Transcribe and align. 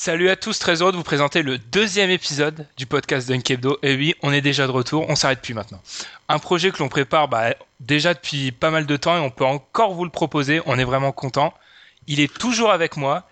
Salut 0.00 0.30
à 0.30 0.36
tous, 0.36 0.60
très 0.60 0.80
heureux 0.80 0.92
de 0.92 0.96
vous 0.96 1.02
présenter 1.02 1.42
le 1.42 1.58
deuxième 1.58 2.08
épisode 2.08 2.68
du 2.76 2.86
podcast 2.86 3.26
Dunkebdo. 3.26 3.80
Et 3.82 3.96
oui, 3.96 4.14
on 4.22 4.32
est 4.32 4.40
déjà 4.40 4.68
de 4.68 4.70
retour, 4.70 5.04
on 5.08 5.16
s'arrête 5.16 5.42
plus 5.42 5.54
maintenant. 5.54 5.82
Un 6.28 6.38
projet 6.38 6.70
que 6.70 6.78
l'on 6.78 6.88
prépare 6.88 7.26
bah, 7.26 7.54
déjà 7.80 8.14
depuis 8.14 8.52
pas 8.52 8.70
mal 8.70 8.86
de 8.86 8.96
temps 8.96 9.16
et 9.16 9.20
on 9.20 9.30
peut 9.30 9.44
encore 9.44 9.94
vous 9.94 10.04
le 10.04 10.10
proposer, 10.10 10.62
on 10.66 10.78
est 10.78 10.84
vraiment 10.84 11.10
content. 11.10 11.52
Il 12.06 12.20
est 12.20 12.32
toujours 12.32 12.70
avec 12.70 12.96
moi. 12.96 13.24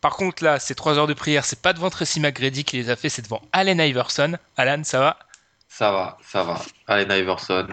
Par 0.00 0.16
contre 0.16 0.42
là, 0.42 0.58
ces 0.58 0.74
trois 0.74 0.96
heures 0.96 1.06
de 1.06 1.12
prière, 1.12 1.44
c'est 1.44 1.60
pas 1.60 1.74
devant 1.74 1.90
Tracy 1.90 2.18
McGrady 2.18 2.64
qui 2.64 2.78
les 2.78 2.88
a 2.88 2.96
fait, 2.96 3.10
c'est 3.10 3.20
devant 3.20 3.42
Allen 3.52 3.78
Iverson. 3.78 4.38
Alan, 4.56 4.84
ça 4.84 5.00
va? 5.00 5.18
Ça 5.68 5.92
va, 5.92 6.16
ça 6.22 6.42
va. 6.44 6.62
Allen 6.86 7.12
Iverson, 7.12 7.68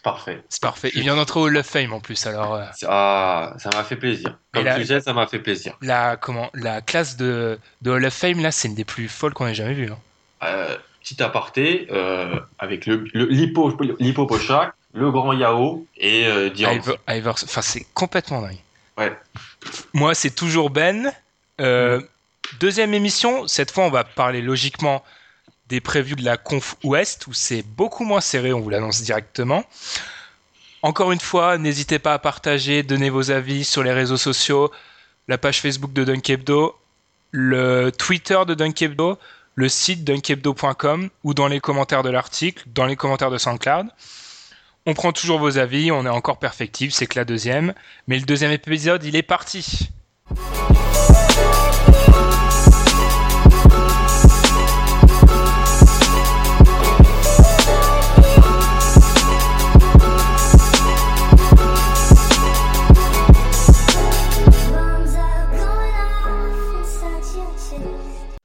c'est 0.00 0.04
parfait. 0.04 0.42
C'est 0.48 0.62
parfait. 0.62 0.90
Il 0.94 1.02
vient 1.02 1.14
d'entrer 1.14 1.40
au 1.40 1.48
of 1.54 1.66
Fame 1.66 1.92
en 1.92 2.00
plus, 2.00 2.26
alors... 2.26 2.54
euh, 2.54 2.64
Ah, 2.88 3.52
ça 3.58 3.68
m'a 3.74 3.84
fait 3.84 3.96
plaisir. 3.96 4.38
Comme 4.52 4.62
Et 4.62 4.64
là- 4.64 4.74
tu 4.76 4.80
disais, 4.80 5.00
ça 5.02 5.12
m'a 5.12 5.26
fait 5.26 5.40
plaisir. 5.40 5.76
la, 5.82 6.16
comment, 6.16 6.48
la 6.54 6.80
classe 6.80 7.16
de, 7.18 7.58
de 7.82 7.90
Hall 7.90 8.06
of 8.06 8.14
Fame, 8.14 8.40
là, 8.40 8.50
c'est 8.50 8.68
une 8.68 8.74
des 8.74 8.84
plus 8.86 9.08
folles 9.08 9.34
qu'on 9.34 9.46
ait 9.46 9.54
jamais 9.54 9.74
vues. 9.74 9.90
hein. 9.92 9.98
Euh, 10.42 10.76
petit 11.02 11.22
aparté, 11.22 11.86
euh, 11.90 12.40
avec 12.58 12.86
le, 12.86 13.04
le 13.12 13.26
l'hippo, 13.26 13.70
l'hippo 13.98 14.24
Pochak, 14.26 14.72
le 14.94 15.10
grand 15.10 15.34
Yao 15.34 15.86
et 15.98 16.26
euh. 16.26 16.48
Iver- 16.54 17.28
enfin, 17.30 17.60
c'est 17.62 17.86
complètement 17.92 18.40
dingue. 18.40 18.56
Ouais. 18.96 19.12
Moi, 19.92 20.14
c'est 20.14 20.30
toujours 20.34 20.70
Ben. 20.70 21.12
Euh, 21.60 22.00
Deuxième 22.58 22.94
émission, 22.94 23.46
cette 23.46 23.70
fois, 23.70 23.84
on 23.84 23.90
va 23.90 24.02
parler 24.02 24.40
logiquement 24.42 25.04
des 25.70 25.80
previews 25.80 26.16
de 26.16 26.24
la 26.24 26.36
conf 26.36 26.76
Ouest, 26.84 27.26
où 27.28 27.32
c'est 27.32 27.62
beaucoup 27.62 28.04
moins 28.04 28.20
serré, 28.20 28.52
on 28.52 28.60
vous 28.60 28.70
l'annonce 28.70 29.02
directement. 29.02 29.64
Encore 30.82 31.12
une 31.12 31.20
fois, 31.20 31.58
n'hésitez 31.58 31.98
pas 31.98 32.12
à 32.12 32.18
partager, 32.18 32.82
donner 32.82 33.08
vos 33.08 33.30
avis 33.30 33.64
sur 33.64 33.82
les 33.82 33.92
réseaux 33.92 34.16
sociaux, 34.16 34.70
la 35.28 35.38
page 35.38 35.60
Facebook 35.60 35.92
de 35.92 36.04
Dunkebdo, 36.04 36.76
le 37.30 37.90
Twitter 37.90 38.38
de 38.46 38.54
Dunkebdo, 38.54 39.18
le 39.54 39.68
site 39.68 40.04
dunkebdo.com 40.04 41.10
ou 41.22 41.34
dans 41.34 41.46
les 41.46 41.60
commentaires 41.60 42.02
de 42.02 42.10
l'article, 42.10 42.64
dans 42.66 42.86
les 42.86 42.96
commentaires 42.96 43.30
de 43.30 43.38
SoundCloud. 43.38 43.86
On 44.86 44.94
prend 44.94 45.12
toujours 45.12 45.38
vos 45.38 45.58
avis, 45.58 45.92
on 45.92 46.04
est 46.04 46.08
encore 46.08 46.38
perfectible, 46.38 46.90
c'est 46.90 47.06
que 47.06 47.18
la 47.18 47.24
deuxième. 47.24 47.74
Mais 48.08 48.18
le 48.18 48.24
deuxième 48.24 48.50
épisode, 48.50 49.04
il 49.04 49.14
est 49.14 49.22
parti. 49.22 49.90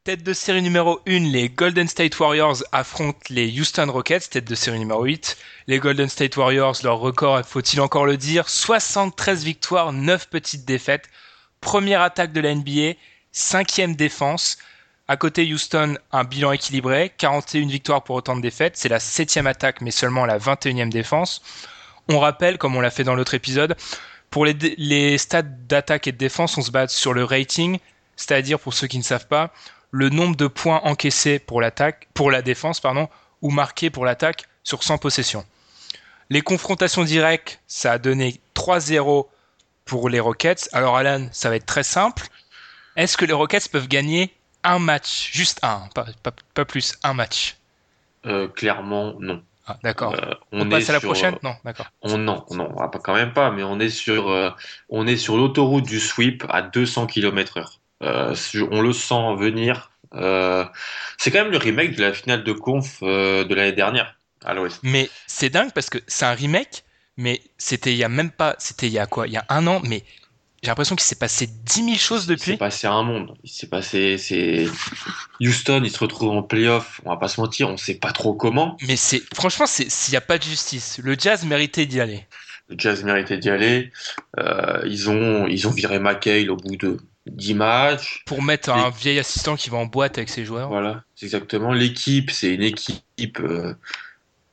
Tête 0.05 0.21
de 0.21 0.33
série 0.33 0.61
numéro 0.61 0.99
1, 1.07 1.31
les 1.31 1.49
Golden 1.49 1.87
State 1.87 2.19
Warriors 2.19 2.57
affrontent 2.71 3.17
les 3.31 3.59
Houston 3.59 3.91
Rockets, 3.91 4.29
tête 4.29 4.45
de 4.45 4.53
série 4.53 4.77
numéro 4.77 5.03
8. 5.03 5.35
Les 5.65 5.79
Golden 5.79 6.07
State 6.07 6.37
Warriors, 6.37 6.75
leur 6.83 6.99
record, 6.99 7.43
faut-il 7.43 7.81
encore 7.81 8.05
le 8.05 8.15
dire, 8.15 8.47
73 8.47 9.43
victoires, 9.43 9.91
9 9.91 10.29
petites 10.29 10.63
défaites. 10.63 11.09
Première 11.59 12.03
attaque 12.03 12.33
de 12.33 12.39
la 12.39 12.53
NBA, 12.53 12.99
cinquième 13.31 13.95
défense. 13.95 14.59
À 15.07 15.17
côté 15.17 15.51
Houston, 15.51 15.97
un 16.11 16.23
bilan 16.23 16.51
équilibré, 16.51 17.11
41 17.17 17.65
victoires 17.65 18.03
pour 18.03 18.15
autant 18.15 18.35
de 18.35 18.41
défaites. 18.41 18.77
C'est 18.77 18.89
la 18.89 18.99
septième 18.99 19.47
attaque, 19.47 19.81
mais 19.81 19.89
seulement 19.89 20.27
la 20.27 20.37
21e 20.37 20.89
défense. 20.89 21.41
On 22.09 22.19
rappelle, 22.19 22.59
comme 22.59 22.75
on 22.75 22.81
l'a 22.81 22.91
fait 22.91 23.03
dans 23.03 23.15
l'autre 23.15 23.33
épisode, 23.33 23.75
pour 24.29 24.45
les, 24.45 25.17
stats 25.17 25.41
d'attaque 25.41 26.05
et 26.05 26.11
de 26.11 26.17
défense, 26.17 26.59
on 26.59 26.61
se 26.61 26.69
base 26.69 26.91
sur 26.91 27.11
le 27.11 27.23
rating, 27.23 27.79
c'est-à-dire 28.15 28.59
pour 28.59 28.75
ceux 28.75 28.85
qui 28.85 28.99
ne 28.99 29.03
savent 29.03 29.27
pas, 29.27 29.51
le 29.91 30.09
nombre 30.09 30.35
de 30.35 30.47
points 30.47 30.81
encaissés 30.83 31.39
pour 31.39 31.61
l'attaque, 31.61 32.07
pour 32.13 32.31
la 32.31 32.41
défense, 32.41 32.79
pardon, 32.79 33.09
ou 33.41 33.51
marqués 33.51 33.89
pour 33.89 34.05
l'attaque 34.05 34.43
sur 34.63 34.83
100 34.83 34.97
possessions. 34.97 35.45
Les 36.29 36.41
confrontations 36.41 37.03
directes, 37.03 37.59
ça 37.67 37.93
a 37.93 37.97
donné 37.97 38.39
3-0 38.55 39.27
pour 39.85 40.09
les 40.09 40.19
Rockets. 40.19 40.69
Alors 40.73 40.97
Alan, 40.97 41.27
ça 41.31 41.49
va 41.49 41.55
être 41.55 41.65
très 41.65 41.83
simple. 41.83 42.27
Est-ce 42.95 43.17
que 43.17 43.25
les 43.25 43.33
Rockets 43.33 43.69
peuvent 43.71 43.87
gagner 43.87 44.33
un 44.63 44.79
match, 44.79 45.29
juste 45.31 45.59
un, 45.63 45.87
pas, 45.93 46.05
pas- 46.23 46.33
pas 46.53 46.65
plus, 46.65 46.95
un 47.03 47.13
match? 47.13 47.57
Euh, 48.25 48.47
clairement, 48.47 49.13
non. 49.19 49.43
Ah, 49.67 49.77
D'accord. 49.83 50.13
Euh, 50.15 50.33
on 50.51 50.61
on, 50.61 50.69
passe 50.69 50.83
est 50.85 50.89
à 50.89 50.93
la 50.93 50.99
sur, 50.99 51.09
prochaine? 51.09 51.37
Non, 51.43 51.55
d'accord. 51.63 51.87
On, 52.01 52.17
non, 52.17 52.45
non, 52.51 52.69
quand 53.03 53.13
même 53.15 53.33
pas, 53.33 53.51
mais 53.51 53.63
on 53.63 53.79
est 53.79 53.89
sur, 53.89 54.29
euh, 54.29 54.49
on 54.89 55.07
est 55.07 55.17
sur 55.17 55.37
l'autoroute 55.37 55.85
du 55.85 55.99
sweep 55.99 56.43
à 56.49 56.61
200 56.61 57.07
km 57.07 57.57
heure. 57.57 57.71
Euh, 57.71 57.73
je- 57.73 57.84
on 58.01 58.81
le 58.81 58.93
sent 58.93 59.35
venir. 59.37 59.91
Euh, 60.13 60.63
c'est 61.17 61.31
quand 61.31 61.43
même 61.43 61.51
le 61.51 61.57
remake 61.57 61.95
de 61.95 62.01
la 62.01 62.13
finale 62.13 62.43
de 62.43 62.53
conf 62.53 62.99
euh, 63.03 63.43
de 63.43 63.53
l'année 63.55 63.73
dernière 63.73 64.17
à 64.43 64.53
l'Ouest. 64.53 64.79
Mais 64.83 65.09
c'est 65.27 65.49
dingue 65.49 65.71
parce 65.73 65.89
que 65.89 65.97
c'est 66.07 66.25
un 66.25 66.33
remake, 66.33 66.83
mais 67.17 67.41
c'était 67.57 67.91
il 67.91 67.97
y 67.97 68.03
a 68.03 68.09
même 68.09 68.31
pas, 68.31 68.55
c'était 68.59 68.87
il 68.87 68.93
y 68.93 68.99
a 68.99 69.07
quoi? 69.07 69.27
Il 69.27 69.33
y 69.33 69.37
a 69.37 69.45
un 69.49 69.65
an, 69.67 69.81
mais 69.83 70.03
j'ai 70.61 70.69
l'impression 70.69 70.95
qu'il 70.95 71.05
s'est 71.05 71.15
passé 71.15 71.47
10 71.47 71.83
000 71.85 71.95
choses 71.97 72.23
Il 72.23 72.27
s'est 72.27 72.35
depuis. 72.35 72.57
passé 72.57 72.87
un 72.87 73.03
monde. 73.03 73.35
Il 73.43 73.49
s'est 73.49 73.67
passé, 73.67 74.17
c'est 74.17 74.67
Houston, 75.41 75.81
il 75.83 75.91
se 75.91 75.99
retrouve 75.99 76.31
en 76.31 76.43
playoff. 76.43 77.01
On 77.05 77.09
va 77.09 77.17
pas 77.17 77.27
se 77.27 77.39
mentir, 77.41 77.69
on 77.69 77.77
sait 77.77 77.95
pas 77.95 78.11
trop 78.11 78.33
comment. 78.33 78.77
Mais 78.87 78.95
c'est 78.95 79.21
franchement, 79.33 79.65
s'il 79.67 79.87
n'y 80.11 80.17
a 80.17 80.21
pas 80.21 80.37
de 80.37 80.43
justice, 80.43 80.99
le 81.03 81.15
Jazz 81.19 81.45
méritait 81.45 81.85
d'y 81.85 81.99
aller. 81.99 82.25
Le 82.69 82.75
Jazz 82.79 83.03
méritait 83.03 83.37
d'y 83.37 83.49
aller. 83.49 83.91
Euh, 84.39 84.81
ils 84.85 85.09
ont, 85.09 85.45
ils 85.47 85.67
ont 85.67 85.71
viré 85.71 85.99
McHale 85.99 86.49
au 86.49 86.55
bout 86.55 86.77
de 86.77 86.97
10 87.27 87.53
matchs. 87.55 88.23
Pour 88.25 88.41
mettre 88.41 88.69
un 88.69 88.89
vieil 88.89 89.19
assistant 89.19 89.55
qui 89.55 89.69
va 89.69 89.77
en 89.77 89.85
boîte 89.85 90.17
avec 90.17 90.29
ses 90.29 90.45
joueurs. 90.45 90.67
Voilà, 90.69 91.03
c'est 91.15 91.25
exactement. 91.25 91.73
L'équipe, 91.73 92.29
c'est 92.31 92.53
une 92.53 92.63
équipe. 92.63 93.39
euh, 93.39 93.73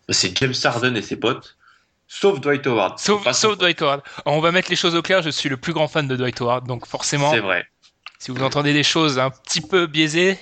c'est 0.08 0.36
James 0.38 0.54
Harden 0.64 0.94
et 0.96 1.02
ses 1.02 1.16
potes. 1.16 1.56
Sauf 2.08 2.40
Dwight 2.40 2.66
Howard. 2.66 2.98
Sauf, 2.98 3.22
Dwight 3.58 3.80
Howard. 3.80 4.02
Alors, 4.26 4.36
on 4.38 4.40
va 4.40 4.52
mettre 4.52 4.68
les 4.70 4.76
choses 4.76 4.94
au 4.94 5.00
clair, 5.02 5.22
je 5.22 5.30
suis 5.30 5.48
le 5.48 5.56
plus 5.56 5.72
grand 5.72 5.88
fan 5.88 6.06
de 6.06 6.16
Dwight 6.16 6.40
Howard, 6.42 6.66
donc 6.66 6.86
forcément, 6.86 7.30
C'est 7.30 7.40
vrai. 7.40 7.66
Si 8.18 8.30
vous 8.30 8.42
entendez 8.42 8.72
des 8.74 8.82
choses 8.82 9.18
un 9.18 9.30
petit 9.30 9.60
peu 9.62 9.86
biaisées, 9.86 10.38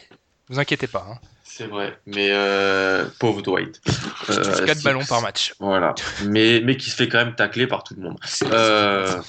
vous 0.49 0.59
inquiétez 0.59 0.87
pas. 0.88 1.06
Hein. 1.09 1.19
C'est 1.44 1.67
vrai, 1.67 1.99
mais 2.06 2.29
euh, 2.31 3.06
pauvre 3.19 3.43
Dwight. 3.43 3.81
Euh, 4.29 4.65
4 4.67 4.79
si- 4.79 4.85
ballons 4.85 5.05
par 5.05 5.23
match. 5.23 5.55
Voilà, 5.59 5.94
mais, 6.27 6.61
mais 6.65 6.77
qui 6.77 6.91
se 6.91 6.94
fait 6.97 7.09
quand 7.09 7.19
même 7.19 7.35
tacler 7.35 7.67
par 7.67 7.82
tout 7.82 7.94
le 7.97 8.03
monde. 8.03 8.19
Euh, 8.44 9.21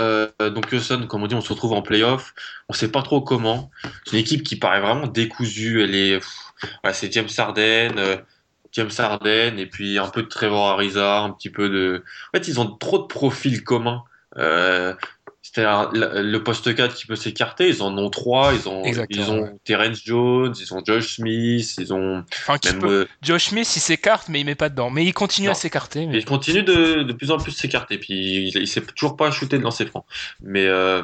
euh, 0.00 0.28
donc 0.40 0.72
Houston, 0.72 1.06
comme 1.06 1.22
on 1.22 1.26
dit, 1.26 1.34
on 1.34 1.40
se 1.40 1.52
retrouve 1.52 1.72
en 1.72 1.82
playoff. 1.82 2.34
On 2.68 2.72
sait 2.72 2.90
pas 2.90 3.02
trop 3.02 3.20
comment. 3.20 3.70
C'est 4.04 4.12
une 4.12 4.18
équipe 4.18 4.42
qui 4.42 4.56
paraît 4.56 4.80
vraiment 4.80 5.06
décousue. 5.06 5.82
Elle 5.82 5.94
est, 5.94 6.20
c'est 6.92 7.12
James 7.12 7.28
Harden, 7.36 7.98
euh, 7.98 8.16
James 8.72 8.90
Harden, 8.96 9.58
et 9.58 9.66
puis 9.66 9.98
un 9.98 10.08
peu 10.08 10.22
de 10.22 10.28
Trevor 10.28 10.70
Ariza, 10.70 11.20
un 11.20 11.30
petit 11.30 11.50
peu 11.50 11.68
de. 11.68 12.02
En 12.32 12.38
fait, 12.38 12.48
ils 12.48 12.60
ont 12.60 12.66
trop 12.76 12.98
de 12.98 13.06
profils 13.06 13.62
communs. 13.64 14.04
Euh, 14.38 14.94
c'est-à-dire 15.44 15.90
le 15.92 16.38
poste 16.38 16.72
4 16.72 16.94
qui 16.94 17.06
peut 17.06 17.16
s'écarter, 17.16 17.68
ils 17.68 17.82
en 17.82 17.98
ont 17.98 18.10
trois. 18.10 18.52
Ils 18.54 18.68
ont, 18.68 18.84
Exactement, 18.84 19.24
ils 19.26 19.30
ont 19.30 19.42
ouais. 19.42 19.50
Terrence 19.64 20.00
Jones, 20.04 20.54
ils 20.58 20.72
ont 20.72 20.80
Josh 20.86 21.16
Smith, 21.16 21.74
ils 21.78 21.92
ont 21.92 22.24
Enfin, 22.32 22.58
qui 22.58 22.68
même. 22.68 22.78
peut... 22.78 23.00
euh, 23.00 23.08
Josh 23.22 23.46
Smith, 23.46 23.68
il 23.76 23.80
s'écarte, 23.80 24.28
mais 24.28 24.40
il 24.40 24.46
met 24.46 24.54
pas 24.54 24.68
dedans. 24.68 24.88
Mais 24.90 25.04
il 25.04 25.12
continue 25.12 25.48
Non. 25.48 25.52
à 25.52 25.56
s'écarter. 25.56 26.06
Mais... 26.06 26.18
il 26.18 26.24
continue 26.24 26.62
de, 26.62 27.02
de 27.02 27.12
plus 27.12 27.32
en 27.32 27.38
plus 27.38 27.50
s'écarter. 27.50 27.98
Puis 27.98 28.12
il, 28.48 28.56
il 28.56 28.68
sait 28.68 28.82
toujours 28.82 29.16
pas 29.16 29.32
shooter 29.32 29.58
de 29.58 29.64
lancer 29.64 29.84
franc. 29.84 30.06
Mais 30.42 30.64
euh, 30.66 31.02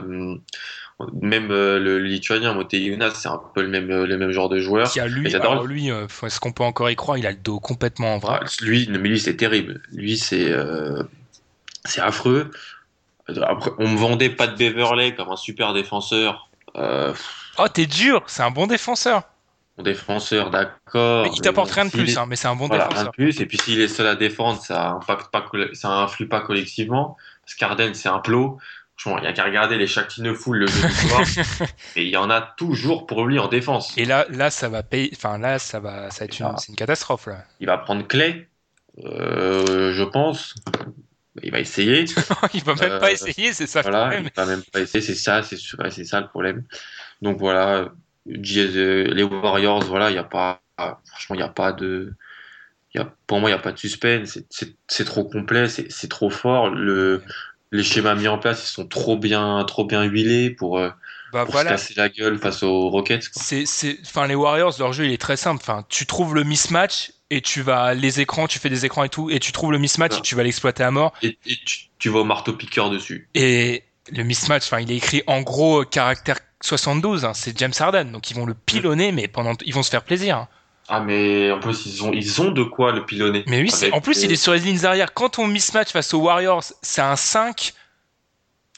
même 1.20 1.50
euh, 1.50 1.80
le, 1.80 1.98
lituanien 1.98 2.54
Moteyunas, 2.54 3.10
c'est 3.16 3.28
un 3.28 3.40
peu 3.54 3.62
le 3.62 3.68
même, 3.68 3.88
le 4.04 4.16
même 4.18 4.30
genre 4.30 4.48
de 4.48 4.60
joueur. 4.60 4.88
Qui 4.90 5.00
a 5.00 5.08
lui, 5.08 5.34
alors 5.34 5.66
lui, 5.66 5.88
est-ce 5.88 6.38
qu'on 6.38 6.52
peut 6.52 6.62
encore 6.64 6.88
y 6.90 6.94
croire? 6.96 7.18
Il 7.18 7.26
a 7.26 7.32
le 7.32 7.36
dos 7.36 7.58
complètement 7.58 8.14
en 8.14 8.18
vrac. 8.18 8.42
Ah, 8.44 8.64
lui, 8.64 8.88
mais 8.88 9.08
lui 9.08 9.18
c'est 9.18 9.36
terrible. 9.36 9.82
Lui 9.92 10.16
c'est 10.16 10.52
c'est 11.84 12.00
affreux. 12.00 12.50
Après, 13.42 13.70
on 13.78 13.88
me 13.88 13.96
vendait 13.98 14.30
pas 14.30 14.46
de 14.46 14.56
Beverley 14.56 15.14
comme 15.14 15.28
un 15.30 15.36
super 15.36 15.72
défenseur. 15.74 16.48
Euh, 16.76 17.12
Oh, 17.58 17.66
t'es 17.68 17.86
dur 17.86 18.22
C'est 18.26 18.42
un 18.42 18.50
bon 18.50 18.66
défenseur. 18.66 19.22
bon 19.76 19.82
défenseur, 19.82 20.50
d'accord. 20.50 21.24
Mais 21.24 21.30
il 21.34 21.40
t'apporte 21.40 21.70
rien 21.72 21.84
de 21.86 21.90
plus, 21.90 22.12
est- 22.14 22.18
hein, 22.18 22.26
mais 22.28 22.36
c'est 22.36 22.48
un 22.48 22.54
bon 22.56 22.68
Voilà, 22.68 22.84
rien 22.84 22.90
défenseur. 22.92 23.12
de 23.12 23.16
plus. 23.16 23.40
Et 23.40 23.46
puis 23.46 23.58
s'il 23.58 23.80
est 23.80 23.88
seul 23.88 24.06
à 24.06 24.14
défendre, 24.16 24.60
ça 24.62 24.90
impacte 24.90 25.30
pas, 25.30 25.42
coll- 25.42 25.74
ça 25.74 25.88
influe 25.90 26.28
pas 26.28 26.40
collectivement. 26.40 27.16
Parce 27.44 27.54
qu'Arden, 27.56 27.94
c'est 27.94 28.08
un 28.08 28.18
plot. 28.20 28.58
Franchement, 28.96 29.18
il 29.20 29.24
y 29.24 29.26
a 29.28 29.32
qu'à 29.32 29.44
regarder 29.44 29.76
les 29.78 29.86
Shaquille 29.86 30.34
Full 30.34 30.58
le 30.58 30.66
jeudi 30.66 30.94
soir. 30.94 31.22
et 31.96 32.02
il 32.04 32.08
y 32.10 32.16
en 32.16 32.30
a 32.30 32.40
toujours 32.40 33.06
pour 33.06 33.24
lui 33.26 33.38
en 33.38 33.46
défense. 33.48 33.96
Et 33.96 34.04
là, 34.04 34.26
là, 34.30 34.50
ça 34.50 34.68
va 34.68 34.82
payer. 34.82 35.10
Enfin, 35.14 35.38
là, 35.38 35.58
ça 35.58 35.78
va, 35.80 36.10
ça 36.10 36.20
va 36.20 36.24
être 36.26 36.38
une, 36.40 36.56
c'est 36.58 36.68
une 36.68 36.76
catastrophe 36.76 37.26
là. 37.26 37.44
Il 37.60 37.66
va 37.66 37.78
prendre 37.78 38.06
Clay, 38.06 38.48
euh, 39.04 39.92
je 39.92 40.02
pense. 40.04 40.54
Il 41.42 41.50
va 41.50 41.60
essayer. 41.60 42.04
il 42.54 42.62
va 42.64 42.74
même 42.74 42.90
Euh, 42.90 42.98
pas 42.98 43.12
essayer, 43.12 43.52
c'est 43.52 43.66
ça 43.66 43.82
le 43.82 43.88
problème. 43.88 44.30
il 44.30 44.32
va 44.36 44.46
même 44.46 44.62
pas 44.72 44.80
essayer. 44.80 45.02
C'est 45.02 45.14
ça, 45.14 45.42
c'est 45.42 46.04
ça 46.04 46.20
le 46.20 46.28
problème. 46.28 46.64
Donc 47.22 47.38
voilà, 47.38 47.78
euh, 47.78 47.88
les 48.26 49.22
Warriors, 49.22 49.84
voilà, 49.84 50.10
il 50.10 50.14
y 50.16 50.18
a 50.18 50.24
pas, 50.24 50.62
franchement, 51.06 51.36
il 51.36 51.40
y 51.40 51.42
a 51.42 51.48
pas 51.48 51.72
de, 51.72 52.14
il 52.94 52.98
y 52.98 53.00
a, 53.02 53.12
pour 53.26 53.40
moi, 53.40 53.50
il 53.50 53.52
y 53.52 53.56
a 53.56 53.60
pas 53.60 53.72
de 53.72 53.78
suspense. 53.78 54.38
C'est- 54.50 55.04
trop 55.04 55.24
complet, 55.24 55.68
c'est 55.68 56.08
trop 56.08 56.30
fort. 56.30 56.70
Le, 56.70 57.22
les 57.72 57.82
schémas 57.82 58.14
mis 58.14 58.28
en 58.28 58.38
place, 58.38 58.64
ils 58.64 58.72
sont 58.74 58.86
trop 58.88 59.16
bien, 59.18 59.64
trop 59.66 59.84
bien 59.86 60.04
huilés 60.04 60.50
pour, 60.50 60.78
euh, 60.78 60.90
Bah 61.32 61.44
pour 61.44 61.54
voilà. 61.54 61.76
se 61.78 61.88
casser 61.88 61.94
la 61.96 62.08
gueule 62.08 62.38
face 62.38 62.62
aux 62.62 62.88
Rockets. 62.90 63.30
c'est, 63.32 63.98
enfin, 64.02 64.26
les 64.26 64.34
Warriors, 64.34 64.74
leur 64.78 64.92
jeu, 64.92 65.06
il 65.06 65.12
est 65.12 65.20
très 65.20 65.36
simple. 65.36 65.60
Enfin, 65.62 65.84
tu 65.88 66.06
trouves 66.06 66.34
le 66.34 66.44
mismatch 66.44 67.12
et 67.30 67.40
tu 67.42 67.62
vas 67.62 67.94
les 67.94 68.20
écrans, 68.20 68.46
tu 68.46 68.58
fais 68.58 68.70
des 68.70 68.84
écrans 68.84 69.04
et 69.04 69.08
tout, 69.08 69.30
et 69.30 69.38
tu 69.38 69.52
trouves 69.52 69.72
le 69.72 69.78
mismatch 69.78 70.18
et 70.18 70.22
tu 70.22 70.34
vas 70.34 70.42
l'exploiter 70.42 70.82
à 70.82 70.90
mort. 70.90 71.12
Et, 71.22 71.36
et 71.46 71.56
tu, 71.64 71.86
tu 71.98 72.08
vas 72.08 72.20
au 72.20 72.24
marteau 72.24 72.52
piqueur 72.54 72.90
dessus. 72.90 73.28
Et 73.34 73.84
le 74.10 74.22
mismatch, 74.22 74.64
enfin, 74.64 74.80
il 74.80 74.90
est 74.90 74.96
écrit 74.96 75.22
en 75.26 75.42
gros 75.42 75.82
euh, 75.82 75.84
caractère 75.84 76.38
72. 76.62 77.24
hein, 77.24 77.34
c'est 77.34 77.56
James 77.58 77.72
Harden, 77.78 78.06
donc 78.10 78.30
ils 78.30 78.34
vont 78.34 78.46
le 78.46 78.54
pilonner, 78.54 79.12
mais 79.12 79.28
pendant, 79.28 79.52
ils 79.64 79.74
vont 79.74 79.82
se 79.82 79.90
faire 79.90 80.02
plaisir. 80.04 80.36
hein. 80.38 80.48
Ah 80.90 81.00
mais 81.00 81.50
en 81.52 81.60
plus 81.60 81.84
ils 81.84 82.02
ont, 82.02 82.12
ils 82.14 82.40
ont 82.40 82.50
de 82.50 82.62
quoi 82.62 82.92
le 82.92 83.04
pilonner. 83.04 83.44
Mais 83.46 83.60
oui, 83.60 83.70
en 83.92 84.00
plus, 84.00 84.20
des- 84.20 84.24
il 84.24 84.32
est 84.32 84.36
sur 84.36 84.54
les 84.54 84.60
lignes 84.60 84.86
arrière. 84.86 85.12
Quand 85.12 85.38
on 85.38 85.46
mismatch 85.46 85.90
face 85.92 86.14
aux 86.14 86.20
Warriors, 86.20 86.64
c'est 86.82 87.02
un 87.02 87.14
5. 87.16 87.74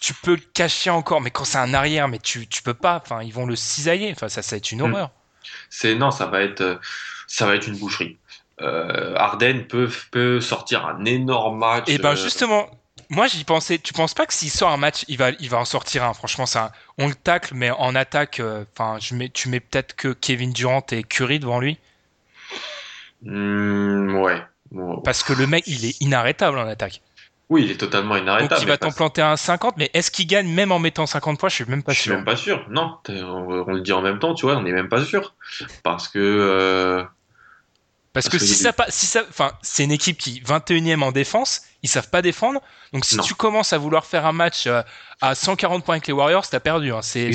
Tu 0.00 0.14
peux 0.14 0.32
le 0.34 0.42
cacher 0.54 0.90
encore, 0.90 1.20
mais 1.20 1.30
quand 1.30 1.44
c'est 1.44 1.58
un 1.58 1.74
arrière, 1.74 2.08
mais 2.08 2.18
tu, 2.18 2.46
tu 2.48 2.62
peux 2.62 2.74
pas. 2.74 3.00
Enfin, 3.04 3.22
ils 3.22 3.32
vont 3.32 3.46
le 3.46 3.54
cisailler. 3.54 4.10
Enfin, 4.12 4.28
ça, 4.28 4.42
ça 4.42 4.56
va 4.56 4.58
être 4.58 4.72
une 4.72 4.80
Hmm. 4.82 4.92
horreur. 4.92 5.10
C'est 5.68 5.94
non, 5.94 6.10
ça 6.10 6.26
va 6.26 6.42
être, 6.42 6.62
euh, 6.62 6.76
ça 7.26 7.46
va 7.46 7.54
être 7.54 7.66
une 7.68 7.76
boucherie. 7.76 8.18
Euh, 8.62 9.14
Arden 9.16 9.66
peut, 9.66 9.88
peut 10.10 10.40
sortir 10.40 10.86
un 10.86 11.04
énorme 11.04 11.58
match. 11.58 11.84
Et 11.88 11.98
ben 11.98 12.10
euh, 12.10 12.16
justement, 12.16 12.68
moi 13.08 13.26
j'y 13.26 13.44
pensais. 13.44 13.78
Tu 13.78 13.92
penses 13.92 14.14
pas 14.14 14.26
que 14.26 14.34
s'il 14.34 14.50
sort 14.50 14.70
un 14.70 14.76
match, 14.76 15.04
il 15.08 15.16
va, 15.16 15.30
il 15.40 15.48
va 15.48 15.58
en 15.58 15.64
sortir 15.64 16.04
un? 16.04 16.12
Franchement, 16.14 16.46
ça, 16.46 16.72
on 16.98 17.08
le 17.08 17.14
tacle, 17.14 17.54
mais 17.54 17.70
en 17.70 17.94
attaque, 17.94 18.40
euh, 18.40 18.64
enfin, 18.76 18.98
mets, 19.12 19.28
tu 19.30 19.48
mets 19.48 19.60
peut-être 19.60 19.94
que 19.96 20.12
Kevin 20.12 20.52
Durant 20.52 20.84
et 20.92 21.02
Curry 21.02 21.38
devant 21.38 21.60
lui, 21.60 21.78
hmm, 23.22 24.14
ouais. 24.16 24.42
Parce 25.04 25.22
que 25.24 25.32
le 25.32 25.46
mec, 25.46 25.64
il 25.66 25.84
est 25.84 26.00
inarrêtable 26.00 26.58
en 26.58 26.68
attaque. 26.68 27.02
Oui, 27.48 27.64
il 27.64 27.70
est 27.72 27.76
totalement 27.76 28.14
Donc 28.14 28.22
inarrêtable. 28.22 28.60
il 28.62 28.68
va 28.68 28.78
t'en 28.78 28.92
planter 28.92 29.22
un 29.22 29.36
50, 29.36 29.76
mais 29.76 29.90
est-ce 29.92 30.12
qu'il 30.12 30.28
gagne 30.28 30.46
même 30.48 30.70
en 30.70 30.78
mettant 30.78 31.06
50 31.06 31.40
points? 31.40 31.48
Je 31.48 31.56
suis 31.56 31.64
même 31.64 31.82
pas 31.82 31.92
Je 31.92 31.96
suis 31.98 32.04
sûr. 32.10 32.14
même 32.14 32.24
pas 32.24 32.36
sûr. 32.36 32.64
Non, 32.70 32.98
on 33.08 33.72
le 33.72 33.80
dit 33.80 33.92
en 33.92 34.02
même 34.02 34.20
temps, 34.20 34.34
tu 34.34 34.46
vois, 34.46 34.56
on 34.56 34.62
n'est 34.62 34.72
même 34.72 34.88
pas 34.88 35.04
sûr. 35.04 35.34
Parce 35.82 36.06
que 36.06 36.18
euh, 36.20 37.02
Parce 38.12 38.26
que 38.26 38.32
Parce 38.32 38.42
que 38.42 38.46
si 38.46 38.52
il- 38.54 38.56
ça, 38.64 38.72
si 38.88 39.06
ça, 39.06 39.22
enfin, 39.28 39.52
c'est 39.62 39.84
une 39.84 39.92
équipe 39.92 40.18
qui 40.18 40.40
21e 40.44 41.02
en 41.04 41.12
défense, 41.12 41.62
ils 41.84 41.88
savent 41.88 42.10
pas 42.10 42.22
défendre. 42.22 42.60
Donc 42.92 43.04
si 43.04 43.16
Non. 43.16 43.22
tu 43.22 43.34
commences 43.34 43.72
à 43.72 43.78
vouloir 43.78 44.04
faire 44.04 44.26
un 44.26 44.32
match 44.32 44.66
euh, 44.66 44.82
à 45.20 45.36
140 45.36 45.84
points 45.84 45.94
avec 45.94 46.08
les 46.08 46.12
Warriors, 46.12 46.46
t'as 46.48 46.58
perdu. 46.58 46.92
Hein. 46.92 47.02
C'est 47.02 47.30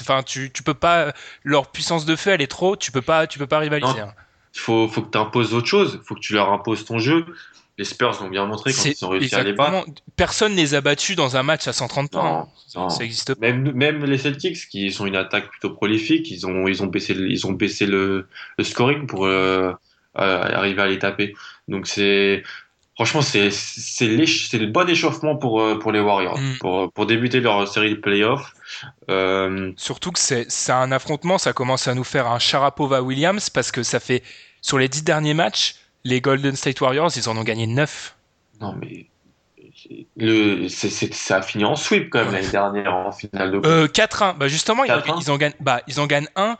Enfin, 0.00 0.22
tu, 0.22 0.52
tu 0.52 0.62
peux 0.62 0.74
pas. 0.74 1.12
Leur 1.42 1.70
puissance 1.72 2.04
de 2.04 2.14
feu, 2.14 2.30
elle 2.30 2.42
est 2.42 2.46
trop. 2.46 2.76
Tu 2.76 2.92
peux 2.92 3.02
pas, 3.02 3.26
tu 3.26 3.38
peux 3.40 3.46
pas 3.48 3.58
rivaliser. 3.58 3.92
Non. 4.00 4.06
hein. 4.08 4.14
il 4.54 4.60
faut, 4.60 4.88
faut 4.88 5.02
que 5.02 5.10
tu 5.10 5.18
imposes 5.18 5.52
autre 5.52 5.66
chose. 5.66 5.98
Il 6.00 6.06
faut 6.06 6.14
que 6.14 6.20
tu 6.20 6.32
leur 6.34 6.52
imposes 6.52 6.84
ton 6.84 6.98
jeu. 6.98 7.26
Les 7.76 7.84
Spurs 7.84 8.16
l'ont 8.22 8.28
bien 8.28 8.46
montré 8.46 8.72
quand 8.72 8.84
ils 8.84 9.04
ont 9.04 9.08
réussi 9.08 9.34
à 9.34 9.42
les 9.42 9.52
battre. 9.52 9.84
Personne 10.14 10.54
les 10.54 10.74
a 10.74 10.80
battus 10.80 11.16
dans 11.16 11.36
un 11.36 11.42
match 11.42 11.66
à 11.66 11.72
130 11.72 12.08
points. 12.12 12.22
Non, 12.22 12.38
hein. 12.42 12.48
non. 12.76 12.88
Ça 12.88 13.02
existe 13.02 13.34
pas. 13.34 13.40
Même, 13.48 13.72
même 13.72 14.04
les 14.04 14.16
Celtics, 14.18 14.68
qui 14.68 14.92
sont 14.92 15.06
une 15.06 15.16
attaque 15.16 15.50
plutôt 15.50 15.70
prolifique, 15.70 16.30
ils 16.30 16.46
ont, 16.46 16.68
ils 16.68 16.84
ont 16.84 16.86
baissé, 16.86 17.14
le- 17.14 17.28
ils 17.28 17.44
ont 17.48 17.52
baissé 17.52 17.86
le, 17.86 18.28
le 18.58 18.64
scoring 18.64 19.08
pour 19.08 19.26
euh, 19.26 19.72
arriver 20.14 20.82
à 20.82 20.86
les 20.86 20.98
taper. 20.98 21.34
Donc 21.68 21.86
c'est, 21.86 22.42
franchement, 22.94 23.22
c'est, 23.22 23.50
c'est, 23.50 24.06
le 24.06 24.66
bon 24.66 24.88
échauffement 24.88 25.36
pour, 25.36 25.60
euh, 25.60 25.78
pour 25.78 25.92
les 25.92 26.00
Warriors, 26.00 26.38
Mm. 26.38 26.58
pour, 26.60 26.92
pour 26.92 27.06
débuter 27.06 27.40
leur 27.40 27.66
série 27.68 27.90
de 27.90 28.00
playoffs. 28.00 28.54
Euh, 29.10 29.72
Surtout 29.76 30.12
que 30.12 30.18
c'est 30.18 30.50
c'est 30.50 30.72
un 30.72 30.92
affrontement, 30.92 31.38
ça 31.38 31.52
commence 31.52 31.88
à 31.88 31.94
nous 31.94 32.04
faire 32.04 32.26
un 32.26 32.38
Sharapova 32.38 33.02
Williams 33.02 33.50
parce 33.50 33.72
que 33.72 33.82
ça 33.82 34.00
fait 34.00 34.22
sur 34.62 34.78
les 34.78 34.88
10 34.88 35.04
derniers 35.04 35.34
matchs, 35.34 35.76
les 36.04 36.20
Golden 36.20 36.56
State 36.56 36.80
Warriors, 36.80 37.10
ils 37.16 37.28
en 37.28 37.36
ont 37.36 37.44
gagné 37.44 37.66
9. 37.66 38.14
non 38.60 38.74
mais 38.80 39.06
le, 40.16 40.68
c'est, 40.68 40.88
c'est, 40.88 41.12
ça 41.12 41.38
a 41.38 41.42
fini 41.42 41.64
en 41.64 41.76
sweep 41.76 42.08
quand 42.10 42.24
même 42.24 42.32
l'année 42.32 42.48
dernière 42.48 42.94
en 42.94 43.12
finale 43.12 43.50
de. 43.50 43.60
Euh, 43.66 43.86
4-1. 43.86 44.36
Bah 44.38 44.48
justement, 44.48 44.84
ils, 44.84 44.90
4-1. 44.90 45.20
ils 45.20 45.30
en 45.30 45.36
gagnent 45.36 45.52
bah 45.60 45.80
ils 45.88 46.00
en 46.00 46.06
gagnent 46.06 46.28
un 46.36 46.56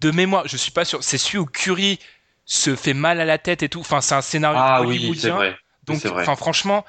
de 0.00 0.10
mémoire, 0.10 0.46
je 0.46 0.56
suis 0.56 0.70
pas 0.70 0.84
sûr, 0.84 1.02
c'est 1.02 1.18
celui 1.18 1.38
où 1.38 1.46
Curry 1.46 1.98
se 2.50 2.74
fait 2.74 2.94
mal 2.94 3.20
à 3.20 3.24
la 3.24 3.38
tête 3.38 3.62
et 3.62 3.68
tout. 3.68 3.78
Enfin, 3.78 4.00
c'est 4.00 4.16
un 4.16 4.22
scénario 4.22 4.58
ah 4.60 4.82
oui, 4.82 4.96
hollywoodien. 4.96 5.36
vrai. 5.36 5.56
Donc 5.86 6.04
enfin 6.04 6.34
franchement, 6.34 6.84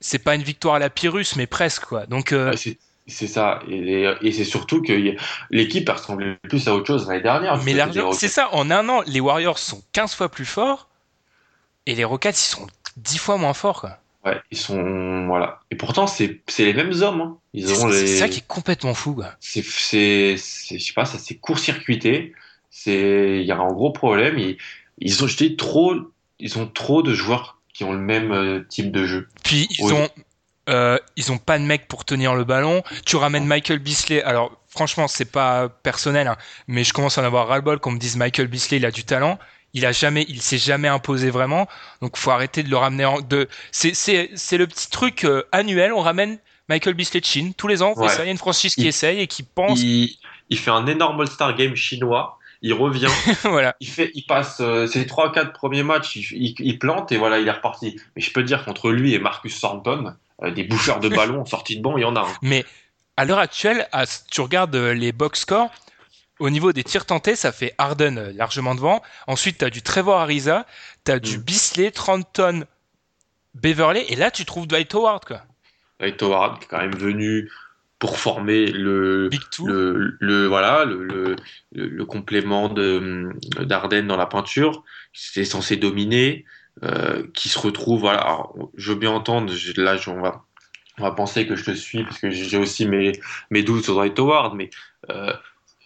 c'est 0.00 0.20
pas 0.20 0.36
une 0.36 0.42
victoire 0.42 0.76
à 0.76 0.78
la 0.78 0.88
Pyrrhus 0.88 1.34
mais 1.36 1.48
presque 1.48 1.84
quoi. 1.84 2.06
Donc 2.06 2.30
euh, 2.30 2.54
c'est 3.08 3.26
ça. 3.26 3.60
Et, 3.68 4.32
c'est 4.32 4.44
surtout 4.44 4.80
que 4.80 5.16
l'équipe 5.50 5.88
ressemblait 5.88 6.36
plus 6.48 6.68
à 6.68 6.74
autre 6.74 6.86
chose 6.86 7.08
l'année 7.08 7.22
dernière. 7.22 7.60
mais 7.64 7.74
c'est 8.12 8.28
ça, 8.28 8.54
en 8.54 8.70
un 8.70 8.88
an, 8.88 9.02
les 9.06 9.18
Warriors 9.20 9.58
sont 9.58 9.82
15 9.92 10.14
fois 10.14 10.28
plus 10.28 10.44
forts 10.44 10.88
et 11.86 11.96
les 11.96 12.04
Rockets 12.04 12.40
ils 12.40 12.50
sont 12.50 12.66
10 12.98 13.18
fois 13.18 13.36
moins 13.36 13.54
forts 13.54 13.80
quoi. 13.80 13.98
Ouais, 14.24 14.40
ils 14.52 14.58
sont 14.58 15.26
voilà. 15.26 15.60
Et 15.72 15.76
pourtant 15.76 16.06
c'est 16.06 16.40
les 16.58 16.72
mêmes 16.72 17.02
hommes. 17.02 17.20
hein. 17.20 17.36
Ils 17.52 17.66
C'est 17.66 18.18
ça 18.18 18.28
qui 18.28 18.38
est 18.38 18.46
complètement 18.46 18.94
fou 18.94 19.14
quoi. 19.14 19.32
C'est 19.40 19.64
c'est 19.64 20.36
c'est- 20.38 20.78
je 20.78 20.84
sais 20.84 20.92
pas, 20.92 21.04
ça 21.04 21.18
s'est 21.18 21.34
court-circuité. 21.34 22.32
C'est 22.70 23.40
il 23.40 23.46
y 23.46 23.52
a 23.52 23.56
un 23.58 23.72
gros 23.72 23.92
problème. 23.92 24.38
Ils 24.38 24.56
ils 24.98 25.22
ont 25.24 25.26
jeté 25.26 25.56
trop. 25.56 25.94
Ils 26.40 26.58
ont 26.58 26.66
trop 26.66 27.02
de 27.02 27.14
joueurs 27.14 27.58
qui 27.72 27.84
ont 27.84 27.92
le 27.92 27.98
même 27.98 28.32
euh, 28.32 28.64
type 28.68 28.90
de 28.92 29.06
jeu. 29.06 29.28
Puis 29.44 29.66
ils 29.78 29.84
Oui. 29.84 29.92
ont 29.92 30.08
euh, 30.68 30.98
ils 31.16 31.32
ont 31.32 31.38
pas 31.38 31.58
de 31.58 31.64
mec 31.64 31.88
pour 31.88 32.04
tenir 32.04 32.34
le 32.34 32.44
ballon. 32.44 32.82
Tu 33.06 33.16
ramènes 33.16 33.46
Michael 33.46 33.78
Bisley. 33.78 34.22
Alors 34.22 34.52
franchement, 34.68 35.08
c'est 35.08 35.30
pas 35.30 35.68
personnel, 35.68 36.28
hein, 36.28 36.36
mais 36.66 36.84
je 36.84 36.92
commence 36.92 37.16
à 37.16 37.22
en 37.22 37.24
avoir 37.24 37.48
ras-le-bol 37.48 37.78
qu'on 37.80 37.92
me 37.92 37.98
dise 37.98 38.16
Michael 38.16 38.48
Bisley, 38.48 38.76
il 38.76 38.86
a 38.86 38.90
du 38.90 39.04
talent. 39.04 39.38
Il 39.74 39.84
a 39.86 39.92
jamais, 39.92 40.24
il 40.28 40.40
s'est 40.42 40.58
jamais 40.58 40.88
imposé 40.88 41.30
vraiment. 41.30 41.68
Donc 42.02 42.16
faut 42.16 42.30
arrêter 42.30 42.62
de 42.62 42.70
le 42.70 42.76
ramener 42.76 43.04
en 43.04 43.20
de. 43.20 43.48
C'est 43.72 43.94
c'est 43.94 44.30
c'est 44.34 44.58
le 44.58 44.66
petit 44.66 44.90
truc 44.90 45.24
euh, 45.24 45.42
annuel. 45.52 45.92
On 45.92 46.00
ramène 46.00 46.38
Michael 46.68 46.94
Bisley 46.94 47.20
de 47.20 47.26
Chine 47.26 47.54
tous 47.54 47.68
les 47.68 47.82
ans. 47.82 47.94
Ouais. 47.96 48.06
Et 48.06 48.08
ça, 48.10 48.22
il 48.22 48.26
y 48.26 48.28
a 48.28 48.32
une 48.32 48.38
franchise 48.38 48.74
qui 48.74 48.82
Il- 48.82 48.86
essaye 48.88 49.20
et 49.20 49.26
qui 49.26 49.42
pense. 49.42 49.80
Il 49.80 50.16
il 50.50 50.58
fait 50.58 50.70
un 50.70 50.86
énorme 50.86 51.20
All-Star 51.20 51.54
Game 51.54 51.74
chinois. 51.76 52.37
Il 52.62 52.72
revient. 52.74 53.08
voilà. 53.44 53.76
il 53.80 53.88
fait, 53.88 54.10
il 54.14 54.22
passe 54.26 54.58
euh, 54.60 54.86
ses 54.86 55.06
trois 55.06 55.30
quatre 55.32 55.52
premiers 55.52 55.82
matchs, 55.84 56.16
il, 56.16 56.26
il, 56.32 56.54
il 56.58 56.78
plante 56.78 57.12
et 57.12 57.16
voilà, 57.16 57.38
il 57.38 57.46
est 57.46 57.52
reparti. 57.52 58.00
Mais 58.16 58.22
je 58.22 58.32
peux 58.32 58.42
te 58.42 58.46
dire 58.46 58.64
qu'entre 58.64 58.90
lui 58.90 59.14
et 59.14 59.18
Marcus 59.18 59.60
Thornton, 59.60 60.14
euh, 60.42 60.50
des 60.50 60.64
bouffeurs 60.64 60.98
de 61.00 61.08
ballon 61.08 61.40
en 61.42 61.46
sortie 61.46 61.76
de 61.76 61.82
banc, 61.82 61.96
il 61.96 62.02
y 62.02 62.04
en 62.04 62.16
a. 62.16 62.20
un. 62.22 62.34
Mais 62.42 62.64
à 63.16 63.24
l'heure 63.24 63.38
actuelle, 63.38 63.86
à- 63.92 64.04
tu 64.30 64.40
regardes 64.40 64.74
euh, 64.74 64.92
les 64.92 65.12
box 65.12 65.40
scores, 65.40 65.70
au 66.40 66.50
niveau 66.50 66.72
des 66.72 66.84
tirs 66.84 67.06
tentés, 67.06 67.34
ça 67.36 67.50
fait 67.52 67.74
Harden 67.78 68.32
largement 68.36 68.74
devant. 68.74 69.02
Ensuite, 69.26 69.58
tu 69.58 69.64
as 69.64 69.70
du 69.70 69.82
Trevor 69.82 70.20
Ariza, 70.20 70.66
tu 71.04 71.12
as 71.12 71.18
du 71.20 71.38
Mm. 71.38 71.42
Bisley, 71.42 71.90
Trenton, 71.90 72.64
Beverley, 73.54 74.04
et 74.08 74.16
là, 74.16 74.30
tu 74.30 74.44
trouves 74.44 74.66
Dwight 74.66 74.94
Howard, 74.94 75.24
quoi. 75.24 75.42
Dwight 76.00 76.22
Howard 76.22 76.58
qui 76.60 76.64
est 76.64 76.68
quand 76.68 76.78
même 76.78 76.94
venu 76.96 77.50
pour 77.98 78.18
former 78.18 78.66
le, 78.66 79.28
le, 79.64 80.16
le- 80.20 80.46
voilà 80.46 80.84
le, 80.84 81.36
le, 81.72 82.04
complément 82.04 82.68
de 82.68 83.30
d'Arden 83.60 84.06
dans 84.06 84.16
la 84.16 84.26
peinture 84.26 84.84
c'est 85.12 85.44
censé 85.44 85.76
dominer 85.76 86.44
euh, 86.84 87.24
qui 87.34 87.48
se 87.48 87.58
retrouve 87.58 88.00
voilà 88.00 88.20
alors, 88.20 88.70
je 88.76 88.92
veux 88.92 88.98
bien 88.98 89.10
entendre 89.10 89.52
je- 89.52 89.80
là 89.80 89.96
je- 89.96 90.10
on 90.10 90.20
va 90.20 90.44
on 90.98 91.02
va 91.02 91.10
penser 91.12 91.46
que 91.46 91.56
je 91.56 91.64
te 91.64 91.72
suis 91.72 92.04
parce 92.04 92.18
que 92.18 92.30
j'ai 92.30 92.56
aussi 92.56 92.86
mes 92.86 93.12
mes 93.50 93.62
doutes 93.62 93.84
sur 93.84 93.94
Dwight 93.94 94.18
Howard 94.18 94.54
mais 94.54 94.70
euh, 95.10 95.32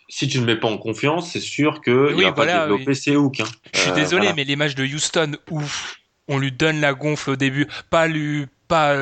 si 0.09 0.29
tu 0.29 0.41
ne 0.41 0.45
mets 0.45 0.57
pas 0.57 0.69
en 0.69 0.79
confiance 0.79 1.31
c'est 1.33 1.41
sûr 1.41 1.81
que 1.81 2.09
il 2.11 2.17
Oui, 2.17 2.25
va 2.25 2.31
voilà, 2.33 2.53
pas 2.53 2.61
développer 2.61 2.91
oui. 2.91 2.97
ses 2.97 3.17
hooks 3.17 3.41
hein. 3.41 3.45
Je 3.75 3.79
suis 3.81 3.91
Euh, 3.91 3.95
désolé, 3.95 4.21
voilà. 4.21 4.35
mais 4.35 4.45
les 4.45 4.57
matchs 4.57 4.75
de 4.75 4.85
Houston 4.85 5.33
où 5.51 5.63
on 6.29 6.39
lui 6.39 6.53
donne 6.53 6.81
la 6.81 6.93
gonfle 6.95 7.31
au 7.31 7.37
début, 7.37 7.67
pas 7.91 8.07
lui, 8.07 8.47
pas 8.69 8.95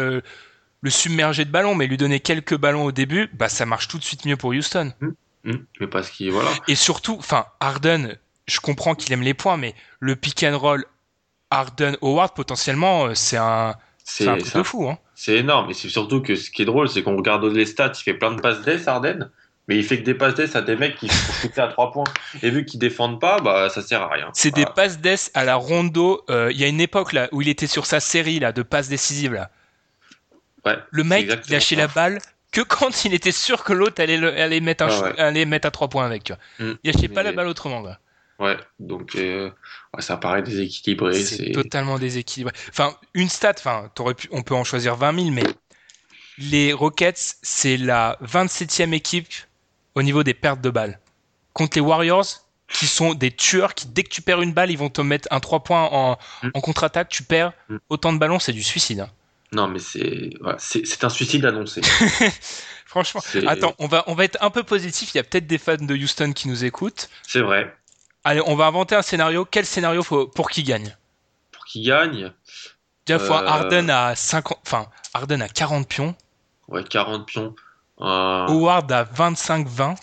le 0.83 0.91
submerger 0.91 1.45
de 1.45 1.51
ballons, 1.51 1.75
mais 1.75 1.87
lui 1.87 1.97
donner 1.97 2.21
quelques 2.21 2.57
ballons 2.57 2.85
au 2.85 2.93
début, 2.93 3.29
bah 3.35 3.49
ça 3.49 3.67
marche 3.67 3.89
tout 3.89 3.99
de 3.99 4.05
suite 4.05 4.25
mieux 4.25 4.37
pour 4.37 4.51
Houston. 4.51 4.93
Hum, 5.45 5.65
mais 5.81 5.87
parce 5.87 6.11
qu'il 6.11 6.31
voilà 6.33 6.51
Et 6.69 6.75
surtout, 6.75 7.17
enfin, 7.19 7.47
Harden, 7.61 8.17
je 8.47 8.61
comprends 8.61 8.95
qu'il 8.95 9.13
aime 9.13 9.23
les 9.23 9.35
points, 9.35 9.57
mais 9.57 9.75
le 10.01 10.17
pick 10.17 10.43
and 10.43 10.59
roll 10.59 10.85
Harden 11.51 11.97
Howard 12.03 12.35
potentiellement, 12.35 13.07
euh, 13.07 13.15
c'est 13.15 13.37
un, 13.37 13.75
c'est 14.05 14.29
un 14.29 14.37
truc 14.39 14.55
de 14.55 14.63
fou. 14.63 14.89
Hein. 14.89 14.99
C'est 15.15 15.37
énorme. 15.37 15.71
Et 15.71 15.75
c'est 15.75 15.89
surtout 15.89 16.23
que 16.23 16.35
ce 16.35 16.51
qui 16.51 16.63
est 16.63 16.67
drôle, 16.67 16.89
c'est 16.89 17.03
qu'on 17.03 17.17
regarde 17.17 17.45
les 17.45 17.67
stats, 17.67 17.93
il 17.99 18.03
fait 18.03 18.15
plein 18.15 18.33
de 18.33 18.41
passes 18.41 18.63
d'ess, 18.63 18.87
Arden, 18.87 19.31
mais 19.69 19.77
il 19.77 19.85
fait 19.85 19.99
que 19.99 20.05
des 20.05 20.15
passes 20.15 20.35
d'ess 20.35 20.57
à 20.57 20.63
des 20.63 20.77
mecs 20.77 20.97
qui 20.97 21.09
sont 21.09 21.59
à 21.59 21.69
3 21.69 21.91
points. 21.93 22.05
Et 22.43 22.51
vu 22.51 22.65
qu'ils 22.65 22.81
défendent 22.81 23.21
pas, 23.21 23.41
bah 23.41 23.69
ça 23.69 23.83
sert 23.83 24.03
à 24.03 24.09
rien. 24.09 24.31
C'est 24.33 24.55
des 24.55 24.65
passes 24.65 24.99
d'ess 24.99 25.31
à 25.35 25.45
la 25.45 25.57
Rondo. 25.57 26.23
euh, 26.31 26.51
Il 26.53 26.59
y 26.61 26.65
a 26.65 26.69
une 26.69 26.81
époque 26.81 27.13
là 27.13 27.29
où 27.33 27.43
il 27.43 27.49
était 27.49 27.67
sur 27.67 27.87
sa 27.87 27.99
série 28.01 28.39
là 28.39 28.53
de 28.53 28.63
passes 28.63 28.89
décisives 28.89 29.33
là. 29.35 29.51
Ouais, 30.67 30.77
Le 30.91 31.05
mec, 31.05 31.49
lâchait 31.49 31.77
la 31.77 31.87
balle 31.89 32.21
que 32.53 32.61
quand 32.61 33.05
il 33.05 33.15
était 33.15 33.33
sûr 33.33 33.65
que 33.65 33.73
l'autre 33.73 34.03
allait, 34.03 34.17
le- 34.17 34.37
allait, 34.39 34.61
mettre 34.61 34.85
un 34.85 34.89
Ah 34.89 34.91
shoot- 34.91 35.05
ouais. 35.05 35.19
allait 35.21 35.45
mettre 35.45 35.67
à 35.69 35.71
trois 35.71 35.89
points 35.89 36.05
avec. 36.05 36.25
Tu 36.25 36.33
vois. 36.33 36.67
Mm. 36.67 36.75
Il 36.83 36.93
lâchait 36.93 37.09
pas 37.09 37.23
la 37.23 37.33
balle 37.33 37.47
autrement. 37.47 37.81
Quoi. 37.83 37.99
Ouais, 38.41 38.57
donc 38.79 39.15
euh, 39.17 39.51
ouais, 39.95 40.03
ça 40.03 40.17
paraît 40.17 40.43
déséquilibré. 40.43 41.23
C'est 41.23 41.53
totalement 41.53 41.99
déséquilibré. 41.99 42.53
Enfin, 42.71 42.95
une 43.15 43.29
stat, 43.29 43.55
enfin, 43.59 43.91
pu, 44.17 44.29
on 44.33 44.43
peut 44.43 44.55
en 44.55 44.65
choisir 44.65 44.97
20 44.97 45.15
000, 45.15 45.31
mais 45.31 45.45
les 46.39 46.73
Rockets, 46.73 47.37
c'est 47.43 47.77
la 47.77 48.17
27e 48.23 48.93
équipe 48.95 49.29
au 49.95 50.03
niveau 50.03 50.23
des 50.23 50.35
pertes 50.35 50.61
de 50.61 50.71
balles. 50.71 50.99
Contre 51.53 51.77
les 51.77 51.83
Warriors, 51.83 52.27
qui 52.73 52.87
sont 52.87 53.15
des 53.15 53.31
tueurs, 53.31 53.75
qui 53.75 53.87
dès 53.89 54.05
que 54.05 54.09
tu 54.09 54.23
perds 54.23 54.41
une 54.43 54.53
balle, 54.55 54.71
ils 54.71 54.79
vont 54.79 54.89
te 54.91 55.01
mettre 55.01 55.29
un 55.31 55.41
3 55.41 55.63
points 55.63 55.89
en, 55.93 56.17
Mm. 56.43 56.51
en 56.55 56.61
contre-attaque, 56.61 57.09
tu 57.09 57.23
perds 57.25 57.53
Mm. 57.69 57.77
autant 57.91 58.13
de 58.13 58.19
ballons, 58.19 58.39
c'est 58.39 58.53
du 58.53 58.63
suicide. 58.63 59.01
hein. 59.01 59.11
Non, 59.53 59.69
mais 59.69 59.79
c'est 59.79 60.31
ouais, 60.41 60.55
c'est 60.59 60.87
c'est 60.87 61.05
un 61.05 61.09
suicide 61.09 61.45
annoncé. 61.45 61.81
Franchement, 62.87 63.21
attends, 63.47 63.75
on 63.79 63.87
va, 63.87 64.03
on 64.09 64.15
va 64.15 64.25
être 64.25 64.39
un 64.41 64.51
peu 64.51 64.65
positif, 64.65 65.15
il 65.15 65.19
y 65.19 65.21
a 65.21 65.23
peut-être 65.23 65.47
des 65.47 65.59
fans 65.59 65.77
de 65.77 65.95
Houston 65.95 66.33
qui 66.33 66.49
nous 66.49 66.65
écoutent. 66.65 67.09
c'est 67.27 67.41
vrai. 67.41 67.73
Allez, 68.25 68.43
on 68.47 68.55
va 68.55 68.67
inventer 68.67 68.97
un 68.97 69.03
scénario. 69.03 69.47
Quel 69.49 69.65
scénario 69.65 70.03
faut, 70.03 70.27
pour 70.27 70.51
qui 70.51 70.63
gagne? 70.63 70.95
Pour 71.53 71.65
qu'il 71.65 71.87
gagne, 71.87 72.33
Déjà, 73.07 73.19
faut 73.19 73.33
Euh, 73.33 73.47
Harden 73.47 73.89
à 73.91 74.15
50, 74.15 74.59
enfin, 74.67 74.89
Harden 75.15 75.41
à 75.41 75.49
40 75.49 75.89
pions, 75.89 76.15
ouais, 76.69 76.85
40 76.85 77.27
pions. 77.27 77.55
Euh, 78.01 78.47
Howard 78.47 78.91
à 78.93 79.05
25-20. 79.05 79.97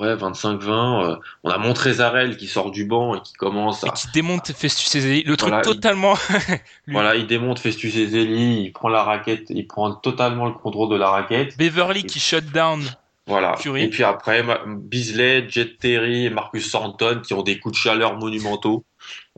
Ouais, 0.00 0.14
25-20. 0.16 1.10
euh, 1.10 1.16
on 1.44 1.50
a 1.50 1.58
Montrezarel 1.58 2.36
qui 2.38 2.46
sort 2.46 2.70
du 2.70 2.86
banc 2.86 3.14
et 3.16 3.20
qui 3.20 3.34
commence 3.34 3.84
et 3.84 3.88
à. 3.88 3.92
qui 3.92 4.08
démonte 4.14 4.50
Festus 4.52 4.94
Ezeli. 4.94 5.22
Le 5.24 5.36
truc 5.36 5.50
Voilà, 5.50 5.62
totalement. 5.62 6.14
Voilà, 6.88 7.14
il 7.16 7.26
démonte 7.26 7.58
Festus 7.58 7.94
Ezeli, 7.94 8.62
il 8.62 8.72
prend 8.72 8.88
la 8.88 9.02
raquette, 9.04 9.50
il 9.50 9.66
prend 9.66 9.92
totalement 9.94 10.46
le 10.46 10.52
contrôle 10.52 10.88
de 10.88 10.96
la 10.96 11.10
raquette. 11.10 11.56
Beverly 11.58 12.04
qui 12.04 12.18
shut 12.18 12.46
down. 12.50 12.82
Voilà. 13.26 13.54
Et 13.76 13.88
puis 13.90 14.02
après, 14.02 14.42
Beasley, 14.66 15.46
Jet 15.48 15.76
Terry 15.78 16.26
et 16.26 16.30
Marcus 16.30 16.68
Thornton 16.72 17.20
qui 17.24 17.32
ont 17.34 17.42
des 17.42 17.60
coups 17.60 17.74
de 17.74 17.78
chaleur 17.78 18.16
monumentaux. 18.16 18.84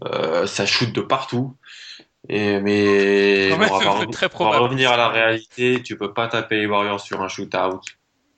Euh, 0.04 0.46
ça 0.46 0.64
shoot 0.64 0.92
de 0.92 1.00
partout. 1.02 1.56
Et, 2.28 2.60
mais 2.60 3.48
Quand 3.50 3.58
même, 3.58 3.68
on 3.72 3.78
va, 3.78 3.90
un 3.90 3.94
truc 3.96 4.08
re- 4.08 4.12
très 4.12 4.26
on 4.26 4.28
va 4.28 4.34
probable. 4.34 4.62
revenir 4.62 4.92
à 4.92 4.96
la 4.96 5.08
réalité. 5.08 5.82
Tu 5.82 5.98
peux 5.98 6.12
pas 6.14 6.28
taper 6.28 6.58
les 6.60 6.66
Warriors 6.66 7.00
sur 7.00 7.20
un 7.20 7.28
shootout. 7.28 7.80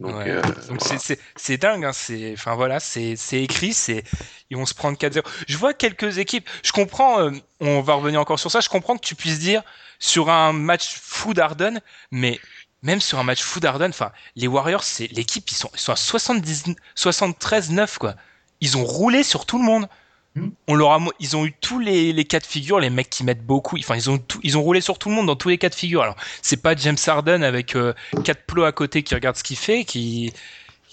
Donc, 0.01 0.17
Ouais. 0.17 0.31
euh, 0.31 0.43
voilà. 0.69 0.99
c'est- 1.37 1.57
dingue. 1.57 1.85
Hein. 1.85 1.93
C'est 1.93 2.33
enfin 2.33 2.55
voilà, 2.57 2.81
c'est 2.81 3.17
écrit. 3.33 3.73
C'est 3.73 4.03
ils 4.51 4.57
vont 4.57 4.67
se 4.67 4.75
prendre 4.75 4.99
4-0. 4.99 5.23
Je 5.47 5.57
vois 5.57 5.73
quelques 5.75 6.19
équipes. 6.19 6.49
Je 6.63 6.73
comprends. 6.73 7.21
euh, 7.21 7.31
on 7.61 7.81
va 7.81 7.95
revenir 7.95 8.21
encore 8.21 8.39
sur 8.39 8.51
ça. 8.51 8.61
Je 8.61 8.69
comprends 8.69 8.97
que 8.97 9.07
tu 9.07 9.15
puisses 9.15 9.39
dire 9.39 9.63
sur 10.01 10.31
un 10.31 10.53
match 10.53 10.97
fou 11.01 11.33
d'Arden, 11.35 11.81
mais 12.11 12.41
même 12.83 13.01
sur 13.01 13.19
un 13.19 13.23
match 13.23 13.43
fou 13.43 13.61
d'Arden, 13.61 13.91
enfin 13.91 14.11
les 14.37 14.49
Warriors, 14.49 14.83
c'est 14.85 15.07
l'équipe. 15.13 15.49
Ils 15.51 15.55
sont 15.55 15.71
ils 15.75 15.81
sont 15.81 15.93
à 15.93 15.97
70 15.97 16.65
73-9 16.97 17.99
quoi. 17.99 18.15
Ils 18.61 18.77
ont 18.77 18.85
roulé 18.85 19.23
sur 19.23 19.47
tout 19.47 19.59
le 19.59 19.65
monde. 19.65 19.89
Hmm. 20.37 20.49
On 20.67 20.75
leur 20.75 20.91
a, 20.93 20.99
ils 21.21 21.37
ont 21.37 21.47
eu 21.47 21.53
tous 21.61 21.79
les, 21.79 22.13
les 22.13 22.25
cas 22.25 22.41
de 22.41 22.47
figure, 22.47 22.81
les 22.81 22.91
mecs 22.91 23.09
qui 23.11 23.23
mettent 23.23 23.45
beaucoup. 23.47 23.79
Enfin, 23.79 23.95
ils 23.95 24.11
ont 24.11 24.19
tout, 24.19 24.41
ils 24.43 24.59
ont 24.59 24.63
roulé 24.63 24.81
sur 24.81 24.99
tout 24.99 25.09
le 25.09 25.15
monde 25.15 25.27
dans 25.27 25.37
tous 25.37 25.49
les 25.49 25.59
cas 25.59 25.69
de 25.69 25.75
figure. 25.75 26.03
Alors, 26.03 26.17
c'est 26.43 26.61
pas 26.61 26.75
James 26.75 26.97
Harden 27.07 27.43
avec 27.45 27.77
euh, 27.77 27.93
quatre 28.25 28.43
plots 28.45 28.65
à 28.65 28.73
côté 28.73 29.03
qui 29.05 29.15
regarde 29.15 29.37
ce 29.37 29.45
qu'il 29.45 29.57
fait, 29.57 29.85
qui, 29.85 30.33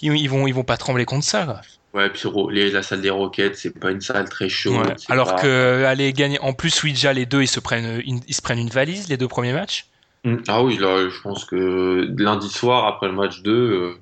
ils, 0.00 0.12
ils 0.16 0.28
vont, 0.30 0.46
ils 0.46 0.54
vont 0.54 0.62
pas 0.64 0.76
trembler 0.76 1.04
contre 1.04 1.24
ça. 1.24 1.44
Quoi. 1.44 1.60
Ouais, 1.94 2.08
puis 2.08 2.22
les- 2.50 2.70
la 2.70 2.82
salle 2.82 3.00
des 3.02 3.10
Rockets, 3.10 3.56
c'est 3.56 3.78
pas 3.78 3.90
une 3.90 4.00
salle 4.00 4.28
très 4.28 4.48
chaude. 4.48 4.86
Ouais. 4.86 4.94
Alors 5.08 5.34
pas- 5.34 5.42
que 5.42 5.84
aller 5.86 6.12
gagner, 6.12 6.38
en 6.40 6.52
plus, 6.52 6.82
Ouija, 6.84 7.12
les 7.12 7.26
deux, 7.26 7.42
ils 7.42 7.48
se 7.48 7.60
prennent, 7.60 8.00
une, 8.06 8.20
ils 8.28 8.34
se 8.34 8.40
prennent 8.42 8.60
une 8.60 8.70
valise 8.70 9.08
les 9.08 9.16
deux 9.16 9.28
premiers 9.28 9.52
matchs. 9.52 9.86
Mm. 10.24 10.36
Ah 10.48 10.62
oui, 10.62 10.78
là, 10.78 11.08
je 11.10 11.20
pense 11.20 11.44
que 11.44 12.08
lundi 12.16 12.48
soir, 12.48 12.86
après 12.86 13.08
le 13.08 13.14
match 13.14 13.42
2, 13.42 13.98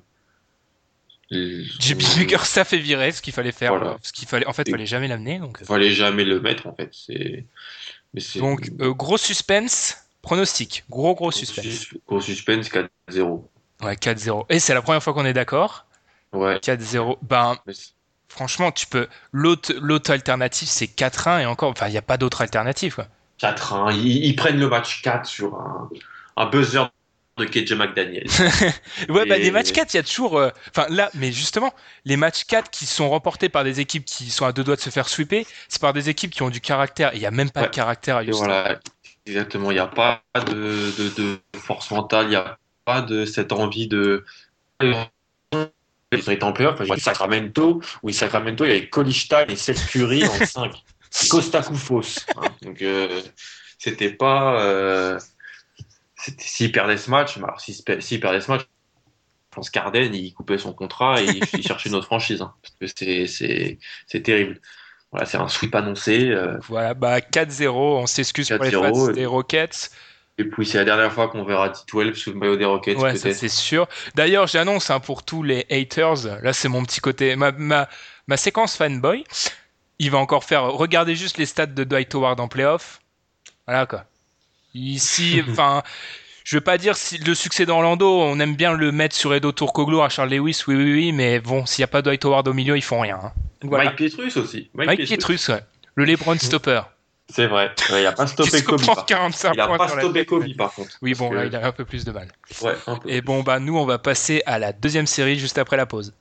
euh, 1.31 1.35
ils- 1.63 1.71
JB 1.79 1.97
Bickerstaff 2.17 2.73
est 2.73 2.77
viré, 2.77 3.11
ce 3.11 3.21
qu'il 3.21 3.33
fallait 3.33 3.51
faire, 3.51 3.75
Voilà. 3.75 3.91
euh, 3.91 3.97
ce 4.01 4.11
qu'il 4.13 4.27
fallait, 4.27 4.45
en 4.47 4.53
fait, 4.53 4.67
Et- 4.67 4.71
fallait 4.71 4.85
jamais 4.85 5.07
l'amener. 5.07 5.39
Donc, 5.39 5.61
euh. 5.61 5.65
fallait 5.65 5.91
jamais 5.91 6.23
le 6.23 6.39
mettre 6.41 6.67
en 6.67 6.75
fait. 6.75 6.89
C'est 6.91 7.45
mais 8.13 8.19
c'est 8.21 8.39
donc 8.39 8.69
euh, 8.81 8.91
gros 8.93 9.17
suspense, 9.17 9.97
pronostic, 10.21 10.83
gros 10.89 11.15
gros 11.15 11.31
suspense. 11.31 11.65
Sus- 11.65 12.01
Gros 12.07 12.19
suspense 12.21 12.69
4-0. 12.69 13.47
Ouais, 13.81 13.95
4-0. 13.95 14.45
Et 14.49 14.59
c'est 14.59 14.73
la 14.73 14.81
première 14.81 15.01
fois 15.01 15.13
qu'on 15.13 15.25
est 15.25 15.33
d'accord? 15.33 15.85
Ouais. 16.33 16.59
4-0. 16.59 17.17
Ben, 17.23 17.57
franchement, 18.29 18.71
tu 18.71 18.85
peux. 18.87 19.07
L'autre, 19.31 19.73
l'autre 19.81 20.11
alternative, 20.11 20.67
c'est 20.67 20.87
4-1 20.87 21.39
et 21.39 21.45
encore. 21.45 21.71
Enfin, 21.71 21.87
il 21.87 21.91
n'y 21.91 21.97
a 21.97 22.01
pas 22.03 22.17
d'autre 22.17 22.41
alternative, 22.41 22.95
quoi. 22.95 23.07
4-1. 23.39 23.91
Ils, 23.93 24.25
ils 24.25 24.35
prennent 24.35 24.59
le 24.59 24.67
match 24.69 25.01
4 25.01 25.25
sur 25.25 25.55
un, 25.55 25.89
un 26.37 26.45
buzzer 26.47 26.83
de 27.45 27.49
KJ 27.49 27.73
McDaniel. 27.73 28.25
Ouais, 29.09 29.25
bah, 29.25 29.37
Et- 29.37 29.43
les 29.43 29.51
matchs 29.51 29.71
4, 29.71 29.93
il 29.93 29.97
y 29.97 29.99
a 29.99 30.03
toujours. 30.03 30.37
euh, 30.37 30.49
Enfin, 30.75 30.87
là, 30.89 31.09
mais 31.15 31.31
justement, 31.31 31.73
les 32.05 32.17
matchs 32.17 32.43
4 32.45 32.69
qui 32.71 32.85
sont 32.85 33.09
remportés 33.09 33.49
par 33.49 33.63
des 33.63 33.79
équipes 33.79 34.05
qui 34.05 34.29
sont 34.29 34.45
à 34.45 34.51
deux 34.51 34.63
doigts 34.63 34.75
de 34.75 34.81
se 34.81 34.89
faire 34.89 35.07
sweeper, 35.09 35.43
c'est 35.67 35.81
par 35.81 35.93
des 35.93 36.09
équipes 36.09 36.31
qui 36.31 36.43
ont 36.43 36.49
du 36.49 36.61
caractère. 36.61 37.11
Il 37.13 37.19
n'y 37.19 37.25
a 37.25 37.31
même 37.31 37.49
pas 37.51 37.61
Ouais. 37.61 37.67
de 37.67 37.71
caractère 37.71 38.17
à 38.17 38.23
Houston. 38.23 38.37
voilà, 38.45 38.79
exactement. 39.25 39.71
Il 39.71 39.75
n'y 39.75 39.79
a 39.79 39.87
pas 39.87 40.21
de, 40.47 40.91
de, 40.97 41.09
de 41.21 41.37
force 41.59 41.91
mentale, 41.91 42.25
il 42.27 42.29
n'y 42.29 42.35
a 42.35 42.57
pas 42.85 43.01
de 43.01 43.25
cette 43.25 43.51
envie 43.51 43.87
de. 43.87 44.23
Ils 46.13 46.29
étaient 46.29 46.43
en 46.43 46.51
playoff, 46.51 46.81
vois 46.81 46.97
Sacramento, 46.97 47.81
oui, 48.03 48.13
Sacramento, 48.13 48.65
il 48.65 48.67
y 48.67 48.71
avait 48.71 48.89
Colishtan 48.89 49.45
et 49.47 49.55
Seth 49.55 49.85
Curry 49.87 50.25
en 50.25 50.45
5. 50.45 50.73
Costa 51.29 51.61
Koufos. 51.63 52.19
hein. 52.35 52.41
Donc, 52.63 52.81
euh, 52.81 53.21
c'était 53.77 54.09
pas. 54.11 54.61
Euh, 54.61 55.17
s'ils 56.37 56.71
perdaient 56.71 56.97
ce 56.97 57.09
match, 57.09 57.37
mais 57.37 57.43
alors 57.45 57.59
s'ils 57.61 57.75
se 57.75 57.83
per- 57.83 58.01
s'ils 58.01 58.19
perdaient 58.19 58.41
ce 58.41 58.51
match, 58.51 58.61
je 58.61 59.55
pense 59.55 59.69
qu'Arden, 59.69 60.13
il 60.13 60.33
coupait 60.33 60.57
son 60.57 60.73
contrat 60.73 61.21
et 61.21 61.25
il, 61.25 61.43
cherchait 61.67 61.89
une 61.89 61.95
autre 61.95 62.05
franchise. 62.05 62.41
hein, 62.41 62.53
parce 62.79 62.93
que 62.93 63.25
c'est- 63.25 63.77
terrible. 64.23 64.59
Voilà, 65.11 65.25
c'est 65.25 65.37
un 65.37 65.47
sweep 65.49 65.75
annoncé. 65.75 66.29
euh, 66.29 66.57
Voilà, 66.69 66.93
bah 66.93 67.19
4-0, 67.19 67.97
on 67.97 68.07
s'excuse 68.07 68.47
pour 68.49 68.63
les 68.63 68.71
4-0, 68.71 69.07
fans 69.07 69.11
des 69.11 69.25
Rockets. 69.25 69.91
Et 70.37 70.45
puis 70.45 70.65
c'est 70.65 70.77
la 70.77 70.85
dernière 70.85 71.11
fois 71.11 71.27
qu'on 71.27 71.43
verra 71.43 71.69
T12 71.69 72.13
sous 72.15 72.31
le 72.31 72.37
maillot 72.39 72.55
des 72.55 72.63
Rockets 72.65 72.97
Ouais, 72.97 73.15
c'est 73.17 73.49
sûr. 73.49 73.87
D'ailleurs, 74.15 74.47
j'annonce 74.47 74.89
hein, 74.89 74.99
pour 75.01 75.23
tous 75.23 75.43
les 75.43 75.65
haters, 75.69 76.41
là 76.41 76.53
c'est 76.53 76.69
mon 76.69 76.83
petit 76.83 77.01
côté, 77.01 77.35
ma, 77.35 77.51
ma, 77.51 77.89
ma 78.27 78.37
séquence 78.37 78.77
fanboy, 78.77 79.25
il 79.99 80.09
va 80.09 80.17
encore 80.17 80.45
faire, 80.45 80.63
regardez 80.63 81.15
juste 81.15 81.37
les 81.37 81.45
stats 81.45 81.65
de 81.65 81.83
Dwight 81.83 82.15
Howard 82.15 82.39
en 82.39 82.47
playoff. 82.47 83.01
Voilà 83.67 83.85
quoi. 83.85 84.05
Ici, 84.73 85.41
enfin, 85.49 85.83
je 86.43 86.57
veux 86.57 86.61
pas 86.61 86.77
dire 86.77 86.95
si 86.97 87.17
le 87.17 87.35
succès 87.35 87.65
d'Orlando, 87.65 88.19
on 88.21 88.39
aime 88.39 88.55
bien 88.55 88.73
le 88.73 88.91
mettre 88.91 89.15
sur 89.15 89.33
Edo 89.33 89.51
Turkoglu 89.51 89.99
à 90.01 90.09
Charles 90.09 90.29
Lewis, 90.29 90.63
oui, 90.67 90.75
oui, 90.75 90.93
oui, 90.93 91.11
mais 91.11 91.39
bon, 91.39 91.65
s'il 91.65 91.81
n'y 91.81 91.85
a 91.85 91.87
pas 91.87 92.01
Dwight 92.01 92.23
Howard 92.25 92.47
au 92.47 92.53
milieu, 92.53 92.77
ils 92.77 92.81
font 92.83 92.99
rien. 93.01 93.19
hein. 93.23 93.31
Voilà. 93.63 93.85
Mike 93.85 93.97
Pietrus 93.97 94.37
aussi. 94.37 94.69
Mike, 94.73 94.87
Mike 94.87 95.03
Pietrus, 95.05 95.47
ouais. 95.49 95.61
le 95.95 96.05
LeBron 96.05 96.35
stopper. 96.39 96.81
C'est 97.29 97.47
vrai. 97.47 97.71
Ouais, 97.91 98.01
il 98.01 98.05
a 98.05 98.11
pas 98.11 98.27
stoppé 98.27 98.61
Kobe. 98.63 98.83
Par... 98.85 99.05
45 99.05 99.53
Il 99.53 99.59
a 99.61 99.67
pas 99.67 99.87
stoppé. 99.87 100.25
Kobe 100.25 100.45
par 100.57 100.73
contre. 100.73 100.97
Oui, 101.01 101.13
bon, 101.13 101.29
Parce 101.29 101.35
là, 101.35 101.43
que- 101.43 101.47
il 101.47 101.55
a 101.55 101.67
un 101.67 101.71
peu 101.71 101.85
plus 101.85 102.03
de 102.03 102.11
mal. 102.11 102.27
Ouais, 102.61 102.73
peu. 102.85 103.09
Et 103.09 103.21
bon, 103.21 103.41
bah, 103.43 103.59
nous, 103.59 103.77
on 103.77 103.85
va 103.85 103.99
passer 103.99 104.41
à 104.45 104.57
la 104.59 104.73
deuxième 104.73 105.07
série 105.07 105.37
juste 105.37 105.57
après 105.57 105.77
la 105.77 105.85
pause. 105.85 106.13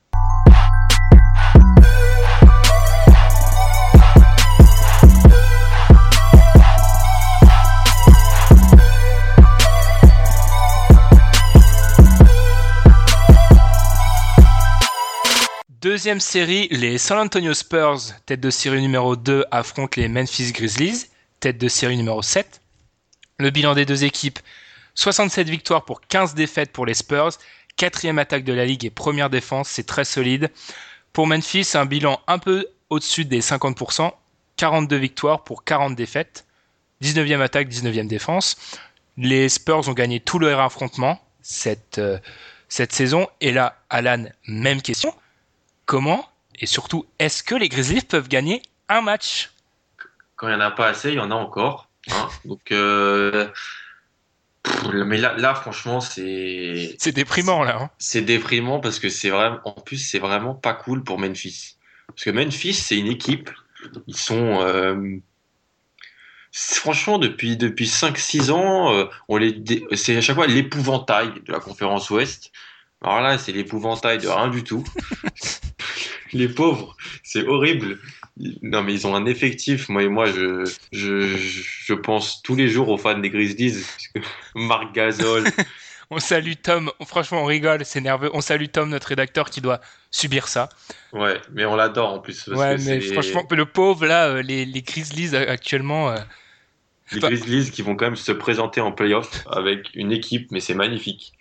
Deuxième 15.80 16.20
série, 16.20 16.68
les 16.70 16.98
San 16.98 17.16
Antonio 17.16 17.54
Spurs, 17.54 18.00
tête 18.26 18.40
de 18.40 18.50
série 18.50 18.82
numéro 18.82 19.16
2, 19.16 19.46
affrontent 19.50 19.98
les 19.98 20.08
Memphis 20.08 20.52
Grizzlies, 20.52 21.06
tête 21.40 21.56
de 21.56 21.68
série 21.68 21.96
numéro 21.96 22.20
7. 22.20 22.60
Le 23.38 23.48
bilan 23.48 23.74
des 23.74 23.86
deux 23.86 24.04
équipes, 24.04 24.40
67 24.94 25.48
victoires 25.48 25.86
pour 25.86 26.02
15 26.02 26.34
défaites 26.34 26.70
pour 26.70 26.84
les 26.84 26.92
Spurs, 26.92 27.30
quatrième 27.78 28.18
attaque 28.18 28.44
de 28.44 28.52
la 28.52 28.66
ligue 28.66 28.84
et 28.84 28.90
première 28.90 29.30
défense, 29.30 29.70
c'est 29.70 29.86
très 29.86 30.04
solide. 30.04 30.50
Pour 31.14 31.26
Memphis, 31.26 31.70
un 31.72 31.86
bilan 31.86 32.20
un 32.26 32.38
peu 32.38 32.66
au-dessus 32.90 33.24
des 33.24 33.40
50%, 33.40 34.12
42 34.58 34.96
victoires 34.96 35.44
pour 35.44 35.64
40 35.64 35.96
défaites, 35.96 36.44
19e 37.00 37.40
attaque, 37.40 37.68
19e 37.70 38.06
défense. 38.06 38.58
Les 39.16 39.48
Spurs 39.48 39.88
ont 39.88 39.94
gagné 39.94 40.20
tout 40.20 40.38
leur 40.38 40.60
affrontement 40.60 41.18
cette, 41.40 41.96
euh, 41.96 42.18
cette 42.68 42.92
saison. 42.92 43.28
Et 43.40 43.50
là, 43.50 43.78
Alan, 43.88 44.26
même 44.46 44.82
question. 44.82 45.14
Comment 45.90 46.24
et 46.60 46.66
surtout, 46.66 47.04
est-ce 47.18 47.42
que 47.42 47.56
les 47.56 47.68
Grizzlies 47.68 48.02
peuvent 48.02 48.28
gagner 48.28 48.62
un 48.88 49.00
match? 49.00 49.50
Quand 50.36 50.46
il 50.46 50.50
n'y 50.50 50.56
en 50.56 50.60
a 50.60 50.70
pas 50.70 50.86
assez, 50.86 51.08
il 51.08 51.16
y 51.16 51.18
en 51.18 51.32
a 51.32 51.34
encore. 51.34 51.88
hein. 52.12 52.28
Donc, 52.44 52.70
euh, 52.70 53.48
pff, 54.62 54.84
mais 55.04 55.16
là, 55.16 55.34
là 55.36 55.52
franchement, 55.52 56.00
c'est 56.00 56.94
C'est 57.00 57.10
déprimant 57.10 57.64
là. 57.64 57.76
hein. 57.80 57.90
c'est 57.98 58.20
déprimant 58.20 58.78
parce 58.78 59.00
que 59.00 59.08
c'est 59.08 59.30
vraiment, 59.30 59.58
en 59.64 59.72
plus, 59.72 59.96
c'est 59.96 60.20
vraiment 60.20 60.54
pas 60.54 60.74
cool 60.74 61.02
pour 61.02 61.18
Memphis. 61.18 61.74
Parce 62.06 62.22
que 62.22 62.30
Memphis, 62.30 62.74
c'est 62.74 62.96
une 62.96 63.08
équipe. 63.08 63.50
Ils 64.06 64.16
sont, 64.16 64.60
euh, 64.62 65.16
franchement, 66.52 67.18
depuis 67.18 67.56
depuis 67.56 67.86
5-6 67.88 68.52
ans, 68.52 68.92
euh, 68.94 69.06
on 69.26 69.38
les, 69.38 69.52
dé- 69.52 69.84
c'est 69.96 70.16
à 70.16 70.20
chaque 70.20 70.36
fois 70.36 70.46
l'épouvantail 70.46 71.32
de 71.44 71.50
la 71.52 71.58
conférence 71.58 72.10
Ouest. 72.10 72.52
Alors 73.02 73.22
là, 73.22 73.38
c'est 73.38 73.52
l'épouvantail 73.52 74.18
de 74.18 74.28
rien 74.28 74.48
du 74.48 74.62
tout. 74.62 74.84
les 76.38 76.48
pauvres, 76.48 76.96
c'est 77.22 77.46
horrible. 77.46 77.98
Non, 78.62 78.82
mais 78.82 78.94
ils 78.94 79.06
ont 79.06 79.14
un 79.14 79.26
effectif. 79.26 79.88
Moi, 79.88 80.04
et 80.04 80.08
moi, 80.08 80.26
je, 80.26 80.64
je, 80.92 81.36
je 81.36 81.94
pense 81.94 82.42
tous 82.42 82.54
les 82.56 82.68
jours 82.68 82.88
aux 82.88 82.98
fans 82.98 83.18
des 83.18 83.30
Grizzlies. 83.30 83.84
Marc 84.54 84.94
Gasol, 84.94 85.44
On 86.12 86.18
salue 86.18 86.54
Tom. 86.60 86.90
Franchement, 87.06 87.42
on 87.42 87.44
rigole, 87.44 87.84
c'est 87.84 88.00
nerveux. 88.00 88.30
On 88.34 88.40
salue 88.40 88.66
Tom, 88.66 88.88
notre 88.88 89.06
rédacteur, 89.06 89.48
qui 89.48 89.60
doit 89.60 89.80
subir 90.10 90.48
ça. 90.48 90.68
ouais, 91.12 91.40
mais 91.52 91.64
on 91.64 91.76
l'adore 91.76 92.14
en 92.14 92.18
plus. 92.18 92.42
parce 92.44 92.58
ouais, 92.58 92.76
que 92.76 92.82
mais 92.82 93.00
franchement, 93.00 93.46
le 93.48 93.64
pauvre 93.64 94.06
là, 94.06 94.26
euh, 94.26 94.42
les, 94.42 94.64
les 94.64 94.82
Grizzlies 94.82 95.34
euh, 95.34 95.48
actuellement. 95.48 96.12
Les 97.12 97.20
Grizzlies 97.20 97.70
qui 97.70 97.82
vont 97.82 97.96
quand 97.96 98.06
même 98.06 98.16
se 98.16 98.32
présenter 98.32 98.80
en 98.80 98.92
playoff 98.92 99.44
avec 99.50 99.88
une 99.94 100.12
équipe, 100.12 100.50
mais 100.50 100.60
c'est 100.60 100.74
magnifique. 100.74 101.32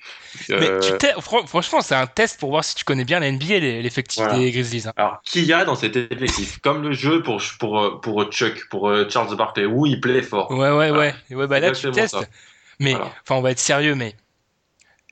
Mais 0.50 0.56
Euh, 0.56 0.80
tu 1.00 1.08
franchement, 1.22 1.82
c'est 1.82 1.96
un 1.96 2.08
test 2.08 2.40
pour 2.40 2.50
voir 2.50 2.64
si 2.64 2.76
tu 2.76 2.84
connais 2.84 3.06
bien 3.06 3.20
la 3.20 3.32
NBA, 3.32 3.60
l'effectif 3.60 4.24
Voilà. 4.24 4.38
des 4.40 4.52
Grizzlies. 4.52 4.88
hein. 4.88 4.94
Alors, 4.96 5.22
qui 5.24 5.44
y 5.44 5.54
a 5.54 5.66
dans 5.66 5.76
cet 5.76 5.96
effectif? 5.96 6.60
Comme 6.60 6.82
le 6.84 6.92
jeu 6.94 7.22
pour, 7.22 7.42
pour, 7.60 8.02
pour 8.02 8.24
Chuck, 8.32 8.68
pour 8.70 8.90
euh, 8.90 9.08
Charles 9.10 9.36
Barkley, 9.36 9.66
où 9.66 9.86
il 9.86 10.02
plaît 10.02 10.22
fort. 10.22 10.52
Ouais, 10.52 10.72
ouais, 10.72 10.90
Voilà. 10.90 11.14
ouais. 11.30 11.36
Ouais, 11.36 11.48
bah 11.48 11.60
là, 11.60 11.72
tu 11.72 11.90
testes. 11.92 12.16
ça. 12.16 12.26
Mais, 12.80 12.92
Voilà. 12.92 13.12
enfin, 13.24 13.36
on 13.36 13.42
va 13.42 13.52
être 13.52 13.60
sérieux, 13.60 13.96
mais 13.96 14.16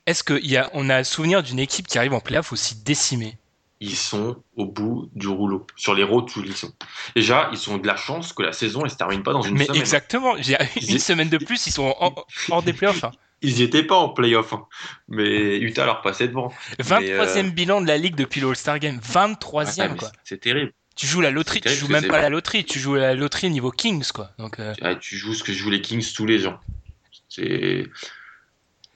est-ce 0.06 0.24
qu'on 0.24 0.88
a 0.88 0.98
le 0.98 1.04
souvenir 1.04 1.42
d'une 1.42 1.58
équipe 1.58 1.86
qui 1.86 1.98
arrive 1.98 2.14
en 2.14 2.20
playoff 2.20 2.52
aussi 2.52 2.76
décimée? 2.76 3.36
Ils 3.80 3.94
sont 3.96 4.42
au 4.56 4.66
bout 4.66 5.08
du 5.14 5.28
rouleau. 5.28 5.66
Sur 5.76 5.94
les 5.94 6.02
road 6.02 6.28
to 6.32 6.42
ils 6.44 6.56
sont. 6.56 6.72
Déjà, 7.14 7.48
ils 7.52 7.70
ont 7.70 7.78
de 7.78 7.86
la 7.86 7.94
chance 7.96 8.32
que 8.32 8.42
la 8.42 8.52
saison 8.52 8.82
ne 8.82 8.88
se 8.88 8.96
termine 8.96 9.22
pas 9.22 9.32
dans 9.32 9.42
une 9.42 9.54
Mais 9.56 9.66
semaine. 9.66 9.80
exactement, 9.80 10.34
j'ai 10.40 10.56
Ils 10.76 10.92
une 10.92 10.98
semaine 10.98 11.28
de 11.28 11.38
plus, 11.38 11.66
ils 11.68 11.72
sont 11.72 11.94
en- 12.00 12.14
hors 12.50 12.62
des 12.64 12.72
playoffs. 12.72 13.04
hein. 13.04 13.12
Ils 13.40 13.54
n'y 13.54 13.62
étaient 13.62 13.84
pas 13.84 13.94
en 13.96 14.08
playoff. 14.08 14.52
hein. 14.52 14.66
Mais 15.06 15.58
Utah 15.58 15.84
leur 15.86 16.02
passait 16.02 16.26
devant. 16.26 16.52
23e 16.80 17.50
bilan 17.52 17.80
de 17.80 17.86
la 17.86 17.96
ligue 17.98 18.16
depuis 18.16 18.40
le 18.40 18.48
All-Star 18.48 18.80
Game. 18.80 18.98
23e, 19.00 19.82
Ouais, 19.82 19.88
mais 19.92 19.96
quoi. 19.96 20.10
C'est 20.24 20.40
terrible. 20.40 20.72
Tu 20.96 21.06
joues 21.06 21.20
la 21.20 21.30
loterie, 21.30 21.60
tu 21.60 21.68
joues 21.68 21.86
même 21.86 22.08
pas 22.08 22.20
la 22.20 22.28
loterie, 22.30 22.64
tu 22.64 22.80
joues 22.80 22.96
la 22.96 23.14
loterie 23.14 23.48
niveau 23.50 23.70
Kings, 23.70 24.10
quoi. 24.12 24.32
Donc, 24.38 24.58
euh, 24.58 24.74
Ah, 24.82 24.96
tu 24.96 25.16
joues 25.16 25.34
ce 25.34 25.44
que 25.44 25.52
jouent 25.52 25.70
les 25.70 25.80
Kings 25.80 26.04
tous 26.12 26.26
les 26.26 26.48
ans. 26.48 26.58
C'est 27.28 27.84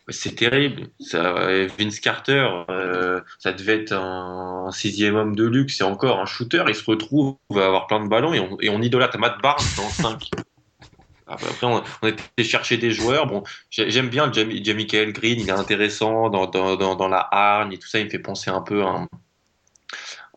c'est 0.08 0.34
terrible. 0.34 0.88
Ça, 1.00 1.48
Vince 1.78 2.00
Carter, 2.00 2.48
euh, 2.70 3.20
ça 3.38 3.52
devait 3.52 3.82
être 3.82 3.92
un, 3.92 4.70
sixième 4.72 5.16
homme 5.16 5.36
de 5.36 5.44
luxe 5.44 5.80
et 5.80 5.84
encore 5.84 6.20
un 6.20 6.26
shooter. 6.26 6.64
Il 6.68 6.74
se 6.74 6.84
retrouve 6.84 7.36
à 7.54 7.66
avoir 7.66 7.86
plein 7.86 8.02
de 8.02 8.08
ballons 8.08 8.34
et 8.34 8.40
on, 8.40 8.56
et 8.60 8.68
on 8.68 8.80
idolâtre 8.80 9.18
Matt 9.18 9.40
Barnes 9.42 9.64
dans 9.76 9.88
5. 9.88 10.30
Après, 11.26 11.46
on, 11.62 11.82
on 12.02 12.06
était 12.06 12.44
chercher 12.44 12.76
des 12.76 12.90
joueurs. 12.90 13.26
Bon, 13.26 13.42
j'ai- 13.70 13.90
j'aime 13.90 14.08
bien 14.08 14.30
Jamie, 14.32 14.60
Green. 14.86 15.40
Il 15.40 15.48
est 15.48 15.50
intéressant 15.50 16.28
dans, 16.30 16.46
dans, 16.46 16.76
dans, 16.76 16.94
dans 16.96 17.08
la 17.08 17.26
hargne 17.30 17.72
et 17.72 17.78
tout 17.78 17.88
ça. 17.88 17.98
Il 18.00 18.06
me 18.06 18.10
fait 18.10 18.18
penser 18.18 18.50
un 18.50 18.60
peu 18.60 18.82
à 18.82 18.88
un, 18.88 19.08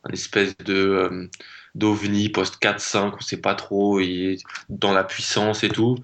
un 0.03 0.11
espèce 0.11 0.55
de 0.57 0.73
euh, 0.75 1.29
d'ovni 1.73 2.29
post 2.29 2.61
4-5. 2.61 3.13
On 3.17 3.19
sait 3.19 3.41
pas 3.41 3.55
trop. 3.55 3.99
Il 3.99 4.33
est 4.33 4.43
dans 4.69 4.93
la 4.93 5.03
puissance 5.03 5.63
et 5.63 5.69
tout. 5.69 5.97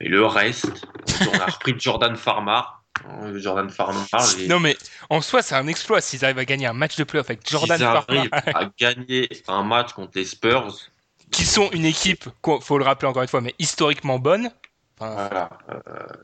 Et 0.00 0.08
le 0.08 0.24
reste, 0.24 0.86
on 1.32 1.38
a 1.40 1.46
repris 1.46 1.74
Jordan 1.76 2.14
Farmar. 2.14 2.77
Hein, 3.08 3.32
Jordan 3.38 3.68
Farmar. 3.70 4.04
et- 4.38 4.46
Non, 4.46 4.60
mais 4.60 4.76
en 5.10 5.20
soi, 5.20 5.42
c'est 5.42 5.54
un 5.54 5.66
exploit 5.66 6.00
s'ils 6.00 6.24
arrivent 6.24 6.38
à 6.38 6.44
gagner 6.44 6.66
un 6.66 6.72
match 6.72 6.96
de 6.96 7.04
playoff 7.04 7.28
avec 7.30 7.48
Jordan 7.48 7.78
Farmer, 7.78 8.28
arrivent 8.30 8.30
à 8.32 8.70
gagner 8.78 9.28
un 9.48 9.62
match 9.62 9.92
contre 9.92 10.12
les 10.16 10.24
Spurs, 10.24 10.74
qui 11.30 11.44
sont 11.44 11.70
une 11.72 11.84
équipe, 11.84 12.24
quoi, 12.40 12.58
faut 12.60 12.78
le 12.78 12.84
rappeler 12.84 13.08
encore 13.08 13.22
une 13.22 13.28
fois, 13.28 13.40
mais 13.40 13.54
historiquement 13.58 14.18
bonne. 14.18 14.50
Enfin, 15.00 15.12
voilà, 15.14 15.50
euh, 15.70 15.78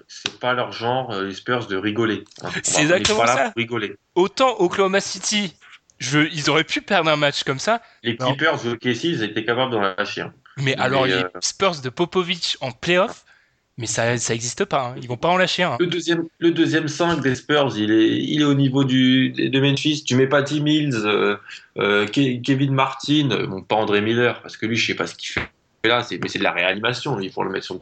c'est 0.08 0.40
pas 0.40 0.52
leur 0.52 0.72
genre, 0.72 1.12
euh, 1.12 1.24
les 1.24 1.34
Spurs, 1.34 1.66
de 1.66 1.76
rigoler. 1.76 2.24
hein. 2.42 2.50
C'est 2.64 2.82
exactement 2.82 3.24
ça. 3.26 3.52
rigoler. 3.56 3.96
autant 4.16 4.56
Oklahoma 4.58 5.00
City, 5.00 5.54
je, 5.98 6.18
ils 6.32 6.50
auraient 6.50 6.64
pu 6.64 6.80
perdre 6.82 7.08
un 7.10 7.16
match 7.16 7.44
comme 7.44 7.60
ça, 7.60 7.80
Les. 8.02 8.16
Clippers 8.16 8.62
de 8.64 8.74
Casey, 8.74 9.08
ils 9.08 9.22
étaient 9.22 9.44
capables 9.44 9.70
d'en 9.70 9.80
lâcher. 9.80 10.22
un. 10.22 10.34
mais 10.56 10.64
Mais, 10.64 10.76
alors 10.76 11.06
les 11.06 11.12
euh, 11.12 11.28
Spurs 11.40 11.80
de 11.82 11.88
Popovic 11.88 12.56
en 12.60 12.72
playoff, 12.72 13.23
mais 13.78 13.86
ça, 13.86 14.16
ça 14.18 14.34
existe 14.34 14.64
pas. 14.64 14.88
hein. 14.88 14.94
Ils 15.02 15.08
vont 15.08 15.16
pas 15.16 15.28
en 15.28 15.36
lâcher 15.36 15.62
un. 15.64 15.76
Le 15.80 15.86
deuxième, 15.86 16.26
le 16.38 16.50
deuxième 16.52 16.88
5 16.88 17.20
des 17.20 17.34
Spurs, 17.34 17.72
il 17.76 17.90
est, 17.90 18.18
il 18.24 18.40
est 18.40 18.44
au 18.44 18.54
niveau 18.54 18.84
du, 18.84 19.30
de 19.30 19.60
Memphis. 19.60 20.04
Tu 20.04 20.14
mets 20.16 20.26
pas 20.28 20.42
Tim 20.42 20.60
Mills, 20.62 20.94
euh, 20.94 21.36
euh, 21.78 22.06
Ke- 22.06 22.40
Kevin 22.42 22.72
Martin, 22.72 23.30
euh, 23.32 23.46
bon, 23.46 23.62
pas 23.62 23.76
André 23.76 24.00
Miller, 24.00 24.40
parce 24.42 24.56
que 24.56 24.66
lui, 24.66 24.76
je 24.76 24.86
sais 24.86 24.94
pas 24.94 25.06
ce 25.06 25.14
qu'il 25.14 25.28
fait 25.30 25.48
là, 25.84 26.02
c'est, 26.02 26.18
mais 26.22 26.28
c'est 26.28 26.38
de 26.38 26.44
la 26.44 26.52
réanimation, 26.52 27.18
il 27.20 27.30
faut 27.30 27.42
le 27.44 27.50
mettre 27.50 27.66
sur 27.66 27.74
le 27.74 27.80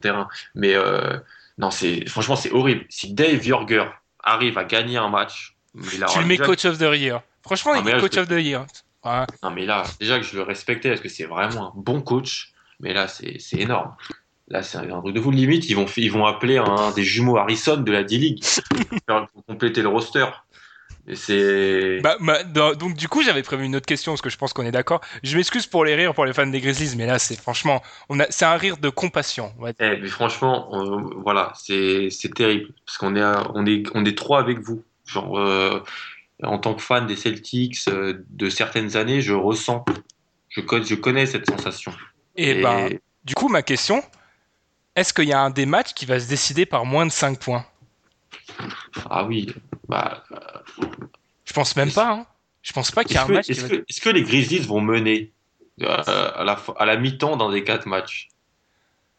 terrain. 0.00 0.28
Mais 0.54 0.74
euh, 0.74 1.18
non, 1.58 1.70
c'est, 1.70 2.06
franchement, 2.08 2.36
c'est 2.36 2.52
horrible. 2.52 2.84
Si 2.88 3.12
Dave 3.12 3.44
Yorger 3.44 3.86
arrive 4.22 4.56
à 4.58 4.64
gagner 4.64 4.98
un 4.98 5.08
match, 5.08 5.56
il 5.74 5.82
Tu 6.06 6.18
le 6.20 6.26
mets 6.26 6.36
déjà- 6.36 6.44
coach 6.46 6.64
of 6.66 6.78
the 6.78 6.82
year. 6.96 7.22
Franchement, 7.42 7.72
Ah, 7.74 7.80
il 7.84 7.88
est 7.88 8.00
coach 8.00 8.14
je- 8.14 8.20
of 8.20 8.28
the 8.28 8.40
year. 8.40 8.64
Ouais. 9.04 9.24
Non, 9.42 9.50
mais 9.50 9.66
là, 9.66 9.82
déjà 9.98 10.18
que 10.18 10.24
je 10.24 10.36
le 10.36 10.42
respectais 10.42 10.88
parce 10.90 11.00
que 11.00 11.08
c'est 11.08 11.24
vraiment 11.24 11.68
un 11.68 11.72
bon 11.74 12.00
coach, 12.00 12.52
mais 12.80 12.94
là, 12.94 13.08
c'est 13.08 13.36
énorme. 13.58 13.94
Là, 14.48 14.62
c'est 14.62 14.78
un 14.78 15.00
truc 15.00 15.14
de 15.14 15.20
fou. 15.20 15.30
Limite, 15.30 15.68
ils 15.68 15.74
vont, 15.74 15.86
ils 15.96 16.12
vont 16.12 16.26
appeler 16.26 16.58
un 16.58 16.90
des 16.92 17.02
jumeaux 17.02 17.38
Harrison 17.38 17.78
de 17.78 17.90
la 17.90 18.04
D-League 18.04 18.44
pour 19.06 19.44
compléter 19.46 19.82
le 19.82 19.88
roster. 19.88 20.26
Et 21.06 21.16
c'est. 21.16 22.00
Bah, 22.00 22.16
bah, 22.20 22.42
donc 22.74 22.94
du 22.94 23.08
coup, 23.08 23.22
j'avais 23.22 23.42
prévu 23.42 23.64
une 23.64 23.76
autre 23.76 23.86
question 23.86 24.12
parce 24.12 24.22
que 24.22 24.30
je 24.30 24.38
pense 24.38 24.52
qu'on 24.52 24.64
est 24.64 24.70
d'accord. 24.70 25.00
Je 25.22 25.36
m'excuse 25.36 25.66
pour 25.66 25.84
les 25.84 25.94
rires 25.94 26.14
pour 26.14 26.24
les 26.24 26.32
fans 26.32 26.46
des 26.46 26.60
Grizzlies, 26.60 26.96
mais 26.96 27.06
là, 27.06 27.18
c'est 27.18 27.38
franchement, 27.38 27.82
on 28.08 28.20
a, 28.20 28.26
c'est 28.30 28.46
un 28.46 28.56
rire 28.56 28.78
de 28.78 28.88
compassion. 28.88 29.52
Eh, 29.80 29.96
mais 30.00 30.08
franchement, 30.08 30.70
voilà, 31.22 31.52
c'est 31.56 32.08
c'est 32.10 32.32
terrible. 32.32 32.70
Parce 32.86 32.96
qu'on 32.96 33.16
est, 33.16 33.24
on 33.54 33.66
est, 33.66 33.84
on 33.94 34.04
est 34.04 34.16
trois 34.16 34.40
avec 34.40 34.60
vous. 34.60 34.82
Genre, 35.04 35.38
euh, 35.38 35.82
en 36.42 36.58
tant 36.58 36.74
que 36.74 36.82
fan 36.82 37.06
des 37.06 37.16
Celtics 37.16 37.80
euh, 37.88 38.24
de 38.30 38.48
certaines 38.48 38.96
années, 38.96 39.20
je 39.20 39.34
ressens, 39.34 39.84
je, 40.48 40.60
je 40.60 40.94
connais 40.94 41.26
cette 41.26 41.48
sensation. 41.48 41.92
Et, 42.36 42.62
ben, 42.62 42.88
du 43.24 43.34
coup, 43.34 43.48
ma 43.48 43.62
question, 43.62 44.02
est-ce 44.96 45.12
qu'il 45.12 45.28
y 45.28 45.32
a 45.32 45.40
un 45.40 45.50
des 45.50 45.66
matchs 45.66 45.92
qui 45.94 46.06
va 46.06 46.18
se 46.20 46.28
décider 46.28 46.66
par 46.66 46.84
moins 46.84 47.06
de 47.06 47.12
5 47.12 47.38
points 47.38 47.66
ah 49.10 49.24
oui, 49.24 49.52
bah, 49.88 50.24
Je 51.44 51.52
pense 51.52 51.76
même 51.76 51.92
pas. 51.92 52.10
Hein. 52.12 52.26
Je 52.62 52.72
pense 52.72 52.90
pas 52.90 53.04
qu'il 53.04 53.14
y 53.14 53.18
a 53.18 53.24
un 53.24 53.26
que, 53.26 53.32
match. 53.32 53.50
est-ce 53.50 53.62
va- 53.66 53.68
que- 53.78 54.10
les 54.10 54.22
Grizzlies 54.22 54.58
vont 54.60 54.80
mener 54.80 55.32
euh, 55.82 56.30
à 56.34 56.44
la, 56.44 56.56
fin- 56.56 56.74
à 56.78 56.84
la 56.84 56.96
mi-temps 56.96 57.36
dans 57.36 57.50
des 57.50 57.64
quatre 57.64 57.86
matchs? 57.86 58.28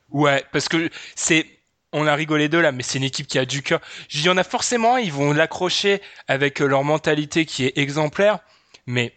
Ouais, 0.09 0.43
parce 0.51 0.69
que 0.69 0.89
c'est. 1.15 1.45
On 1.91 2.07
a 2.07 2.15
rigolé 2.15 2.49
d'eux 2.49 2.59
là, 2.61 2.71
mais 2.73 2.83
c'est 2.83 2.97
une 2.97 3.05
équipe 3.05 3.25
qui 3.27 3.39
a 3.39 3.45
du 3.45 3.61
cœur. 3.63 3.79
Il 4.13 4.21
y 4.21 4.29
en 4.29 4.35
a 4.37 4.43
forcément, 4.43 4.97
ils 4.97 5.13
vont 5.13 5.31
l'accrocher 5.31 6.01
avec 6.27 6.61
euh, 6.61 6.67
leur 6.67 6.83
mentalité 6.83 7.45
qui 7.45 7.65
est 7.65 7.77
exemplaire. 7.77 8.39
Mais 8.85 9.13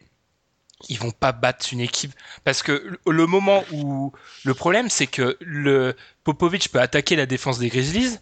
ils 0.88 0.98
vont 0.98 1.10
pas 1.10 1.32
battre 1.32 1.66
une 1.72 1.80
équipe 1.80 2.12
parce 2.44 2.62
que 2.62 2.98
le- 3.06 3.26
moment 3.26 3.64
où 3.72 4.12
le 4.44 4.54
problème 4.54 4.88
c'est 4.90 5.06
que 5.08 5.36
le 5.40 5.96
Popovic 6.24 6.70
peut 6.70 6.80
attaquer 6.80 7.16
la 7.16 7.26
défense 7.26 7.58
des 7.58 7.68
Grizzlies, 7.68 8.18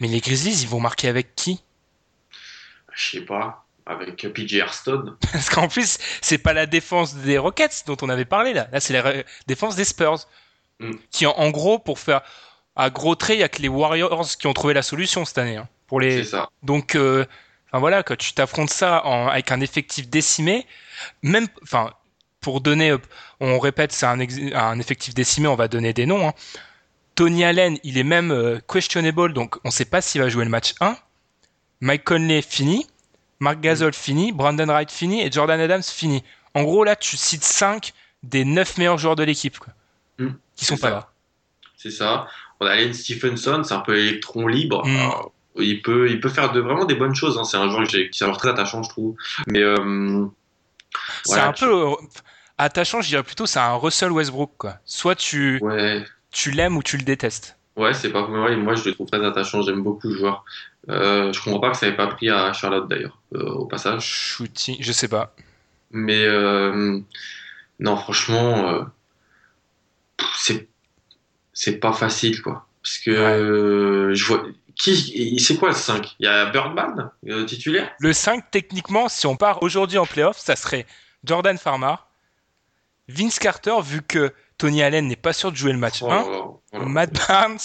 mais 0.00 0.08
les 0.08 0.20
Grizzlies 0.20 0.62
ils 0.62 0.68
vont 0.68 0.80
marquer 0.80 1.08
avec 1.08 1.34
qui? 1.34 1.62
Je 2.94 3.10
sais 3.18 3.20
pas, 3.24 3.64
avec 3.86 4.26
PJ 4.34 4.54
Herston. 4.54 5.16
Parce 5.32 5.48
qu'en 5.50 5.68
plus 5.68 5.98
c'est 6.20 6.38
pas 6.38 6.52
la 6.52 6.66
défense 6.66 7.14
des 7.14 7.38
Rockets 7.38 7.84
dont 7.86 7.96
on 8.02 8.08
avait 8.08 8.24
parlé 8.24 8.52
là, 8.52 8.68
là 8.72 8.80
c'est 8.80 8.92
la 8.92 9.22
défense 9.46 9.76
des 9.76 9.84
Spurs 9.84 10.26
Mm. 10.80 10.92
qui 11.10 11.26
en, 11.26 11.32
en 11.32 11.50
gros 11.50 11.80
pour 11.80 11.98
faire 11.98 12.20
à 12.76 12.88
gros 12.88 13.16
traits 13.16 13.36
il 13.36 13.40
y 13.40 13.42
a 13.42 13.48
que 13.48 13.60
les 13.60 13.66
Warriors 13.66 14.28
qui 14.38 14.46
ont 14.46 14.52
trouvé 14.52 14.74
la 14.74 14.82
solution 14.82 15.24
cette 15.24 15.38
année 15.38 15.56
hein, 15.56 15.66
pour 15.88 15.98
les 15.98 16.22
ça. 16.22 16.50
Donc, 16.62 16.94
euh, 16.94 17.24
enfin 17.66 17.80
voilà, 17.80 18.04
quand 18.04 18.14
tu 18.16 18.32
t'affrontes 18.32 18.70
ça 18.70 19.04
en- 19.04 19.26
avec 19.26 19.50
un 19.50 19.60
effectif 19.60 20.08
décimé, 20.08 20.68
même, 21.22 21.46
enfin, 21.62 21.90
pour 22.40 22.60
donner, 22.60 22.96
on 23.40 23.58
répète, 23.58 23.92
c'est 23.92 24.06
un, 24.06 24.18
effectif 24.78 25.14
décimé, 25.14 25.48
on 25.48 25.56
va 25.56 25.68
donner 25.68 25.92
des 25.92 26.06
noms. 26.06 26.28
hein. 26.28 26.32
Tony 27.14 27.44
Allen, 27.44 27.78
il 27.82 27.98
est 27.98 28.04
même 28.04 28.30
euh, 28.30 28.60
questionable, 28.72 29.32
donc 29.32 29.56
on 29.64 29.68
ne 29.68 29.72
sait 29.72 29.84
pas 29.84 30.00
s'il 30.00 30.20
va 30.20 30.28
jouer 30.28 30.44
le 30.44 30.50
match 30.50 30.74
1. 30.80 30.96
Mike 31.80 32.04
Conley 32.04 32.42
fini, 32.42 32.86
Mark 33.40 33.60
Gasol 33.60 33.92
fini, 33.92 34.30
Brandon 34.32 34.66
Wright 34.66 34.90
fini 34.90 35.22
et 35.22 35.30
Jordan 35.30 35.60
Adams 35.60 35.82
fini. 35.82 36.22
En 36.54 36.62
gros, 36.62 36.84
là, 36.84 36.94
tu 36.96 37.16
cites 37.16 37.44
5 37.44 37.92
des 38.22 38.44
9 38.44 38.78
meilleurs 38.78 38.98
joueurs 38.98 39.16
de 39.16 39.22
l'équipe, 39.24 39.56
Mm. 40.18 40.28
qui 40.56 40.64
sont 40.64 40.76
pas 40.76 40.88
ça. 40.88 40.94
là. 40.94 41.08
C'est 41.76 41.90
ça. 41.92 42.26
On 42.60 42.66
a 42.66 42.70
Allen 42.70 42.92
Stephenson, 42.94 43.62
c'est 43.64 43.74
un 43.74 43.80
peu 43.80 43.96
électron 43.98 44.46
libre. 44.48 44.84
Mm. 44.86 44.96
Alors, 44.96 45.32
il 45.56 45.82
peut, 45.82 46.10
il 46.10 46.20
peut 46.20 46.28
faire 46.28 46.50
de 46.52 46.60
vraiment 46.60 46.84
des 46.84 46.94
bonnes 46.96 47.14
choses. 47.14 47.38
hein. 47.38 47.44
C'est 47.44 47.56
un 47.56 47.68
joueur 47.70 47.84
que 47.84 47.90
j'ai- 47.90 48.10
qui 48.10 48.18
s'avère 48.18 48.36
très 48.36 48.48
attachant, 48.48 48.82
je 48.82 48.88
trouve. 48.90 49.16
Mais 49.46 49.60
euh, 49.62 50.26
C'est 51.22 51.40
Voilà, 51.40 51.40
un 51.40 51.52
tu- 51.52 51.66
peu 51.66 51.92
euh, 51.92 51.94
attachant, 52.58 53.00
je 53.00 53.08
dirais 53.08 53.22
plutôt, 53.22 53.46
c'est 53.46 53.58
un 53.60 53.74
Russell 53.76 54.12
Westbrook, 54.12 54.52
quoi. 54.58 54.78
Soit 54.84 55.14
tu, 55.16 55.60
ouais, 55.60 56.06
tu 56.32 56.50
l'aimes 56.52 56.76
ou 56.76 56.82
tu 56.82 56.96
le 56.98 57.04
détestes. 57.04 57.58
ouais, 57.76 57.94
c'est 57.94 58.10
pas 58.12 58.22
ouais, 58.28 58.56
Moi, 58.56 58.74
je 58.74 58.84
le 58.88 58.94
trouve 58.94 59.06
très 59.08 59.24
attachant. 59.24 59.62
J'aime 59.62 59.82
beaucoup 59.82 60.08
le 60.08 60.16
joueur. 60.16 60.44
Euh, 60.90 61.32
je 61.32 61.42
comprends 61.42 61.60
pas 61.60 61.70
que 61.70 61.76
ça 61.76 61.88
n'ait 61.88 61.96
pas 61.96 62.06
pris 62.08 62.28
à 62.30 62.52
Charlotte 62.52 62.88
d'ailleurs, 62.88 63.20
euh, 63.34 63.50
au 63.52 63.66
passage. 63.66 64.04
Shooting, 64.06 64.78
je 64.82 64.92
sais 64.92 65.08
pas. 65.08 65.34
Mais 65.90 66.24
euh, 66.24 67.00
non, 67.80 67.96
franchement, 67.96 68.68
euh, 68.70 68.84
c'est 70.38 70.68
c'est 71.54 71.78
pas 71.78 71.92
facile 71.94 72.42
quoi. 72.42 72.68
Parce 72.82 72.98
que 72.98 73.10
Ouais. 73.10 73.16
euh, 73.16 74.14
je 74.14 74.24
vois 74.26 74.44
qui 74.78 75.38
c'est 75.40 75.56
quoi 75.56 75.70
le 75.70 75.74
5 75.74 76.16
Il 76.20 76.26
y 76.26 76.28
a 76.28 76.46
Birdman 76.46 77.10
euh, 77.28 77.44
titulaire? 77.44 77.90
Le 77.98 78.12
5, 78.12 78.50
techniquement, 78.50 79.08
si 79.08 79.26
on 79.26 79.36
part 79.36 79.62
aujourd'hui 79.62 79.98
en 79.98 80.06
playoff, 80.06 80.38
ça 80.38 80.56
serait 80.56 80.86
Jordan 81.24 81.58
Farmar, 81.58 82.08
Vince 83.08 83.38
Carter, 83.38 83.74
vu 83.82 84.02
que 84.02 84.32
Tony 84.56 84.82
Allen 84.82 85.06
n'est 85.06 85.16
pas 85.16 85.32
sûr 85.32 85.50
de 85.50 85.56
jouer 85.56 85.72
le 85.72 85.78
match 85.78 86.02
Oh 86.02 86.10
1, 86.10 86.14
là 86.14 86.22
là, 86.22 86.28
oh 86.30 86.62
là 86.72 86.78
là. 86.78 86.84
Matt 86.86 87.28
Barnes, 87.28 87.58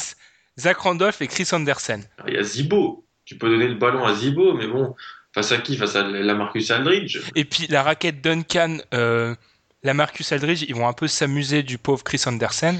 Zach 0.60 0.78
Randolph 0.78 1.22
et 1.22 1.28
Chris 1.28 1.48
Anderson. 1.52 2.02
Il 2.28 2.34
y 2.34 2.38
a 2.38 2.44
Zibo. 2.44 3.06
Tu 3.26 3.38
peux 3.38 3.50
donner 3.50 3.68
le 3.68 3.76
ballon 3.76 4.06
à 4.06 4.14
Zibo, 4.14 4.54
mais 4.54 4.68
bon, 4.68 4.96
face 5.34 5.52
à 5.52 5.58
qui? 5.58 5.78
Face 5.78 5.96
à 5.96 6.04
la 6.04 6.34
Marcus 6.34 6.72
Aldridge 6.72 7.20
Et 7.36 7.46
puis 7.46 7.68
la 7.68 7.84
raquette 7.84 8.22
Duncan, 8.22 8.78
euh, 8.94 9.36
la 9.84 9.94
Marcus 9.94 10.32
Aldridge, 10.32 10.66
ils 10.68 10.76
vont 10.76 10.88
un 10.88 10.94
peu 10.94 11.08
s'amuser 11.08 11.64
du 11.64 11.78
pauvre 11.78 12.04
Chris 12.04 12.22
Anderson. 12.26 12.76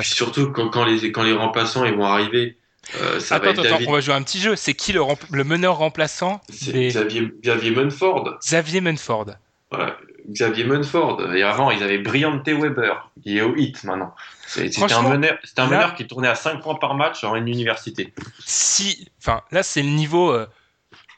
Surtout 0.00 0.50
quand, 0.50 0.70
quand 0.70 0.84
les 0.84 1.12
quand 1.12 1.22
les 1.22 1.32
remplaçants 1.32 1.84
ils 1.84 1.94
vont 1.94 2.06
arriver, 2.06 2.58
euh, 3.00 3.20
ça 3.20 3.36
Attends, 3.36 3.50
attends, 3.50 3.62
David, 3.62 3.88
on 3.88 3.92
va 3.92 4.00
jouer 4.00 4.14
un 4.14 4.22
petit 4.22 4.40
jeu. 4.40 4.56
C'est 4.56 4.74
qui 4.74 4.92
le, 4.92 5.44
meneur 5.44 5.76
remplaçant 5.78 6.40
c'est 6.50 6.72
des- 6.72 6.88
Xavier, 6.88 7.30
Xavier 7.42 7.70
Munford. 7.70 8.38
Xavier 8.40 8.80
Munford. 8.80 9.26
Voilà, 9.70 9.96
Xavier 10.30 10.64
Munford. 10.64 11.34
Et 11.34 11.42
avant, 11.42 11.70
ils 11.70 11.82
avaient 11.82 11.98
Briante 11.98 12.46
Weber, 12.48 13.10
qui 13.22 13.38
est 13.38 13.42
au 13.42 13.54
hit 13.56 13.82
maintenant. 13.84 14.14
C'était 14.46 14.92
un 14.92 15.02
meneur, 15.02 15.38
un 15.56 15.62
là- 15.62 15.68
meneur 15.68 15.94
qui 15.94 16.06
tournait 16.06 16.28
à 16.28 16.34
5 16.34 16.60
points 16.62 16.76
par 16.76 16.94
match 16.94 17.24
en 17.24 17.34
une 17.34 17.48
université. 17.48 18.12
Si, 18.44 19.08
enfin, 19.20 19.42
là, 19.50 19.62
c'est 19.62 19.82
le 19.82 19.88
niveau 19.88 20.30
euh, 20.30 20.46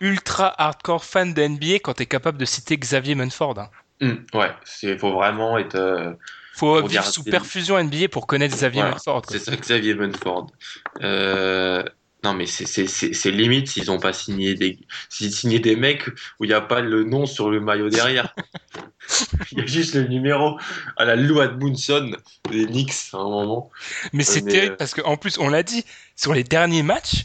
ultra 0.00 0.54
hardcore 0.60 1.04
fan 1.04 1.34
de 1.34 1.42
NBA 1.42 1.80
quand 1.82 1.94
t'es 1.94 2.06
capable 2.06 2.38
de 2.38 2.44
citer 2.44 2.76
Xavier 2.76 3.14
Munford. 3.14 3.58
hein. 3.58 3.68
Hum, 4.02 4.24
ouais, 4.34 4.50
c'est 4.64 4.98
faut 4.98 5.12
vraiment 5.12 5.56
être. 5.58 5.74
euh, 5.74 6.12
Faut 6.56 6.86
vivre 6.86 7.04
sous 7.04 7.22
perfusion 7.22 7.78
NBA 7.82 8.08
pour 8.08 8.26
connaître 8.26 8.56
Xavier 8.56 8.80
Voilà, 8.80 8.96
c'est 9.28 9.38
ça, 9.38 9.54
Xavier 9.54 9.94
Munford. 9.94 10.46
Euh, 11.02 11.84
non, 12.24 12.32
mais 12.32 12.46
c'est- 12.46 13.30
limite 13.30 13.68
s'ils 13.68 13.86
n'ont 13.86 14.00
pas 14.00 14.14
signé 14.14 14.54
des, 14.54 14.78
signé 15.10 15.58
des 15.58 15.76
mecs 15.76 16.08
où 16.40 16.44
il 16.44 16.48
n'y 16.48 16.54
a 16.54 16.62
pas 16.62 16.80
le 16.80 17.04
nom 17.04 17.26
sur 17.26 17.50
le 17.50 17.60
maillot 17.60 17.90
derrière. 17.90 18.34
Il 19.52 19.58
y 19.58 19.60
a 19.60 19.66
juste 19.66 19.94
le 19.94 20.08
numéro 20.08 20.58
à 20.96 21.04
la 21.04 21.14
Lou 21.14 21.40
Admunson 21.40 22.16
des 22.50 22.66
Knicks 22.66 23.12
à 23.12 23.18
un 23.18 23.28
moment. 23.28 23.70
Mais 24.12 24.24
c'est 24.24 24.42
terrible 24.42 24.72
euh, 24.72 24.76
parce 24.76 24.94
qu'en 24.94 25.16
plus, 25.16 25.38
on 25.38 25.48
l'a 25.48 25.62
dit, 25.62 25.84
sur 26.16 26.34
les 26.34 26.42
derniers 26.42 26.82
matchs, 26.82 27.24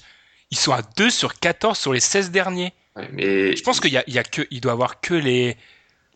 ils 0.52 0.58
sont 0.58 0.74
à 0.74 0.82
2 0.98 1.10
sur 1.10 1.40
14 1.40 1.80
sur 1.80 1.94
les 1.94 2.00
16 2.00 2.30
derniers. 2.30 2.74
Ouais, 2.96 3.10
mais 3.14 3.56
Je 3.56 3.64
pense 3.64 3.80
qu'il 3.80 3.92
y 3.92 4.12
y 4.12 4.20
a 4.20 4.24
que, 4.24 4.46
il 4.52 4.62
doit 4.62 4.74
avoir 4.74 5.00
que 5.02 5.16
les, 5.16 5.58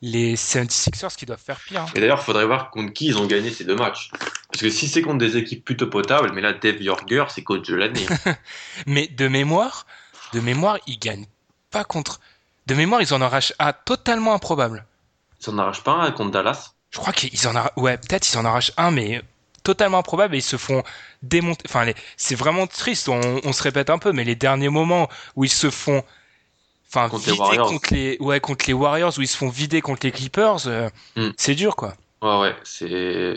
les 0.07 0.35
76ers 0.35 1.15
qui 1.15 1.25
doivent 1.25 1.41
faire 1.43 1.59
pire. 1.59 1.81
hein. 1.81 1.85
Et 1.95 1.99
d'ailleurs, 1.99 2.19
il 2.21 2.25
faudrait 2.25 2.45
voir 2.45 2.69
contre 2.69 2.93
qui 2.93 3.07
ils 3.07 3.17
ont 3.17 3.25
gagné 3.25 3.49
ces 3.49 3.63
deux 3.63 3.75
matchs. 3.75 4.11
Parce 4.51 4.61
que 4.61 4.69
si 4.69 4.87
c'est 4.87 5.01
contre 5.01 5.17
des 5.17 5.35
équipes 5.35 5.65
plutôt 5.65 5.87
potables, 5.87 6.31
mais 6.31 6.41
là, 6.41 6.53
Dave 6.53 6.79
Yorger, 6.79 7.25
c'est 7.29 7.41
coach 7.43 7.67
de 7.67 7.75
l'année. 7.75 8.05
Mais 8.85 9.07
de 9.07 9.27
mémoire, 9.27 9.87
de 10.33 10.39
mémoire, 10.39 10.77
ils 10.85 10.99
gagnent 10.99 11.25
pas 11.71 11.83
contre. 11.83 12.19
De 12.67 12.75
mémoire, 12.75 13.01
ils 13.01 13.13
en 13.15 13.21
arrachent 13.21 13.53
à 13.57 13.73
totalement 13.73 14.33
improbable. 14.35 14.85
Ils 15.45 15.51
n'en 15.53 15.63
arrachent 15.63 15.83
pas 15.83 15.93
un 15.93 16.11
contre 16.11 16.31
Dallas? 16.31 16.73
Je 16.91 16.99
crois 16.99 17.11
qu'ils 17.11 17.47
en 17.47 17.55
arrachent. 17.55 17.73
Ouais, 17.75 17.97
peut-être 17.97 18.31
ils 18.31 18.37
en 18.37 18.45
arrachent 18.45 18.73
un, 18.77 18.91
mais 18.91 19.23
totalement 19.63 19.97
improbable 19.97 20.35
et 20.35 20.37
ils 20.37 20.41
se 20.43 20.57
font 20.57 20.83
démonter. 21.23 21.63
Enfin, 21.67 21.83
les- 21.83 21.95
c'est 22.15 22.35
vraiment 22.35 22.67
triste. 22.67 23.09
On, 23.09 23.41
on 23.43 23.53
se 23.53 23.63
répète 23.63 23.89
un 23.89 23.97
peu, 23.97 24.11
mais 24.11 24.23
les 24.23 24.35
derniers 24.35 24.69
moments 24.69 25.09
où 25.35 25.43
ils 25.43 25.49
se 25.49 25.71
font. 25.71 26.03
Enfin, 26.89 27.09
Contre 27.09 27.29
les 27.29 27.37
Warriors. 27.37 27.67
contre 27.69 27.93
les, 27.93 28.17
ouais, 28.19 28.39
contre 28.39 28.65
les 28.67 28.73
Warriors, 28.73 29.13
où 29.17 29.21
ils 29.21 29.27
se 29.27 29.35
font 29.37 29.49
vider 29.49 29.81
contre 29.81 30.05
les 30.05 30.11
Clippers, 30.11 30.67
euh, 30.67 30.89
Hmm. 31.15 31.29
c'est 31.37 31.55
dur, 31.55 31.75
quoi. 31.75 31.93
Ouais, 32.21 32.39
ouais, 32.39 32.55
c'est. 32.63 33.35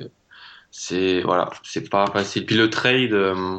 C'est. 0.71 1.23
Voilà, 1.23 1.51
c'est 1.65 1.89
pas 1.91 2.07
facile. 2.13 2.47
Puis 2.47 2.57
le 2.57 2.71
trade, 2.71 3.13
euh, 3.13 3.59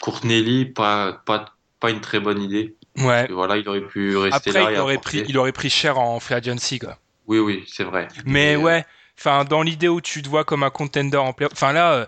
Courtney 0.00 0.64
pas, 0.64 1.20
pas, 1.26 1.54
pas 1.78 1.90
une 1.90 2.00
très 2.00 2.20
bonne 2.20 2.42
idée. 2.42 2.74
Ouais. 2.98 3.28
Voilà, 3.30 3.56
il 3.56 3.68
aurait 3.68 3.86
pu 3.86 4.16
rester 4.16 4.50
Après, 4.50 4.62
là. 4.64 4.70
et 4.70 4.74
il 4.74 4.80
aurait, 4.80 4.94
apporter. 4.94 5.20
pris, 5.22 5.30
il 5.30 5.38
aurait 5.38 5.52
pris 5.52 5.70
cher 5.70 5.98
en 5.98 6.18
free 6.18 6.34
agency, 6.34 6.78
quoi. 6.78 6.98
Oui, 7.26 7.38
oui, 7.38 7.64
c'est 7.68 7.84
vrai. 7.84 8.08
Mais 8.24 8.54
euh, 8.56 8.58
ouais, 8.58 8.84
enfin, 9.18 9.44
dans 9.44 9.62
l'idée 9.62 9.88
où 9.88 10.00
tu 10.00 10.22
te 10.22 10.28
vois 10.28 10.44
comme 10.44 10.62
un 10.64 10.70
contender 10.70 11.16
en 11.18 11.32
play 11.32 11.46
enfin 11.52 11.72
là, 11.72 11.92
euh, 11.92 12.06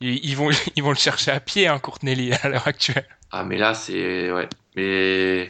ils, 0.00 0.22
ils 0.24 0.36
vont, 0.36 0.50
ils 0.76 0.82
vont 0.82 0.90
le 0.90 0.96
chercher 0.96 1.30
à 1.30 1.40
pied, 1.40 1.66
hein, 1.66 1.78
Courtney 1.78 2.32
à 2.42 2.48
l'heure 2.48 2.68
actuelle. 2.68 3.06
Ah, 3.30 3.44
mais 3.44 3.56
là, 3.56 3.74
c'est. 3.74 4.30
Ouais. 4.32 4.48
Mais. 4.76 5.48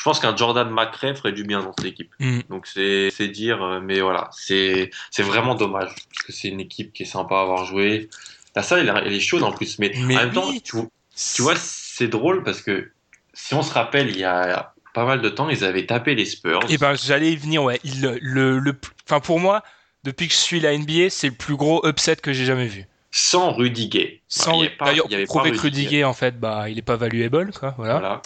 Je 0.00 0.04
pense 0.04 0.18
qu'un 0.18 0.34
Jordan 0.34 0.70
McRae 0.70 1.14
ferait 1.14 1.32
du 1.32 1.44
bien 1.44 1.60
dans 1.62 1.74
cette 1.76 1.84
équipe. 1.86 2.10
Hmm. 2.20 2.40
Donc 2.48 2.66
c'est 2.66 3.10
dire, 3.28 3.62
euh, 3.62 3.80
mais 3.82 4.00
voilà, 4.00 4.30
c'est 4.32 4.90
vraiment 5.18 5.54
dommage 5.54 5.94
parce 6.08 6.22
que 6.26 6.32
c'est 6.32 6.48
une 6.48 6.58
équipe 6.60 6.94
qui 6.94 7.02
est 7.02 7.06
sympa 7.06 7.34
à 7.36 7.42
avoir 7.42 7.66
joué. 7.66 8.08
La 8.56 8.62
salle, 8.62 8.88
elle, 8.88 9.02
elle 9.06 9.12
est 9.12 9.20
chaude 9.20 9.42
en 9.42 9.52
plus, 9.52 9.78
mais, 9.78 9.92
Mais 10.06 10.16
en 10.16 10.20
même 10.20 10.32
temps, 10.32 10.50
tu, 10.64 10.76
vois- 10.76 10.86
tu 11.34 11.42
vois, 11.42 11.54
c'est 11.56 12.08
drôle 12.08 12.42
parce 12.42 12.62
que 12.62 12.90
si 13.34 13.52
on 13.54 13.62
se 13.62 13.74
rappelle, 13.74 14.08
il 14.08 14.16
y 14.18 14.24
a 14.24 14.72
pas 14.94 15.04
mal 15.04 15.20
de 15.20 15.28
temps, 15.28 15.50
ils 15.50 15.64
avaient 15.64 15.84
tapé 15.84 16.14
les 16.14 16.24
Spurs. 16.24 16.60
Et 16.70 16.78
ben, 16.78 16.94
j'allais 16.94 17.32
y 17.32 17.36
venir, 17.36 17.62
ouais. 17.62 17.78
Il, 17.84 18.00
le, 18.22 18.58
le, 18.58 18.74
enfin, 19.06 19.20
pour 19.20 19.38
moi, 19.38 19.62
depuis 20.02 20.28
que 20.28 20.32
je 20.32 20.38
suis 20.38 20.60
la 20.60 20.76
NBA, 20.76 21.10
c'est 21.10 21.28
le 21.28 21.34
plus 21.34 21.56
gros 21.56 21.86
upset 21.86 22.16
que 22.16 22.32
j'ai 22.32 22.46
jamais 22.46 22.66
vu. 22.68 22.86
sans 23.10 23.52
Rudy 23.52 23.88
Gay. 23.88 24.22
Sans, 24.28 24.54
Il 24.54 24.64
y 24.64 24.66
avait 24.66 24.76
pas- 24.76 24.84
d'ailleurs, 24.86 25.06
prouver 25.26 25.52
que 25.52 25.58
Rudy 25.58 25.84
Gay. 25.84 25.90
Gay, 25.90 26.04
en 26.04 26.14
fait, 26.14 26.40
bah, 26.40 26.70
il 26.70 26.78
est 26.78 26.82
pas 26.82 26.96
valuable, 26.96 27.52
quoi. 27.52 27.74
Voilà. 27.76 27.98
Voilà. 27.98 28.22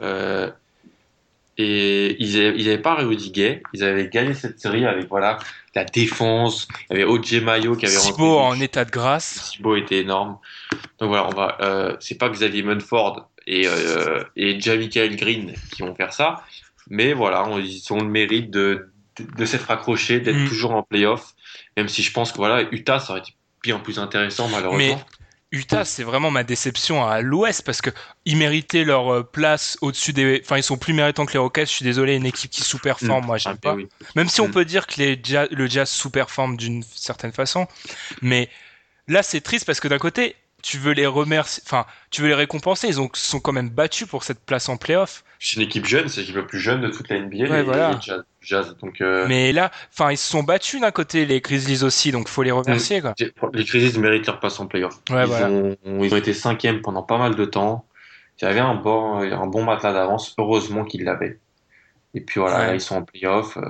Euh, 0.00 0.50
et 1.58 2.16
ils 2.22 2.36
avaient, 2.38 2.58
ils 2.58 2.68
avaient 2.68 2.78
pas 2.82 2.94
Rudy 2.94 3.30
Gay. 3.30 3.62
Ils 3.74 3.84
avaient 3.84 4.08
gagné 4.08 4.34
cette 4.34 4.58
série 4.58 4.86
avec 4.86 5.08
voilà 5.08 5.38
la 5.74 5.84
défense. 5.84 6.66
Il 6.90 6.98
y 6.98 7.02
avait 7.02 7.10
OJ 7.10 7.34
Mayo 7.42 7.76
qui 7.76 7.86
avait 7.86 7.96
Thibaut 7.96 8.38
en 8.38 8.58
état 8.60 8.84
de 8.84 8.90
grâce. 8.90 9.50
Thibaut 9.52 9.76
était 9.76 9.98
énorme. 9.98 10.38
Donc 10.98 11.08
voilà, 11.08 11.26
on 11.26 11.34
va. 11.34 11.58
Euh, 11.60 11.96
c'est 12.00 12.16
pas 12.18 12.28
Xavier 12.30 12.62
Munford 12.62 13.28
et 13.46 13.66
euh, 13.66 14.22
et 14.36 14.60
Jamichael 14.60 15.16
Green 15.16 15.52
qui 15.74 15.82
vont 15.82 15.94
faire 15.94 16.12
ça, 16.12 16.42
mais 16.88 17.12
voilà, 17.12 17.44
on- 17.48 17.58
ils 17.58 17.82
ont 17.92 18.00
le 18.00 18.08
mérite 18.08 18.50
de 18.50 18.88
de, 19.18 19.24
de 19.36 19.44
s'être 19.44 19.70
accrochés, 19.70 20.20
d'être 20.20 20.36
Mm. 20.38 20.48
toujours 20.48 20.70
en 20.72 20.82
playoff. 20.82 21.34
Même 21.76 21.88
si 21.88 22.02
je 22.02 22.12
pense 22.12 22.32
que 22.32 22.38
voilà, 22.38 22.62
Utah 22.72 22.98
ça 22.98 23.12
aurait 23.12 23.20
été 23.20 23.34
bien 23.62 23.78
plus 23.78 23.98
intéressant 23.98 24.48
malheureusement. 24.48 24.78
Mais 24.78 24.96
Utah, 25.52 25.84
c'est 25.84 26.02
vraiment 26.02 26.30
ma 26.30 26.44
déception 26.44 27.06
à 27.06 27.20
l'Ouest 27.20 27.62
parce 27.64 27.80
que 27.82 27.90
ils 28.24 28.36
méritaient 28.38 28.84
leur 28.84 29.12
euh, 29.12 29.22
place 29.22 29.76
au-dessus 29.82 30.12
des. 30.14 30.40
Enfin, 30.42 30.56
ils 30.56 30.62
sont 30.62 30.78
plus 30.78 30.94
méritants 30.94 31.26
que 31.26 31.32
les 31.34 31.38
Rockets. 31.38 31.68
Je 31.68 31.72
suis 31.74 31.84
désolé, 31.84 32.16
une 32.16 32.24
équipe 32.26 32.50
qui 32.50 32.62
sous-performe, 32.62 33.26
moi, 33.26 33.36
j'aime 33.36 33.52
Ah, 33.52 33.58
mais 33.62 33.70
pas. 33.70 33.74
oui. 33.74 33.88
Même 34.16 34.28
si 34.28 34.40
on 34.40 34.48
Mm. 34.48 34.52
peut 34.52 34.64
dire 34.64 34.86
que 34.86 34.94
les 34.98 35.20
jazz- 35.22 35.48
le 35.50 35.66
jazz 35.68 35.90
sous-performe 35.90 36.56
d'une 36.56 36.82
certaine 36.82 37.32
façon. 37.32 37.66
Mais 38.22 38.48
là, 39.08 39.22
c'est 39.22 39.42
triste 39.42 39.66
parce 39.66 39.78
que 39.80 39.88
d'un 39.88 39.98
côté, 39.98 40.36
tu 40.62 40.78
veux 40.78 40.92
les 40.92 41.06
remercier, 41.06 41.62
enfin, 41.66 41.84
tu 42.10 42.22
veux 42.22 42.28
les 42.28 42.34
récompenser. 42.34 42.88
Ils 42.88 43.00
ont, 43.00 43.10
sont 43.12 43.40
quand 43.40 43.52
même 43.52 43.68
battus 43.68 44.06
pour 44.08 44.22
cette 44.24 44.40
place 44.44 44.68
en 44.68 44.76
playoff. 44.76 45.24
C'est 45.40 45.56
une 45.56 45.62
équipe 45.62 45.86
jeune, 45.86 46.08
c'est 46.08 46.20
l'équipe 46.20 46.36
la 46.36 46.42
plus 46.44 46.60
jeune 46.60 46.80
de 46.82 46.88
toute 46.88 47.08
la 47.08 47.18
NBA. 47.18 47.36
Ouais, 47.36 47.56
les, 47.58 47.62
voilà. 47.64 47.90
les 47.92 48.00
Jazz, 48.00 48.22
Jazz. 48.40 48.76
Donc, 48.80 49.00
euh, 49.00 49.26
Mais 49.28 49.52
là, 49.52 49.72
enfin, 49.92 50.12
ils 50.12 50.16
se 50.16 50.30
sont 50.30 50.44
battus 50.44 50.80
d'un 50.80 50.92
côté, 50.92 51.26
les 51.26 51.40
Grizzlies 51.40 51.82
aussi, 51.82 52.12
donc 52.12 52.28
faut 52.28 52.42
les 52.44 52.52
remercier, 52.52 53.00
quoi. 53.00 53.14
les 53.52 53.64
Grizzlies 53.64 53.98
méritent 53.98 54.26
leur 54.26 54.38
place 54.38 54.60
en 54.60 54.66
playoff. 54.66 54.94
Ouais, 55.10 55.24
ils, 55.24 55.26
voilà. 55.26 55.48
ont, 55.50 55.76
ils 55.84 56.14
ont 56.14 56.16
été 56.16 56.32
cinquièmes 56.32 56.80
pendant 56.80 57.02
pas 57.02 57.18
mal 57.18 57.34
de 57.34 57.44
temps. 57.44 57.84
Il 58.40 58.44
y 58.44 58.48
avait 58.48 58.60
un 58.60 58.74
bon, 58.74 59.16
un 59.18 59.46
bon 59.46 59.64
matelas 59.64 59.92
d'avance. 59.92 60.34
Heureusement 60.38 60.84
qu'ils 60.84 61.04
l'avaient. 61.04 61.38
Et 62.14 62.20
puis 62.20 62.38
voilà, 62.40 62.58
Ouais. 62.60 62.66
là, 62.68 62.74
ils 62.74 62.80
sont 62.80 62.96
en 62.96 63.02
playoff. 63.02 63.56
euh, 63.56 63.62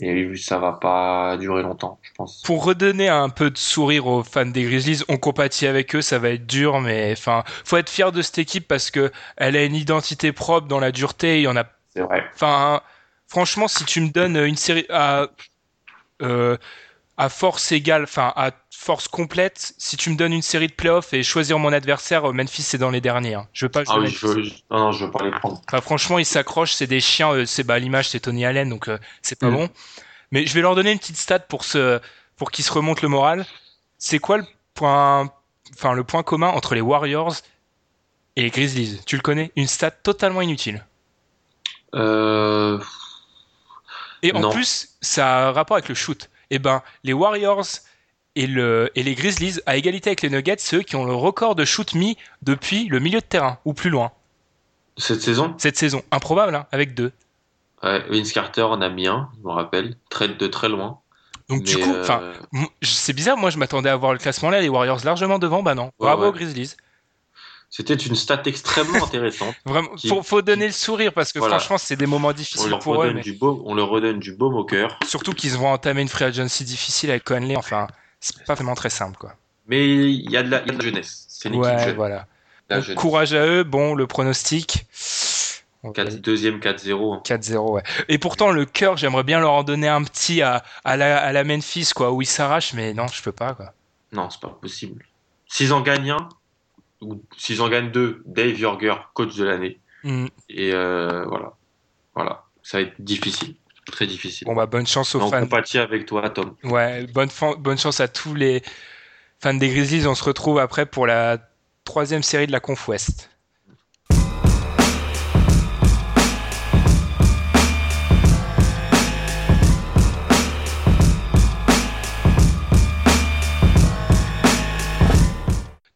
et 0.00 0.34
ça 0.36 0.58
va 0.58 0.72
pas 0.72 1.36
durer 1.36 1.62
longtemps, 1.62 1.98
je 2.02 2.10
pense. 2.16 2.42
Pour 2.42 2.64
redonner 2.64 3.08
un 3.08 3.28
peu 3.28 3.50
de 3.50 3.58
sourire 3.58 4.06
aux 4.06 4.22
fans 4.24 4.46
des 4.46 4.64
Grizzlies, 4.64 5.02
on 5.08 5.16
compatit 5.16 5.66
avec 5.66 5.94
eux, 5.94 6.02
ça 6.02 6.18
va 6.18 6.30
être 6.30 6.46
dur, 6.46 6.80
mais 6.80 7.12
enfin, 7.12 7.44
faut 7.64 7.76
être 7.76 7.90
fier 7.90 8.10
de 8.10 8.20
cette 8.22 8.38
équipe 8.38 8.66
parce 8.66 8.90
que 8.90 9.12
elle 9.36 9.56
a 9.56 9.64
une 9.64 9.76
identité 9.76 10.32
propre 10.32 10.66
dans 10.66 10.80
la 10.80 10.90
dureté. 10.90 11.38
Il 11.38 11.44
y 11.44 11.48
en 11.48 11.56
a 11.56 11.64
C'est 11.94 12.02
vrai. 12.02 12.24
Enfin, 12.34 12.80
franchement, 13.28 13.68
si 13.68 13.84
tu 13.84 14.00
me 14.00 14.08
donnes 14.08 14.36
une 14.36 14.56
série 14.56 14.86
à, 14.90 15.28
euh, 16.22 16.56
à 17.18 17.28
force 17.28 17.72
égale, 17.72 18.04
enfin 18.04 18.32
à 18.36 18.50
force 18.70 19.06
complète, 19.06 19.74
si 19.78 19.96
tu 19.96 20.10
me 20.10 20.16
donnes 20.16 20.32
une 20.32 20.42
série 20.42 20.66
de 20.66 20.72
playoffs 20.72 21.12
et 21.12 21.22
choisir 21.22 21.58
mon 21.58 21.72
adversaire, 21.72 22.30
euh, 22.30 22.32
Memphis 22.32 22.62
c'est 22.62 22.78
dans 22.78 22.90
les 22.90 23.00
derniers. 23.00 23.34
hein. 23.34 23.46
Je 23.52 23.66
veux 23.66 23.70
pas. 23.70 23.82
Ah 23.86 23.94
jouer 23.94 24.06
oui, 24.06 24.08
je 24.10 24.26
veux, 24.26 24.42
je- 24.42 24.54
non, 24.70 24.78
non, 24.78 24.92
je 24.92 25.04
veux 25.04 25.10
pas 25.10 25.22
les 25.24 25.30
prendre. 25.30 25.60
Enfin, 25.68 25.80
franchement, 25.80 26.18
ils 26.18 26.24
s'accrochent, 26.26 26.72
c'est 26.72 26.86
des 26.86 27.00
chiens. 27.00 27.32
euh, 27.32 27.46
c'est 27.46 27.64
bah 27.64 27.74
à 27.74 27.78
l'image, 27.78 28.08
c'est 28.08 28.20
Tony 28.20 28.44
Allen, 28.44 28.68
donc 28.68 28.88
euh, 28.88 28.98
c'est 29.20 29.38
pas 29.38 29.48
Mm. 29.48 29.54
bon. 29.54 29.68
Mais 30.30 30.46
je 30.46 30.54
vais 30.54 30.62
leur 30.62 30.74
donner 30.74 30.90
une 30.92 30.98
petite 30.98 31.18
stat 31.18 31.40
pour 31.40 31.60
qu'ils 31.62 32.64
se 32.64 32.72
remontent 32.72 33.00
le 33.02 33.08
moral. 33.08 33.46
C'est 33.98 34.18
quoi 34.18 34.38
le 34.38 34.44
point, 34.74 35.30
enfin 35.74 35.92
le 35.92 36.04
point 36.04 36.22
commun 36.22 36.48
entre 36.48 36.74
les 36.74 36.80
Warriors 36.80 37.34
et 38.36 38.42
les 38.42 38.50
Grizzlies? 38.50 39.00
Tu 39.06 39.16
le 39.16 39.22
connais? 39.22 39.52
Une 39.56 39.66
stat 39.68 39.90
totalement 39.90 40.40
inutile. 40.40 40.84
Euh, 41.94 42.80
Et 44.22 44.32
en 44.32 44.40
Non. 44.40 44.50
plus, 44.50 44.96
ça 45.02 45.26
a 45.28 45.48
un 45.48 45.52
rapport 45.52 45.76
avec 45.76 45.88
le 45.88 45.94
shoot. 45.94 46.30
Et 46.52 46.58
ben, 46.58 46.82
les 47.02 47.14
Warriors 47.14 47.64
et, 48.36 48.46
le, 48.46 48.90
et 48.94 49.02
les 49.02 49.14
Grizzlies, 49.14 49.58
à 49.64 49.76
égalité 49.76 50.10
avec 50.10 50.20
les 50.20 50.28
Nuggets, 50.28 50.56
c'est 50.58 50.76
eux 50.76 50.82
qui 50.82 50.96
ont 50.96 51.06
le 51.06 51.14
record 51.14 51.54
de 51.54 51.64
shoot 51.64 51.94
mis 51.94 52.18
depuis 52.42 52.88
le 52.88 53.00
milieu 53.00 53.20
de 53.20 53.24
terrain, 53.24 53.58
ou 53.64 53.72
plus 53.72 53.88
loin, 53.88 54.12
cette 54.98 55.22
saison, 55.22 55.54
cette 55.56 55.78
saison. 55.78 56.02
Improbable, 56.10 56.54
hein, 56.54 56.66
avec 56.70 56.92
deux. 56.92 57.10
ouais, 57.82 58.04
Vince 58.10 58.32
Carter 58.32 58.62
en 58.62 58.82
a 58.82 58.90
mis 58.90 59.06
un, 59.06 59.30
je 59.38 59.48
me 59.48 59.52
rappelle, 59.52 59.96
très, 60.10 60.28
de 60.28 60.46
très 60.46 60.68
loin. 60.68 60.98
Donc 61.48 61.62
du 61.62 61.76
Mais, 61.76 61.82
coup, 61.82 61.94
euh, 61.94 62.34
c'est 62.82 63.14
bizarre, 63.14 63.38
moi 63.38 63.48
je 63.48 63.56
m'attendais 63.56 63.88
à 63.88 63.96
voir 63.96 64.12
le 64.12 64.18
classement 64.18 64.50
là, 64.50 64.60
les 64.60 64.68
Warriors 64.68 65.00
largement 65.04 65.38
devant, 65.38 65.62
bah 65.62 65.74
non. 65.74 65.90
Bravo 65.98 66.22
ouais. 66.22 66.28
aux 66.28 66.32
Grizzlies. 66.32 66.76
C'était 67.74 67.94
une 67.94 68.14
stat 68.14 68.42
extrêmement 68.44 69.02
intéressante. 69.04 69.54
Vraiment, 69.64 69.88
Qui- 69.96 70.08
faut, 70.08 70.22
faut 70.22 70.42
donner 70.42 70.66
le 70.66 70.72
sourire 70.72 71.12
parce 71.14 71.32
que 71.32 71.38
Voilà. 71.38 71.58
franchement, 71.58 71.78
c'est 71.78 71.96
des 71.96 72.06
moments 72.06 72.28
On 72.28 72.32
difficiles 72.32 72.68
leur, 72.70 72.78
pour 72.80 72.94
eux, 72.94 72.98
redonne 72.98 73.14
mais 73.16 73.22
du 73.22 73.32
beau, 73.32 73.62
on 73.66 73.74
leur 73.74 73.88
redonne 73.88 74.18
du 74.20 74.32
baume 74.32 74.54
au 74.54 74.64
cœur. 74.64 74.98
surtout 75.06 75.32
qu'ils 75.32 75.52
vont 75.56 75.72
entamer 75.72 76.02
une 76.02 76.08
free 76.08 76.24
agency 76.26 76.64
difficile 76.64 77.10
avec 77.10 77.24
Conley. 77.24 77.56
Enfin, 77.56 77.86
c'est 78.20 78.44
pas 78.44 78.54
vraiment 78.54 78.74
très 78.74 78.90
simple, 78.90 79.16
quoi. 79.16 79.34
Mais 79.66 79.88
il 80.12 80.30
y 80.30 80.36
a 80.36 80.42
de 80.42 80.50
la, 80.50 80.58
y 80.58 80.70
a 80.70 80.72
de 80.72 80.78
la 80.78 80.84
jeunesse. 80.84 81.24
C'est 81.28 81.48
une 81.48 81.56
Ouais, 81.56 81.78
jeune. 81.82 81.96
voilà. 81.96 82.26
La 82.68 82.76
Donc, 82.76 82.84
jeunesse. 82.84 83.00
courage 83.00 83.32
à 83.32 83.46
eux. 83.46 83.64
Bon, 83.64 83.94
le 83.94 84.06
pronostic. 84.06 84.84
On 85.84 85.90
deuxième 85.90 86.60
4-0. 86.60 87.22
4-0, 87.24 87.72
ouais. 87.72 87.82
Et 88.08 88.18
pourtant, 88.18 88.52
le 88.52 88.64
cœur, 88.66 88.96
j'aimerais 88.96 89.24
bien 89.24 89.40
leur 89.40 89.52
en 89.52 89.64
donner 89.64 89.88
un 89.88 90.04
petit 90.04 90.40
à, 90.42 90.62
à, 90.84 90.96
la, 90.96 91.18
à 91.18 91.32
la 91.32 91.42
Memphis, 91.42 91.90
quoi, 91.94 92.12
où 92.12 92.22
ils 92.22 92.26
s'arrachent, 92.26 92.72
mais 92.74 92.94
non, 92.94 93.08
je 93.08 93.20
peux 93.22 93.32
pas, 93.32 93.54
quoi. 93.54 93.72
Non, 94.12 94.30
c'est 94.30 94.40
pas 94.40 94.48
possible. 94.60 95.04
S'ils 95.48 95.72
en 95.72 95.80
gagnent 95.80 96.12
un, 96.12 96.28
ou 97.02 97.22
s'ils 97.36 97.60
en 97.60 97.68
gagnent 97.68 97.90
deux, 97.90 98.22
Dave 98.24 98.58
Yorger, 98.58 98.94
coach 99.14 99.36
de 99.36 99.44
l'année. 99.44 99.80
Hmm. 100.04 100.26
Et 100.48 100.72
euh, 100.72 101.24
voilà. 101.26 101.52
Voilà. 102.14 102.44
Ça 102.62 102.78
va 102.78 102.84
être 102.84 102.94
difficile. 103.00 103.56
Très 103.86 104.06
difficile. 104.06 104.46
Bon, 104.46 104.54
bah, 104.54 104.66
bonne 104.66 104.86
chance 104.86 105.14
aux 105.14 105.20
on 105.20 105.28
fans. 105.28 105.46
avec 105.74 106.06
toi, 106.06 106.30
Tom. 106.30 106.54
Ouais, 106.62 107.04
bonne, 107.08 107.28
bonne 107.58 107.78
chance 107.78 108.00
à 108.00 108.06
tous 108.06 108.34
les 108.34 108.62
fans 109.40 109.54
des 109.54 109.68
Grizzlies. 109.68 110.06
On 110.06 110.14
se 110.14 110.22
retrouve 110.24 110.60
après 110.60 110.86
pour 110.86 111.06
la 111.06 111.38
troisième 111.84 112.22
série 112.22 112.46
de 112.46 112.52
la 112.52 112.60
Conf 112.60 112.86
West. 112.88 113.31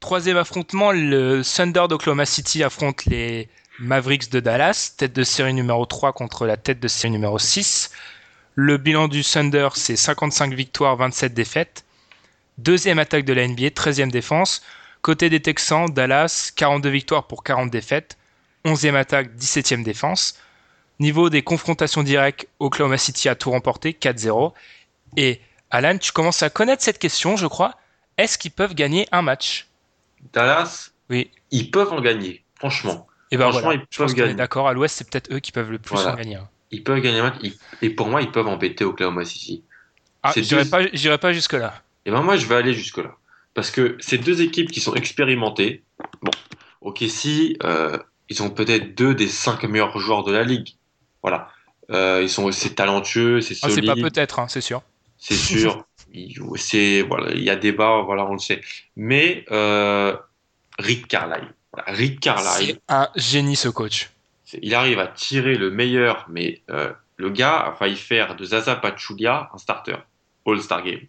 Troisième 0.06 0.36
affrontement, 0.36 0.92
le 0.92 1.42
Thunder 1.42 1.86
d'Oklahoma 1.88 2.26
City 2.26 2.62
affronte 2.62 3.06
les 3.06 3.48
Mavericks 3.80 4.30
de 4.30 4.38
Dallas, 4.38 4.94
tête 4.96 5.12
de 5.12 5.24
série 5.24 5.52
numéro 5.52 5.84
3 5.84 6.12
contre 6.12 6.46
la 6.46 6.56
tête 6.56 6.78
de 6.78 6.86
série 6.86 7.10
numéro 7.10 7.40
6. 7.40 7.90
Le 8.54 8.76
bilan 8.76 9.08
du 9.08 9.24
Thunder, 9.24 9.70
c'est 9.74 9.96
55 9.96 10.54
victoires, 10.54 10.94
27 10.94 11.34
défaites. 11.34 11.84
Deuxième 12.56 13.00
attaque 13.00 13.24
de 13.24 13.32
la 13.32 13.48
NBA, 13.48 13.70
13e 13.70 14.12
défense. 14.12 14.62
Côté 15.02 15.28
des 15.28 15.42
Texans, 15.42 15.86
Dallas, 15.86 16.52
42 16.54 16.88
victoires 16.88 17.26
pour 17.26 17.42
40 17.42 17.68
défaites. 17.68 18.16
11e 18.64 18.94
attaque, 18.94 19.34
17e 19.36 19.82
défense. 19.82 20.38
Niveau 21.00 21.30
des 21.30 21.42
confrontations 21.42 22.04
directes, 22.04 22.46
Oklahoma 22.60 22.96
City 22.96 23.28
a 23.28 23.34
tout 23.34 23.50
remporté, 23.50 23.90
4-0. 24.00 24.52
Et 25.16 25.40
Alan, 25.72 25.98
tu 25.98 26.12
commences 26.12 26.44
à 26.44 26.48
connaître 26.48 26.84
cette 26.84 27.00
question, 27.00 27.36
je 27.36 27.48
crois. 27.48 27.74
Est-ce 28.18 28.38
qu'ils 28.38 28.52
peuvent 28.52 28.74
gagner 28.76 29.08
un 29.10 29.22
match? 29.22 29.66
Dallas, 30.32 30.90
Oui. 31.10 31.30
ils 31.50 31.70
peuvent 31.70 31.92
en 31.92 32.00
gagner. 32.00 32.44
Franchement. 32.58 33.06
Et 33.30 33.36
ben 33.36 33.44
Franchement, 33.44 33.60
voilà, 33.62 33.80
ils 33.82 33.86
je 33.90 33.98
peuvent 33.98 34.14
gagner. 34.14 34.34
d'accord. 34.34 34.68
À 34.68 34.72
l'Ouest, 34.72 34.96
c'est 34.96 35.08
peut-être 35.10 35.32
eux 35.32 35.40
qui 35.40 35.52
peuvent 35.52 35.70
le 35.70 35.78
plus 35.78 35.94
Voilà. 35.94 36.12
en 36.12 36.16
gagner. 36.16 36.36
un. 36.36 36.48
Ils 36.70 36.82
peuvent 36.82 37.00
gagner 37.00 37.18
un 37.20 37.24
match. 37.24 37.36
Ils- 37.42 37.54
Et 37.82 37.90
pour 37.90 38.08
moi, 38.08 38.22
ils 38.22 38.30
peuvent 38.30 38.46
embêter 38.48 38.84
Oklahoma 38.84 39.24
City. 39.24 39.62
Ah, 40.22 40.32
j'irai 40.36 40.64
deux- 40.64 40.70
pas, 40.70 41.18
pas 41.18 41.32
jusque 41.32 41.52
là. 41.52 41.82
Et 42.04 42.10
ben 42.10 42.22
moi, 42.22 42.36
je 42.36 42.46
vais 42.46 42.54
aller 42.56 42.72
jusque-là. 42.72 43.14
Parce 43.54 43.70
que 43.70 43.96
ces 44.00 44.18
deux 44.18 44.42
équipes 44.42 44.70
qui 44.70 44.80
sont 44.80 44.94
expérimentées, 44.94 45.82
bon, 46.22 46.30
ok, 46.80 47.04
si, 47.08 47.56
euh, 47.64 47.96
ils 48.28 48.42
ont 48.42 48.50
peut-être 48.50 48.94
deux 48.96 49.14
des 49.14 49.28
cinq 49.28 49.64
meilleurs 49.64 49.98
joueurs 49.98 50.24
de 50.24 50.32
la 50.32 50.42
ligue. 50.42 50.74
Voilà. 51.22 51.48
Euh, 51.90 52.20
ils 52.22 52.28
sont 52.30 52.50
c'est 52.52 52.74
talentueux, 52.74 53.40
c'est 53.40 53.54
Ah, 53.62 53.68
c'est 53.68 53.76
solide, 53.76 53.90
pas 53.94 53.94
peut-être, 54.10 54.38
hein, 54.40 54.46
c'est 54.48 54.60
sûr. 54.60 54.82
c'est 55.18 55.34
sûr. 55.34 55.84
Il- 56.16 56.34
c'est 56.56 57.02
voilà, 57.02 57.32
il 57.34 57.42
y 57.42 57.50
a 57.50 57.56
débat, 57.56 58.02
voilà, 58.04 58.24
on 58.26 58.32
le 58.32 58.38
sait. 58.38 58.60
Mais 58.96 59.44
euh, 59.50 60.16
Rick 60.78 61.08
Carlisle, 61.08 61.52
voilà, 61.72 61.92
Rick 61.92 62.20
Carlisle, 62.20 62.76
C'est 62.76 62.80
un 62.88 63.08
génie 63.16 63.56
ce 63.56 63.68
coach. 63.68 64.10
il 64.62 64.74
arrive 64.74 64.98
à 64.98 65.06
tirer 65.08 65.56
le 65.56 65.70
meilleur, 65.70 66.26
mais 66.30 66.60
euh, 66.70 66.90
le 67.16 67.30
gars 67.30 67.58
a 67.66 67.72
failli 67.72 67.96
faire 67.96 68.34
de 68.36 68.44
Zaza 68.44 68.76
Pachulia 68.76 69.50
un 69.52 69.58
starter, 69.58 69.96
All-Star 70.46 70.82
Game. 70.82 71.00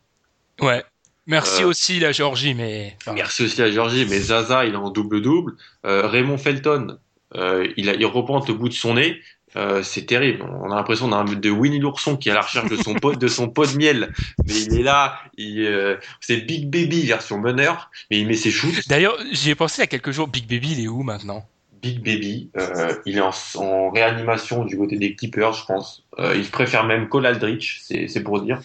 Ouais. 0.59 0.83
Merci 1.25 1.63
Euh, 1.63 1.67
aussi 1.67 1.99
la 1.99 2.11
Géorgie, 2.13 2.53
mais 2.53 2.95
enfin, 3.01 3.13
Merci 3.13 3.43
aussi 3.43 3.61
à 3.61 3.69
Georgie, 3.71 4.05
mais 4.09 4.19
Zaza, 4.19 4.65
il 4.65 4.73
est 4.73 4.77
en 4.77 4.89
double-double. 4.89 5.55
Raymond 5.83 6.37
Felton, 6.37 6.97
il, 7.35 7.89
a, 7.89 7.93
il 7.95 8.05
reprend 8.05 8.39
au 8.39 8.53
bout 8.55 8.69
de 8.69 8.73
son 8.73 8.93
nez. 8.95 9.21
Euh, 9.55 9.81
c'est 9.81 10.05
terrible. 10.05 10.43
On 10.43 10.71
a 10.71 10.75
l'impression 10.75 11.07
d'un 11.07 11.23
de 11.23 11.49
Winnie 11.49 11.79
l'ourson 11.79 12.17
qui 12.17 12.29
est 12.29 12.31
à 12.31 12.35
la 12.35 12.41
recherche 12.41 12.69
de 12.69 12.75
son 12.75 12.93
pot 12.95 13.15
de 13.15 13.27
son 13.27 13.49
pot 13.49 13.65
de 13.71 13.77
miel. 13.77 14.13
Mais 14.45 14.53
il 14.53 14.79
est 14.79 14.83
là. 14.83 15.19
Euh, 15.39 15.97
c'est 16.19 16.37
Big 16.37 16.69
Baby 16.69 17.05
version 17.05 17.39
meneur, 17.39 17.89
mais 18.11 18.19
il 18.19 18.27
met 18.27 18.35
ses 18.35 18.51
shoots. 18.51 18.87
D'ailleurs, 18.87 19.17
j'y 19.31 19.49
ai 19.51 19.55
pensé 19.55 19.77
il 19.77 19.81
y 19.81 19.83
a 19.83 19.87
quelques 19.87 20.11
jours. 20.11 20.27
Big 20.27 20.47
Baby, 20.47 20.73
il 20.73 20.83
est 20.83 20.87
où 20.87 21.01
maintenant? 21.01 21.47
Big 21.81 21.99
Baby, 22.03 22.49
euh, 22.57 22.93
il 23.05 23.17
est 23.17 23.21
en, 23.21 23.31
en 23.55 23.89
réanimation 23.91 24.65
du 24.65 24.77
côté 24.77 24.97
des 24.97 25.15
Clippers, 25.15 25.53
je 25.53 25.65
pense. 25.65 26.03
Il 26.35 26.49
préfère 26.49 26.83
même 26.83 27.07
Cole 27.07 27.25
Aldrich, 27.27 27.81
c'est 27.83 28.23
pour 28.23 28.41
dire. 28.41 28.59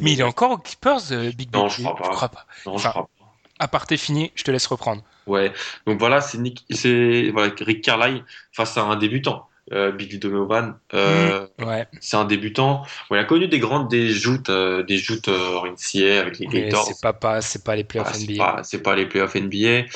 Mais 0.00 0.12
il 0.14 0.20
est 0.20 0.24
encore 0.24 0.50
aux 0.52 0.58
Clippers, 0.58 1.00
Big 1.36 1.50
Baby 1.50 1.58
Non, 1.58 1.68
je 1.68 1.82
crois 1.82 1.94
pas. 1.94 2.04
Je 2.04 2.10
crois 2.16 2.28
pas. 2.28 2.46
Non, 2.66 2.72
je 2.72 2.76
Enfin, 2.78 2.90
crois 2.90 3.02
pas. 3.18 3.24
Aparté 3.60 3.96
fini, 3.96 4.32
je 4.34 4.42
te 4.42 4.50
laisse 4.50 4.66
reprendre. 4.66 5.02
Ouais. 5.26 5.52
Donc 5.86 5.98
voilà, 6.00 6.20
c'est 6.20 6.38
Nick, 6.38 6.64
c'est 6.70 7.30
voilà, 7.32 7.52
Rick 7.60 7.82
Carlisle 7.84 8.24
face 8.52 8.76
à 8.76 8.82
un 8.82 8.96
débutant. 8.96 9.46
Euh, 9.72 9.92
Billy 9.92 10.18
Donovan, 10.18 10.78
euh, 10.92 11.46
Ouais, 11.58 11.86
c'est 12.00 12.16
un 12.18 12.26
débutant. 12.26 12.82
Bon, 13.08 13.16
il 13.16 13.18
a 13.18 13.24
connu 13.24 13.48
des 13.48 13.58
grandes 13.58 13.88
des 13.88 14.10
joutes, 14.10 14.50
euh, 14.50 14.82
des 14.82 14.98
joutes 14.98 15.28
euh, 15.28 15.56
en 15.56 15.66
NCAA 15.66 16.20
avec 16.20 16.38
les 16.38 16.46
Gators. 16.46 16.86
c'est 16.86 17.00
pas, 17.00 17.14
pas, 17.14 17.40
c'est 17.40 17.64
pas 17.64 17.74
les 17.74 17.84
playoffs 17.84 18.08
Ah, 18.10 18.14
c'est 18.14 18.30
NBA. 18.30 18.44
pas, 18.44 18.62
c'est 18.62 18.82
pas 18.82 18.94
les 18.94 19.06
playoffs 19.06 19.34
NBA. 19.36 19.86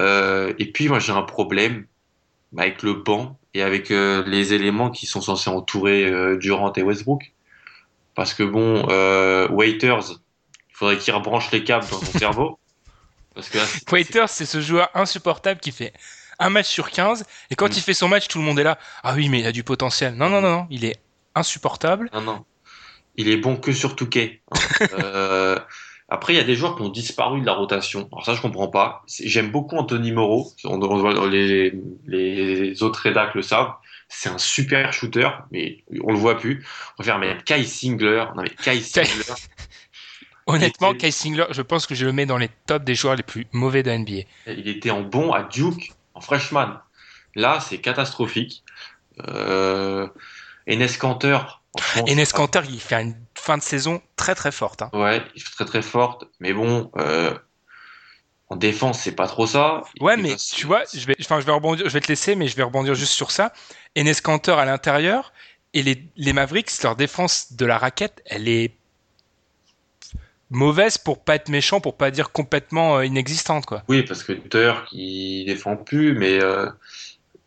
Euh, 0.00 0.54
et 0.58 0.72
puis 0.72 0.88
moi 0.88 0.98
j'ai 0.98 1.12
un 1.12 1.22
problème 1.22 1.84
avec 2.56 2.82
le 2.82 2.94
banc 2.94 3.38
et 3.52 3.62
avec 3.62 3.90
les 3.90 4.54
éléments 4.54 4.90
qui 4.90 5.04
sont 5.04 5.20
censés 5.20 5.50
entourer 5.50 6.10
Durant 6.38 6.72
et 6.72 6.82
Westbrook. 6.82 7.32
Parce 8.14 8.32
que 8.32 8.44
bon, 8.44 8.86
Waiters, 9.54 10.12
il 10.12 10.74
faudrait 10.74 10.96
qu'il 10.96 11.12
rebranche 11.12 11.50
les 11.50 11.64
câbles 11.64 11.86
dans 11.90 12.00
son 12.00 12.12
cerveau. 12.18 12.58
Parce 13.34 13.50
que 13.50 13.58
là, 13.58 13.64
Waiters, 13.92 14.28
c'est 14.30 14.46
ce 14.46 14.60
joueur 14.62 14.88
insupportable 14.94 15.60
qui 15.60 15.70
fait 15.70 15.92
un 16.38 16.50
match 16.50 16.66
sur 16.66 16.90
15 16.90 17.24
et 17.50 17.54
quand 17.56 17.68
Mm. 17.68 17.72
il 17.76 17.82
fait 17.82 17.94
son 17.94 18.08
match, 18.08 18.28
tout 18.28 18.38
le 18.38 18.44
monde 18.44 18.58
est 18.58 18.64
là. 18.64 18.78
Ah 19.02 19.14
oui, 19.14 19.28
mais 19.28 19.40
il 19.40 19.46
a 19.46 19.52
du 19.52 19.64
potentiel. 19.64 20.14
Non, 20.14 20.28
non, 20.28 20.40
non, 20.40 20.50
non, 20.50 20.66
il 20.70 20.84
est 20.84 20.96
insupportable. 21.34 22.10
Non, 22.12 22.20
non. 22.22 22.44
Il 23.16 23.28
est 23.28 23.36
bon 23.36 23.56
que 23.56 23.72
sur 23.72 23.96
Touquet. 23.96 24.40
hein. 24.50 24.58
Euh, 24.98 25.58
après, 26.10 26.32
il 26.32 26.36
y 26.36 26.40
a 26.40 26.44
des 26.44 26.54
joueurs 26.54 26.74
qui 26.76 26.82
ont 26.82 26.88
disparu 26.88 27.40
de 27.42 27.46
la 27.46 27.52
rotation. 27.52 28.08
Alors 28.12 28.24
ça, 28.24 28.32
je 28.34 28.40
comprends 28.40 28.68
pas. 28.68 29.02
J'aime 29.22 29.50
beaucoup 29.50 29.76
Anthony 29.76 30.10
Moreau. 30.12 30.50
On, 30.64 31.26
les, 31.26 31.74
les 32.06 32.82
autres 32.82 33.00
rédacs 33.00 33.34
le 33.34 33.42
savent. 33.42 33.72
C'est 34.08 34.30
un 34.30 34.38
super 34.38 34.92
shooter, 34.94 35.28
mais 35.50 35.84
on 36.02 36.12
le 36.12 36.18
voit 36.18 36.38
plus. 36.38 36.64
On 36.98 37.02
va 37.02 37.04
faire 37.04 37.18
mettre 37.18 37.44
Kai 37.44 37.62
Singler. 37.64 38.24
Non 38.34 38.42
mais 38.42 38.48
Kai 38.48 38.80
Singler. 38.80 39.34
Honnêtement, 40.46 40.94
Kai 40.94 41.10
Singler, 41.10 41.44
je 41.50 41.60
pense 41.60 41.86
que 41.86 41.94
je 41.94 42.06
le 42.06 42.12
mets 42.12 42.24
dans 42.24 42.38
les 42.38 42.48
tops 42.66 42.82
des 42.86 42.94
joueurs 42.94 43.16
les 43.16 43.22
plus 43.22 43.46
mauvais 43.52 43.82
de 43.82 43.90
NBA. 43.90 44.22
Il 44.46 44.66
était 44.66 44.90
en 44.90 45.02
bon 45.02 45.32
à 45.34 45.42
Duke, 45.42 45.92
en 46.18 46.20
freshman. 46.20 46.80
Là, 47.34 47.60
c'est 47.60 47.78
catastrophique. 47.78 48.64
Euh, 49.28 50.08
Enes 50.66 50.88
Kanter. 50.98 51.38
Enes 52.08 52.26
Kanter, 52.34 52.62
il 52.68 52.80
fait 52.80 53.00
une 53.00 53.16
fin 53.34 53.56
de 53.56 53.62
saison 53.62 54.02
très 54.16 54.34
très 54.34 54.50
forte. 54.52 54.82
hein. 54.82 54.90
Ouais, 54.92 55.22
très 55.54 55.64
très 55.64 55.82
forte. 55.82 56.24
Mais 56.40 56.52
bon, 56.52 56.90
euh, 56.98 57.32
en 58.48 58.56
défense, 58.56 59.00
c'est 59.00 59.14
pas 59.14 59.28
trop 59.28 59.46
ça. 59.46 59.82
Ouais, 60.00 60.16
mais 60.16 60.34
tu 60.36 60.66
vois, 60.66 60.82
je 60.92 61.06
vais, 61.06 61.14
enfin, 61.20 61.40
je 61.40 61.46
vais 61.46 61.52
rebondir, 61.52 61.88
je 61.88 61.92
vais 61.92 62.00
te 62.00 62.08
laisser, 62.08 62.34
mais 62.34 62.48
je 62.48 62.56
vais 62.56 62.64
rebondir 62.64 62.94
juste 62.94 63.12
sur 63.12 63.30
ça. 63.30 63.52
Enes 63.96 64.14
Kanter 64.22 64.52
à 64.52 64.64
l'intérieur 64.64 65.32
et 65.74 65.82
les, 65.82 66.02
les 66.16 66.32
Mavericks, 66.32 66.82
leur 66.82 66.96
défense 66.96 67.52
de 67.52 67.64
la 67.66 67.78
raquette, 67.78 68.22
elle 68.26 68.48
est 68.48 68.77
mauvaise 70.50 70.98
pour 70.98 71.22
pas 71.24 71.34
être 71.36 71.48
méchant, 71.48 71.80
pour 71.80 71.96
pas 71.96 72.10
dire 72.10 72.30
complètement 72.32 72.96
euh, 72.98 73.04
inexistante, 73.06 73.66
quoi. 73.66 73.82
Oui, 73.88 74.02
parce 74.02 74.22
que 74.22 74.32
Dirk, 74.32 74.88
il 74.92 75.44
défend 75.46 75.76
plus, 75.76 76.14
mais, 76.14 76.42
euh, 76.42 76.68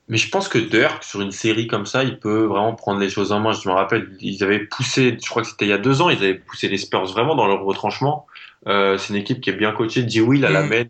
mais 0.08 0.18
je 0.18 0.30
pense 0.30 0.48
que 0.48 0.58
Dirk, 0.58 1.04
sur 1.04 1.22
une 1.22 1.32
série 1.32 1.68
comme 1.68 1.86
ça, 1.86 2.04
il 2.04 2.20
peut 2.20 2.44
vraiment 2.44 2.74
prendre 2.76 3.00
les 3.00 3.10
choses 3.10 3.32
en 3.32 3.40
main. 3.40 3.54
Je 3.54 3.68
me 3.68 3.74
rappelle, 3.74 4.16
ils 4.20 4.44
avaient 4.44 4.60
poussé, 4.66 5.18
je 5.24 5.30
crois 5.30 5.42
que 5.42 5.48
c'était 5.48 5.66
il 5.66 5.70
y 5.70 5.74
a 5.74 5.78
deux 5.78 6.02
ans, 6.02 6.10
ils 6.10 6.18
avaient 6.18 6.36
poussé 6.36 6.68
les 6.68 6.78
Spurs 6.78 7.06
vraiment 7.06 7.36
dans 7.36 7.48
leur 7.48 7.64
retranchement. 7.64 8.28
Euh, 8.68 8.98
c'est 8.98 9.10
une 9.14 9.20
équipe 9.20 9.42
qui 9.42 9.50
est 9.50 9.54
bien 9.54 9.72
coachée. 9.72 10.04
D. 10.04 10.22
Will 10.22 10.46
à 10.46 10.50
la 10.50 10.62
Mm. 10.62 10.70
main, 10.70 10.84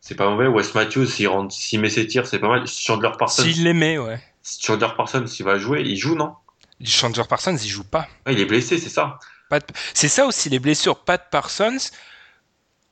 c'est 0.00 0.14
pas 0.14 0.30
mauvais. 0.30 0.46
Wes 0.46 0.74
Matthews, 0.74 1.06
s'il 1.06 1.28
rentre- 1.28 1.54
s'il 1.54 1.80
met 1.80 1.90
ses 1.90 2.06
tirs, 2.06 2.26
c'est 2.26 2.38
pas 2.38 2.48
mal. 2.48 2.66
Chandler 2.66 3.10
Parsons, 3.18 3.42
S'il 3.42 3.64
l'aimait, 3.64 3.98
ouais. 3.98 4.18
Chandler 4.60 4.88
Parsons, 4.96 5.26
s'il 5.26 5.44
va 5.44 5.58
jouer, 5.58 5.82
il 5.84 5.96
joue, 5.96 6.14
non? 6.14 6.32
Chandler 6.82 7.24
Parsons, 7.28 7.56
il 7.56 7.68
joue 7.68 7.84
pas. 7.84 8.06
Ah, 8.24 8.32
il 8.32 8.40
est 8.40 8.44
blessé, 8.46 8.78
c'est 8.78 8.88
ça? 8.88 9.18
Pas 9.48 9.60
de- 9.60 9.64
C'est 9.94 10.08
ça 10.08 10.26
aussi, 10.26 10.48
les 10.48 10.58
blessures. 10.58 10.98
Pat 11.04 11.22
Parsons, 11.30 11.78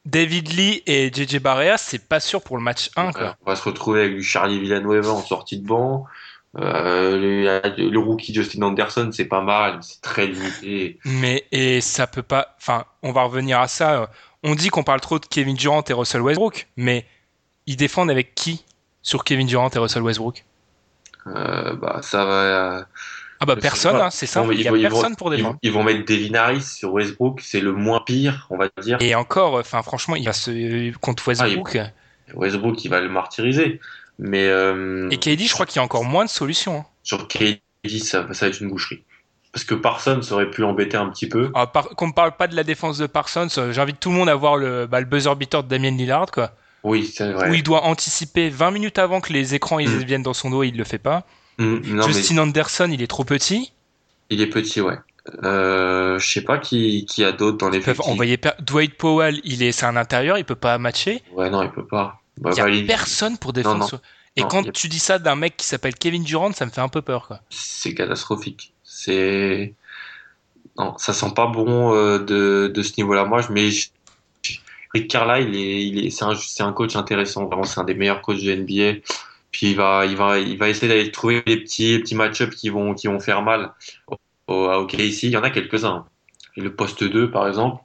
David 0.04 0.52
Lee 0.52 0.82
et 0.86 1.10
JJ 1.12 1.38
Barrea, 1.40 1.76
c'est 1.78 2.06
pas 2.08 2.20
sûr 2.20 2.40
pour 2.42 2.56
le 2.56 2.62
match 2.62 2.90
1, 2.96 3.08
Euh, 3.08 3.12
quoi. 3.12 3.36
on 3.44 3.50
va 3.50 3.56
se 3.56 3.62
retrouver 3.64 4.00
avec 4.02 4.14
du 4.16 4.22
Charlie 4.22 4.60
Villanueva 4.60 5.10
en 5.10 5.22
sortie 5.22 5.58
de 5.58 5.66
banc. 5.66 6.06
Euh, 6.58 7.18
le, 7.18 7.90
le 7.90 7.98
rookie 7.98 8.32
Justin 8.32 8.62
Anderson, 8.62 9.10
c'est 9.12 9.26
pas 9.26 9.42
mal, 9.42 9.80
c'est 9.82 10.00
très 10.00 10.26
limité. 10.26 10.98
Mais, 11.04 11.44
et 11.52 11.80
ça 11.82 12.06
peut 12.06 12.22
pas, 12.22 12.54
enfin, 12.58 12.84
on 13.02 13.12
va 13.12 13.24
revenir 13.24 13.60
à 13.60 13.68
ça. 13.68 14.10
On 14.42 14.54
dit 14.54 14.68
qu'on 14.68 14.84
parle 14.84 15.00
trop 15.00 15.18
de 15.18 15.26
Kevin 15.26 15.56
Durant 15.56 15.82
et 15.86 15.92
Russell 15.92 16.22
Westbrook, 16.22 16.68
mais 16.76 17.04
ils 17.66 17.76
défendent 17.76 18.10
avec 18.10 18.34
qui 18.34 18.64
sur 19.02 19.24
Kevin 19.24 19.46
Durant 19.46 19.68
et 19.68 19.78
Russell 19.78 20.02
Westbrook? 20.02 20.44
Euh, 21.26 21.74
bah, 21.74 21.98
ça 22.02 22.24
va. 22.24 22.86
Ah 23.40 23.46
bah 23.46 23.56
personne, 23.56 23.96
hein, 23.96 24.10
c'est 24.10 24.26
ça. 24.26 24.42
Bon, 24.42 24.50
Il 24.52 24.60
y 24.62 24.66
a 24.68 24.70
vont- 24.70 24.76
vont- 24.76 24.82
personne 24.82 25.16
pour 25.16 25.32
ils 25.32 25.36
défendre. 25.36 25.54
vont, 25.54 25.58
ils 25.62 25.72
vont 25.72 25.82
mettre 25.84 26.04
Devin 26.06 26.34
Harris 26.34 26.62
sur 26.62 26.92
Westbrook, 26.92 27.40
c'est 27.42 27.60
le 27.60 27.72
moins 27.72 28.00
pire, 28.00 28.46
on 28.50 28.56
va 28.56 28.68
dire. 28.82 28.96
Et 29.00 29.14
encore, 29.14 29.54
enfin, 29.54 29.82
franchement, 29.82 30.16
il 30.16 30.24
va 30.24 30.32
se 30.32 30.96
contre 30.98 31.26
Westbrook. 31.28 31.78
Westbrook, 32.34 32.84
il 32.84 32.88
va 32.88 33.00
le 33.00 33.08
martyriser. 33.08 33.80
Mais 34.18 34.46
euh, 34.46 35.08
Et 35.10 35.18
KD, 35.18 35.40
je 35.46 35.52
crois 35.52 35.66
qu'il 35.66 35.76
y 35.76 35.80
a 35.80 35.82
encore 35.82 36.04
moins 36.04 36.24
de 36.24 36.30
solutions. 36.30 36.78
hein. 36.78 36.84
sur 37.02 37.28
KD, 37.28 37.60
ça, 38.00 38.26
ça 38.32 38.46
va 38.46 38.50
être 38.50 38.60
une 38.60 38.68
boucherie. 38.70 39.04
Parce 39.52 39.64
que 39.64 39.74
Parsons 39.74 40.20
aurait 40.32 40.50
pu 40.50 40.64
embêter 40.64 40.96
un 40.96 41.08
petit 41.08 41.28
peu. 41.28 41.50
Ah, 41.54 41.66
par- 41.66 41.90
qu'on 41.90 42.08
ne 42.08 42.12
parle 42.12 42.32
pas 42.36 42.46
de 42.48 42.56
la 42.56 42.64
défense 42.64 42.98
de 42.98 43.06
Parsons, 43.06 43.48
euh, 43.58 43.72
j'invite 43.72 44.00
tout 44.00 44.10
le 44.10 44.16
monde 44.16 44.28
à 44.28 44.34
voir 44.34 44.56
le, 44.56 44.86
bah, 44.86 45.00
le 45.00 45.06
buzzer 45.06 45.34
beater 45.36 45.62
de 45.62 45.68
Damien 45.68 45.90
Lillard, 45.92 46.30
quoi. 46.30 46.50
Oui, 46.84 47.06
c'est 47.06 47.32
vrai. 47.32 47.50
Où 47.50 47.54
il 47.54 47.62
doit 47.62 47.84
anticiper 47.84 48.48
20 48.50 48.70
minutes 48.70 48.98
avant 48.98 49.20
que 49.20 49.32
les 49.32 49.54
écrans 49.54 49.78
ils 49.78 49.88
Mm. 49.88 50.02
viennent 50.04 50.22
dans 50.22 50.34
son 50.34 50.50
dos 50.50 50.62
et 50.62 50.68
il 50.68 50.76
le 50.76 50.84
fait 50.84 50.98
pas. 50.98 51.24
Mm, 51.58 51.78
non, 51.94 52.06
mais 52.06 52.12
Justin 52.12 52.38
Anderson, 52.38 52.88
il 52.92 53.02
est 53.02 53.06
trop 53.06 53.24
petit. 53.24 53.72
il 54.30 54.40
est 54.40 54.46
petit, 54.48 54.80
ouais. 54.80 54.98
Euh, 55.42 56.18
je 56.20 56.26
sais 56.32 56.42
pas 56.42 56.58
qui, 56.58 57.04
qui 57.06 57.24
a 57.24 57.32
d'autres 57.32 57.56
dans 57.58 57.68
les 57.68 57.78
Ils 57.78 57.84
peuvent 57.84 58.00
envoyer 58.02 58.38
Dwight 58.60 58.96
Powell, 58.96 59.40
il 59.44 59.62
est, 59.62 59.72
c'est 59.72 59.86
un 59.86 59.96
intérieur, 59.96 60.38
il 60.38 60.44
peut 60.44 60.54
pas 60.54 60.78
matcher. 60.78 61.22
Ouais, 61.32 61.50
non, 61.50 61.62
il 61.62 61.70
peut 61.70 61.86
pas. 61.86 62.20
Bah, 62.38 62.50
Il 62.56 62.58
y 62.58 62.82
a 62.82 62.86
personne 62.86 63.36
pour 63.38 63.52
défendre. 63.52 63.88
non. 63.92 64.00
Et 64.36 64.42
Non, 64.42 64.48
quand 64.48 64.68
a- 64.68 64.70
tu 64.70 64.88
dis 64.88 64.98
ça 64.98 65.18
d'un 65.18 65.34
mec 65.34 65.56
qui 65.56 65.66
s'appelle 65.66 65.94
Kevin 65.94 66.22
Durant, 66.22 66.52
ça 66.52 66.66
me 66.66 66.70
fait 66.70 66.82
un 66.82 66.88
peu 66.88 67.00
peur, 67.02 67.26
quoi. 67.26 67.40
c'est 67.50 67.94
catastrophique. 67.94 68.72
C'est 68.84 69.74
non, 70.78 70.94
ça 70.98 71.12
sent 71.14 71.32
pas 71.34 71.46
bon 71.46 71.94
euh, 71.94 72.18
de, 72.18 72.70
de 72.72 72.82
ce 72.82 72.92
niveau-là. 72.98 73.24
Moi, 73.24 73.40
je 73.40 73.50
mais 73.50 73.70
je- 73.70 73.88
Rick 74.92 75.08
Carlisle, 75.10 75.54
il 75.54 75.56
est, 75.60 75.86
il 75.88 76.06
est, 76.06 76.10
c'est 76.10 76.24
un, 76.24 76.34
c'est 76.34 76.62
un 76.62 76.72
coach 76.72 76.96
intéressant. 76.96 77.46
Vraiment, 77.46 77.64
c'est 77.64 77.80
un 77.80 77.84
des 77.84 77.94
meilleurs 77.94 78.20
coachs 78.22 78.42
de 78.42 78.52
NBA. 78.54 79.00
Puis 79.56 79.70
il 79.70 79.76
va, 79.76 80.04
il 80.06 80.16
va, 80.16 80.38
il 80.38 80.58
va 80.58 80.68
essayer 80.68 80.86
d'aller 80.88 81.10
trouver 81.10 81.42
les 81.46 81.56
petits, 81.62 81.98
petits 81.98 82.14
match-ups 82.14 82.54
qui 82.54 82.68
vont, 82.68 82.92
qui 82.94 83.06
vont 83.08 83.20
faire 83.20 83.40
mal 83.42 83.72
au, 84.48 84.66
à 84.68 84.80
OKC. 84.80 85.24
Il 85.24 85.30
y 85.30 85.36
en 85.38 85.42
a 85.44 85.50
quelques-uns. 85.50 86.06
Le 86.56 86.74
poste 86.76 87.04
2, 87.04 87.30
par 87.30 87.48
exemple, 87.48 87.82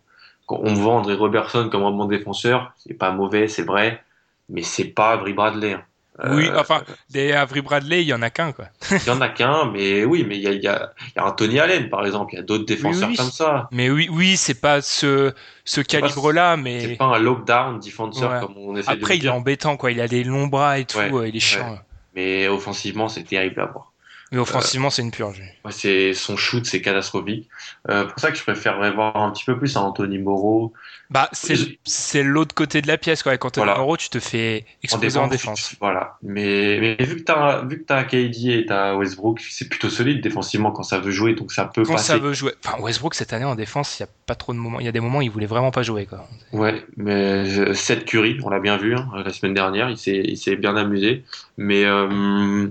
quand 0.47 0.59
on 0.63 0.73
vend 0.73 0.97
André 0.99 1.15
Robertson 1.15 1.69
comme 1.71 1.83
un 1.83 1.91
bon 1.91 2.05
défenseur, 2.07 2.73
c'est 2.77 2.93
pas 2.95 3.11
mauvais, 3.13 3.47
c'est 3.47 3.63
vrai, 3.63 4.03
mais 4.49 4.63
c'est 4.63 4.89
pas 4.93 5.11
Avery 5.13 5.33
Bradley. 5.33 5.73
hein. 5.73 5.85
Oui, 6.29 6.47
Euh, 6.49 6.59
enfin, 6.59 6.83
des 7.09 7.31
Avery 7.33 7.61
Bradley, 7.61 8.01
il 8.03 8.07
y 8.07 8.13
en 8.13 8.21
a 8.21 8.29
qu'un, 8.29 8.51
quoi. 8.51 8.65
il 8.91 9.07
y 9.07 9.09
en 9.09 9.21
a 9.21 9.29
qu'un, 9.29 9.65
mais 9.71 10.05
oui, 10.05 10.23
mais 10.27 10.37
il 10.37 10.43
y 10.43 10.47
a, 10.47 10.51
il 10.51 10.61
y, 10.61 10.67
a, 10.67 10.93
il 11.07 11.13
y 11.15 11.19
a 11.19 11.25
un 11.25 11.31
Tony 11.31 11.59
Allen, 11.59 11.89
par 11.89 12.05
exemple. 12.05 12.33
Il 12.33 12.37
y 12.37 12.39
a 12.39 12.43
d'autres 12.43 12.65
défenseurs 12.65 13.09
oui. 13.09 13.15
comme 13.15 13.31
ça. 13.31 13.67
Mais 13.71 13.89
oui, 13.89 14.07
oui, 14.11 14.37
c'est 14.37 14.59
pas 14.61 14.81
ce, 14.81 15.33
ce 15.65 15.81
calibre-là, 15.81 16.55
C'est 16.55 16.61
mais 16.61 16.95
pas 16.95 17.05
un 17.05 17.19
lockdown 17.19 17.79
defenseur 17.79 18.31
Ouais. 18.31 18.39
comme 18.39 18.57
on 18.57 18.75
essaie 18.75 18.91
après, 18.91 19.15
de 19.17 19.23
il 19.23 19.25
est 19.25 19.29
embêtant, 19.29 19.77
quoi. 19.77 19.91
Il 19.91 19.99
a 20.01 20.07
des 20.07 20.23
longs 20.23 20.47
bras 20.47 20.79
et 20.79 20.85
tout, 20.85 20.97
Ouais, 20.97 21.11
euh, 21.11 21.27
il 21.27 21.35
est 21.35 21.39
chiant. 21.39 21.79
Mais 22.15 22.47
offensivement, 22.47 23.07
c'est 23.07 23.23
terrible 23.23 23.61
à 23.61 23.65
voir. 23.67 23.90
Mais 24.31 24.39
offensivement, 24.39 24.89
c'est 24.89 25.01
une 25.01 25.11
purge. 25.11 25.41
Moi, 25.65 25.71
c'est 25.71 26.13
son 26.13 26.37
shoot, 26.37 26.65
c'est 26.65 26.81
catastrophique. 26.81 27.49
Euh, 27.89 28.05
pour 28.05 28.17
ça 28.17 28.31
que 28.31 28.37
je 28.37 28.43
préférerais 28.43 28.91
voir 28.91 29.17
un 29.17 29.29
petit 29.31 29.43
peu 29.43 29.57
plus 29.57 29.75
à 29.75 29.81
Anthony 29.81 30.19
Moreau. 30.19 30.71
Bah, 31.09 31.29
c'est, 31.33 32.23
l'autre 32.23 32.55
côté 32.55 32.81
de 32.81 32.87
la 32.87 32.97
pièce, 32.97 33.23
quoi. 33.23 33.37
Quand 33.37 33.49
t'es 33.49 33.59
Voilà. 33.59 33.77
euro, 33.79 33.97
tu 33.97 34.07
te 34.09 34.19
fais 34.19 34.63
exploser 34.81 35.19
en 35.19 35.27
défense, 35.27 35.57
défense. 35.57 35.75
Voilà. 35.81 36.17
Mais, 36.23 36.95
mais 36.97 37.05
vu 37.05 37.17
que 37.17 37.23
t'as, 37.23 37.65
vu 37.65 37.79
que 37.79 37.83
t'as 37.83 38.05
KD 38.05 38.45
et 38.45 38.65
t'as 38.65 38.95
Westbrook, 38.95 39.41
c'est 39.41 39.67
plutôt 39.67 39.89
solide 39.89 40.21
défensivement 40.23 40.71
quand 40.71 40.83
ça 40.83 40.99
veut 40.99 41.11
jouer, 41.11 41.33
donc 41.33 41.51
ça 41.51 41.65
peut 41.65 41.83
Quand 41.83 41.93
passer. 41.95 42.07
ça 42.13 42.17
veut 42.17 42.31
jouer. 42.31 42.53
Enfin, 42.65 42.81
Westbrook, 42.81 43.13
cette 43.15 43.33
année, 43.33 43.43
en 43.43 43.55
défense, 43.55 43.99
il 43.99 44.03
y 44.03 44.05
a 44.05 44.09
pas 44.25 44.35
trop 44.35 44.53
de 44.53 44.57
moments. 44.59 44.79
Il 44.79 44.85
y 44.85 44.89
a 44.89 44.93
des 44.93 45.01
moments 45.01 45.17
où 45.17 45.23
il 45.23 45.29
voulait 45.31 45.45
vraiment 45.45 45.71
pas 45.71 45.83
jouer, 45.83 46.05
quoi. 46.05 46.25
Ouais, 46.53 46.85
mais 46.95 47.11
euh, 47.59 47.73
Seth 47.73 48.05
Curry, 48.05 48.37
on 48.45 48.49
l'a 48.49 48.59
bien 48.61 48.77
vu 48.77 48.95
hein, 48.95 49.09
la 49.25 49.33
semaine 49.33 49.53
dernière, 49.53 49.89
il 49.89 49.97
s'est, 49.97 50.21
il 50.23 50.37
s'est 50.37 50.55
bien 50.55 50.77
amusé. 50.77 51.25
Mais 51.57 51.83
euh, 51.83 52.69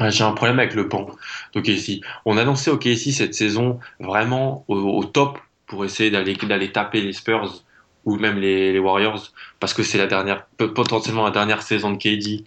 j'ai 0.00 0.24
un 0.24 0.32
problème 0.32 0.58
avec 0.58 0.74
le 0.74 0.84
banc 0.84 1.06
d'OKC. 1.54 2.00
On 2.24 2.36
annonçait 2.36 2.70
OKC 2.70 3.12
cette 3.12 3.34
saison 3.34 3.78
vraiment 4.00 4.64
au, 4.68 5.04
top 5.04 5.38
pour 5.66 5.84
essayer 5.84 6.10
d'aller, 6.10 6.72
taper 6.72 7.00
les 7.00 7.12
Spurs 7.12 7.64
ou 8.04 8.16
même 8.16 8.38
les, 8.38 8.78
Warriors 8.78 9.32
parce 9.60 9.72
que 9.72 9.82
c'est 9.82 9.98
la 9.98 10.06
dernière, 10.06 10.46
potentiellement 10.56 11.24
la 11.24 11.30
dernière 11.30 11.62
saison 11.62 11.92
de 11.92 11.96
KD. 11.96 12.44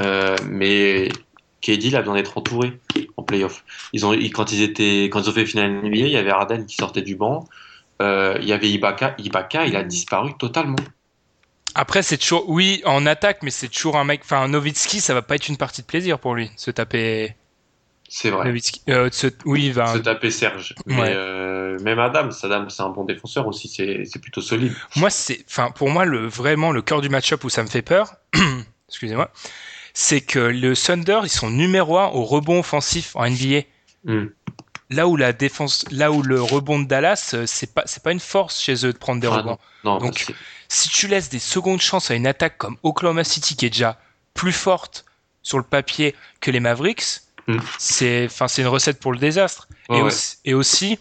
Euh, 0.00 0.36
mais 0.48 1.08
KD, 1.60 1.86
il 1.86 1.96
a 1.96 2.00
besoin 2.00 2.14
d'être 2.14 2.36
entouré 2.36 2.78
en 3.16 3.22
playoff. 3.22 3.64
Ils 3.92 4.06
ont, 4.06 4.12
quand 4.12 4.52
ils 4.52 4.62
étaient, 4.62 5.04
quand 5.04 5.20
ils 5.20 5.28
ont 5.28 5.32
fait 5.32 5.46
finale 5.46 5.82
NBA, 5.82 5.96
il 5.96 6.10
y 6.10 6.16
avait 6.16 6.30
Arden 6.30 6.66
qui 6.66 6.76
sortait 6.76 7.02
du 7.02 7.16
banc. 7.16 7.44
Euh, 8.00 8.38
il 8.40 8.46
y 8.46 8.52
avait 8.52 8.70
Ibaka. 8.70 9.14
Ibaka, 9.18 9.66
il 9.66 9.74
a 9.74 9.82
disparu 9.82 10.36
totalement. 10.38 10.76
Après, 11.74 12.02
c'est 12.02 12.16
toujours, 12.18 12.48
oui, 12.48 12.82
en 12.84 13.06
attaque, 13.06 13.42
mais 13.42 13.50
c'est 13.50 13.68
toujours 13.68 13.96
un 13.96 14.04
mec, 14.04 14.22
enfin, 14.24 14.40
un 14.42 14.48
Nowitzki, 14.48 15.00
ça 15.00 15.14
va 15.14 15.22
pas 15.22 15.36
être 15.36 15.48
une 15.48 15.56
partie 15.56 15.82
de 15.82 15.86
plaisir 15.86 16.18
pour 16.18 16.34
lui, 16.34 16.50
se 16.56 16.70
taper, 16.70 17.36
C'est 18.08 18.30
vrai. 18.30 18.52
Euh, 18.88 19.08
se- 19.12 19.26
oui, 19.44 19.66
il 19.66 19.72
va, 19.74 19.92
Se 19.92 19.98
taper 19.98 20.30
Serge. 20.30 20.74
Mais 20.86 21.12
euh, 21.14 21.78
même 21.80 21.98
Adam, 21.98 22.30
Adam, 22.42 22.68
c'est 22.68 22.82
un 22.82 22.88
bon 22.88 23.04
défenseur 23.04 23.46
aussi. 23.46 23.68
C'est 23.68 24.20
plutôt 24.20 24.40
solide. 24.40 24.72
moi, 24.96 25.10
c'est, 25.10 25.44
enfin, 25.46 25.70
pour 25.70 25.90
moi, 25.90 26.04
le, 26.04 26.26
vraiment, 26.26 26.72
le 26.72 26.82
cœur 26.82 27.00
du 27.00 27.10
match-up 27.10 27.44
où 27.44 27.50
ça 27.50 27.62
me 27.62 27.68
fait 27.68 27.82
peur, 27.82 28.14
excusez-moi, 28.88 29.30
c'est 29.94 30.20
que 30.22 30.38
le 30.38 30.74
Thunder, 30.74 31.20
ils 31.24 31.28
sont 31.28 31.50
numéro 31.50 31.98
un 31.98 32.06
au 32.08 32.24
rebond 32.24 32.60
offensif 32.60 33.14
en 33.14 33.28
NBA. 33.28 33.60
Hmm. 34.04 34.26
Là 34.90 35.06
où 35.06 35.16
la 35.16 35.32
défense, 35.34 35.84
là 35.90 36.10
où 36.12 36.22
le 36.22 36.40
rebond 36.40 36.78
de 36.78 36.86
Dallas, 36.86 37.32
euh, 37.34 37.44
c'est 37.46 37.74
pas, 37.74 37.82
c'est 37.86 38.02
pas 38.02 38.12
une 38.12 38.20
force 38.20 38.58
chez 38.60 38.86
eux 38.86 38.92
de 38.92 38.98
prendre 38.98 39.20
des 39.20 39.26
Ah, 39.26 39.36
rebonds. 39.36 39.58
Non, 39.84 39.98
Donc, 39.98 40.32
si 40.68 40.88
tu 40.88 41.08
laisses 41.08 41.28
des 41.28 41.38
secondes 41.38 41.80
chances 41.82 42.10
à 42.10 42.14
une 42.14 42.26
attaque 42.26 42.56
comme 42.56 42.76
Oklahoma 42.82 43.22
City 43.24 43.54
qui 43.56 43.66
est 43.66 43.70
déjà 43.70 43.98
plus 44.34 44.52
forte 44.52 45.04
sur 45.42 45.58
le 45.58 45.64
papier 45.64 46.14
que 46.40 46.50
les 46.50 46.60
Mavericks, 46.60 47.20
Mm. 47.46 47.58
c'est 47.78 48.26
enfin 48.26 48.46
c'est 48.46 48.60
une 48.60 48.68
recette 48.68 49.00
pour 49.00 49.10
le 49.12 49.18
désastre. 49.18 49.68
Ouais, 49.88 49.96
et, 49.96 50.00
ouais. 50.02 50.06
aussi, 50.08 50.36
et 50.44 50.52
aussi 50.54 50.98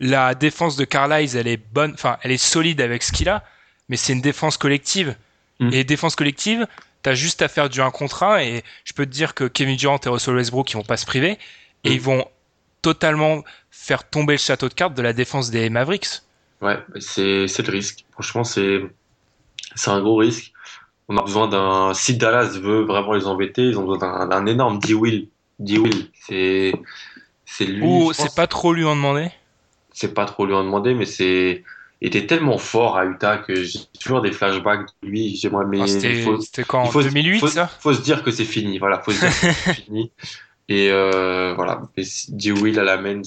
la 0.00 0.34
défense 0.36 0.76
de 0.76 0.84
Carlisle, 0.84 1.36
elle 1.36 1.48
est 1.48 1.56
bonne, 1.56 1.92
enfin 1.94 2.18
elle 2.22 2.30
est 2.30 2.36
solide 2.36 2.80
avec 2.80 3.02
ce 3.02 3.10
qu'il 3.12 3.28
a, 3.28 3.42
mais 3.88 3.96
c'est 3.96 4.12
une 4.12 4.20
défense 4.20 4.56
collective. 4.56 5.16
Mm. 5.60 5.70
Et 5.72 5.82
défense 5.84 6.14
collective, 6.14 6.66
t'as 7.02 7.14
juste 7.14 7.42
à 7.42 7.48
faire 7.48 7.68
du 7.68 7.80
1 7.80 7.90
contre 7.90 8.22
1 8.22 8.38
et 8.38 8.62
je 8.84 8.92
peux 8.92 9.04
te 9.06 9.10
dire 9.10 9.34
que 9.34 9.44
Kevin 9.44 9.76
Durant 9.76 9.98
et 10.04 10.08
Russell 10.08 10.36
Westbrook 10.36 10.70
ils 10.70 10.76
vont 10.76 10.84
pas 10.84 10.96
se 10.96 11.06
priver 11.06 11.38
et 11.84 11.90
Mm. 11.90 11.92
ils 11.92 12.00
vont 12.00 12.24
totalement 12.82 13.42
faire 13.70 14.08
tomber 14.08 14.34
le 14.34 14.38
château 14.38 14.68
de 14.68 14.74
cartes 14.74 14.94
de 14.94 15.02
la 15.02 15.12
défense 15.12 15.50
des 15.50 15.70
Mavericks. 15.70 16.22
Ouais, 16.60 16.78
c'est 17.00 17.46
le 17.46 17.70
risque. 17.70 18.04
Franchement, 18.12 18.44
c'est 18.44 18.80
un 19.86 20.00
gros 20.00 20.16
risque. 20.16 20.52
On 21.08 21.16
a 21.16 21.22
besoin 21.22 21.48
d'un. 21.48 21.94
Si 21.94 22.16
Dallas 22.16 22.58
veut 22.60 22.82
vraiment 22.82 23.14
les 23.14 23.26
embêter, 23.26 23.62
ils 23.62 23.78
ont 23.78 23.84
besoin 23.84 24.26
d'un 24.26 24.46
énorme 24.46 24.78
D-Will. 24.78 25.28
D-Will, 25.58 26.10
c'est 26.26 26.72
c'est 27.46 27.64
lui. 27.64 27.86
Ou 27.86 28.12
c'est 28.12 28.34
pas 28.34 28.46
trop 28.46 28.72
lui 28.74 28.84
en 28.84 28.94
demander? 28.94 29.30
C'est 29.92 30.12
pas 30.14 30.26
trop 30.26 30.44
lui 30.46 30.54
en 30.54 30.64
demander, 30.64 30.94
mais 30.94 31.06
c'est 31.06 31.64
il 32.00 32.08
était 32.08 32.26
tellement 32.26 32.58
fort 32.58 32.96
à 32.96 33.06
Utah 33.06 33.38
que 33.38 33.64
j'ai 33.64 33.80
toujours 34.00 34.20
des 34.20 34.30
flashbacks 34.32 34.86
de 35.02 35.08
lui. 35.08 35.34
J'aimerais, 35.36 35.64
mais 35.66 35.80
Ah, 35.80 35.84
il 35.86 35.88
C'était 36.44 36.62
quand 36.64 36.84
il 36.84 36.90
faut- 36.92 37.02
2008, 37.02 37.40
faut, 37.40 37.48
ça? 37.48 37.66
faut 37.80 37.92
se 37.94 38.02
dire 38.02 38.22
que 38.22 38.30
c'est 38.30 38.44
fini. 38.44 38.78
Voilà, 38.78 39.00
faut 39.00 39.10
se 39.12 39.18
dire 39.18 39.30
que 39.30 39.52
c'est 39.52 39.72
fini. 39.84 40.12
Et 40.70 40.90
euh, 40.92 41.54
voilà, 41.54 41.82
Et 41.96 42.04
si 42.04 42.52
Will 42.52 42.78
à 42.78 42.84
la 42.84 42.98
main, 42.98 43.22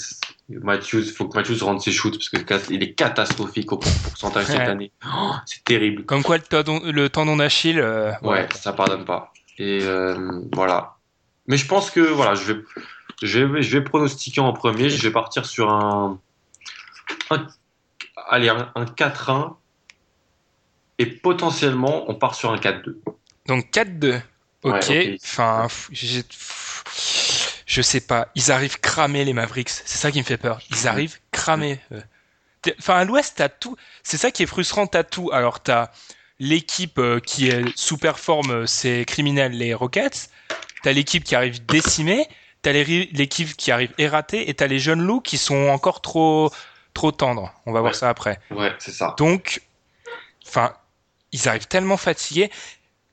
Matthews, 0.49 1.05
faut 1.15 1.27
que 1.27 1.35
Matthews 1.35 1.65
rentre 1.65 1.83
ses 1.83 1.91
shoots 1.91 2.13
parce 2.17 2.29
que 2.29 2.71
il 2.71 2.83
est 2.83 2.93
catastrophique 2.93 3.71
au 3.71 3.77
pourcentage 3.77 4.45
cette 4.45 4.57
Ouais. 4.59 4.67
année. 4.67 4.91
Oh, 5.05 5.31
c'est 5.47 5.63
terrible. 5.63 6.05
Comme 6.05 6.21
quoi 6.21 6.37
le 6.37 6.43
tendon, 6.43 6.79
le 6.83 7.09
tendon 7.09 7.37
d'Achille. 7.37 7.79
euh, 7.79 8.11
Ouais, 8.21 8.47
ça 8.53 8.73
pardonne 8.73 9.05
pas. 9.05 9.33
Et 9.57 9.79
euh, 9.83 10.41
voilà. 10.53 10.97
Mais 11.47 11.57
je 11.57 11.65
pense 11.65 11.89
que 11.89 11.99
voilà, 11.99 12.35
je 12.35 12.53
vais, 12.53 12.61
je 13.23 13.39
vais, 13.39 13.63
je 13.63 13.77
vais 13.77 13.83
pronostiquer 13.83 14.41
en 14.41 14.53
premier. 14.53 14.89
Je 14.89 15.01
vais 15.01 15.11
partir 15.11 15.45
sur 15.47 15.71
un, 15.71 16.19
un 17.31 17.47
allez, 18.29 18.49
un, 18.49 18.71
un 18.75 18.85
4-1 18.85 19.55
et 20.99 21.07
potentiellement 21.07 22.05
on 22.09 22.13
part 22.13 22.35
sur 22.35 22.51
un 22.51 22.57
4-2. 22.57 22.97
Donc 23.47 23.71
4-2. 23.71 24.21
Ok. 24.63 24.73
Ouais, 24.89 25.13
ok. 25.15 25.19
Enfin, 25.23 25.67
j'ai- 25.91 26.23
je 27.72 27.82
sais 27.82 28.01
pas. 28.01 28.28
Ils 28.36 28.51
arrivent 28.51 28.82
cramés 28.82 29.24
les 29.24 29.32
Mavericks. 29.32 29.69
C'est 29.69 29.97
ça 29.97 30.11
qui 30.11 30.19
me 30.19 30.26
fait 30.26 30.36
peur. 30.38 30.59
Ils 30.72 30.89
arrivent 30.89 31.19
cramés. 31.32 31.80
euh. 31.93 32.01
Enfin, 32.80 32.95
à 32.97 33.05
l'Ouest, 33.05 33.36
t'as 33.38 33.47
tout. 33.47 33.78
C'est 34.03 34.17
ça 34.17 34.30
qui 34.30 34.43
est 34.43 34.45
frustrant. 34.45 34.88
T'as 34.88 35.05
tout. 35.05 35.30
Alors 35.32 35.61
t'as 35.61 35.89
l'équipe 36.38 36.99
euh, 36.99 37.22
qui 37.22 37.47
est 37.47 37.63
sous-performe, 37.78 38.51
euh, 38.51 38.65
c'est 38.65 39.05
criminel, 39.05 39.53
les 39.53 39.74
Rockets. 39.74 40.30
T'as 40.84 40.91
l'équipe 40.91 41.24
qui 41.24 41.34
arrive 41.34 41.65
décimée. 41.65 42.28
T'as 42.61 42.74
l'équipe 42.74 43.55
qui 43.55 43.72
arrive 43.72 43.93
erratée. 43.97 44.49
Et 44.49 44.53
t'as 44.53 44.67
les 44.67 44.78
jeunes 44.80 45.01
loups 45.01 45.22
qui 45.22 45.38
sont 45.38 45.69
encore 45.69 46.01
trop 46.01 46.51
trop 46.93 47.13
tendres. 47.13 47.53
On 47.65 47.72
va 47.72 47.80
voir 47.80 47.95
ça 47.95 48.09
après. 48.09 48.38
Ouais, 48.49 48.74
c'est 48.80 48.91
ça. 48.91 49.15
Donc, 49.17 49.61
enfin, 50.45 50.74
ils 51.32 51.47
arrivent 51.47 51.67
tellement 51.67 51.95
fatigués. 51.95 52.51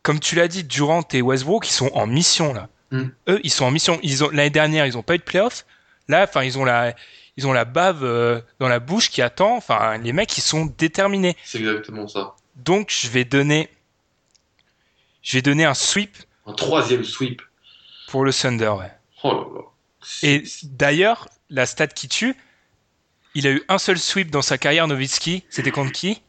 Comme 0.02 0.18
tu 0.18 0.34
l'as 0.34 0.48
dit, 0.48 0.64
Durant 0.64 1.04
et 1.12 1.22
Westbrook, 1.22 1.68
ils 1.68 1.72
sont 1.72 1.92
en 1.94 2.08
mission 2.08 2.52
là. 2.52 2.68
Mm. 2.90 3.08
Eux, 3.28 3.40
ils 3.44 3.50
sont 3.50 3.64
en 3.64 3.70
mission. 3.70 3.98
Ils 4.02 4.24
ont 4.24 4.30
l'année 4.30 4.50
dernière, 4.50 4.86
ils 4.86 4.96
ont 4.96 5.02
pas 5.02 5.14
eu 5.14 5.18
de 5.18 5.22
playoff. 5.22 5.66
Là, 6.08 6.24
enfin, 6.28 6.42
ils 6.42 6.58
ont 6.58 6.64
la, 6.64 6.94
ils 7.36 7.46
ont 7.46 7.52
la 7.52 7.64
bave 7.64 8.02
euh, 8.02 8.40
dans 8.60 8.68
la 8.68 8.80
bouche 8.80 9.10
qui 9.10 9.20
attend. 9.22 9.56
Enfin, 9.56 9.98
les 9.98 10.12
mecs, 10.12 10.36
ils 10.38 10.42
sont 10.42 10.66
déterminés. 10.78 11.36
C'est 11.44 11.58
exactement 11.58 12.08
ça. 12.08 12.34
Donc, 12.56 12.90
je 12.90 13.08
vais 13.08 13.24
donner, 13.24 13.68
je 15.22 15.36
vais 15.36 15.42
donner 15.42 15.64
un 15.64 15.74
sweep 15.74 16.16
Un 16.46 16.54
troisième 16.54 17.04
sweep. 17.04 17.42
pour 18.08 18.24
le 18.24 18.32
Thunder. 18.32 18.68
ouais. 18.78 18.90
Oh 19.22 19.32
là 19.32 19.44
là. 19.54 19.64
Et 20.22 20.44
d'ailleurs, 20.62 21.28
la 21.50 21.66
stat 21.66 21.88
qui 21.88 22.08
tue, 22.08 22.34
il 23.34 23.46
a 23.46 23.50
eu 23.50 23.62
un 23.68 23.78
seul 23.78 23.98
sweep 23.98 24.30
dans 24.30 24.42
sa 24.42 24.56
carrière, 24.56 24.86
Nowitzki. 24.88 25.44
C'était 25.50 25.70
contre 25.70 25.92
qui? 25.92 26.22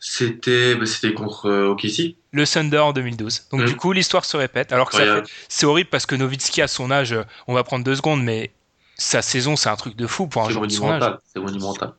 C'était, 0.00 0.76
bah, 0.76 0.86
c'était 0.86 1.12
contre 1.12 1.46
euh, 1.46 1.68
OKC. 1.70 2.16
Le 2.30 2.46
Thunder 2.46 2.78
en 2.78 2.92
2012. 2.92 3.48
Donc 3.50 3.64
du 3.64 3.74
coup, 3.76 3.92
l'histoire 3.92 4.24
se 4.24 4.36
répète. 4.36 4.72
Alors 4.72 4.90
que 4.90 4.96
fait- 4.96 5.22
c'est 5.48 5.66
horrible 5.66 5.90
parce 5.90 6.06
que 6.06 6.14
Nowitzki 6.14 6.62
à 6.62 6.68
son 6.68 6.90
âge, 6.90 7.16
on 7.48 7.54
va 7.54 7.64
prendre 7.64 7.84
deux 7.84 7.96
secondes, 7.96 8.22
mais 8.22 8.52
sa 8.96 9.22
saison, 9.22 9.56
c'est 9.56 9.68
un 9.68 9.76
truc 9.76 9.96
de 9.96 10.06
fou 10.06 10.28
pour 10.28 10.44
un 10.44 10.50
joueur 10.50 10.66
de 10.66 10.72
son 10.72 10.90
âge. 10.90 11.02
C'est 11.32 11.40
monumental. 11.40 11.92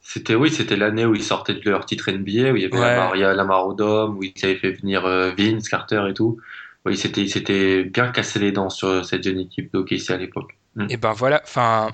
C'était 0.00 0.34
oui, 0.34 0.50
c'était 0.50 0.76
l'année 0.76 1.04
où 1.04 1.14
ils 1.14 1.22
sortaient 1.24 1.54
de 1.54 1.68
leur 1.70 1.84
titre 1.84 2.10
NBA, 2.10 2.52
où 2.52 2.56
il 2.56 2.62
y 2.62 2.64
avait 2.64 2.74
Ouais. 2.74 2.80
la 2.80 2.96
Maria, 2.96 3.34
la 3.34 3.44
Marodome, 3.44 4.16
où 4.16 4.22
ils 4.22 4.32
avaient 4.44 4.56
fait 4.56 4.70
venir 4.70 5.04
euh, 5.04 5.32
Vince 5.36 5.68
Carter 5.68 6.04
et 6.08 6.14
tout. 6.14 6.38
Oui, 6.86 6.94
ils 6.94 6.98
s'étaient, 6.98 7.22
ils 7.22 7.30
s'étaient 7.30 7.82
bien 7.84 8.08
cassé 8.12 8.38
les 8.38 8.52
dents 8.52 8.70
sur 8.70 9.04
cette 9.04 9.24
jeune 9.24 9.40
équipe 9.40 9.72
de 9.74 9.78
OKC 9.80 10.10
à 10.10 10.16
l'époque. 10.16 10.56
Et 10.88 10.96
ben 10.96 11.12
voilà. 11.12 11.42
Enfin, 11.44 11.90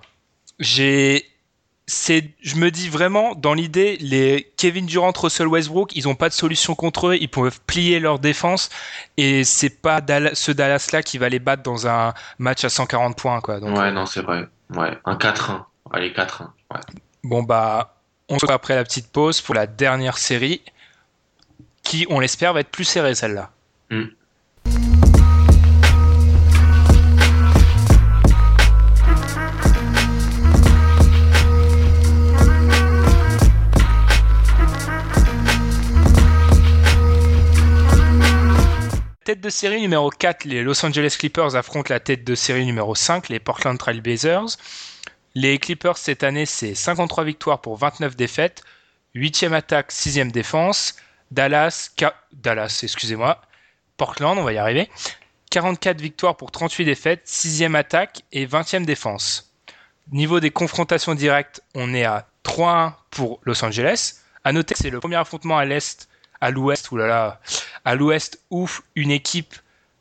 j'ai, 0.59 1.24
c'est, 1.93 2.30
je 2.40 2.57
me 2.57 2.70
dis 2.70 2.88
vraiment 2.88 3.34
dans 3.34 3.53
l'idée, 3.53 3.99
les 4.01 4.51
Kevin 4.57 4.86
Durant, 4.86 5.12
Russell 5.14 5.47
Westbrook, 5.47 5.95
ils 5.95 6.09
ont 6.09 6.14
pas 6.14 6.28
de 6.30 6.34
solution 6.34 6.74
contre 6.74 7.09
eux. 7.09 7.16
Ils 7.20 7.28
peuvent 7.28 7.61
plier 7.66 8.01
leur 8.01 8.18
défense 8.18 8.70
et 9.18 9.45
c'est 9.45 9.68
pas 9.82 10.01
Dallas- 10.01 10.34
ce 10.34 10.53
Dallas 10.53 10.88
là 10.93 11.03
qui 11.03 11.18
va 11.18 11.28
les 11.28 11.38
battre 11.38 11.62
dans 11.62 11.86
un 11.86 12.14
match 12.38 12.64
à 12.64 12.70
140 12.70 13.16
points 13.16 13.40
quoi. 13.43 13.61
Donc 13.61 13.76
ouais, 13.78 13.93
non, 13.93 14.07
c'est 14.07 14.22
vrai. 14.22 14.49
Ouais, 14.74 14.99
un 15.05 15.16
4-1. 15.16 15.64
Allez, 15.93 16.12
4-1. 16.12 16.49
Ouais. 16.72 16.80
Bon 17.24 17.43
bah, 17.43 17.97
on 18.28 18.38
se 18.38 18.47
retrouve 18.47 18.55
après 18.55 18.74
la 18.74 18.84
petite 18.84 19.09
pause 19.12 19.43
pour 19.43 19.55
la 19.55 19.66
dernière 19.66 20.16
série, 20.16 20.62
qui, 21.82 22.07
on 22.09 22.20
l'espère, 22.20 22.55
va 22.55 22.61
être 22.61 22.70
plus 22.70 22.84
serrée 22.84 23.14
celle-là. 23.14 23.51
Mm. 23.90 25.12
Tête 39.25 39.41
de 39.41 39.51
série 39.51 39.81
numéro 39.81 40.11
4, 40.11 40.47
les 40.47 40.64
Los 40.64 40.85
Angeles 40.85 41.14
Clippers 41.16 41.55
affrontent 41.55 41.95
la 41.95 42.01
tête 42.01 42.25
de 42.25 42.35
série 42.35 42.64
numéro 42.64 42.97
5, 42.97 43.29
les 43.29 43.39
Portland 43.39 43.79
Trail 43.79 44.01
Blazers. 44.01 44.57
Les 45.37 45.59
Clippers 45.59 45.97
cette 45.97 46.25
année, 46.25 46.45
c'est 46.45 46.75
53 46.75 47.23
victoires 47.23 47.61
pour 47.61 47.77
29 47.77 48.16
défaites, 48.16 48.64
8e 49.14 49.53
attaque, 49.53 49.93
6e 49.93 50.33
défense. 50.33 50.97
Dallas, 51.31 51.93
Dallas, 52.33 52.81
excusez-moi, 52.83 53.41
Portland, 53.97 54.37
on 54.39 54.43
va 54.43 54.55
y 54.55 54.59
arriver. 54.59 54.91
44 55.53 56.01
victoires 56.01 56.37
pour 56.37 56.51
38 56.51 56.85
défaites, 56.85 57.25
6e 57.25 57.77
attaque 57.77 58.23
et 58.33 58.45
20e 58.45 58.85
défense. 58.85 59.55
Niveau 60.11 60.41
des 60.41 60.51
confrontations 60.51 61.14
directes, 61.14 61.62
on 61.77 61.95
est 61.95 62.05
à 62.05 62.27
3-1 62.45 62.95
pour 63.11 63.39
Los 63.45 63.64
Angeles. 63.64 64.14
À 64.43 64.51
noter 64.51 64.75
c'est 64.77 64.91
le 64.91 64.99
premier 64.99 65.14
affrontement 65.14 65.59
à 65.59 65.64
l'Est, 65.64 66.09
à 66.43 66.51
l'Ouest, 66.51 66.90
oulala, 66.90 67.40
à 67.84 67.95
l'Ouest 67.95 68.43
où 68.51 68.68
une 68.97 69.12
équipe 69.12 69.55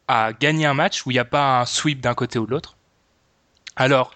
a 0.08 0.34
gagné 0.34 0.66
un 0.66 0.74
match, 0.74 1.06
où 1.06 1.12
il 1.12 1.14
n'y 1.14 1.20
a 1.20 1.24
pas 1.26 1.62
un 1.62 1.66
sweep 1.68 2.02
d'un 2.02 2.16
côté 2.16 2.40
ou 2.40 2.48
de 2.48 2.52
l'autre. 2.52 2.76
Alors, 3.76 4.16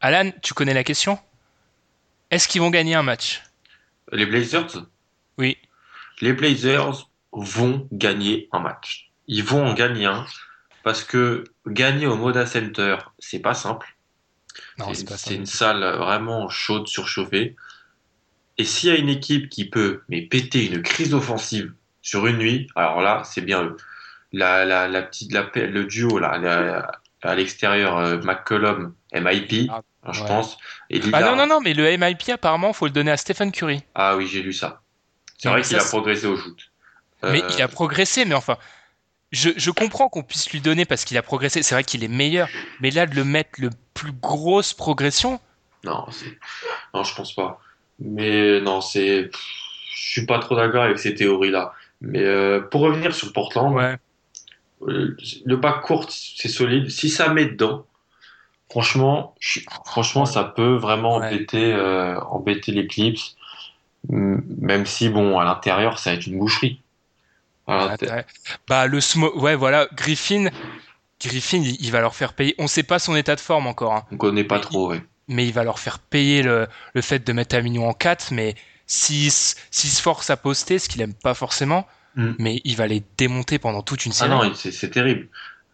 Alan, 0.00 0.32
tu 0.42 0.54
connais 0.54 0.72
la 0.72 0.82
question? 0.82 1.18
Est-ce 2.30 2.48
qu'ils 2.48 2.62
vont 2.62 2.70
gagner 2.70 2.94
un 2.94 3.02
match? 3.02 3.42
Les 4.12 4.24
Blazers, 4.24 4.86
Oui. 5.36 5.58
les 6.22 6.32
Blazers 6.32 7.08
vont 7.32 7.86
gagner 7.92 8.48
un 8.52 8.60
match. 8.60 9.10
Ils 9.28 9.44
vont 9.44 9.66
en 9.66 9.74
gagner 9.74 10.06
un 10.06 10.24
parce 10.84 11.04
que 11.04 11.44
gagner 11.66 12.06
au 12.06 12.16
Moda 12.16 12.46
Center, 12.46 12.96
c'est 13.18 13.40
pas 13.40 13.54
simple. 13.54 13.94
C'est 15.16 15.34
une 15.34 15.44
salle 15.44 15.84
vraiment 15.98 16.48
chaude, 16.48 16.88
surchauffée. 16.88 17.56
Et 18.58 18.64
s'il 18.64 18.88
y 18.88 18.92
a 18.92 18.96
une 18.96 19.08
équipe 19.08 19.48
qui 19.48 19.68
peut 19.68 20.02
mais 20.08 20.22
péter 20.22 20.66
une 20.66 20.82
crise 20.82 21.14
offensive 21.14 21.72
sur 22.02 22.26
une 22.26 22.38
nuit, 22.38 22.68
alors 22.74 23.00
là, 23.02 23.22
c'est 23.24 23.40
bien 23.42 23.62
eux. 23.64 23.76
La, 24.32 24.64
la, 24.64 24.88
la 24.88 25.02
petite, 25.02 25.32
la, 25.32 25.48
le 25.54 25.84
duo 25.84 26.18
là, 26.18 26.38
la- 26.38 26.90
à 27.22 27.34
l'extérieur, 27.34 27.98
euh, 27.98 28.18
McCollum, 28.18 28.94
MIP, 29.12 29.68
Ah, 29.70 29.82
je 30.12 30.20
ouais. 30.20 30.28
pense. 30.28 30.58
Et 30.90 31.00
Ah 31.12 31.20
non, 31.22 31.36
non, 31.36 31.46
non, 31.46 31.60
mais 31.60 31.74
le 31.74 31.84
MIP, 31.96 32.28
apparemment, 32.30 32.72
faut 32.72 32.86
le 32.86 32.92
donner 32.92 33.10
à 33.10 33.16
Stephen 33.16 33.50
Curry. 33.52 33.82
Ah 33.94 34.16
oui, 34.16 34.26
j'ai 34.26 34.42
lu 34.42 34.52
ça. 34.52 34.82
C'est 35.38 35.48
vrai 35.48 35.62
qu'il 35.62 35.76
a 35.76 35.84
progressé 35.84 36.26
au 36.26 36.36
shoot. 36.36 36.58
Mais 37.22 37.42
Euh, 37.42 37.48
il 37.50 37.62
a 37.62 37.68
progressé, 37.68 38.24
mais 38.24 38.34
enfin, 38.34 38.56
je, 39.32 39.50
je 39.56 39.70
comprends 39.70 40.08
qu'on 40.08 40.22
puisse 40.22 40.50
lui 40.50 40.60
donner 40.60 40.84
parce 40.84 41.04
qu'il 41.04 41.18
a 41.18 41.22
progressé. 41.22 41.62
C'est 41.62 41.74
vrai 41.74 41.84
qu'il 41.84 42.04
est 42.04 42.08
meilleur, 42.08 42.48
mais 42.80 42.90
là, 42.90 43.06
de 43.06 43.14
le 43.14 43.24
mettre 43.24 43.60
le 43.60 43.70
plus 43.94 44.12
grosse 44.12 44.72
progression, 44.72 45.40
Non, 45.84 46.06
non, 46.94 47.04
je 47.04 47.14
pense 47.14 47.34
pas. 47.34 47.60
Mais 47.98 48.60
non, 48.60 48.80
c'est. 48.80 49.30
Je 49.94 50.10
suis 50.12 50.26
pas 50.26 50.38
trop 50.38 50.56
d'accord 50.56 50.84
avec 50.84 50.98
ces 50.98 51.14
théories-là. 51.14 51.72
Mais 52.00 52.22
euh, 52.22 52.60
pour 52.60 52.82
revenir 52.82 53.14
sur 53.14 53.32
Portland, 53.32 53.74
ouais. 53.74 53.96
euh, 54.82 55.16
le 55.44 55.56
bac 55.56 55.82
court, 55.82 56.06
c'est 56.10 56.48
solide. 56.48 56.90
Si 56.90 57.08
ça 57.08 57.32
met 57.32 57.46
dedans, 57.46 57.86
franchement, 58.70 59.34
je- 59.40 59.60
franchement, 59.86 60.26
ça 60.26 60.44
peut 60.44 60.76
vraiment 60.76 61.18
Ouais. 61.18 61.26
embêter, 61.28 61.72
euh, 61.74 62.20
embêter 62.22 62.72
Même 64.08 64.86
si, 64.86 65.08
bon, 65.08 65.38
à 65.38 65.44
l'intérieur, 65.44 65.98
ça 65.98 66.10
va 66.10 66.16
être 66.16 66.26
une 66.26 66.38
boucherie. 66.38 66.80
Bah, 68.68 68.86
le 68.86 69.00
smo 69.00 69.36
ouais, 69.40 69.56
voilà, 69.56 69.88
Griffin, 69.94 70.48
Griffin, 71.20 71.58
il, 71.58 71.76
il 71.84 71.90
va 71.92 72.00
leur 72.00 72.14
faire 72.14 72.34
payer. 72.34 72.54
On 72.58 72.68
sait 72.68 72.84
pas 72.84 72.98
son 72.98 73.16
état 73.16 73.34
de 73.34 73.40
forme 73.40 73.66
encore, 73.66 73.94
hein, 73.94 74.04
On 74.12 74.16
connaît 74.16 74.44
pas 74.44 74.56
Mais 74.56 74.62
trop, 74.62 74.90
ouais. 74.90 75.02
Mais 75.28 75.46
il 75.46 75.52
va 75.52 75.64
leur 75.64 75.78
faire 75.78 75.98
payer 75.98 76.42
le, 76.42 76.66
le 76.94 77.00
fait 77.02 77.26
de 77.26 77.32
mettre 77.32 77.56
Amignon 77.56 77.88
en 77.88 77.92
4, 77.94 78.32
mais 78.32 78.54
s'il 78.86 79.30
se 79.32 80.00
force 80.02 80.30
à 80.30 80.36
poster, 80.36 80.78
ce 80.78 80.88
qu'il 80.88 81.00
aime 81.02 81.14
pas 81.14 81.34
forcément, 81.34 81.86
Mm. 82.14 82.32
mais 82.38 82.60
il 82.64 82.76
va 82.76 82.86
les 82.86 83.02
démonter 83.18 83.58
pendant 83.58 83.82
toute 83.82 84.06
une 84.06 84.12
Ah 84.12 84.14
série. 84.14 84.30
non, 84.30 84.54
c'est 84.54 84.90
terrible. 84.90 85.28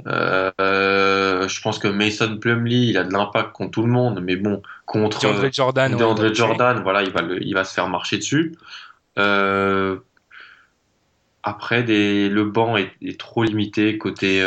Euh, 0.08 1.46
je 1.46 1.60
pense 1.60 1.78
que 1.78 1.86
Mason 1.86 2.36
Plumlee, 2.38 2.88
il 2.88 2.98
a 2.98 3.04
de 3.04 3.12
l'impact 3.12 3.52
contre 3.52 3.70
tout 3.70 3.82
le 3.82 3.92
monde, 3.92 4.20
mais 4.20 4.34
bon, 4.34 4.60
contre 4.84 5.20
DeAndre 5.20 5.52
Jordan. 5.52 5.92
ouais, 5.92 5.98
DeAndre 6.00 6.24
donc, 6.24 6.34
Jordan, 6.34 6.80
voilà, 6.82 7.04
il 7.04 7.10
va, 7.12 7.22
le- 7.22 7.40
il 7.40 7.54
va 7.54 7.62
se 7.62 7.72
faire 7.74 7.88
marcher 7.88 8.18
dessus. 8.18 8.56
Euh, 9.18 9.98
après, 11.42 11.82
des, 11.82 12.28
le 12.28 12.44
banc 12.44 12.76
est, 12.76 12.92
est 13.02 13.18
trop 13.18 13.42
limité 13.44 13.98
côté. 13.98 14.42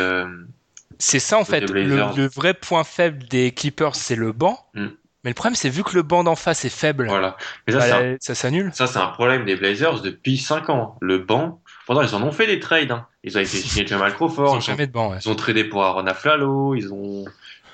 C'est 0.98 1.18
ça 1.18 1.38
en 1.38 1.44
fait. 1.44 1.60
Le, 1.60 2.26
vrai 2.26 2.54
point 2.54 2.84
faible 2.84 3.24
des 3.28 3.52
Clippers, 3.52 3.94
c'est 3.94 4.16
le 4.16 4.32
banc. 4.32 4.58
Mm. 4.74 4.86
Mais 5.24 5.30
le 5.30 5.34
problème, 5.34 5.56
c'est 5.56 5.68
vu 5.70 5.82
que 5.82 5.96
le 5.96 6.02
banc 6.02 6.22
d'en 6.22 6.36
face 6.36 6.64
est 6.64 6.68
faible, 6.68 7.08
voilà. 7.08 7.36
Mais 7.66 7.72
ça, 7.72 7.80
bah, 7.80 7.98
un- 7.98 8.16
ça 8.20 8.36
s'annule. 8.36 8.70
ça, 8.72 8.86
c'est 8.86 9.00
un 9.00 9.08
problème 9.08 9.44
des 9.44 9.56
Blazers 9.56 10.00
depuis 10.00 10.38
5 10.38 10.70
ans. 10.70 10.96
Le 11.00 11.18
banc, 11.18 11.60
pendant 11.88 12.02
ils 12.02 12.14
en 12.14 12.22
ont 12.22 12.30
fait 12.30 12.46
des 12.46 12.60
trades. 12.60 12.92
Hein. 12.92 13.08
Ils 13.24 13.36
ont 13.36 13.40
été 13.40 13.56
signés 13.56 13.84
Jamal 13.88 14.14
Crawford, 14.14 14.54
ils, 14.54 14.58
ont, 14.58 14.60
jamais 14.60 14.86
de 14.86 14.92
banc. 14.92 15.10
ouais. 15.10 15.18
ils 15.24 15.28
ont 15.28 15.34
tradé 15.34 15.64
pour 15.64 15.82
Aaron 15.82 16.06
Aflalo, 16.06 16.76
ils 16.76 16.92
ont. 16.92 17.24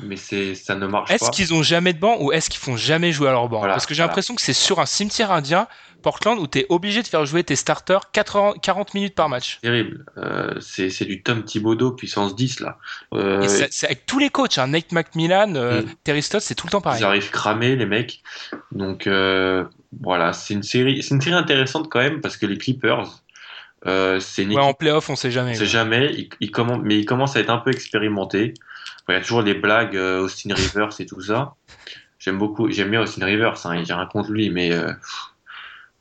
Mais 0.00 0.16
c'est, 0.16 0.54
ça 0.54 0.74
ne 0.74 0.86
marche 0.86 1.10
Est-ce 1.10 1.26
pas. 1.26 1.30
qu'ils 1.30 1.52
ont 1.52 1.62
jamais 1.62 1.92
de 1.92 1.98
banc 1.98 2.16
ou 2.20 2.32
est-ce 2.32 2.48
qu'ils 2.48 2.58
font 2.60 2.76
jamais 2.76 3.12
jouer 3.12 3.28
à 3.28 3.32
leur 3.32 3.48
banc? 3.50 3.58
Voilà, 3.58 3.74
Parce 3.74 3.84
que 3.84 3.92
j'ai 3.92 3.98
voilà. 3.98 4.08
l'impression 4.12 4.34
que 4.34 4.40
c'est 4.40 4.54
sur 4.54 4.80
un 4.80 4.86
cimetière 4.86 5.30
indien, 5.30 5.68
Portland, 6.02 6.38
où 6.38 6.46
tu 6.46 6.58
es 6.58 6.66
obligé 6.68 7.02
de 7.02 7.06
faire 7.08 7.24
jouer 7.24 7.44
tes 7.44 7.56
starters 7.56 8.10
80 8.12 8.54
40 8.60 8.94
minutes 8.94 9.14
par 9.14 9.28
match. 9.28 9.58
Terrible. 9.62 10.04
Euh, 10.18 10.52
c'est, 10.60 10.90
c'est 10.90 11.04
du 11.06 11.22
Tom 11.22 11.44
Thibodeau 11.44 11.92
puissance 11.92 12.36
10 12.36 12.60
là. 12.60 12.78
Euh, 13.14 13.40
Et 13.42 13.48
c'est 13.48 13.86
avec 13.86 14.04
tous 14.04 14.18
les 14.18 14.28
coachs, 14.30 14.58
hein, 14.58 14.66
Nate 14.66 14.92
McMillan, 14.92 15.54
euh, 15.54 15.82
Mm. 15.82 15.86
Terry 16.04 16.22
Stotts, 16.22 16.42
c'est 16.42 16.54
tout 16.54 16.66
le 16.66 16.72
temps 16.72 16.80
pareil. 16.82 17.00
Ils 17.00 17.04
arrivent 17.04 17.30
cramés, 17.30 17.76
les 17.76 17.86
mecs. 17.86 18.22
Donc 18.72 19.06
voilà, 19.06 20.32
c'est 20.32 20.54
une 20.54 20.62
série, 20.62 21.02
c'est 21.02 21.14
une 21.14 21.20
série 21.20 21.36
intéressante 21.36 21.88
quand 21.90 22.00
même 22.00 22.20
parce 22.20 22.36
que 22.36 22.46
les 22.46 22.58
Clippers, 22.58 23.22
euh, 23.86 24.20
c'est 24.20 24.46
Ouais, 24.46 24.56
en 24.58 24.74
playoff, 24.74 25.10
on 25.10 25.16
sait 25.16 25.30
jamais. 25.30 25.52
on 25.52 25.54
sait 25.54 25.66
jamais, 25.66 26.28
mais 26.40 26.98
ils 26.98 27.04
commencent 27.06 27.36
à 27.36 27.40
être 27.40 27.50
un 27.50 27.58
peu 27.58 27.70
expérimentés. 27.70 28.54
Il 29.08 29.12
y 29.12 29.16
a 29.16 29.20
toujours 29.20 29.42
les 29.42 29.54
blagues 29.54 29.96
Austin 29.96 30.54
Rivers 30.54 30.90
et 31.00 31.06
tout 31.06 31.20
ça. 31.20 31.54
J'aime 32.18 32.38
beaucoup, 32.38 32.70
j'aime 32.70 32.90
bien 32.90 33.02
Austin 33.02 33.26
Rivers, 33.26 33.66
hein, 33.66 33.82
j'ai 33.84 33.92
rien 33.92 34.06
contre 34.06 34.30
lui, 34.30 34.48
mais 34.48 34.72
euh, 34.72 34.86
pff, 34.92 35.31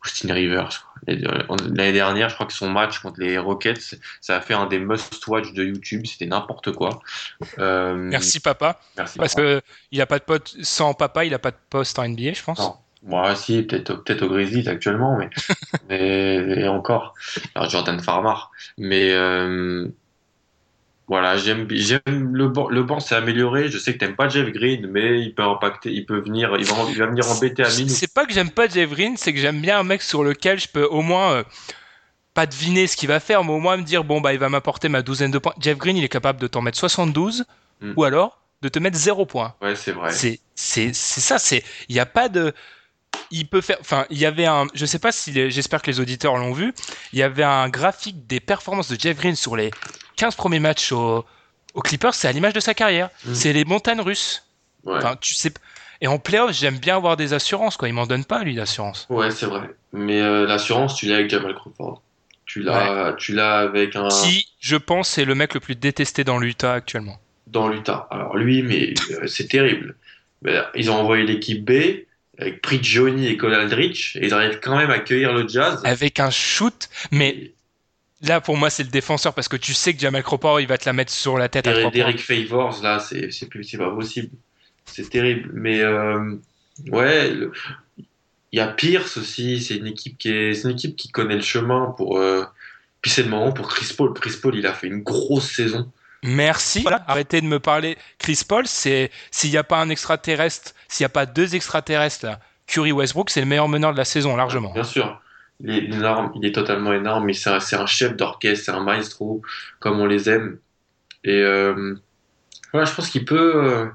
Austin 0.04 0.34
Rivers. 0.34 0.88
L'année 1.08 1.94
dernière, 1.94 2.30
je 2.30 2.36
crois 2.36 2.46
que 2.46 2.54
son 2.54 2.70
match 2.70 3.00
contre 3.00 3.20
les 3.20 3.38
Rockets, 3.38 3.96
ça 4.20 4.38
a 4.38 4.42
fait 4.42 4.54
un 4.54 4.68
des 4.68 4.80
must-watch 4.80 5.54
de 5.54 5.64
YouTube. 5.64 6.06
C'était 6.06 6.28
n'importe 6.28 6.72
quoi. 6.74 7.02
Euh, 7.60 7.96
Merci 7.96 8.40
papa, 8.40 8.80
Merci. 8.98 9.18
parce 9.18 9.34
que 9.34 9.62
il 9.92 10.02
a 10.02 10.06
pas 10.06 10.20
de 10.20 10.24
pote 10.24 10.56
sans 10.62 10.94
papa, 10.94 11.26
il 11.26 11.34
a 11.34 11.40
pas 11.40 11.52
de 11.52 11.58
poste 11.70 11.98
en 12.00 12.08
NBA, 12.08 12.34
je 12.34 12.44
pense. 12.44 12.60
Non. 12.60 12.76
Bon, 13.04 13.36
si, 13.36 13.64
peut-être 13.64 13.96
peut-être 14.04 14.22
au 14.22 14.30
Grizzlies 14.30 14.70
actuellement, 14.70 15.18
mais, 15.18 15.30
mais 15.90 16.62
et 16.62 16.68
encore. 16.68 17.16
Alors, 17.56 17.68
Jordan 17.70 18.00
Farmar. 18.00 18.52
Mais 18.78 19.12
euh, 19.12 19.88
voilà, 21.12 21.36
j'aime 21.36 21.68
j'aime 21.70 22.34
le 22.34 22.48
banc. 22.48 22.70
Le 22.70 22.84
banc 22.84 23.02
s'est 23.02 23.16
amélioré. 23.16 23.68
Je 23.70 23.78
sais 23.78 23.92
que 23.94 23.98
t'aimes 23.98 24.16
pas 24.16 24.30
Jeff 24.30 24.50
Green, 24.52 24.88
mais 24.88 25.20
il 25.20 25.36
peut 25.36 25.44
impacter, 25.44 25.92
il 25.92 26.06
peut 26.06 26.22
venir, 26.22 26.56
il 26.58 26.66
va, 26.66 26.76
il 26.90 26.98
va 26.98 27.06
venir 27.08 27.30
embêter 27.30 27.66
Amine. 27.66 27.90
C'est 27.90 28.14
pas 28.14 28.26
que 28.26 28.32
j'aime 28.34 28.50
pas 28.50 28.70
Jeff 28.70 28.90
Green, 28.90 29.18
c'est 29.18 29.34
que 29.34 29.40
j'aime 29.40 29.60
bien 29.60 29.78
un 29.78 29.84
mec 29.84 30.02
sur 30.02 30.24
lequel 30.24 30.58
je 30.58 30.70
peux 30.70 30.86
au 30.86 31.02
moins 31.02 31.34
euh, 31.34 31.44
pas 32.34 32.46
deviner 32.46 32.88
ce 32.88 32.96
qu'il 32.96 33.10
va 33.10 33.20
faire, 33.20 33.44
mais 33.44 33.52
au 33.52 33.60
moins 33.60 33.76
me 33.76 33.84
dire 33.84 34.06
bon 34.06 34.22
bah 34.22 34.32
il 34.32 34.40
va 34.40 34.48
m'apporter 34.48 34.88
ma 34.88 35.02
douzaine 35.02 35.32
de 35.32 35.38
points. 35.38 35.54
Jeff 35.60 35.78
Green, 35.78 35.98
il 35.98 36.04
est 36.06 36.10
capable 36.10 36.40
de 36.40 36.48
t'en 36.48 36.62
mettre 36.62 36.78
72 36.80 37.46
Mm. 37.82 37.94
ou 37.98 38.04
alors 38.04 38.40
de 38.62 38.70
te 38.70 38.80
mettre 38.80 38.98
0 38.98 39.26
points. 39.26 39.56
Ouais, 39.62 39.76
c'est 39.76 39.92
vrai. 39.92 40.12
C'est 40.12 40.40
c'est 40.56 40.94
c'est 40.94 41.20
ça, 41.22 41.40
c'est 41.40 41.64
il 41.90 41.96
y 41.96 42.00
a 42.00 42.06
pas 42.06 42.30
de 42.30 42.54
il 43.32 43.48
peut 43.48 43.62
faire 43.62 43.78
enfin 43.80 44.06
il 44.10 44.18
y 44.18 44.26
avait 44.26 44.46
un 44.46 44.68
je 44.74 44.86
sais 44.86 45.00
pas 45.00 45.12
si 45.12 45.32
j'espère 45.50 45.82
que 45.82 45.90
les 45.90 46.00
auditeurs 46.00 46.38
l'ont 46.38 46.54
vu, 46.54 46.74
il 47.14 47.20
y 47.20 47.24
avait 47.24 47.44
un 47.44 47.70
graphique 47.70 48.28
des 48.28 48.40
performances 48.40 48.90
de 48.92 49.00
Jeff 49.00 49.18
Green 49.18 49.36
sur 49.36 49.56
les 49.56 49.72
15 50.18 50.36
premiers 50.36 50.60
matchs 50.60 50.92
au 50.92 51.26
aux 51.74 51.82
Clippers, 51.82 52.14
c'est 52.14 52.28
à 52.28 52.34
l'image 52.34 52.52
de 52.52 52.60
sa 52.60 52.74
carrière. 52.74 53.10
Mm. 53.26 53.34
C'est 53.34 53.54
les 53.54 53.64
montagnes 53.64 54.02
russes. 54.02 54.44
Ouais, 54.84 54.98
Enfin, 54.98 55.16
tu 55.22 55.34
sais 55.36 55.54
et 56.02 56.08
en 56.08 56.18
playoff, 56.18 56.52
j'aime 56.52 56.80
bien 56.80 56.96
avoir 56.98 57.16
des 57.16 57.32
assurances 57.34 57.78
quoi, 57.78 57.88
il 57.88 57.94
m'en 57.94 58.08
donne 58.08 58.26
pas 58.26 58.44
lui 58.44 58.56
d'assurance. 58.56 59.06
ouais, 59.10 59.30
c'est 59.32 59.46
vrai. 59.46 59.70
Mais 59.94 60.20
euh, 60.20 60.48
l'assurance, 60.48 60.96
tu 60.96 61.06
l'as 61.06 61.16
avec 61.18 61.30
Jamal 61.30 61.54
Crawford. 61.54 62.02
Tu 62.46 62.62
l'as, 62.64 63.14
tu 63.18 63.34
l'as 63.34 63.60
avec 63.60 63.96
un 63.96 64.08
Qui, 64.10 64.48
je 64.60 64.76
pense, 64.76 65.18
est 65.18 65.26
le 65.26 65.36
mec 65.36 65.54
le 65.54 65.60
plus 65.60 65.76
détesté 65.76 66.24
dans 66.24 66.40
l'Utah 66.40 66.74
actuellement. 66.74 67.18
dans 67.48 67.68
l'Utah. 67.70 68.08
Alors 68.10 68.36
lui, 68.36 68.64
mais 68.64 68.94
euh, 69.12 69.28
c'est 69.28 69.48
terrible. 69.48 69.96
Mais, 70.42 70.60
ils 70.76 70.90
ont 70.90 70.96
envoyé 70.96 71.24
l'équipe 71.24 71.64
B 71.64 71.72
avec 72.42 72.62
Prigioni 72.62 73.28
et 73.28 73.38
Cole 73.38 73.54
Aldrich 73.54 74.18
et 74.20 74.26
ils 74.26 74.34
arrivent 74.34 74.60
quand 74.62 74.76
même 74.78 74.90
à 74.90 74.96
accueillir 74.96 75.34
le 75.34 75.48
Jazz. 75.48 75.80
Avec 75.84 76.20
un 76.20 76.32
shoot, 76.32 76.90
mais 77.12 77.52
là 78.22 78.42
pour 78.42 78.58
moi 78.58 78.70
c'est 78.70 78.84
le 78.84 78.90
défenseur 78.90 79.34
parce 79.34 79.48
que 79.48 79.58
tu 79.58 79.74
sais 79.74 79.94
que 79.94 80.00
Jamal 80.00 80.24
Crawford 80.24 80.60
il 80.60 80.68
va 80.68 80.78
te 80.78 80.86
la 80.86 80.94
mettre 80.94 81.12
sur 81.12 81.38
la 81.38 81.48
tête 81.50 81.68
à 81.68 81.90
Derek, 81.90 82.20
Favors, 82.20 82.82
là, 82.82 83.00
c'est 83.00 83.32
c'est 83.32 83.48
plus, 83.48 83.64
c'est 83.64 83.78
pas 83.78 83.92
possible. 83.92 84.30
C'est 84.86 85.10
terrible. 85.10 85.52
Mais 85.54 85.82
euh, 85.82 86.36
ouais, 86.88 87.32
il 88.52 88.58
y 88.58 88.60
a 88.60 88.68
Pierce 88.68 89.18
aussi. 89.18 89.62
C'est 89.62 89.76
une 89.76 89.88
équipe 89.88 90.18
qui 90.18 90.30
est, 90.30 90.64
une 90.64 90.72
équipe 90.72 90.96
qui 90.96 91.10
connaît 91.10 91.36
le 91.36 91.42
chemin 91.42 91.94
pour. 91.98 92.18
euh, 92.18 92.44
puis 93.02 93.10
c'est 93.10 93.24
le 93.24 93.30
moment 93.30 93.52
pour 93.52 93.68
Chris 93.68 93.94
Paul. 93.96 94.14
Chris 94.14 94.38
Paul, 94.42 94.56
il 94.56 94.66
a 94.68 94.74
fait 94.74 94.88
une 94.88 95.02
grosse 95.02 95.52
saison. 95.52 95.92
Merci. 96.24 96.82
Voilà, 96.82 97.04
arrêtez 97.08 97.42
de 97.42 97.48
me 97.48 97.60
parler. 97.60 97.98
Chris 98.20 98.42
Paul, 98.48 98.68
c'est 98.68 99.12
s'il 99.32 99.50
n'y 99.50 99.58
a 99.58 99.64
pas 99.64 99.80
un 99.82 99.90
extraterrestre, 99.90 100.74
s'il 100.88 101.04
n'y 101.04 101.08
a 101.08 101.10
pas 101.10 101.26
deux 101.26 101.56
extraterrestres 101.56 102.26
là, 102.26 102.40
Curry 102.68 102.92
Westbrook, 102.92 103.30
c'est 103.30 103.42
le 103.42 103.48
meilleur 103.48 103.68
meneur 103.68 103.92
de 103.92 103.98
la 103.98 104.06
saison 104.06 104.36
largement. 104.36 104.72
Bien 104.74 104.84
sûr. 104.84 105.22
Il 105.64 105.70
est 105.70 105.84
énorme, 105.86 106.32
il 106.36 106.46
est 106.46 106.54
totalement 106.54 106.94
énorme, 106.94 107.26
mais 107.26 107.34
c'est 107.34 107.50
un, 107.50 107.86
chef 107.86 108.16
d'orchestre, 108.16 108.66
c'est 108.66 108.72
un 108.72 108.84
maestro, 108.84 109.42
comme 109.80 110.00
on 110.00 110.08
les 110.08 110.28
aime. 110.30 110.58
Et 111.24 111.40
euh, 111.42 111.96
voilà, 112.72 112.86
je 112.86 112.96
pense 112.96 113.10
qu'il 113.10 113.26
peut. 113.26 113.54
euh, 113.56 113.86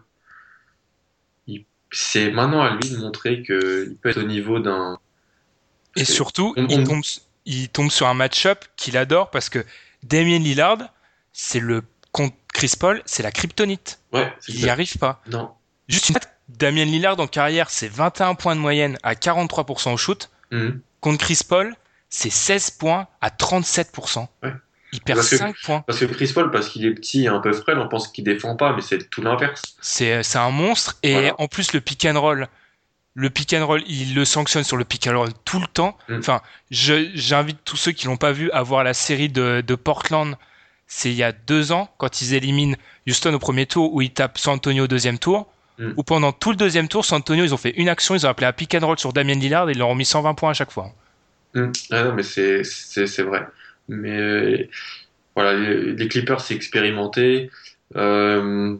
c'est 1.90 2.30
maintenant 2.30 2.62
à 2.62 2.70
lui 2.70 2.90
de 2.90 2.96
montrer 2.98 3.42
qu'il 3.42 3.96
peut 4.00 4.10
être 4.10 4.20
au 4.20 4.26
niveau 4.26 4.58
d'un. 4.58 4.98
Et 5.96 6.04
surtout, 6.04 6.52
On- 6.56 6.66
il 6.66 6.84
tombe, 6.84 7.02
il 7.46 7.68
tombe 7.68 7.90
sur 7.90 8.06
un 8.06 8.14
match-up 8.14 8.64
qu'il 8.76 8.96
adore 8.96 9.30
parce 9.30 9.48
que 9.48 9.64
Damien 10.02 10.38
Lillard, 10.38 10.78
c'est 11.32 11.60
le 11.60 11.82
Chris 12.56 12.72
Paul, 12.78 13.02
c'est 13.04 13.22
la 13.22 13.30
kryptonite. 13.30 14.00
Ouais, 14.12 14.32
Il 14.48 14.62
n'y 14.62 14.68
arrive 14.70 14.96
pas. 14.98 15.20
Non. 15.28 15.50
Juste 15.88 16.08
une 16.10 16.16
Damien 16.48 16.84
Lillard 16.86 17.20
en 17.20 17.26
carrière, 17.26 17.68
c'est 17.70 17.88
21 17.88 18.34
points 18.34 18.56
de 18.56 18.60
moyenne 18.60 18.98
à 19.02 19.14
43% 19.14 19.92
au 19.92 19.96
shoot. 19.96 20.30
Mhm. 20.50 20.80
Contre 21.00 21.18
Chris 21.24 21.40
Paul, 21.46 21.74
c'est 22.08 22.30
16 22.30 22.70
points 22.70 23.08
à 23.20 23.28
37%. 23.30 24.28
Ouais. 24.42 24.52
Il 24.92 25.00
perd 25.02 25.18
Parce 25.18 25.30
que- 25.30 25.36
5 25.36 25.56
points. 25.64 25.80
Parce 25.86 25.98
que 25.98 26.04
Chris 26.06 26.30
Paul, 26.32 26.50
parce 26.50 26.68
qu'il 26.70 26.86
est 26.86 26.94
petit 26.94 27.24
et 27.24 27.28
un 27.28 27.40
peu 27.40 27.52
frêle, 27.52 27.78
on 27.78 27.88
pense 27.88 28.08
qu'il 28.08 28.24
défend 28.24 28.56
pas, 28.56 28.74
mais 28.74 28.80
c'est 28.80 29.10
tout 29.10 29.20
l'inverse. 29.20 29.60
C'est 29.82 30.22
c'est 30.22 30.38
un 30.38 30.50
monstre. 30.50 30.96
Et 31.02 31.12
Voilà. 31.12 31.34
en 31.38 31.48
plus, 31.48 31.72
le 31.74 31.80
pick 31.82 32.04
and 32.06 32.18
roll, 32.18 32.48
le 33.14 33.28
pick 33.30 33.52
and 33.52 33.66
roll, 33.66 33.82
il 33.86 34.14
le 34.14 34.24
sanctionne 34.24 34.64
sur 34.64 34.76
le 34.78 34.84
pick 34.84 35.06
and 35.08 35.18
roll 35.18 35.30
tout 35.44 35.58
le 35.60 35.66
temps. 35.66 35.98
Mm. 36.08 36.18
Enfin, 36.20 36.40
j'invite 36.70 37.58
tous 37.64 37.76
ceux 37.76 37.92
qui 37.92 38.06
l'ont 38.06 38.16
pas 38.16 38.32
vu 38.32 38.50
à 38.52 38.62
voir 38.62 38.82
la 38.84 38.94
série 38.94 39.28
de, 39.28 39.62
de 39.66 39.74
Portland. 39.74 40.36
C'est 40.86 41.10
il 41.10 41.16
y 41.16 41.22
a 41.24 41.32
deux 41.32 41.72
ans, 41.72 41.88
quand 41.98 42.20
ils 42.22 42.34
éliminent 42.34 42.76
Houston 43.08 43.34
au 43.34 43.38
premier 43.38 43.66
tour, 43.66 43.92
où 43.92 44.02
ils 44.02 44.12
tapent 44.12 44.38
San 44.38 44.54
Antonio 44.54 44.84
au 44.84 44.86
deuxième 44.86 45.18
tour. 45.18 45.46
Mm. 45.78 45.90
Où 45.96 46.02
pendant 46.02 46.32
tout 46.32 46.50
le 46.50 46.56
deuxième 46.56 46.88
tour, 46.88 47.04
San 47.04 47.18
Antonio, 47.18 47.44
ils 47.44 47.52
ont 47.52 47.58
fait 47.58 47.74
une 47.76 47.88
action, 47.88 48.14
ils 48.14 48.26
ont 48.26 48.30
appelé 48.30 48.46
un 48.46 48.52
pick 48.52 48.74
and 48.74 48.86
roll 48.86 48.98
sur 48.98 49.12
Damien 49.12 49.34
Lillard 49.34 49.68
et 49.68 49.72
ils 49.72 49.78
leur 49.78 49.88
ont 49.88 49.94
mis 49.94 50.04
120 50.06 50.34
points 50.34 50.50
à 50.50 50.54
chaque 50.54 50.70
fois. 50.70 50.92
Mhm. 51.54 51.72
Ah 51.90 52.04
non, 52.04 52.14
mais 52.14 52.22
c'est 52.22 52.64
c'est 52.64 53.06
c'est 53.06 53.22
vrai. 53.22 53.46
Mais 53.88 54.16
euh, 54.16 54.68
voilà, 55.34 55.54
les, 55.54 55.92
les 55.92 56.08
Clippers, 56.08 56.40
c'est 56.40 56.54
expérimenté. 56.54 57.50
Euh, 57.96 58.76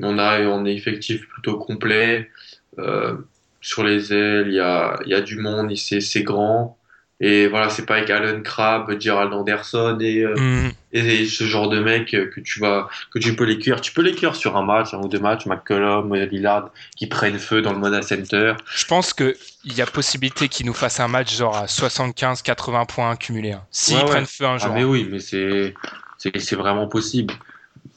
on 0.00 0.18
a 0.18 0.40
on 0.42 0.64
est 0.66 0.74
effectif 0.74 1.26
plutôt 1.28 1.58
complet. 1.58 2.30
Euh, 2.78 3.16
sur 3.60 3.82
les 3.84 4.12
ailes, 4.12 4.46
il 4.48 4.54
y 4.54 4.60
a, 4.60 4.98
y 5.06 5.14
a 5.14 5.20
du 5.20 5.36
monde, 5.38 5.74
c'est 5.76 6.00
c'est 6.00 6.22
grand. 6.22 6.78
Et 7.20 7.48
voilà, 7.48 7.68
c'est 7.70 7.84
pas 7.86 7.96
avec 7.96 8.10
Alan 8.10 8.40
Crabb, 8.42 9.00
Gerald 9.00 9.32
Anderson 9.32 9.98
et, 10.00 10.20
euh, 10.24 10.34
Mm. 10.36 10.72
Et 10.92 11.26
ce 11.26 11.44
genre 11.44 11.68
de 11.68 11.80
mec 11.80 12.10
que 12.10 12.40
tu 12.40 12.60
vas 12.60 12.88
que 13.12 13.18
tu 13.18 13.36
peux 13.36 13.44
les 13.44 13.58
cuire. 13.58 13.80
Tu 13.80 13.92
peux 13.92 14.02
les 14.02 14.14
cuire 14.14 14.34
sur 14.34 14.56
un 14.56 14.62
match, 14.64 14.94
un 14.94 14.98
ou 14.98 15.08
deux 15.08 15.18
matchs, 15.20 15.46
McCollum, 15.46 16.14
Lillard, 16.14 16.70
qui 16.96 17.06
prennent 17.06 17.38
feu 17.38 17.60
dans 17.62 17.72
le 17.72 17.78
Moda 17.78 18.02
Center. 18.02 18.54
Je 18.74 18.84
pense 18.86 19.12
qu'il 19.12 19.34
y 19.64 19.82
a 19.82 19.86
possibilité 19.86 20.48
qu'ils 20.48 20.66
nous 20.66 20.72
fassent 20.74 21.00
un 21.00 21.08
match 21.08 21.36
genre 21.36 21.56
à 21.56 21.66
75-80 21.66 22.86
points 22.86 23.16
cumulés. 23.16 23.52
hein. 23.52 23.64
S'ils 23.70 23.96
Ouais, 23.96 24.02
ouais. 24.04 24.08
prennent 24.08 24.26
feu 24.26 24.46
un 24.46 24.54
Ah 24.54 24.58
jour. 24.58 24.74
mais 24.74 24.84
oui, 24.84 25.06
mais 25.10 25.20
c'est 25.20 25.74
c'est 26.18 26.56
vraiment 26.56 26.88
possible. 26.88 27.34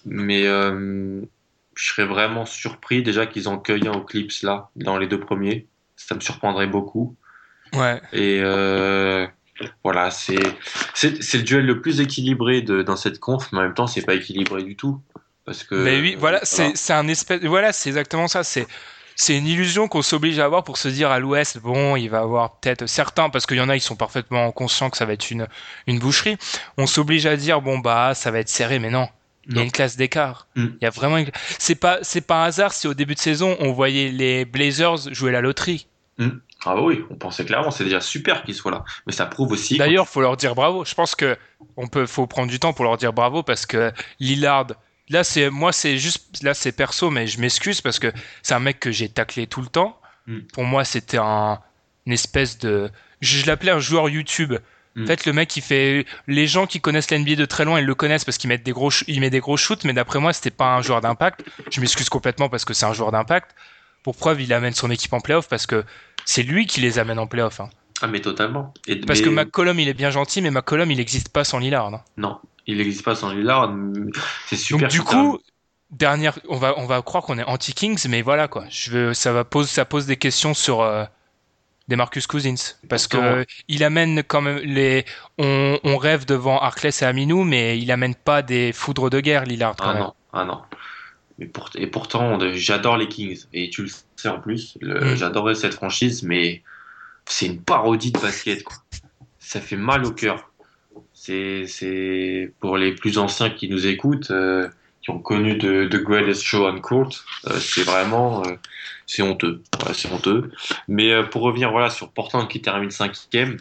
Mais 0.06 0.46
euh, 0.48 1.22
je 1.76 1.90
serais 1.94 2.06
vraiment 2.06 2.46
surpris 2.46 3.04
déjà 3.04 3.26
qu'ils 3.26 3.48
en 3.48 3.58
cueillent 3.58 3.88
un 3.88 3.94
au 3.94 4.02
Clips 4.02 4.42
là, 4.44 4.70
dans 4.76 4.98
les 4.98 5.08
deux 5.08 5.20
premiers. 5.20 5.68
Ça 5.96 6.16
me 6.16 6.20
surprendrait 6.20 6.68
beaucoup. 6.68 7.16
Ouais. 7.74 8.02
Et 8.12 8.42
euh, 8.44 9.26
voilà, 9.84 10.12
c'est 10.12 10.36
le 10.36 11.42
duel 11.42 11.66
le 11.66 11.82
plus 11.82 12.00
équilibré 12.00 12.62
de, 12.62 12.82
dans 12.82 12.96
cette 12.96 13.20
conf, 13.20 13.52
mais 13.52 13.60
en 13.60 13.64
même 13.64 13.74
temps, 13.74 13.88
c'est 13.88 14.06
pas 14.06 14.14
équilibré 14.14 14.64
du 14.64 14.76
tout. 14.76 15.02
Parce 15.46 15.64
que, 15.64 15.76
Mais 15.76 16.00
oui, 16.00 16.16
voilà, 16.18 16.40
c'est 16.44 16.76
c'est 16.76 16.94
un 16.94 17.08
espèce, 17.08 17.44
voilà, 17.44 17.74
c'est 17.74 17.90
exactement 17.90 18.28
ça. 18.28 18.44
C'est 18.44 18.68
c'est 19.16 19.38
une 19.38 19.48
illusion 19.48 19.88
qu'on 19.88 20.02
s'oblige 20.02 20.40
à 20.40 20.46
avoir 20.46 20.64
pour 20.64 20.78
se 20.78 20.88
dire 20.88 21.12
à 21.12 21.20
l'Ouest, 21.20 21.60
bon, 21.60 21.96
il 21.96 22.10
va 22.10 22.20
avoir 22.20 22.60
peut-être 22.60 22.86
certains, 22.88 23.30
parce 23.30 23.46
qu'il 23.46 23.58
y 23.58 23.62
en 23.62 23.70
a, 23.70 23.76
ils 23.76 23.82
sont 23.82 23.96
parfaitement 23.96 24.52
conscients 24.52 24.90
que 24.90 24.98
ça 24.98 25.06
va 25.06 25.14
être 25.14 25.32
une 25.32 25.48
une 25.88 26.00
boucherie. 26.00 26.38
On 26.78 26.88
s'oblige 26.88 27.26
à 27.26 27.36
dire, 27.38 27.62
bon 27.62 27.80
bah, 27.80 28.14
ça 28.14 28.32
va 28.32 28.40
être 28.40 28.50
serré, 28.50 28.80
mais 28.80 28.90
non. 28.90 29.10
Il 29.48 29.58
y 29.58 29.60
a 29.60 29.64
une 29.64 29.72
classe 29.72 29.98
d'écart. 29.98 30.48
Mm. 30.56 30.68
Il 30.80 30.84
y 30.84 30.86
a 30.86 30.92
vraiment 30.92 31.18
une... 31.18 31.32
C'est 31.58 31.76
pas, 31.76 31.98
c'est 32.04 32.22
pas 32.22 32.44
un 32.44 32.46
hasard 32.46 32.74
si 32.74 32.88
au 32.88 32.94
début 32.94 33.16
de 33.16 33.20
saison, 33.20 33.58
on 33.60 33.72
voyait 33.72 34.10
les 34.10 34.46
Blazers 34.46 35.12
jouer 35.12 35.32
la 35.32 35.42
loterie. 35.42 35.88
Ah 36.66 36.76
bah 36.76 36.82
oui, 36.82 37.04
on 37.10 37.16
pensait 37.16 37.44
clairement, 37.46 37.72
c'est 37.72 37.84
déjà 37.84 38.02
super 38.02 38.44
qu'ils 38.44 38.54
soient 38.56 38.72
là. 38.72 38.84
Mais 39.08 39.14
ça 39.14 39.26
prouve 39.26 39.52
aussi. 39.52 39.78
D'ailleurs, 39.78 40.08
faut 40.08 40.22
leur 40.22 40.38
dire 40.38 40.54
bravo. 40.54 40.86
Je 40.86 40.94
pense 40.94 41.16
que 41.16 41.36
on 41.76 41.88
peut, 41.88 42.06
faut 42.06 42.28
prendre 42.28 42.50
du 42.50 42.60
temps 42.60 42.74
pour 42.74 42.86
leur 42.86 42.98
dire 42.98 43.14
bravo 43.14 43.42
parce 43.42 43.66
que 43.66 43.92
Lillard, 44.20 44.68
là, 45.10 45.24
c'est, 45.24 45.50
moi, 45.50 45.72
c'est 45.72 45.98
juste, 45.98 46.44
là, 46.44 46.54
c'est 46.54 46.72
perso, 46.72 47.10
mais 47.10 47.26
je 47.28 47.40
m'excuse 47.42 47.82
parce 47.82 47.98
que 48.00 48.12
c'est 48.44 48.54
un 48.54 48.60
mec 48.60 48.80
que 48.80 48.92
j'ai 48.92 49.10
taclé 49.10 49.48
tout 49.48 49.62
le 49.62 49.68
temps. 49.68 50.00
Mm. 50.28 50.40
Pour 50.54 50.64
moi, 50.64 50.86
c'était 50.86 51.18
un, 51.18 51.60
une 52.06 52.14
espèce 52.14 52.60
de, 52.60 52.92
je, 53.22 53.40
je 53.40 53.48
l'appelais 53.48 53.72
un 53.72 53.80
joueur 53.80 54.10
YouTube. 54.10 54.54
En 54.54 55.02
Mm. 55.02 55.08
fait, 55.08 55.26
le 55.26 55.32
mec, 55.34 55.56
il 55.56 55.62
fait, 55.62 56.06
les 56.28 56.48
gens 56.48 56.68
qui 56.68 56.82
connaissent 56.82 57.10
l'NBA 57.12 57.36
de 57.36 57.46
très 57.46 57.64
loin, 57.64 57.80
ils 57.80 57.86
le 57.86 57.96
connaissent 57.96 58.26
parce 58.26 58.38
qu'il 58.38 58.50
met 58.50 58.58
des 58.58 58.72
gros, 58.74 58.92
il 59.08 59.22
met 59.22 59.30
des 59.30 59.40
gros 59.40 59.56
shoots, 59.56 59.86
mais 59.86 59.94
d'après 59.94 60.20
moi, 60.20 60.34
c'était 60.34 60.52
pas 60.52 60.76
un 60.76 60.82
joueur 60.82 61.00
d'impact. 61.00 61.46
Je 61.72 61.80
m'excuse 61.80 62.10
complètement 62.10 62.50
parce 62.50 62.66
que 62.66 62.74
c'est 62.74 62.86
un 62.86 62.94
joueur 62.94 63.12
d'impact. 63.14 63.56
Pour 64.04 64.18
preuve, 64.18 64.42
il 64.42 64.52
amène 64.52 64.74
son 64.74 64.92
équipe 64.92 65.14
en 65.14 65.22
playoff 65.22 65.48
parce 65.48 65.66
que 65.66 65.86
c'est 66.26 66.44
lui 66.44 66.66
qui 66.68 66.82
les 66.82 67.00
amène 67.00 67.20
en 67.20 67.28
playoff. 67.28 67.60
hein. 67.60 67.70
Ah 68.02 68.08
mais 68.08 68.20
totalement. 68.20 68.74
Et, 68.88 68.96
Parce 68.98 69.20
mais- 69.20 69.26
que 69.26 69.30
McCollum, 69.30 69.80
il 69.80 69.88
est 69.88 69.94
bien 69.94 70.10
gentil, 70.10 70.42
mais 70.42 70.50
McCollum, 70.52 70.90
il 70.92 70.98
n'existe 70.98 71.30
pas 71.30 71.44
sans 71.44 71.60
Lillard. 71.60 71.88
hein. 71.94 72.02
Non, 72.18 72.40
il 72.68 72.78
n'existe 72.78 73.04
pas 73.04 73.16
sans 73.16 73.32
Lillard. 73.32 73.72
C'est 74.48 74.56
super. 74.56 74.82
Donc 74.88 74.90
du 74.92 75.02
coup, 75.02 75.40
dernière, 75.92 76.40
on 76.50 76.58
va 76.58 76.74
on 76.78 76.86
va 76.88 77.02
croire 77.04 77.24
qu'on 77.24 77.38
est 77.38 77.44
anti 77.44 77.74
Kings, 77.74 78.08
mais 78.10 78.22
voilà 78.24 78.48
quoi. 78.48 78.66
Je 78.70 78.92
veux, 78.92 79.14
ça 79.14 79.32
va 79.34 79.44
pose 79.44 79.70
ça 79.70 79.86
pose 79.86 80.06
des 80.08 80.18
questions 80.18 80.54
sur 80.56 80.82
euh, 80.82 81.04
des 81.90 81.96
Marcus 81.96 82.26
Cousins 82.26 82.56
parce 82.90 83.06
que 83.08 83.18
euh, 83.18 83.44
il 83.68 83.84
amène 83.84 84.24
quand 84.24 84.42
même 84.42 84.58
les. 84.64 85.06
On, 85.38 85.78
on 85.84 85.98
rêve 85.98 86.26
devant 86.26 86.58
Arkless 86.60 87.02
et 87.04 87.06
Aminou, 87.06 87.44
mais 87.44 87.78
il 87.78 87.92
amène 87.92 88.16
pas 88.16 88.42
des 88.42 88.72
foudres 88.74 89.10
de 89.12 89.20
guerre 89.20 89.44
Lillard. 89.46 89.76
Quand 89.76 89.90
Ah 89.90 89.94
même. 89.94 90.02
non, 90.04 90.14
ah 90.34 90.46
non. 90.46 90.62
Pour- 91.54 91.70
et 91.76 91.88
pourtant, 91.88 92.38
j'adore 92.54 92.98
les 92.98 93.08
Kings. 93.08 93.46
Et 93.54 93.70
tu 93.70 93.84
le 93.84 93.88
sais 93.90 94.04
en 94.30 94.40
plus, 94.40 94.78
le- 94.82 95.14
Mm. 95.14 95.16
j'adorais 95.16 95.56
cette 95.56 95.74
franchise, 95.74 96.24
mais 96.24 96.62
c'est 97.26 97.46
une 97.48 97.62
parodie 97.62 98.12
de 98.12 98.20
basket. 98.20 98.64
Quoi. 98.64 98.76
Ça 99.40 99.60
fait 99.62 99.76
mal 99.78 100.06
au 100.06 100.12
cœur. 100.12 100.50
C'est, 101.14 102.52
pour 102.60 102.78
les 102.78 102.94
plus 102.96 103.18
anciens 103.18 103.50
qui 103.52 103.70
nous 103.70 103.86
écoutent, 103.86 104.32
euh, 104.32 104.68
qui 105.02 105.10
ont 105.12 105.20
connu 105.20 105.56
de 105.56 105.88
The 105.88 106.02
Greatest 106.04 106.42
Show 106.44 106.68
on 106.68 106.80
Court, 106.80 107.12
euh, 107.48 107.60
c'est 107.60 107.84
vraiment, 107.84 108.44
euh, 108.46 108.52
c'est 109.06 109.22
honteux. 109.22 109.62
Voilà, 109.80 109.94
c'est 109.94 110.12
honteux. 110.12 110.52
Mais 110.88 111.24
pour 111.30 111.42
revenir 111.44 111.72
voilà 111.72 111.90
sur 111.90 112.12
Portland 112.12 112.48
qui 112.48 112.62
termine 112.62 112.90
cinquième, 112.92 113.58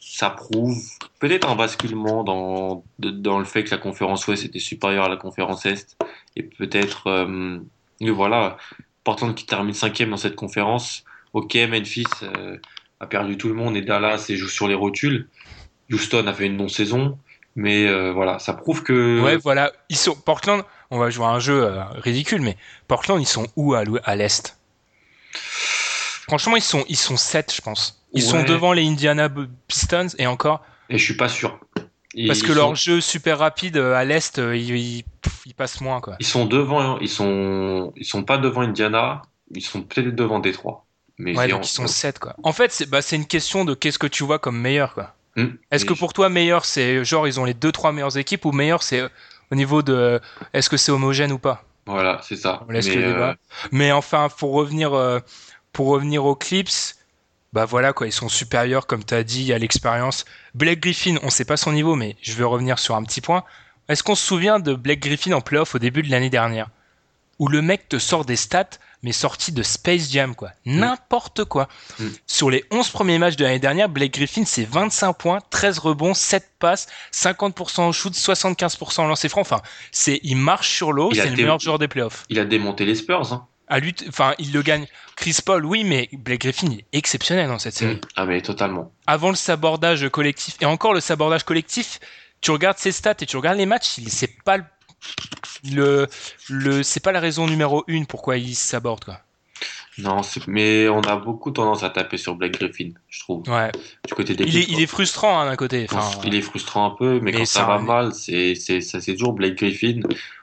ça 0.00 0.30
prouve 0.30 0.76
peut-être 1.20 1.48
un 1.48 1.54
basculement 1.56 2.22
dans, 2.24 2.84
dans 2.98 3.38
le 3.38 3.44
fait 3.46 3.64
que 3.64 3.70
la 3.70 3.78
conférence 3.78 4.26
Ouest 4.26 4.44
était 4.44 4.58
supérieure 4.58 5.04
à 5.04 5.08
la 5.08 5.16
conférence 5.16 5.64
Est. 5.66 5.96
Et 6.36 6.42
peut-être, 6.42 7.26
voilà, 8.00 8.56
Portland 9.04 9.34
qui 9.34 9.46
termine 9.46 9.74
cinquième 9.74 10.10
dans 10.10 10.16
cette 10.16 10.36
conférence. 10.36 11.04
Ok, 11.32 11.54
Memphis 11.54 12.06
euh, 12.22 12.58
a 13.00 13.06
perdu 13.06 13.36
tout 13.38 13.48
le 13.48 13.54
monde 13.54 13.76
et 13.76 13.82
Dallas 13.82 14.26
et 14.28 14.36
joue 14.36 14.48
sur 14.48 14.68
les 14.68 14.74
rotules. 14.74 15.28
Houston 15.90 16.26
a 16.26 16.34
fait 16.34 16.46
une 16.46 16.56
non-saison. 16.56 17.18
Mais 17.56 17.86
euh, 17.86 18.12
voilà, 18.12 18.38
ça 18.38 18.54
prouve 18.54 18.82
que. 18.82 19.20
Ouais, 19.20 19.36
voilà. 19.36 19.72
Ils 19.88 19.96
sont 19.96 20.14
Portland. 20.14 20.62
On 20.90 20.98
va 20.98 21.10
jouer 21.10 21.26
à 21.26 21.30
un 21.30 21.40
jeu 21.40 21.64
euh, 21.64 21.84
ridicule, 21.94 22.42
mais 22.42 22.56
Portland, 22.88 23.20
ils 23.20 23.26
sont 23.26 23.46
où 23.56 23.74
à, 23.74 23.84
l'est? 24.16 24.56
Franchement, 25.32 26.56
ils 26.56 26.62
sont 26.62 26.84
ils 26.88 26.96
sont 26.96 27.16
7 27.16 27.52
je 27.54 27.60
pense. 27.60 28.04
Ils 28.12 28.22
sont 28.22 28.42
devant 28.42 28.72
les 28.72 28.86
Indiana 28.86 29.28
Pistons 29.68 30.08
et 30.18 30.26
encore. 30.26 30.64
Et 30.88 30.98
je 30.98 31.04
suis 31.04 31.16
pas 31.16 31.28
sûr. 31.28 31.60
Ils, 32.14 32.26
Parce 32.26 32.42
que 32.42 32.48
ils 32.48 32.54
leur 32.54 32.68
sont, 32.68 32.74
jeu 32.74 33.00
super 33.00 33.38
rapide 33.38 33.76
euh, 33.76 33.94
à 33.94 34.04
l'est, 34.04 34.38
euh, 34.38 34.56
il, 34.56 34.76
il, 34.76 35.04
pff, 35.22 35.42
il 35.46 35.54
passe 35.54 35.80
moins 35.80 36.00
quoi. 36.00 36.16
ils 36.18 36.26
sont 36.26 36.44
devant, 36.44 36.98
ils 36.98 37.08
sont, 37.08 37.92
ils 37.96 38.04
sont 38.04 38.24
pas 38.24 38.36
devant 38.36 38.62
Indiana, 38.62 39.22
ils 39.54 39.62
sont 39.62 39.82
peut-être 39.82 40.14
devant 40.14 40.40
Détroit. 40.40 40.84
Mais 41.18 41.36
Ouais, 41.36 41.48
donc 41.48 41.66
ils 41.66 41.70
sont 41.70 41.86
7 41.86 42.18
quoi. 42.18 42.34
En 42.42 42.52
fait, 42.52 42.72
c'est 42.72 42.86
bah, 42.88 43.00
une 43.12 43.26
question 43.26 43.64
de 43.64 43.74
qu'est-ce 43.74 43.98
que 43.98 44.06
tu 44.06 44.24
vois 44.24 44.38
comme 44.38 44.58
meilleur 44.58 44.94
quoi. 44.94 45.14
Hmm. 45.36 45.50
Est-ce 45.70 45.84
que 45.84 45.92
pour 45.92 46.12
toi 46.12 46.28
meilleur 46.28 46.64
c'est 46.64 47.04
genre 47.04 47.28
ils 47.28 47.38
ont 47.38 47.44
les 47.44 47.54
deux 47.54 47.70
trois 47.70 47.92
meilleures 47.92 48.16
équipes 48.16 48.44
ou 48.44 48.52
meilleur 48.52 48.82
c'est 48.82 49.00
euh, 49.00 49.08
au 49.52 49.54
niveau 49.54 49.82
de 49.82 50.20
est-ce 50.52 50.68
que 50.68 50.76
c'est 50.76 50.90
homogène 50.90 51.30
ou 51.30 51.38
pas? 51.38 51.62
Voilà, 51.86 52.20
c'est 52.24 52.36
ça. 52.36 52.64
On 52.68 52.72
laisse 52.72 52.88
Mais, 52.88 52.96
le 52.96 53.04
euh, 53.04 53.12
débat. 53.12 53.36
Mais 53.70 53.92
enfin 53.92 54.28
pour 54.28 54.52
revenir 54.52 54.94
euh, 54.94 55.20
pour 55.72 55.86
revenir 55.88 56.24
aux 56.24 56.34
Clips, 56.34 56.96
bah 57.52 57.64
voilà 57.64 57.92
quoi, 57.92 58.06
ils 58.06 58.12
sont 58.12 58.28
supérieurs 58.28 58.86
comme 58.86 59.04
tu 59.04 59.14
as 59.14 59.24
dit 59.24 59.52
à 59.52 59.58
l'expérience. 59.58 60.24
Blake 60.54 60.80
Griffin, 60.80 61.16
on 61.22 61.30
sait 61.30 61.44
pas 61.44 61.56
son 61.56 61.72
niveau 61.72 61.96
mais 61.96 62.16
je 62.22 62.32
vais 62.34 62.44
revenir 62.44 62.78
sur 62.78 62.94
un 62.94 63.02
petit 63.02 63.20
point. 63.20 63.44
Est-ce 63.88 64.02
qu'on 64.02 64.14
se 64.14 64.24
souvient 64.24 64.60
de 64.60 64.74
Blake 64.74 65.00
Griffin 65.00 65.32
en 65.32 65.40
playoff 65.40 65.74
au 65.74 65.78
début 65.78 66.02
de 66.02 66.10
l'année 66.10 66.30
dernière? 66.30 66.68
Où 67.40 67.48
le 67.48 67.62
mec 67.62 67.88
te 67.88 67.98
sort 67.98 68.24
des 68.24 68.36
stats 68.36 68.78
mais 69.02 69.12
sorti 69.12 69.50
de 69.50 69.62
Space 69.62 70.10
Jam 70.10 70.34
quoi. 70.34 70.50
N'importe 70.66 71.44
quoi. 71.44 71.68
Mm. 71.98 72.06
Sur 72.26 72.50
les 72.50 72.64
11 72.70 72.88
premiers 72.90 73.18
matchs 73.18 73.36
de 73.36 73.44
l'année 73.44 73.58
dernière, 73.58 73.88
Blake 73.88 74.12
Griffin 74.12 74.44
c'est 74.44 74.64
25 74.64 75.14
points, 75.14 75.38
13 75.50 75.78
rebonds, 75.78 76.14
7 76.14 76.50
passes, 76.58 76.86
50% 77.12 77.88
au 77.88 77.92
shoot, 77.92 78.12
75% 78.12 79.04
au 79.04 79.08
lancer 79.08 79.28
franc. 79.28 79.40
Enfin, 79.40 79.62
c'est 79.90 80.20
il 80.22 80.36
marche 80.36 80.70
sur 80.70 80.92
l'eau, 80.92 81.10
c'est 81.14 81.30
le 81.30 81.36
meilleur 81.36 81.58
joueur 81.58 81.78
des 81.78 81.88
playoffs. 81.88 82.24
Il 82.28 82.38
a 82.38 82.44
démonté 82.44 82.84
les 82.84 82.94
Spurs. 82.94 83.32
Hein. 83.32 83.46
À 83.70 83.78
enfin, 84.08 84.34
il 84.38 84.52
le 84.52 84.62
gagne. 84.62 84.86
Chris 85.16 85.36
Paul, 85.44 85.64
oui, 85.64 85.84
mais 85.84 86.08
Blake 86.12 86.40
Griffin 86.42 86.70
est 86.72 86.84
exceptionnel 86.92 87.48
dans 87.48 87.58
cette 87.58 87.74
série. 87.74 88.00
Ah 88.16 88.26
mais 88.26 88.40
totalement. 88.42 88.90
Avant 89.06 89.28
le 89.30 89.36
sabordage 89.36 90.08
collectif 90.10 90.56
et 90.60 90.66
encore 90.66 90.92
le 90.92 91.00
sabordage 91.00 91.44
collectif, 91.44 92.00
tu 92.40 92.50
regardes 92.50 92.78
ses 92.78 92.90
stats 92.92 93.14
et 93.20 93.26
tu 93.26 93.36
regardes 93.36 93.58
les 93.58 93.66
matchs, 93.66 93.98
il 93.98 94.10
c'est 94.10 94.42
pas 94.44 94.56
le, 94.58 94.64
le, 95.72 96.06
le- 96.48 96.82
c'est 96.82 97.00
pas 97.00 97.12
la 97.12 97.20
raison 97.20 97.46
numéro 97.46 97.84
une 97.86 98.06
pourquoi 98.06 98.36
il 98.38 98.54
saborde 98.54 99.04
quoi. 99.04 99.20
Non, 99.98 100.22
mais 100.46 100.88
on 100.88 101.02
a 101.02 101.16
beaucoup 101.16 101.50
tendance 101.50 101.82
à 101.82 101.90
taper 101.90 102.16
sur 102.16 102.34
Blake 102.34 102.52
Griffin, 102.58 102.92
je 103.08 103.20
trouve. 103.20 103.46
Ouais. 103.48 103.70
Du 104.08 104.14
côté 104.14 104.34
des 104.34 104.44
Il 104.44 104.56
est, 104.56 104.64
il 104.70 104.80
est 104.80 104.86
frustrant 104.86 105.38
hein, 105.40 105.44
d'un 105.44 105.56
côté. 105.56 105.86
Enfin, 105.92 106.18
il 106.24 106.34
est 106.34 106.40
frustrant 106.40 106.86
un 106.86 106.96
peu, 106.96 107.14
mais, 107.14 107.32
mais 107.32 107.32
quand 107.32 107.44
ça 107.44 107.64
va 107.64 107.74
un- 107.74 107.82
mal, 107.82 108.12
c'est 108.14 108.54
toujours 109.08 109.34
Blake 109.34 109.56
Griffin. 109.56 110.00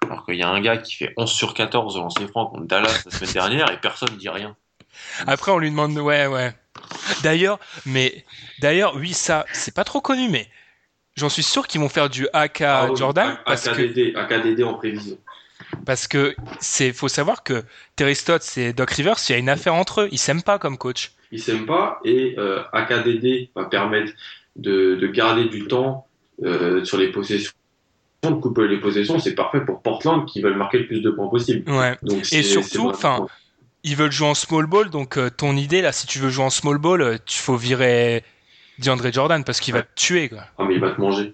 Alors 0.08 0.26
qu'il 0.26 0.36
y 0.36 0.44
a 0.44 0.50
un 0.50 0.62
gars 0.62 0.78
qui 0.78 0.96
fait 0.96 1.14
11 1.18 1.30
sur 1.32 1.54
14 1.54 1.98
au 1.98 2.00
lancer 2.00 2.26
franc 2.28 2.46
contre 2.48 2.66
Dallas 2.66 3.04
la 3.06 3.12
semaine 3.12 3.34
dernière 3.34 3.72
et 3.72 3.80
personne 3.82 4.16
dit 4.18 4.30
rien. 4.30 4.56
Après, 5.26 5.52
on 5.52 5.58
lui 5.58 5.70
demande, 5.70 5.98
ouais, 5.98 6.28
ouais. 6.28 6.54
D'ailleurs, 7.24 7.60
mais 7.86 8.24
d'ailleurs, 8.62 8.96
oui, 8.96 9.14
ça, 9.14 9.46
c'est 9.52 9.74
pas 9.76 9.84
trop 9.84 10.02
connu, 10.02 10.30
mais 10.30 10.48
j'en 11.16 11.30
suis 11.30 11.44
sûr 11.44 11.68
qu'ils 11.68 11.82
vont 11.82 11.90
faire 11.90 12.10
du 12.10 12.28
AK 12.34 12.62
Ah 12.62 12.88
oui, 12.90 12.98
Jordan 12.98 13.28
A- 13.28 13.44
parce 13.46 13.68
que 13.68 13.82
AKDD, 13.82 14.16
AKDD 14.16 14.64
en 14.64 14.76
prévision. 14.76 15.18
parce 15.86 16.08
que 16.08 16.36
c'est 16.60 16.94
faut 16.94 17.08
savoir 17.08 17.44
que 17.44 17.64
Terry 17.96 18.16
Stotts 18.16 18.58
et 18.58 18.74
Doc 18.74 18.92
Rivers, 18.92 19.18
il 19.28 19.32
y 19.32 19.36
a 19.36 19.38
une 19.38 19.50
affaire 19.50 19.74
entre 19.76 20.02
eux, 20.02 20.10
ils 20.12 20.18
s'aiment 20.18 20.44
pas 20.44 20.60
comme 20.60 20.78
coach. 20.78 21.12
Ils 21.32 21.42
s'aiment 21.42 21.66
pas 21.66 22.00
et 22.06 22.36
euh, 22.38 22.64
AKDD 22.72 23.50
va 23.56 23.66
permettre 23.66 24.14
de, 24.56 24.96
de 24.96 25.08
garder 25.08 25.46
du 25.46 25.68
temps 25.68 26.08
euh, 26.44 26.84
sur 26.86 26.98
les 26.98 27.12
possessions. 27.12 27.52
De 28.24 28.30
couper 28.30 28.68
les 28.68 28.78
possessions, 28.80 29.20
c'est 29.20 29.36
parfait 29.36 29.62
pour 29.62 29.82
Portland 29.82 30.26
qui 30.26 30.42
veulent 30.42 30.58
marquer 30.58 30.80
le 30.80 30.88
plus 30.88 31.02
de 31.02 31.12
points 31.12 31.28
possible. 31.30 31.70
Ouais. 31.72 31.96
Donc, 32.02 32.32
Et 32.34 32.42
surtout, 32.44 32.90
enfin, 32.90 33.28
Ils 33.84 33.96
veulent 33.96 34.12
jouer 34.12 34.28
en 34.30 34.34
small 34.34 34.66
ball, 34.66 34.90
donc 34.90 35.18
euh, 35.18 35.30
ton 35.30 35.56
idée 35.56 35.82
là, 35.82 35.92
si 35.92 36.08
tu 36.08 36.18
veux 36.20 36.30
jouer 36.30 36.44
en 36.46 36.50
small 36.50 36.78
ball, 36.80 37.02
euh, 37.02 37.18
tu 37.26 37.38
faut 37.38 37.56
virer 37.56 38.24
DeAndre 38.80 39.14
Jordan 39.14 39.44
parce 39.44 39.60
qu'il 39.60 39.74
va 39.76 39.84
te 39.84 39.90
tuer 39.96 40.30
quoi. 40.30 40.40
Ah, 40.58 40.64
mais 40.68 40.74
il 40.76 40.82
va 40.82 40.92
te 40.92 41.00
manger. 41.00 41.34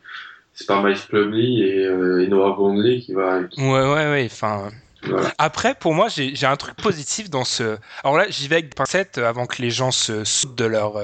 C'est 0.54 0.68
pas 0.68 0.84
Miles 0.84 1.00
Plumlee 1.10 1.62
et, 1.64 1.86
euh, 1.86 2.22
et 2.24 2.28
Noah 2.28 2.54
Vonley 2.56 3.00
qui 3.00 3.14
va. 3.14 3.44
qui- 3.46 3.62
Ouais, 3.62 3.70
ouais, 3.82 4.12
ouais. 4.12 4.30
Enfin. 4.32 4.70
voilà. 5.04 5.34
Après, 5.38 5.74
pour 5.76 5.94
moi, 5.96 6.10
j'ai 6.10 6.46
un 6.46 6.58
truc 6.58 6.76
positif 6.76 7.30
dans 7.30 7.46
ce. 7.46 7.78
Alors 8.04 8.18
là, 8.18 8.26
j'y 8.30 8.48
vais 8.50 8.56
avec 8.58 8.70
des 8.70 8.76
pincettes 8.76 9.18
euh, 9.18 9.28
avant 9.28 9.46
que 9.48 9.62
les 9.62 9.72
gens 9.72 9.92
se 9.92 10.24
sautent 10.26 10.56
de 10.56 10.66
leur, 10.66 10.96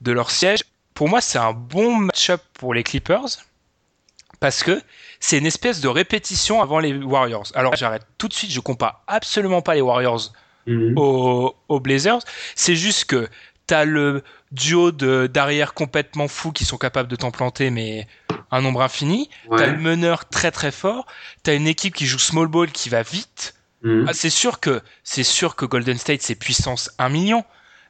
de 0.00 0.12
leur 0.12 0.30
siège. 0.30 0.64
Pour 0.94 1.08
moi, 1.08 1.20
c'est 1.20 1.38
un 1.38 1.52
bon 1.52 1.94
match-up 1.96 2.40
pour 2.54 2.72
les 2.74 2.82
Clippers 2.82 3.26
parce 4.44 4.62
que 4.62 4.78
c'est 5.20 5.38
une 5.38 5.46
espèce 5.46 5.80
de 5.80 5.88
répétition 5.88 6.60
avant 6.60 6.78
les 6.78 6.92
Warriors. 6.92 7.46
Alors 7.54 7.76
j'arrête 7.76 8.02
tout 8.18 8.28
de 8.28 8.34
suite, 8.34 8.50
je 8.52 8.60
compare 8.60 9.02
absolument 9.06 9.62
pas 9.62 9.74
les 9.74 9.80
Warriors 9.80 10.34
Mhm. 10.66 10.92
aux, 10.98 11.56
aux 11.70 11.80
Blazers. 11.80 12.18
C'est 12.54 12.76
juste 12.76 13.06
que 13.06 13.26
t'as 13.66 13.86
le 13.86 14.22
duo 14.52 14.92
de 14.92 15.26
d'arrière 15.26 15.72
complètement 15.72 16.28
fou 16.28 16.52
qui 16.52 16.66
sont 16.66 16.76
capables 16.76 17.08
de 17.08 17.16
t'en 17.16 17.30
planter, 17.30 17.70
mais 17.70 18.06
un 18.50 18.60
nombre 18.60 18.82
infini. 18.82 19.30
T'as 19.56 19.66
le 19.68 19.78
meneur 19.78 20.28
très 20.28 20.50
très 20.50 20.72
fort. 20.72 21.06
T'as 21.42 21.54
une 21.54 21.66
équipe 21.66 21.94
qui 21.94 22.04
joue 22.04 22.18
small 22.18 22.46
ball 22.48 22.70
qui 22.70 22.90
va 22.90 23.02
vite. 23.02 23.54
Mhm. 23.82 24.04
Ah, 24.08 24.12
c'est 24.12 24.28
sûr 24.28 24.60
que 24.60 24.82
c'est 25.04 25.24
sûr 25.24 25.56
que 25.56 25.64
Golden 25.64 25.96
State 25.96 26.20
c'est 26.20 26.34
puissance 26.34 26.90
1 26.98 27.08
million, 27.08 27.44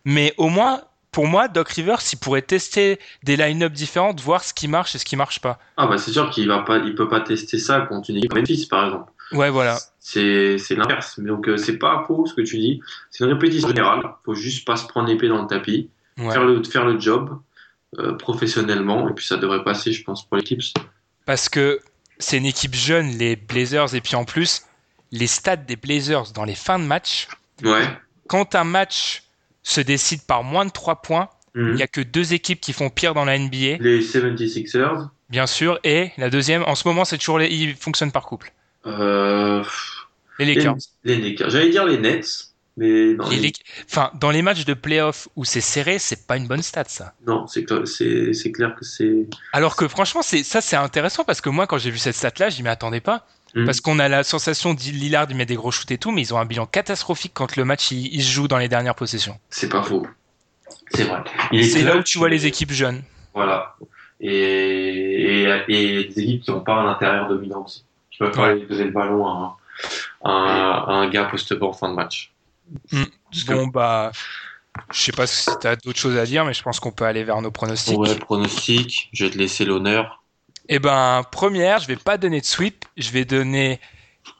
mais 0.04 0.34
au 0.36 0.48
moins 0.48 0.82
pour 1.14 1.26
moi 1.26 1.48
Doc 1.48 1.68
Rivers 1.70 2.00
il 2.12 2.18
pourrait 2.18 2.42
tester 2.42 2.98
des 3.22 3.36
line-up 3.36 3.72
différentes, 3.72 4.20
voir 4.20 4.44
ce 4.44 4.52
qui 4.52 4.68
marche 4.68 4.94
et 4.94 4.98
ce 4.98 5.04
qui 5.04 5.16
marche 5.16 5.40
pas. 5.40 5.58
Ah 5.78 5.86
bah 5.86 5.96
c'est 5.96 6.10
sûr 6.10 6.28
qu'il 6.30 6.46
va 6.48 6.58
pas, 6.58 6.78
il 6.78 6.94
peut 6.94 7.08
pas 7.08 7.20
tester 7.20 7.58
ça 7.58 7.80
contre 7.82 8.10
une 8.10 8.16
équipe 8.16 8.30
comme 8.32 8.40
Memphis 8.40 8.66
par 8.68 8.84
exemple. 8.86 9.12
Ouais 9.32 9.48
voilà. 9.48 9.78
C'est 10.00 10.58
l'inverse. 10.70 11.18
Donc 11.18 11.48
euh, 11.48 11.56
c'est 11.56 11.78
pas 11.78 12.04
faux 12.06 12.26
ce 12.26 12.34
que 12.34 12.42
tu 12.42 12.58
dis. 12.58 12.80
C'est 13.10 13.24
une 13.24 13.32
répétition 13.32 13.68
générale. 13.68 14.02
Faut 14.24 14.34
juste 14.34 14.66
pas 14.66 14.76
se 14.76 14.86
prendre 14.86 15.08
l'épée 15.08 15.28
dans 15.28 15.40
le 15.40 15.46
tapis, 15.48 15.88
Ouais. 16.18 16.30
faire 16.32 16.44
le 16.44 16.62
faire 16.62 16.84
le 16.84 17.00
job 17.00 17.40
euh, 17.98 18.12
professionnellement 18.16 19.08
et 19.08 19.14
puis 19.14 19.24
ça 19.24 19.36
devrait 19.36 19.64
passer 19.64 19.92
je 19.92 20.02
pense 20.04 20.28
pour 20.28 20.38
Clips. 20.38 20.74
Parce 21.26 21.48
que 21.48 21.80
c'est 22.18 22.36
une 22.38 22.46
équipe 22.46 22.74
jeune, 22.74 23.06
les 23.18 23.34
Blazers, 23.36 23.94
et 23.94 24.00
puis 24.00 24.14
en 24.14 24.24
plus, 24.24 24.62
les 25.10 25.26
stats 25.26 25.56
des 25.56 25.76
Blazers 25.76 26.32
dans 26.34 26.44
les 26.44 26.54
fins 26.54 26.78
de 26.78 26.84
match, 26.84 27.28
Ouais. 27.64 27.84
quand 28.28 28.54
un 28.54 28.64
match 28.64 29.22
se 29.64 29.80
décide 29.80 30.22
par 30.22 30.44
moins 30.44 30.64
de 30.64 30.70
3 30.70 31.02
points, 31.02 31.28
il 31.56 31.62
Mhm. 31.62 31.74
n'y 31.74 31.82
a 31.82 31.86
que 31.88 32.00
deux 32.00 32.32
équipes 32.34 32.60
qui 32.60 32.72
font 32.72 32.90
pire 32.90 33.14
dans 33.14 33.24
la 33.24 33.36
NBA, 33.38 33.78
Les 33.80 34.00
76ers. 34.02 35.08
bien 35.30 35.46
sûr, 35.46 35.80
et 35.84 36.10
la 36.16 36.30
deuxième, 36.30 36.62
en 36.64 36.74
ce 36.76 36.86
moment, 36.86 37.04
c'est 37.04 37.18
toujours 37.18 37.38
les, 37.38 37.48
ils 37.48 37.74
fonctionnent 37.74 38.12
par 38.12 38.26
couple. 38.26 38.52
Euh, 38.86 39.64
Les 40.38 40.44
les, 40.46 40.54
Lakers. 40.54 40.76
les 41.04 41.16
Lakers. 41.16 41.50
J'allais 41.50 41.70
dire 41.70 41.84
les 41.86 41.98
Nets, 41.98 42.53
mais 42.76 43.14
non, 43.14 43.28
Les 43.30 43.52
Enfin, 43.88 44.10
dans 44.14 44.30
les 44.30 44.42
matchs 44.42 44.64
de 44.64 44.74
playoff 44.74 45.28
où 45.36 45.44
c'est 45.44 45.60
serré, 45.60 45.98
c'est 45.98 46.26
pas 46.26 46.36
une 46.36 46.46
bonne 46.48 46.62
stat, 46.62 46.84
ça. 46.88 47.14
non, 47.26 47.46
c'est 47.46 47.62
cla- 47.62 47.86
c'est 47.86 48.32
c'est 48.32 48.50
clair 48.52 48.74
que 48.74 48.84
c'est. 48.84 49.26
Alors 49.52 49.76
que 49.76 49.86
franchement, 49.88 50.22
c'est 50.22 50.42
ça, 50.42 50.60
c'est 50.60 50.76
intéressant 50.76 51.24
parce 51.24 51.40
que 51.40 51.48
moi, 51.50 51.66
quand 51.66 51.78
j'ai 51.78 51.90
vu 51.90 51.98
cette 51.98 52.16
stat-là, 52.16 52.50
je 52.50 52.62
m'y 52.62 52.68
attendais 52.68 53.00
pas. 53.00 53.26
Mhm. 53.54 53.66
Parce 53.66 53.80
qu'on 53.80 54.00
a 54.00 54.08
la 54.08 54.24
sensation 54.24 54.74
de 54.74 54.80
Lillard, 54.80 55.26
il 55.30 55.36
met 55.36 55.46
des 55.46 55.54
gros 55.54 55.70
shoots 55.70 55.90
et 55.92 55.98
tout, 55.98 56.10
mais 56.10 56.22
ils 56.22 56.34
ont 56.34 56.38
un 56.38 56.44
bilan 56.44 56.66
catastrophique 56.66 57.30
quand 57.34 57.54
le 57.54 57.64
match 57.64 57.92
il, 57.92 58.12
il 58.12 58.22
se 58.24 58.32
joue 58.32 58.48
dans 58.48 58.58
les 58.58 58.68
dernières 58.68 58.96
possessions. 58.96 59.38
C'est 59.50 59.68
pas 59.68 59.82
faux. 59.84 60.04
C'est 60.92 61.04
vrai. 61.04 61.22
C'est 61.62 61.82
là 61.82 61.96
où 61.96 62.02
tu 62.02 62.18
vois 62.18 62.28
mais- 62.28 62.34
les 62.34 62.46
équipes 62.46 62.72
jeunes. 62.72 63.02
Voilà. 63.32 63.76
Et, 64.20 65.42
et, 65.42 65.48
et 65.68 66.04
des 66.08 66.20
équipes 66.20 66.42
qui 66.42 66.50
n'ont 66.50 66.60
pas 66.62 66.74
un 66.74 66.88
intérieur 66.90 67.28
dominant 67.28 67.62
aussi. 67.64 67.84
Qui 68.10 68.18
peuvent 68.18 68.32
pas 68.32 68.42
Ouais. 68.42 68.48
aller 68.50 68.66
donner 68.66 68.84
le 68.84 68.90
ballon 68.90 69.26
à 69.26 69.30
un, 70.24 70.28
à 70.28 70.30
un, 70.32 70.70
à 70.88 70.92
un 70.92 71.08
gars 71.10 71.24
poste-bas 71.24 71.66
en 71.66 71.72
fin 71.72 71.88
de 71.90 71.94
match. 71.94 72.32
Mm. 72.92 73.02
Que- 73.04 73.52
Bon, 73.54 73.66
bah, 73.66 74.12
je 74.92 74.98
sais 75.00 75.12
pas 75.12 75.26
si 75.26 75.48
t'as 75.60 75.76
d'autres 75.76 75.98
choses 75.98 76.16
à 76.16 76.24
dire, 76.24 76.44
mais 76.44 76.54
je 76.54 76.62
pense 76.62 76.80
qu'on 76.80 76.92
peut 76.92 77.04
aller 77.04 77.24
vers 77.24 77.40
nos 77.40 77.50
pronostics. 77.50 77.98
Ouais, 77.98 78.14
pronostic, 78.16 79.08
je 79.12 79.24
vais 79.24 79.30
te 79.30 79.38
laisser 79.38 79.64
l'honneur. 79.64 80.22
Eh 80.68 80.78
ben, 80.78 81.22
première, 81.30 81.78
je 81.80 81.86
vais 81.86 81.96
pas 81.96 82.16
donner 82.16 82.40
de 82.40 82.46
sweep, 82.46 82.84
je 82.96 83.10
vais 83.10 83.24
donner 83.24 83.80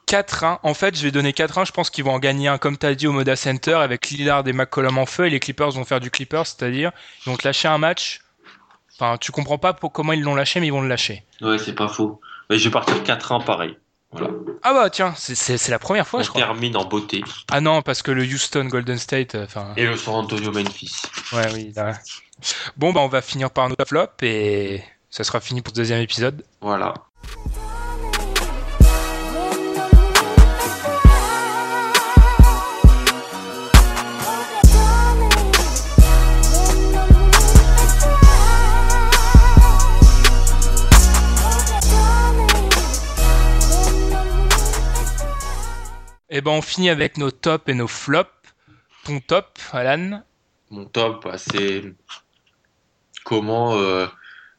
4-1. 0.07 0.59
En 0.63 0.73
fait, 0.73 0.97
je 0.97 1.03
vais 1.03 1.11
donner 1.11 1.31
4-1. 1.33 1.65
Je 1.65 1.71
pense 1.71 1.89
qu'ils 1.89 2.03
vont 2.03 2.13
en 2.13 2.19
gagner 2.19 2.47
un, 2.47 2.57
comme 2.57 2.77
tu 2.77 2.85
as 2.85 2.95
dit, 2.95 3.05
au 3.07 3.11
Moda 3.11 3.35
Center 3.35 3.73
avec 3.75 4.09
Lillard 4.09 4.47
et 4.47 4.53
McCollum 4.53 4.97
en 4.97 5.05
feu. 5.05 5.27
Et 5.27 5.29
les 5.29 5.39
Clippers 5.39 5.71
vont 5.71 5.85
faire 5.85 5.99
du 5.99 6.09
Clippers, 6.09 6.47
c'est-à-dire 6.47 6.91
ils 7.25 7.29
vont 7.29 7.37
te 7.37 7.47
lâcher 7.47 7.67
un 7.67 7.77
match. 7.77 8.21
Enfin, 8.93 9.17
tu 9.19 9.31
comprends 9.31 9.57
pas 9.57 9.73
pour 9.73 9.91
comment 9.91 10.13
ils 10.13 10.21
l'ont 10.21 10.35
lâché, 10.35 10.59
mais 10.59 10.67
ils 10.67 10.71
vont 10.73 10.81
le 10.81 10.87
lâcher. 10.87 11.23
Ouais, 11.41 11.57
c'est 11.57 11.73
pas 11.75 11.87
faux. 11.89 12.19
Je 12.49 12.63
vais 12.63 12.71
partir 12.71 13.03
4-1 13.03 13.43
pareil. 13.43 13.77
Voilà. 14.17 14.33
Ah 14.63 14.73
bah 14.73 14.89
tiens, 14.89 15.13
c'est- 15.17 15.67
la 15.69 15.79
première 15.79 16.07
fois, 16.07 16.21
On 16.21 16.23
je 16.23 16.29
crois. 16.29 16.41
termine 16.41 16.75
en 16.77 16.85
beauté. 16.85 17.23
Ah 17.51 17.61
non, 17.61 17.81
parce 17.81 18.01
que 18.01 18.11
le 18.11 18.23
Houston 18.23 18.65
Golden 18.65 18.97
State, 18.97 19.35
euh, 19.35 19.45
enfin, 19.45 19.73
Et 19.77 19.85
le 19.85 19.95
San 19.97 20.15
Antonio 20.15 20.51
Memphis. 20.51 21.01
ouais, 21.33 21.47
oui. 21.53 21.73
là. 21.75 21.93
Bon, 22.77 22.91
bah 22.93 23.01
on 23.01 23.07
va 23.07 23.21
finir 23.21 23.49
par 23.51 23.69
nos 23.69 23.75
flop 23.85 24.07
et 24.21 24.81
ça 25.09 25.23
sera 25.23 25.39
fini 25.39 25.61
pour 25.61 25.71
ce 25.71 25.77
deuxième 25.77 26.01
épisode. 26.01 26.43
Voilà. 26.61 26.93
Et 46.35 46.41
ben 46.41 46.51
on 46.51 46.61
finit 46.61 46.89
avec 46.89 47.17
nos 47.17 47.31
tops 47.31 47.69
et 47.69 47.73
nos 47.73 47.87
flops. 47.87 48.29
Ton 49.05 49.21
top, 49.21 49.57
Alan 49.71 50.21
Mon 50.69 50.83
top, 50.83 51.23
bah, 51.23 51.37
c'est 51.37 51.95
comment 53.23 53.77
euh, 53.77 54.05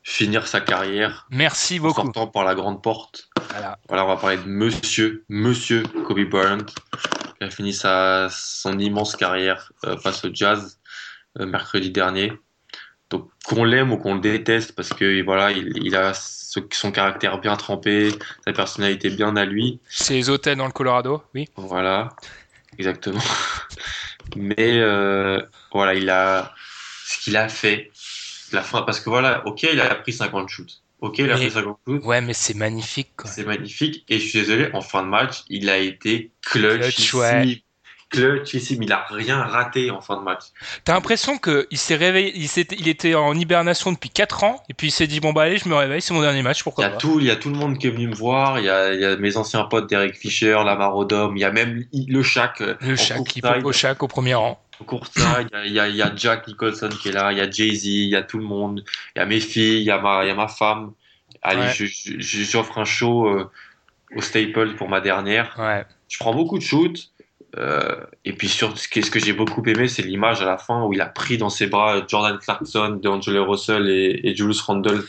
finir 0.03 0.49
sa 0.49 0.62
carrière 0.62 1.27
Merci 1.31 1.79
en 1.79 1.83
beaucoup. 1.83 2.01
sortant 2.01 2.29
par 2.29 2.45
la 2.45 2.55
grande 2.55 2.83
porte. 2.83 3.29
Voilà. 3.51 3.79
Voilà, 3.89 4.05
on 4.07 4.09
va 4.09 4.16
parler 4.16 4.39
de 4.39 4.45
monsieur, 4.45 5.27
monsieur 5.29 5.83
Kobe 6.07 6.20
Bryant, 6.20 6.64
qui 6.64 7.45
a 7.45 7.51
fini 7.51 7.74
sa, 7.74 8.29
son 8.31 8.79
immense 8.79 9.14
carrière 9.14 9.70
euh, 9.85 9.99
face 9.99 10.24
au 10.24 10.31
Jazz 10.33 10.81
euh, 11.39 11.45
mercredi 11.45 11.91
dernier. 11.91 12.33
Donc 13.11 13.29
qu'on 13.45 13.65
l'aime 13.65 13.93
ou 13.93 13.99
qu'on 13.99 14.15
le 14.15 14.21
déteste, 14.21 14.73
parce 14.75 14.89
que 14.91 15.23
voilà, 15.23 15.53
il, 15.53 15.73
il 15.85 15.95
a 15.95 16.13
ce- 16.15 16.61
son 16.73 16.91
caractère 16.91 17.39
bien 17.41 17.55
trempé, 17.57 18.11
sa 18.45 18.53
personnalité 18.53 19.11
bien 19.11 19.37
à 19.37 19.45
lui. 19.45 19.79
C'est 19.89 20.15
les 20.15 20.29
hôtels 20.31 20.59
dans 20.59 20.67
le 20.67 20.73
Colorado, 20.73 21.23
oui. 21.35 21.49
Voilà, 21.57 22.09
exactement. 22.79 23.21
Mais 24.37 24.57
euh, 24.59 25.41
voilà, 25.73 25.95
il 25.95 26.11
a 26.11 26.53
ce 27.05 27.21
qu'il 27.23 27.37
a 27.37 27.49
fait, 27.49 27.91
la 28.53 28.63
fin, 28.63 28.83
parce 28.83 28.99
que 29.01 29.09
voilà, 29.09 29.47
ok, 29.47 29.63
il 29.73 29.81
a 29.81 29.95
pris 29.95 30.13
50 30.13 30.49
shoots. 30.49 30.83
Ok, 31.01 31.19
il 31.19 31.31
a 31.31 31.35
Mais- 31.35 31.43
pris 31.47 31.51
50 31.53 31.79
shoots. 31.87 32.05
Ouais, 32.05 32.21
mais 32.21 32.33
c'est 32.35 32.55
magnifique. 32.55 33.11
C'est 33.25 33.45
magnifique. 33.45 34.05
Et 34.09 34.19
je 34.19 34.27
suis 34.29 34.41
désolé, 34.41 34.71
en 34.73 34.81
fin 34.81 35.03
de 35.05 35.09
match, 35.09 35.45
il 35.49 35.69
a 35.71 35.79
été 35.79 36.33
Clutch, 36.43 36.81
clutchissime. 36.81 37.19
ouais. 37.21 37.63
Clutchissime. 38.11 38.83
Il 38.83 38.93
a 38.93 39.05
rien 39.11 39.43
raté 39.43 39.91
en 39.91 40.01
fin 40.01 40.17
de 40.17 40.23
match. 40.23 40.43
T'as 40.85 40.95
l'impression 40.95 41.39
que 41.39 41.67
il 41.71 41.79
s'est 41.79 41.97
réveillé, 41.97 42.33
il, 42.37 42.89
était 42.89 43.15
en 43.15 43.35
hibernation 43.35 43.93
depuis 43.93 44.11
4 44.11 44.45
ans, 44.45 44.63
et 44.69 44.75
puis 44.75 44.89
il 44.89 44.91
s'est 44.93 45.07
dit 45.07 45.21
bon 45.21 45.33
bah 45.33 45.43
allez, 45.43 45.59
je 45.59 45.69
me 45.69 45.75
réveille, 45.75 46.01
c'est 46.01 46.15
mon 46.15 46.21
dernier 46.23 46.43
match, 46.43 46.59
Il 46.59 46.61
y, 46.61 46.65
pourquoi 46.65 46.85
a 46.85 46.91
pas. 46.91 46.97
tout, 46.97 47.19
il 47.21 47.27
y 47.27 47.31
a 47.31 47.37
tout 47.37 47.51
le 47.51 47.57
monde 47.57 47.79
qui 47.79 47.89
est 47.89 47.91
venu 47.91 48.07
me 48.09 48.15
voir. 48.15 48.59
Il 48.61 48.65
y 48.65 48.71
a, 48.71 48.95
il 48.95 49.01
y 49.01 49.05
a 49.05 49.17
mes 49.17 49.37
anciens 49.37 49.65
potes 49.65 49.89
Derek 49.91 50.15
Fisher, 50.17 50.59
Lamar 50.65 50.97
Odom. 50.97 51.37
Il 51.37 51.41
y 51.41 51.45
a 51.45 51.51
même 51.51 51.85
le 51.93 52.23
Shaq. 52.23 52.61
euh, 52.61 52.75
Le 52.81 52.97
Shaq, 52.97 53.25
qui 53.25 53.41
au 53.65 53.73
Shaq 53.73 54.03
au 54.03 54.09
premier 54.09 54.35
rang. 54.35 54.63
Au 54.79 54.85
courtside, 54.85 55.49
il 55.65 55.73
y 55.73 55.81
a- 55.81 55.89
y, 55.89 56.13
Jack 56.17 56.47
Nicholson 56.49 56.91
qui 56.91 57.09
est 57.09 57.13
là. 57.13 57.33
Il 57.33 57.39
y 57.39 57.41
a 57.41 57.51
Jay-Z. 57.51 57.87
Il 57.87 58.09
y 58.11 58.17
a 58.17 58.23
tout 58.23 58.39
le 58.39 58.45
monde. 58.45 58.85
Il 59.15 59.19
y 59.19 59.23
a 59.23 59.27
mes 59.27 59.41
filles. 59.41 59.81
Il 59.81 59.85
y 59.87 59.91
a 59.91 59.99
ma, 59.99 60.23
il 60.25 60.29
y 60.29 60.31
a 60.31 60.35
ma 60.35 60.49
femme. 60.49 60.93
Allez, 61.43 61.61
Ouais. 61.63 61.73
je- 61.75 61.87
je- 61.87 62.19
je- 62.19 62.43
j'offre 62.45 62.77
un 62.79 62.85
show 62.85 63.27
euh, 63.27 63.51
au 64.15 64.21
Staples 64.21 64.75
pour 64.77 64.89
ma 64.89 65.01
dernière. 65.01 65.55
Ouais. 65.59 65.85
je 66.09 66.19
prends 66.19 66.35
beaucoup 66.35 66.57
de 66.59 66.63
shoots. 66.63 67.11
Euh, 67.59 67.97
et 68.25 68.33
puis 68.33 68.49
sur 68.49 68.77
ce 68.79 68.89
que, 68.89 69.19
j'ai 69.19 69.33
beaucoup 69.33 69.63
aimé, 69.67 69.89
c'est 69.89 70.03
l'image 70.03 70.43
à 70.43 70.45
la 70.45 70.59
fin 70.59 70.83
où 70.85 70.93
il 70.93 71.01
a 71.01 71.07
pris 71.07 71.39
dans 71.39 71.51
ses 71.51 71.67
bras 71.67 72.03
Jordan 72.07 72.39
Clarkson, 72.39 72.99
D'Angelo 73.03 73.47
Russell 73.47 73.89
et, 73.89 74.21
et 74.25 74.37
Julius 74.37 74.61
Randle. 74.61 75.05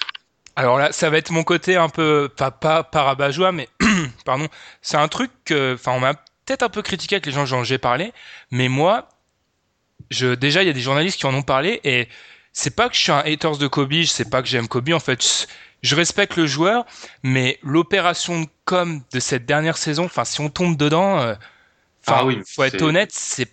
Alors 0.56 0.80
là, 0.80 0.92
ça 0.92 1.10
va 1.10 1.18
être 1.18 1.32
mon 1.32 1.44
côté 1.44 1.76
un 1.76 1.90
peu, 1.90 2.30
pas, 2.36 2.52
pas 2.52 2.84
parabajois, 2.84 3.52
mais 3.52 3.70
pardon, 4.26 4.48
c'est 4.82 4.98
un 4.98 5.08
truc 5.08 5.30
que, 5.46 5.76
enfin, 5.76 5.92
on 5.92 6.00
m'a 6.00 6.16
peut-être 6.16 6.64
un 6.64 6.70
peu 6.70 6.82
critiqué 6.82 7.16
avec 7.16 7.26
les 7.28 7.32
gens 7.32 7.46
dont 7.46 7.64
j'ai 7.64 7.78
parlé, 7.78 8.12
mais 8.50 8.68
moi, 8.68 9.10
je, 10.10 10.34
déjà, 10.34 10.64
il 10.64 10.68
y 10.68 10.70
a 10.70 10.74
des 10.74 10.82
journalistes 10.82 11.20
qui 11.20 11.26
en 11.28 11.34
ont 11.34 11.44
parlé 11.44 11.80
et 11.84 12.08
c'est 12.54 12.76
pas 12.76 12.90
que 12.90 12.96
je 12.96 13.02
suis 13.02 13.12
un 13.12 13.20
haters 13.20 13.58
de 13.58 13.68
Kobe, 13.68 14.04
c'est 14.06 14.30
pas 14.32 14.42
que 14.42 14.48
j'aime 14.48 14.68
Kobe, 14.68 14.90
en 14.94 15.00
fait, 15.00 15.22
je, 15.22 15.46
je 15.84 15.96
respecte 15.96 16.36
le 16.38 16.48
joueur, 16.48 16.86
mais 17.22 17.60
l'opération 17.62 18.42
de 18.42 18.48
com 18.66 19.02
de 19.14 19.20
cette 19.20 19.46
dernière 19.46 19.78
saison, 19.78 20.06
enfin, 20.06 20.26
si 20.26 20.42
on 20.42 20.50
tombe 20.50 20.76
dedans, 20.76 21.20
euh, 21.20 21.36
enfin, 22.08 22.20
Ah 22.22 22.26
oui, 22.26 22.42
faut 22.46 22.64
être 22.64 22.82
honnête, 22.82 23.12
c'est 23.12 23.50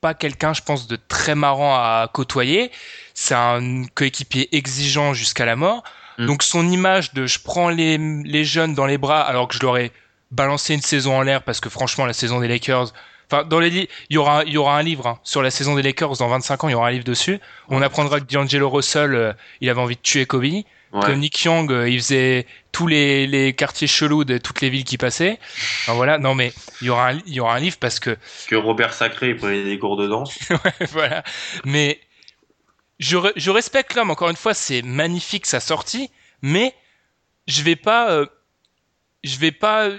pas 0.00 0.14
quelqu'un, 0.14 0.52
je 0.52 0.62
pense, 0.62 0.86
de 0.86 0.96
très 0.96 1.34
marrant 1.34 1.74
à 1.74 2.08
côtoyer. 2.12 2.70
C'est 3.14 3.34
un 3.34 3.84
coéquipier 3.94 4.48
exigeant 4.56 5.12
jusqu'à 5.12 5.44
la 5.44 5.56
mort. 5.56 5.82
Mm. 6.18 6.26
Donc 6.26 6.42
son 6.42 6.68
image 6.68 7.14
de 7.14 7.26
je 7.26 7.38
prends 7.40 7.68
les, 7.68 7.98
les 7.98 8.44
jeunes 8.44 8.74
dans 8.74 8.86
les 8.86 8.98
bras 8.98 9.20
alors 9.20 9.48
que 9.48 9.54
je 9.54 9.60
leur 9.60 9.76
ai 9.76 9.92
balancé 10.30 10.74
une 10.74 10.82
saison 10.82 11.16
en 11.16 11.22
l'air 11.22 11.42
parce 11.42 11.60
que 11.60 11.68
franchement 11.68 12.06
la 12.06 12.12
saison 12.12 12.40
des 12.40 12.48
Lakers, 12.48 12.92
enfin 13.30 13.44
dans 13.44 13.60
les 13.60 13.88
il 14.10 14.14
y 14.14 14.18
aura 14.18 14.44
il 14.44 14.52
y 14.52 14.58
aura 14.58 14.76
un 14.76 14.82
livre 14.82 15.06
hein, 15.06 15.18
sur 15.22 15.42
la 15.42 15.50
saison 15.50 15.74
des 15.74 15.82
Lakers 15.82 16.16
dans 16.18 16.28
25 16.28 16.64
ans, 16.64 16.68
il 16.68 16.72
y 16.72 16.74
aura 16.74 16.88
un 16.88 16.92
livre 16.92 17.04
dessus. 17.04 17.40
On 17.68 17.82
apprendra 17.82 18.20
que 18.20 18.26
D'Angelo 18.32 18.68
Russell 18.68 19.14
euh, 19.14 19.32
il 19.60 19.70
avait 19.70 19.80
envie 19.80 19.96
de 19.96 20.02
tuer 20.02 20.26
Kobe, 20.26 20.44
que. 20.92 21.12
Nick 21.12 21.42
Young 21.44 21.70
euh, 21.70 21.88
il 21.88 21.98
faisait 22.00 22.46
tous 22.72 22.86
les, 22.86 23.26
les 23.26 23.52
quartiers 23.54 23.86
chelous 23.86 24.24
de 24.24 24.38
toutes 24.38 24.60
les 24.60 24.70
villes 24.70 24.84
qui 24.84 24.98
passaient. 24.98 25.38
Enfin, 25.82 25.94
voilà, 25.94 26.18
non 26.18 26.34
mais 26.34 26.52
il 26.80 26.86
y 26.86 26.90
aura 26.90 27.08
un, 27.10 27.18
il 27.26 27.34
y 27.34 27.40
aura 27.40 27.54
un 27.54 27.60
livre 27.60 27.76
parce 27.78 28.00
que 28.00 28.16
Que 28.46 28.56
Robert 28.56 28.92
Sacré 28.94 29.30
il 29.30 29.36
prenait 29.36 29.64
des 29.64 29.78
cours 29.78 29.96
de 29.96 30.06
danse. 30.06 30.38
voilà. 30.92 31.22
Mais 31.64 32.00
je, 32.98 33.16
re- 33.16 33.32
je 33.36 33.50
respecte 33.50 33.94
l'homme. 33.94 34.10
Encore 34.10 34.30
une 34.30 34.36
fois, 34.36 34.54
c'est 34.54 34.82
magnifique 34.82 35.46
sa 35.46 35.60
sortie, 35.60 36.10
mais 36.42 36.74
je 37.46 37.62
vais 37.62 37.76
pas, 37.76 38.10
euh, 38.10 38.26
je 39.24 39.36
vais 39.38 39.52
pas 39.52 39.90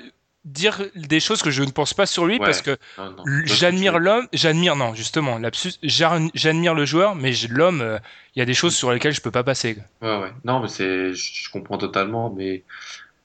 dire 0.45 0.81
des 0.95 1.19
choses 1.19 1.41
que 1.41 1.51
je 1.51 1.63
ne 1.63 1.71
pense 1.71 1.93
pas 1.93 2.05
sur 2.05 2.25
lui 2.25 2.39
Ouais. 2.39 2.45
parce 2.45 2.61
que 2.61 2.71
l- 2.71 3.43
j'admire 3.45 3.99
l'homme, 3.99 4.27
j'admire 4.33 4.75
non 4.75 4.95
justement 4.95 5.37
lapsus, 5.37 5.73
j'admire 5.83 6.73
le 6.73 6.85
joueur, 6.85 7.15
mais 7.15 7.31
l'homme, 7.49 7.81
euh, 7.81 7.99
il 8.35 8.39
y 8.39 8.41
a 8.41 8.45
des 8.45 8.53
choses 8.53 8.75
sur 8.75 8.91
lesquelles 8.91 9.13
je 9.13 9.21
peux 9.21 9.31
pas 9.31 9.43
passer. 9.43 9.77
Ouais, 10.01 10.17
ouais. 10.19 10.31
Non, 10.45 10.61
mais 10.61 10.67
c'est, 10.69 11.13
je 11.13 11.49
comprends 11.51 11.77
totalement, 11.77 12.29
mais 12.35 12.63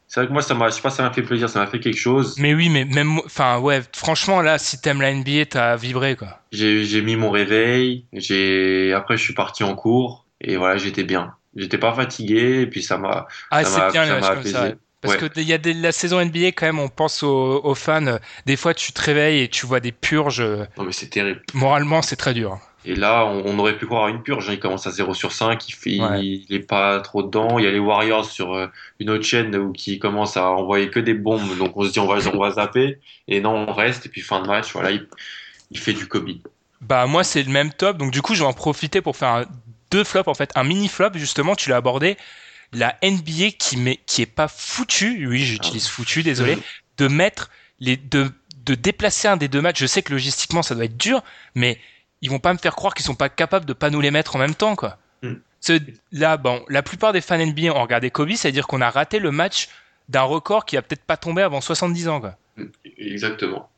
c'est 0.09 0.21
vrai 0.21 0.27
que 0.29 0.33
moi, 0.33 0.43
ça 0.43 0.55
m'a, 0.55 0.69
je 0.69 0.75
sais 0.75 0.83
pas, 0.83 0.91
ça 0.91 1.03
m'a 1.03 1.13
fait 1.13 1.23
plaisir, 1.23 1.49
ça 1.49 1.61
m'a 1.61 1.67
fait 1.67 1.81
quelque 1.81 1.99
chose. 1.99 2.37
Mais 2.39 2.55
oui, 2.55 2.69
mais 2.69 2.85
même, 2.85 3.19
enfin 3.25 3.59
ouais, 3.59 3.83
franchement 3.95 4.41
là, 4.43 4.59
si 4.59 4.81
t'aimes 4.81 5.01
la 5.01 5.11
NBA, 5.13 5.47
t'as 5.47 5.77
vibré 5.77 6.17
quoi. 6.17 6.41
J'ai, 6.53 7.01
mis 7.03 7.17
mon 7.17 7.31
réveil, 7.31 8.07
j'ai, 8.13 8.93
après, 8.93 9.17
je 9.17 9.23
suis 9.23 9.35
parti 9.35 9.65
en 9.65 9.75
cours, 9.75 10.27
et 10.41 10.57
voilà, 10.57 10.77
j'étais 10.77 11.05
bien. 11.05 11.35
J'étais 11.57 11.79
pas 11.79 11.93
fatigué, 11.95 12.63
et 12.63 12.67
puis 12.67 12.83
ça 12.83 12.99
m'a, 12.99 13.27
Ah, 13.51 13.63
Ça 13.65 13.71
c'est 13.71 13.79
m'a- 14.21 14.27
apaisé. 14.29 14.75
Parce 15.05 15.21
Ouais. 15.23 15.29
que 15.29 15.41
il 15.41 15.47
y 15.47 15.53
a 15.53 15.59
des, 15.59 15.75
la 15.75 15.93
saison 15.93 16.21
NBA 16.25 16.49
quand 16.49 16.67
même, 16.67 16.79
on 16.79 16.89
pense 16.89 17.23
aux, 17.23 17.61
aux 17.63 17.75
fans. 17.75 18.19
Des 18.47 18.57
fois, 18.57 18.75
tu 18.75 18.93
te 18.93 19.01
réveilles 19.03 19.43
et 19.43 19.49
tu 19.49 19.67
vois 19.67 19.81
des 19.81 19.93
purges. 19.93 20.41
non, 20.77 20.85
mais 20.85 20.93
c'est 20.93 21.09
terrible. 21.11 21.43
Moralement, 21.53 22.03
c'est 22.03 22.17
très 22.17 22.35
dur. 22.35 22.59
Et 22.87 22.95
là, 22.95 23.25
on, 23.25 23.43
on 23.47 23.59
aurait 23.59 23.79
pu 23.79 23.87
croire 23.87 24.05
à 24.07 24.11
une 24.11 24.23
purge. 24.23 24.49
hein. 24.49 24.53
Il 24.55 24.61
commence 24.61 24.87
à 24.87 24.91
0 24.91 25.15
sur 25.15 25.33
5, 25.33 25.69
il, 25.69 25.73
fait, 25.73 26.01
Ouais. 26.01 26.21
il, 26.25 26.47
est 26.55 26.67
pas 26.67 27.01
trop 27.01 27.23
dedans. 27.23 27.59
Il 27.59 27.65
y 27.65 27.69
a 27.69 27.71
les 27.71 27.79
Warriors 27.79 28.25
sur 28.27 28.53
euh, 28.55 28.67
une 29.01 29.09
autre 29.11 29.25
chaîne 29.25 29.55
où 29.57 29.73
qui 29.73 29.99
commencent 29.99 30.37
à 30.37 30.51
envoyer 30.51 30.91
que 30.91 31.01
des 31.01 31.15
bombes. 31.15 31.57
Donc 31.59 31.77
on 31.77 31.85
se 31.85 31.93
dit 31.93 31.99
on 31.99 32.07
va, 32.07 32.19
on 32.33 32.39
va 32.39 32.51
zapper. 32.51 32.99
Et 33.29 33.41
non, 33.41 33.67
on 33.69 33.73
reste. 33.73 34.07
Et 34.07 34.09
puis 34.11 34.21
fin 34.21 34.41
de 34.43 34.47
match, 34.47 34.73
voilà, 34.73 34.91
il, 34.91 35.07
il 35.71 35.79
fait 35.79 35.93
du 35.95 36.07
Kobe. 36.07 36.29
Bah 36.83 37.07
moi 37.07 37.25
c'est 37.25 37.43
le 37.43 37.51
même 37.51 37.73
top, 37.73 37.97
donc 37.97 38.11
du 38.11 38.21
coup 38.21 38.35
je 38.35 38.41
vais 38.41 38.47
en 38.47 38.53
profiter 38.53 39.01
pour 39.01 39.17
faire 39.17 39.29
un- 39.31 39.45
deux 39.91 40.05
flops 40.05 40.29
en 40.29 40.35
fait, 40.35 40.51
un 40.55 40.65
mini 40.65 40.89
flop 40.89 41.11
justement, 41.15 41.55
tu 41.55 41.71
l'as 41.71 41.77
abordé, 41.77 42.19
la 42.75 42.97
NBA 43.03 43.53
qui 43.59 43.77
met, 43.77 44.01
qui 44.07 44.23
est 44.23 44.27
pas 44.27 44.49
foutu, 44.49 45.27
oui 45.27 45.45
j'utilise 45.45 45.89
foutu, 45.89 46.23
désolé, 46.23 46.59
de 46.99 47.09
mettre 47.09 47.51
les, 47.81 47.97
de, 47.97 48.31
de 48.65 48.75
déplacer 48.75 49.29
un 49.29 49.37
des 49.37 49.49
deux 49.49 49.61
matchs. 49.61 49.81
Je 49.81 49.87
sais 49.87 50.03
que 50.03 50.13
logistiquement 50.13 50.63
ça 50.63 50.75
doit 50.75 50.85
être 50.85 50.97
dur, 50.97 51.23
mais 51.55 51.79
ils 52.23 52.31
vont 52.31 52.39
pas 52.39 52.53
me 52.53 52.59
faire 52.59 52.75
croire 52.77 52.95
qu'ils 52.95 53.05
sont 53.07 53.15
pas 53.15 53.29
capables 53.29 53.65
de 53.67 53.73
pas 53.73 53.91
nous 53.91 54.01
les 54.01 54.11
mettre 54.11 54.37
en 54.37 54.39
même 54.39 54.55
temps 54.55 54.77
quoi. 54.77 54.99
Ce- 55.61 55.81
là 56.13 56.37
bon, 56.37 56.63
la 56.69 56.83
plupart 56.83 57.13
des 57.15 57.21
fans 57.23 57.39
NBA 57.39 57.73
ont 57.75 57.83
regardé 57.83 58.11
Kobe, 58.11 58.33
c'est-à-dire 58.33 58.67
qu'on 58.67 58.81
a 58.83 58.91
raté 58.91 59.19
le 59.19 59.31
match 59.31 59.69
d'un 60.11 60.23
record 60.23 60.67
qui 60.67 60.77
a 60.77 60.83
peut-être 60.83 61.05
pas 61.05 61.17
tombé 61.17 61.41
avant 61.43 61.61
70 61.63 62.09
ans 62.09 62.21
quoi. 62.21 62.37
Exactement. 62.99 63.71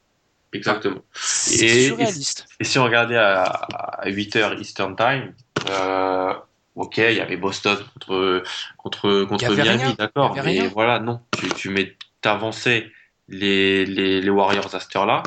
Exactement. 0.52 1.00
C'est 1.12 1.64
Et- 1.66 1.86
surréaliste. 1.88 2.46
Et 2.60 2.64
si 2.64 2.78
on 2.78 2.84
regardait 2.84 3.16
à, 3.16 3.42
à 3.42 4.08
8h 4.08 4.58
Eastern 4.60 4.96
Time, 4.96 5.32
euh, 5.70 6.34
ok, 6.76 6.98
il 6.98 7.16
y 7.16 7.20
avait 7.20 7.36
Boston 7.36 7.76
contre, 7.94 8.42
contre, 8.76 9.24
contre 9.24 9.52
Miami, 9.54 9.94
d'accord. 9.98 10.36
Mais 10.44 10.68
voilà, 10.68 11.00
non. 11.00 11.20
Tu, 11.36 11.48
tu 11.48 11.70
mets, 11.70 11.96
t'avançais 12.20 12.90
les, 13.28 13.84
les, 13.86 14.20
les 14.20 14.30
Warriors 14.30 14.72
à 14.74 14.80
cette 14.80 14.94
heure-là, 14.94 15.22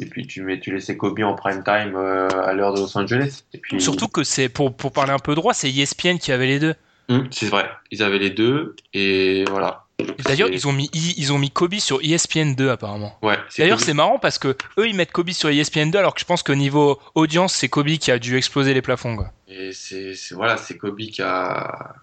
et 0.00 0.06
puis 0.06 0.26
tu, 0.26 0.42
mets, 0.42 0.60
tu 0.60 0.72
laissais 0.72 0.96
Kobe 0.96 1.20
en 1.20 1.34
prime 1.34 1.62
time 1.64 1.94
euh, 1.96 2.28
à 2.44 2.52
l'heure 2.52 2.72
de 2.72 2.80
Los 2.80 2.96
Angeles. 2.96 3.44
Et 3.52 3.58
puis, 3.58 3.80
Surtout 3.80 4.08
que 4.08 4.22
c'est 4.24 4.48
pour 4.48 4.74
pour 4.76 4.92
parler 4.92 5.12
un 5.12 5.18
peu 5.18 5.34
droit, 5.34 5.52
c'est 5.52 5.70
ESPN 5.70 6.18
qui 6.18 6.32
avait 6.32 6.46
les 6.46 6.58
deux. 6.60 6.74
Hum, 7.08 7.28
c'est 7.30 7.48
vrai, 7.48 7.68
ils 7.90 8.02
avaient 8.02 8.18
les 8.18 8.30
deux, 8.30 8.76
et 8.94 9.44
voilà. 9.50 9.83
D'ailleurs, 10.26 10.48
ils 10.50 10.66
ont 10.66 10.72
mis 10.72 10.90
ils 10.92 11.32
ont 11.32 11.38
mis 11.38 11.50
Kobe 11.50 11.74
sur 11.76 11.98
E 11.98 12.02
ESPN 12.04 12.54
2 12.54 12.68
apparemment. 12.70 13.16
Ouais, 13.22 13.38
D'ailleurs, 13.58 13.80
c'est 13.80 13.94
marrant 13.94 14.18
parce 14.18 14.38
que 14.38 14.56
eux 14.78 14.88
ils 14.88 14.94
mettent 14.96 15.12
Kobe 15.12 15.30
sur 15.30 15.48
E 15.48 15.52
ESPN 15.52 15.90
2 15.90 15.98
alors 15.98 16.14
que 16.14 16.20
je 16.20 16.24
pense 16.24 16.42
que 16.42 16.52
niveau 16.52 16.98
audience, 17.14 17.54
c'est 17.54 17.68
Kobe 17.68 17.86
qui 17.98 18.10
a 18.10 18.18
dû 18.18 18.36
exploser 18.36 18.74
les 18.74 18.82
plafonds. 18.82 19.16
Quoi. 19.16 19.32
Et 19.48 19.72
c'est 19.72 20.14
c'est- 20.14 20.34
voilà, 20.34 20.56
c'est 20.56 20.76
Kobe 20.76 20.98
qui 20.98 21.22
a, 21.22 21.94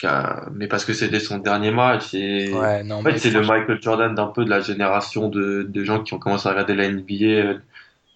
qui 0.00 0.06
a- 0.06 0.46
mais 0.52 0.66
parce 0.66 0.84
que 0.84 0.92
c'était 0.92 1.20
son 1.20 1.38
dernier 1.38 1.70
match 1.70 2.14
et 2.14 2.52
Ouais, 2.52 2.82
non, 2.82 2.96
en 2.96 3.02
fait 3.04 3.18
c'est 3.18 3.30
le 3.30 3.42
Michael 3.42 3.78
Jordan 3.80 4.14
d'un 4.14 4.26
peu 4.26 4.44
de 4.44 4.50
la 4.50 4.60
génération 4.60 5.28
de, 5.28 5.62
de 5.68 5.84
gens 5.84 6.02
qui 6.02 6.14
ont 6.14 6.18
commencé 6.18 6.48
à 6.48 6.50
regarder 6.50 6.74
la 6.74 6.88
NBA 6.88 7.24
euh, 7.26 7.58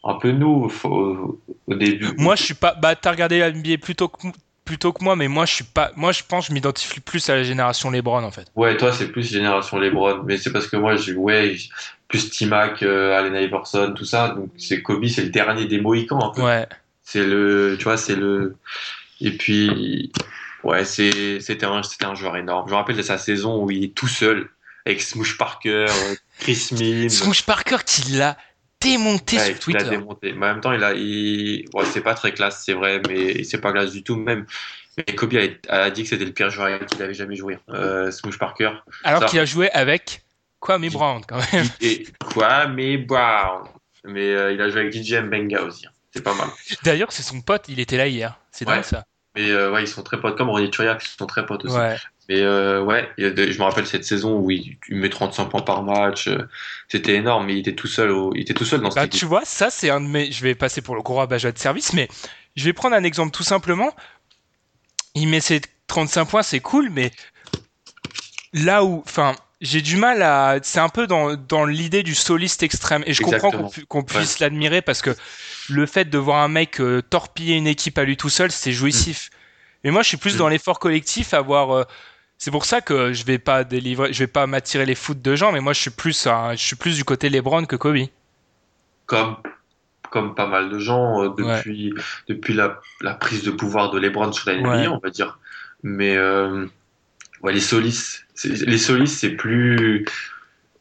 un 0.04 0.14
peu 0.14 0.32
nous 0.32 0.68
au, 0.84 1.40
au 1.68 1.74
début. 1.74 2.08
Moi, 2.16 2.34
je 2.36 2.42
suis 2.44 2.54
pas. 2.54 2.74
Bah, 2.74 2.94
t'as 2.96 3.10
regardé 3.12 3.38
la 3.38 3.50
NBA 3.52 3.78
plutôt 3.78 4.08
que 4.08 4.28
plutôt 4.68 4.92
que 4.92 5.02
moi, 5.02 5.16
mais 5.16 5.28
moi, 5.28 5.46
je 5.46 5.54
suis 5.54 5.64
pas. 5.64 5.92
Moi, 5.96 6.12
je 6.12 6.22
pense, 6.28 6.44
que 6.44 6.48
je 6.50 6.52
m'identifie 6.52 7.00
plus 7.00 7.30
à 7.30 7.34
la 7.34 7.42
génération 7.42 7.90
LeBron 7.90 8.22
en 8.22 8.30
fait. 8.30 8.46
Ouais, 8.54 8.76
toi 8.76 8.92
c'est 8.92 9.08
plus 9.08 9.26
génération 9.26 9.78
LeBron, 9.78 10.24
mais 10.26 10.36
c'est 10.36 10.52
parce 10.52 10.66
que 10.66 10.76
moi 10.76 10.94
j'ai 10.96 11.14
ouais 11.14 11.56
plus 12.06 12.28
T-Mac, 12.30 12.82
euh, 12.82 13.18
Allen 13.18 13.34
Iverson, 13.34 13.94
tout 13.96 14.04
ça. 14.04 14.28
Donc 14.28 14.50
c'est 14.58 14.82
Kobe, 14.82 15.06
c'est 15.06 15.22
le 15.22 15.30
dernier 15.30 15.64
des 15.64 15.80
Mohicans 15.80 16.22
un 16.22 16.30
peu. 16.34 16.42
Ouais. 16.42 16.66
C'est 17.02 17.24
le, 17.24 17.76
tu 17.78 17.84
vois, 17.84 17.96
c'est 17.96 18.14
le. 18.14 18.56
Et 19.22 19.30
puis, 19.30 20.12
ouais, 20.64 20.84
c'est, 20.84 21.40
c'était 21.40 21.64
un, 21.64 21.82
c'était 21.82 22.04
un 22.04 22.14
joueur 22.14 22.36
énorme. 22.36 22.68
Je 22.68 22.72
me 22.72 22.76
rappelle 22.76 22.96
de 22.96 23.02
sa 23.02 23.16
saison 23.16 23.64
où 23.64 23.70
il 23.70 23.84
est 23.84 23.94
tout 23.94 24.06
seul 24.06 24.50
avec 24.84 25.00
Smoosh 25.00 25.38
Parker, 25.38 25.86
euh, 25.88 26.14
Chris 26.40 26.68
Mims. 26.72 27.08
Smoosh 27.08 27.42
Parker 27.44 27.78
qui 27.86 28.12
l'a 28.12 28.36
démonté 28.80 29.36
Ouais, 29.36 29.42
sur 29.42 29.50
il 29.70 29.76
a 29.76 29.80
Twitter. 29.80 29.90
démonté. 29.96 30.32
Mais 30.32 30.46
en 30.46 30.52
même 30.54 30.60
temps, 30.60 30.72
il 30.72 30.82
a, 30.84 30.92
il, 30.94 31.64
ouais, 31.74 31.84
c'est 31.86 32.00
pas 32.00 32.14
très 32.14 32.32
classe, 32.32 32.62
c'est 32.64 32.74
vrai, 32.74 33.00
mais 33.08 33.42
c'est 33.44 33.60
pas 33.60 33.72
classe 33.72 33.92
du 33.92 34.02
tout 34.02 34.16
même. 34.16 34.46
Mais 34.96 35.04
Kobe 35.14 35.34
a, 35.68 35.74
a 35.84 35.90
dit 35.90 36.02
que 36.02 36.08
c'était 36.08 36.24
le 36.24 36.32
pire 36.32 36.50
joueur 36.50 36.66
avec 36.68 36.86
qui 36.86 36.96
il 36.96 37.02
avait 37.02 37.14
jamais 37.14 37.36
joué. 37.36 37.58
Euh, 37.68 38.10
Smoosh 38.10 38.38
Parker. 38.38 38.72
Alors 39.04 39.22
Ça. 39.22 39.26
qu'il 39.28 39.38
a 39.38 39.44
joué 39.44 39.70
avec 39.70 40.22
Kwame 40.60 40.88
Brown 40.88 41.22
quand 41.26 41.38
même. 41.52 41.66
Et 41.80 42.06
quoi, 42.32 42.66
mais 42.66 42.96
Brown. 42.96 43.68
Mais 44.04 44.26
euh, 44.30 44.52
il 44.52 44.60
a 44.60 44.68
joué 44.68 44.80
avec 44.82 44.92
DJ 44.92 45.14
Mbenga 45.22 45.62
aussi. 45.62 45.86
hein. 45.86 45.90
C'est 46.14 46.22
pas 46.22 46.34
mal. 46.34 46.48
D'ailleurs, 46.84 47.12
c'est 47.12 47.22
son 47.22 47.40
pote, 47.42 47.66
il 47.68 47.78
était 47.80 47.96
là 47.96 48.08
hier. 48.08 48.38
C'est 48.50 48.64
dingue 48.64 48.78
Ouais. 48.78 48.82
ça. 48.82 49.04
Mais 49.36 49.50
euh, 49.50 49.70
ouais, 49.70 49.82
ils 49.84 49.88
sont 49.88 50.02
très 50.02 50.18
potes, 50.20 50.36
comme 50.36 50.48
Ronny 50.48 50.70
Turiak, 50.70 51.04
ils 51.04 51.16
sont 51.16 51.26
très 51.26 51.44
potes 51.46 51.64
aussi. 51.66 51.76
Ouais. 51.76 51.96
Mais 52.28 52.42
euh, 52.42 52.82
ouais, 52.82 53.08
je 53.16 53.58
me 53.58 53.62
rappelle 53.62 53.86
cette 53.86 54.04
saison 54.04 54.38
où 54.38 54.50
il, 54.50 54.76
il 54.90 54.96
met 54.96 55.08
35 55.08 55.46
points 55.46 55.62
par 55.62 55.82
match. 55.82 56.28
euh, 56.28 56.46
C'était 56.88 57.14
énorme, 57.14 57.46
mais 57.46 57.54
il 57.54 57.60
était 57.60 57.74
tout 57.74 57.86
seul. 57.86 58.10
Au, 58.10 58.34
il 58.34 58.42
était 58.42 58.52
tout 58.54 58.66
seul 58.66 58.80
dans 58.82 58.90
cette 58.90 58.96
Bah, 58.96 59.04
équipe. 59.06 59.18
tu 59.20 59.24
vois, 59.26 59.44
ça, 59.46 59.70
c'est 59.70 59.88
un 59.88 60.00
de 60.02 60.06
mes. 60.06 60.30
Je 60.30 60.42
vais 60.42 60.54
passer 60.54 60.82
pour 60.82 60.94
le 60.94 61.00
gros 61.02 61.14
rabat-joie 61.16 61.52
de 61.52 61.58
service, 61.58 61.94
mais 61.94 62.06
je 62.54 62.64
vais 62.64 62.74
prendre 62.74 62.94
un 62.94 63.02
exemple 63.04 63.30
tout 63.30 63.44
simplement. 63.44 63.94
Il 65.14 65.28
met 65.28 65.40
ses 65.40 65.62
35 65.86 66.26
points, 66.26 66.42
c'est 66.42 66.60
cool, 66.60 66.90
mais 66.90 67.12
là 68.52 68.84
où. 68.84 69.02
Enfin, 69.06 69.34
j'ai 69.60 69.80
du 69.80 69.96
mal 69.96 70.22
à. 70.22 70.58
C'est 70.62 70.80
un 70.80 70.88
peu 70.90 71.06
dans, 71.06 71.34
dans 71.34 71.64
l'idée 71.64 72.02
du 72.02 72.14
soliste 72.14 72.62
extrême. 72.62 73.02
Et 73.06 73.14
je 73.14 73.22
comprends 73.22 73.50
qu'on 73.88 74.02
puisse 74.04 74.38
l'admirer 74.40 74.82
parce 74.82 75.00
que 75.02 75.16
le 75.70 75.86
fait 75.86 76.04
de 76.10 76.18
voir 76.18 76.42
un 76.42 76.48
mec 76.48 76.80
euh, 76.80 77.02
torpiller 77.02 77.56
une 77.56 77.66
équipe 77.66 77.96
à 77.98 78.04
lui 78.04 78.16
tout 78.16 78.28
seul, 78.28 78.50
c'est 78.52 78.72
jouissif. 78.72 79.30
Mais 79.84 79.90
moi, 79.90 80.02
je 80.02 80.08
suis 80.08 80.16
plus 80.18 80.34
Mm. 80.34 80.38
dans 80.38 80.48
l'effort 80.48 80.78
collectif, 80.78 81.32
avoir. 81.34 81.70
euh, 81.72 81.84
c'est 82.38 82.50
pour 82.50 82.64
ça 82.64 82.80
que 82.80 83.12
je 83.12 83.24
vais 83.24 83.38
pas 83.38 83.64
délivrer, 83.64 84.12
je 84.12 84.20
vais 84.20 84.26
pas 84.28 84.46
m'attirer 84.46 84.86
les 84.86 84.94
foot 84.94 85.20
de 85.20 85.36
gens, 85.36 85.52
mais 85.52 85.60
moi 85.60 85.72
je 85.72 85.80
suis 85.80 85.90
plus, 85.90 86.24
je 86.52 86.56
suis 86.56 86.76
plus 86.76 86.96
du 86.96 87.04
côté 87.04 87.28
LeBron 87.28 87.64
que 87.66 87.76
Kobe. 87.76 87.98
Comme, 89.06 89.36
comme 90.10 90.34
pas 90.34 90.46
mal 90.46 90.70
de 90.70 90.78
gens 90.78 91.22
euh, 91.24 91.30
depuis, 91.36 91.94
depuis 92.28 92.54
la, 92.54 92.80
la 93.00 93.14
prise 93.14 93.42
de 93.42 93.50
pouvoir 93.50 93.90
de 93.90 93.98
LeBron 93.98 94.32
sur 94.32 94.50
la 94.50 94.56
NBA, 94.58 94.68
Ouais. 94.70 94.88
on 94.88 94.98
va 94.98 95.10
dire. 95.10 95.38
Mais 95.82 96.16
euh, 96.16 96.66
ouais, 97.42 97.52
les 97.52 97.60
solistes, 97.60 98.26
c'est- 98.34 98.66
les 98.66 98.78
solistes, 98.78 99.18
c'est 99.18 99.30
plus. 99.30 100.04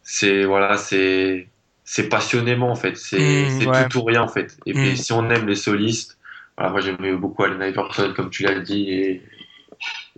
C'est 0.03 0.45
voilà, 0.45 0.78
c'est 0.78 1.49
c'est 1.84 2.10
passionnément 2.10 2.72
en 2.72 2.76
fait. 2.76 2.97
C'est 2.97 3.20
Mm, 3.20 3.68
ouais. 3.68 3.88
tout 3.89 3.99
ou 3.99 4.03
rien 4.03 4.22
en 4.24 4.28
fait. 4.28 4.58
Et 4.66 4.74
puis 4.74 4.97
si 4.97 5.14
on 5.14 5.30
aime 5.30 5.47
les 5.47 5.55
solistes, 5.55 6.18
voilà, 6.58 6.72
moi 6.72 6.82
j'aimais 6.82 7.14
beaucoup 7.14 7.43
Allen 7.43 7.62
Iverson 7.62 8.14
comme 8.16 8.30
tu 8.30 8.43
l'as 8.43 8.60
dit. 8.60 8.89
Et 8.91 9.22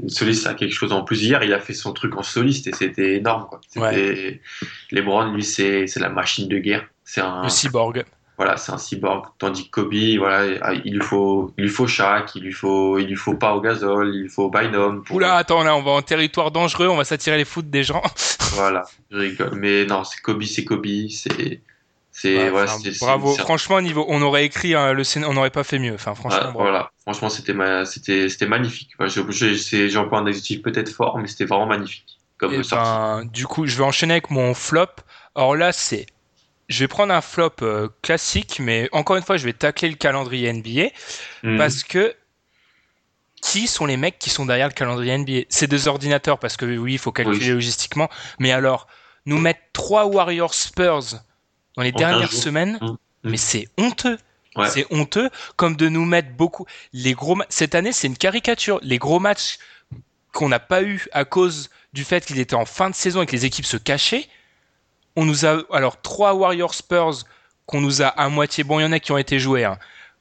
soliste, 0.07 0.47
a 0.47 0.53
quelque 0.53 0.73
chose 0.73 0.91
en 0.91 1.03
plus. 1.03 1.21
Hier, 1.23 1.43
il 1.43 1.53
a 1.53 1.59
fait 1.59 1.73
son 1.73 1.93
truc 1.93 2.15
en 2.17 2.23
soliste 2.23 2.67
et 2.67 2.73
c'était 2.73 3.15
énorme. 3.17 3.47
Quoi. 3.49 3.59
LeBron, 4.91 5.31
lui, 5.33 5.43
c'est 5.43 5.87
c'est 5.87 5.99
la 5.99 6.09
machine 6.09 6.47
de 6.47 6.57
guerre. 6.57 6.85
C'est 7.03 7.21
un 7.21 7.43
Le 7.43 7.49
cyborg. 7.49 8.05
voilà, 8.37 8.55
c'est 8.57 8.71
un 8.71 8.77
cyborg. 8.77 9.25
Tandis 9.39 9.69
que 9.69 9.81
Kobe, 9.81 9.93
voilà, 10.19 10.73
il 10.85 10.93
lui 10.93 11.01
faut, 11.01 11.51
il 11.57 11.63
lui 11.63 11.69
faut 11.69 11.87
Shaq, 11.87 12.35
il 12.35 12.43
lui 12.43 12.53
faut, 12.53 12.97
il 12.99 13.07
lui 13.07 13.15
faut 13.15 13.33
pas 13.33 13.53
au 13.55 13.61
gazole, 13.61 14.11
il 14.13 14.21
lui 14.21 14.29
faut 14.29 14.49
Bynum. 14.49 15.03
pour- 15.03 15.15
Oula, 15.17 15.35
attends, 15.35 15.63
là, 15.63 15.75
on 15.75 15.81
va 15.81 15.91
en 15.91 16.01
territoire 16.01 16.51
dangereux, 16.51 16.87
on 16.87 16.95
va 16.97 17.03
s'attirer 17.03 17.37
les 17.37 17.45
foot 17.45 17.69
des 17.69 17.83
gens. 17.83 18.01
Voilà, 18.53 18.83
je 19.11 19.17
rigole. 19.17 19.55
Mais 19.55 19.85
non, 19.85 20.03
c'est 20.03 20.21
Kobe, 20.21 20.43
c'est 20.43 20.63
Kobe, 20.63 20.85
c'est, 21.09 21.61
c'est, 22.21 22.49
voilà, 22.49 22.75
bravo. 22.99 23.35
Franchement, 23.35 23.79
niveau, 23.81 24.05
on 24.09 24.21
aurait 24.21 24.45
écrit 24.45 24.75
euh, 24.75 24.93
le 24.93 25.03
scén- 25.03 25.23
on 25.25 25.33
n'aurait 25.33 25.49
pas 25.51 25.63
fait 25.63 25.79
mieux. 25.79 25.93
Enfin, 25.93 26.15
franchement, 26.15 26.39
voilà, 26.39 26.51
bravo. 26.51 26.59
voilà. 26.69 26.91
franchement, 27.01 27.29
c'était, 27.29 27.53
ma- 27.53 27.85
c'était, 27.85 28.27
c'était 28.29 28.47
magnifique. 28.47 28.91
J'ai 29.07 29.21
employé 29.97 30.23
un 30.23 30.27
adjectif 30.27 30.61
peut-être 30.61 30.89
fort, 30.89 31.17
mais 31.17 31.27
c'était 31.27 31.45
vraiment 31.45 31.65
magnifique. 31.67 32.19
Comme 32.37 32.63
sortie. 32.63 32.75
ben, 32.85 33.25
du 33.25 33.47
coup, 33.47 33.65
je 33.67 33.75
vais 33.77 33.83
enchaîner 33.83 34.13
avec 34.13 34.29
mon 34.31 34.53
flop. 34.53 34.87
Alors 35.35 35.55
là, 35.55 35.71
c'est, 35.71 36.05
je 36.67 36.79
vais 36.79 36.87
prendre 36.87 37.13
un 37.13 37.21
flop 37.21 37.51
euh, 37.61 37.87
classique, 38.01 38.59
mais 38.59 38.89
encore 38.91 39.15
une 39.17 39.23
fois, 39.23 39.37
je 39.37 39.45
vais 39.45 39.53
tacler 39.53 39.89
le 39.89 39.95
calendrier 39.95 40.51
NBA 40.53 40.89
Mhm. 41.43 41.57
parce 41.57 41.83
que 41.83 42.13
qui 43.41 43.67
sont 43.67 43.85
les 43.85 43.95
mecs 43.97 44.19
qui 44.19 44.29
sont 44.29 44.45
derrière 44.45 44.67
le 44.67 44.73
calendrier 44.73 45.13
NBA 45.17 45.45
C'est 45.49 45.67
des 45.67 45.87
ordinateurs 45.87 46.39
parce 46.39 46.57
que 46.57 46.65
oui, 46.65 46.93
il 46.93 46.97
faut 46.99 47.11
calculer 47.13 47.39
Oui. 47.47 47.53
logistiquement. 47.53 48.09
Mais 48.39 48.51
alors, 48.51 48.87
nous 49.25 49.37
mettre 49.39 49.61
trois 49.73 50.05
Warriors 50.05 50.53
Spurs 50.53 51.21
dans 51.79 51.83
les 51.83 51.93
En 51.95 51.97
dernières 51.97 52.19
15 52.21 52.31
jours. 52.31 52.43
semaines, 52.43 52.77
Mhm. 52.81 52.97
mais 53.23 53.37
c'est 53.37 53.67
honteux. 53.77 54.17
Ouais. 54.55 54.67
C'est 54.69 54.85
honteux, 54.91 55.29
comme 55.55 55.75
de 55.75 55.87
nous 55.89 56.05
mettre 56.05 56.29
beaucoup. 56.31 56.65
Les 56.91 57.13
gros 57.13 57.37
cette 57.49 57.75
année, 57.75 57.93
c'est 57.93 58.07
une 58.07 58.17
caricature. 58.17 58.79
Les 58.81 58.97
gros 58.97 59.19
matchs 59.19 59.57
qu'on 60.33 60.49
n'a 60.49 60.59
pas 60.59 60.83
eu 60.83 61.07
à 61.13 61.23
cause 61.25 61.69
du 61.93 62.03
fait 62.03 62.25
qu'il 62.25 62.39
était 62.39 62.55
en 62.55 62.65
fin 62.65 62.89
de 62.89 62.95
saison 62.95 63.21
et 63.21 63.25
que 63.25 63.31
les 63.31 63.45
équipes 63.45 63.65
se 63.65 63.77
cachaient. 63.77 64.27
On 65.15 65.25
nous 65.25 65.45
a 65.45 65.61
alors 65.71 66.01
trois 66.01 66.33
Warriors 66.33 66.73
Spurs 66.73 67.23
qu'on 67.65 67.81
nous 67.81 68.01
a 68.01 68.07
à 68.07 68.27
moitié. 68.29 68.63
Bon, 68.63 68.79
il 68.79 68.83
y 68.83 68.85
en 68.85 68.91
a 68.91 68.99
qui 68.99 69.11
ont 69.11 69.17
été 69.17 69.39
joués. 69.39 69.63
hein. 69.65 69.77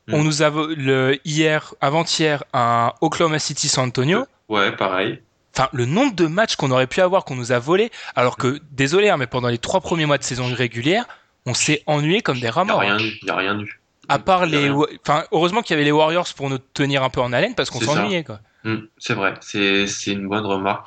Mm. 0.07 0.15
On 0.15 0.25
nous 0.25 0.43
a 0.43 0.51
le 0.51 1.19
hier, 1.25 1.75
avant-hier, 1.81 2.45
un 2.53 2.93
Oklahoma 3.01 3.39
City 3.39 3.69
San 3.69 3.89
Antonio. 3.89 4.27
Ouais, 4.49 4.73
pareil. 4.77 5.21
Enfin, 5.57 5.69
le 5.73 5.87
nombre 5.87 6.15
de 6.15 6.27
matchs 6.27 6.57
qu'on 6.57 6.71
aurait 6.71 6.87
pu 6.87 7.01
avoir 7.01 7.25
qu'on 7.25 7.35
nous 7.35 7.51
a 7.53 7.59
volés, 7.59 7.91
alors 8.15 8.37
que 8.37 8.61
désolé, 8.71 9.09
hein, 9.09 9.17
mais 9.17 9.27
pendant 9.27 9.49
les 9.49 9.59
trois 9.59 9.81
premiers 9.81 10.07
mois 10.07 10.19
de 10.19 10.23
saison 10.23 10.47
régulière, 10.55 11.07
on 11.49 11.55
s'est 11.55 11.83
ennuyé 11.87 12.21
comme 12.23 12.39
des 12.41 12.51
rats 12.51 12.65
Il 12.65 12.69
y 12.69 12.71
a 12.71 12.73
morts. 12.75 12.81
rien 12.83 12.99
eu, 12.99 13.19
il 13.23 13.27
y 13.27 13.31
a 13.31 13.37
rien 13.37 13.59
eu. 13.59 13.81
À 14.09 14.19
part 14.19 14.47
les, 14.47 14.71
enfin, 14.71 15.25
heureusement 15.33 15.61
qu'il 15.63 15.75
y 15.75 15.77
avait 15.77 15.85
les 15.85 15.93
Warriors 15.93 16.29
pour 16.37 16.49
nous 16.49 16.59
tenir 16.59 17.03
un 17.03 17.11
peu 17.11 17.21
en 17.21 17.33
haleine 17.33 17.55
parce 17.55 17.69
qu'on 17.71 17.81
s'ennuyait, 17.81 18.25
quoi. 18.25 18.41
Hmm, 18.65 18.79
c'est 18.97 19.15
vrai, 19.15 19.35
c'est 19.41 19.87
une 20.07 20.29
bonne 20.29 20.47
remarque. 20.47 20.87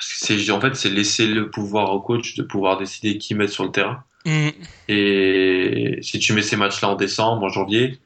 C'est 0.00 0.50
en 0.50 0.60
fait 0.60 0.74
c'est 0.76 0.90
laisser 0.90 1.26
le 1.26 1.50
pouvoir 1.50 1.92
au 1.92 2.00
coach 2.00 2.34
de 2.36 2.42
pouvoir 2.42 2.76
décider 2.78 3.18
qui 3.18 3.34
mettre 3.34 3.52
sur 3.52 3.64
le 3.64 3.70
terrain. 3.72 4.04
Mm. 4.24 4.48
Et 4.88 5.98
si 6.02 6.18
tu 6.18 6.32
mets 6.32 6.42
ces 6.42 6.56
matchs-là 6.56 6.88
en 6.90 6.94
décembre, 6.96 7.44
en 7.44 7.48
janvier, 7.48 7.98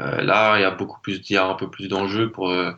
Euh, 0.00 0.22
là, 0.22 0.56
il 0.58 0.62
y 0.62 0.64
a 0.64 0.70
beaucoup 0.70 0.98
plus, 1.02 1.20
il 1.28 1.34
y 1.34 1.36
a 1.36 1.44
un 1.46 1.54
peu 1.54 1.68
plus 1.70 1.86
d'enjeux 1.88 2.30
pour, 2.32 2.48
euh, 2.48 2.72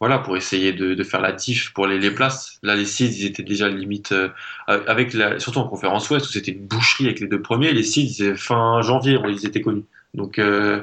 voilà, 0.00 0.18
pour 0.18 0.36
essayer 0.36 0.72
de, 0.72 0.94
de 0.94 1.04
faire 1.04 1.20
la 1.20 1.32
diff 1.32 1.72
pour 1.74 1.86
les, 1.86 1.98
les 1.98 2.10
places. 2.10 2.58
Là, 2.62 2.74
les 2.74 2.86
Seeds, 2.86 3.20
ils 3.20 3.26
étaient 3.26 3.42
déjà 3.42 3.68
limite, 3.68 4.12
euh, 4.12 4.30
avec 4.66 5.12
la, 5.12 5.38
surtout 5.38 5.58
en 5.60 5.68
conférence 5.68 6.08
Ouest 6.10 6.26
où 6.26 6.30
c'était 6.30 6.52
une 6.52 6.66
boucherie 6.66 7.04
avec 7.04 7.20
les 7.20 7.26
deux 7.28 7.42
premiers. 7.42 7.72
Les 7.72 7.82
Seeds, 7.82 8.02
ils 8.18 8.22
étaient 8.24 8.36
fin 8.36 8.80
janvier, 8.82 9.18
ils 9.28 9.46
étaient 9.46 9.60
connus. 9.60 9.84
Donc, 10.14 10.38
euh, 10.38 10.82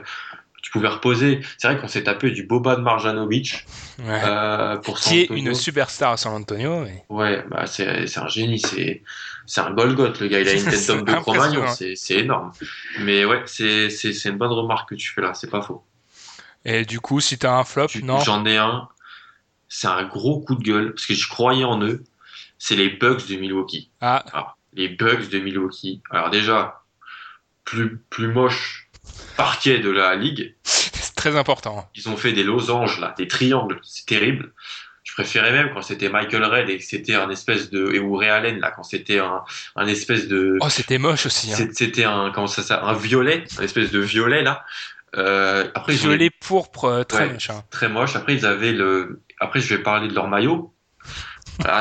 tu 0.62 0.72
pouvais 0.72 0.88
reposer. 0.88 1.40
C'est 1.58 1.68
vrai 1.68 1.80
qu'on 1.80 1.88
s'est 1.88 2.04
tapé 2.04 2.30
du 2.32 2.44
Boban 2.44 2.80
Marjanovic 2.80 3.66
Ouais. 4.00 4.22
euh, 4.24 4.76
pour 4.78 5.00
San 5.00 5.12
Qui 5.14 5.20
est 5.22 5.26
une 5.32 5.54
superstar 5.56 6.12
à 6.12 6.18
San 6.18 6.34
Antonio. 6.34 6.82
mais- 6.82 7.04
Ouais, 7.10 7.44
bah 7.50 7.66
c'est 7.66 8.06
c'est 8.06 8.20
un 8.20 8.28
génie, 8.28 8.60
c'est 8.60 9.02
c'est 9.48 9.62
un 9.62 9.72
Golgoth 9.72 10.20
le 10.20 10.28
gars, 10.28 10.40
il 10.42 10.48
a 10.48 10.54
une 10.54 10.64
tête 10.66 10.86
d'homme 10.86 11.04
de 11.06 11.14
Cro-Magnon, 11.22 11.66
c'est 11.70 11.96
c'est 11.96 12.16
énorme. 12.18 12.52
Mais 13.00 13.26
ouais, 13.26 13.42
c'est 13.48 13.90
c'est 13.90 14.14
c'est 14.14 14.30
une 14.30 14.38
bonne 14.38 14.52
remarque 14.52 14.90
que 14.90 14.96
tu 14.96 15.12
fais 15.12 15.22
là, 15.22 15.34
c'est 15.34 15.50
pas 15.50 15.62
faux. 15.64 15.84
Et 16.66 16.86
du 16.86 17.00
coup, 17.00 17.20
si 17.22 17.38
t'as 17.40 17.54
un 17.54 17.64
flop, 17.64 17.88
Tu- 17.88 18.04
non. 18.04 18.20
J'en 18.20 18.46
ai 18.46 18.58
un, 18.58 18.88
c'est 19.70 19.88
un 19.88 20.04
gros 20.06 20.40
coup 20.42 20.56
de 20.56 20.64
gueule 20.64 20.94
parce 20.94 21.06
que 21.06 21.14
je 21.14 21.28
croyais 21.28 21.64
en 21.64 21.82
eux. 21.84 22.04
C'est 22.60 22.76
les 22.76 22.90
Bucks 22.90 23.28
de 23.28 23.36
Milwaukee. 23.36 23.92
Ah, 24.02 24.24
Alors, 24.34 24.58
les 24.74 24.90
Bucks 24.90 25.30
de 25.30 25.40
Milwaukee. 25.40 26.02
Alors 26.10 26.30
déjà, 26.30 26.82
plus 27.64 27.98
plus 28.10 28.28
moche 28.30 28.90
parquet 29.36 29.80
de 29.80 29.90
la 29.90 30.16
ligue. 30.16 30.56
c'est 30.64 31.16
très 31.16 31.36
important. 31.38 31.90
Ils 31.96 32.10
ont 32.10 32.18
fait 32.18 32.34
des 32.34 32.44
losanges 32.44 33.00
là, 33.00 33.14
des 33.18 33.28
triangles, 33.28 33.80
c'est 33.84 34.06
terrible. 34.06 34.54
Je 35.04 35.14
préférais 35.14 35.52
même 35.52 35.72
quand 35.74 35.82
c'était 35.82 36.10
Michael 36.10 36.44
Red 36.44 36.70
et 36.70 36.78
que 36.78 36.84
c'était 36.84 37.16
un 37.16 37.30
espèce 37.30 37.70
de 37.70 37.92
et 37.94 38.00
ou 38.00 38.16
Ray 38.18 38.30
Allen 38.30 38.60
là 38.60 38.72
quand 38.72 38.84
c'était 38.84 39.20
un, 39.20 39.44
un 39.76 39.88
espèce 39.88 40.28
de 40.28 40.58
Oh, 40.62 40.70
c'était 40.70 40.98
moche 40.98 41.26
aussi. 41.26 41.54
Hein. 41.54 41.68
c'était 41.74 42.04
un 42.04 42.32
comment 42.34 42.48
ça 42.48 42.62
ça 42.62 42.84
un 42.84 42.94
violet, 42.94 43.46
un 43.60 43.64
espèce 43.64 43.92
de 43.92 44.00
violet 44.00 44.44
là. 44.44 44.66
Euh, 45.16 45.68
après 45.74 45.94
ils 45.96 46.06
ont 46.06 46.10
Violet 46.10 46.30
pourpre, 46.30 46.86
euh, 46.86 47.04
très 47.04 47.26
Ouais. 47.28 47.34
moche. 47.34 47.50
hein. 47.50 47.64
très 47.72 47.88
moche. 47.90 48.16
Après 48.16 48.34
ils 48.36 48.46
avaient 48.46 48.74
le 48.74 49.22
après 49.40 49.60
je 49.60 49.76
vais 49.76 49.82
parler 49.84 50.08
de 50.08 50.14
leur 50.14 50.28
maillot. 50.28 50.74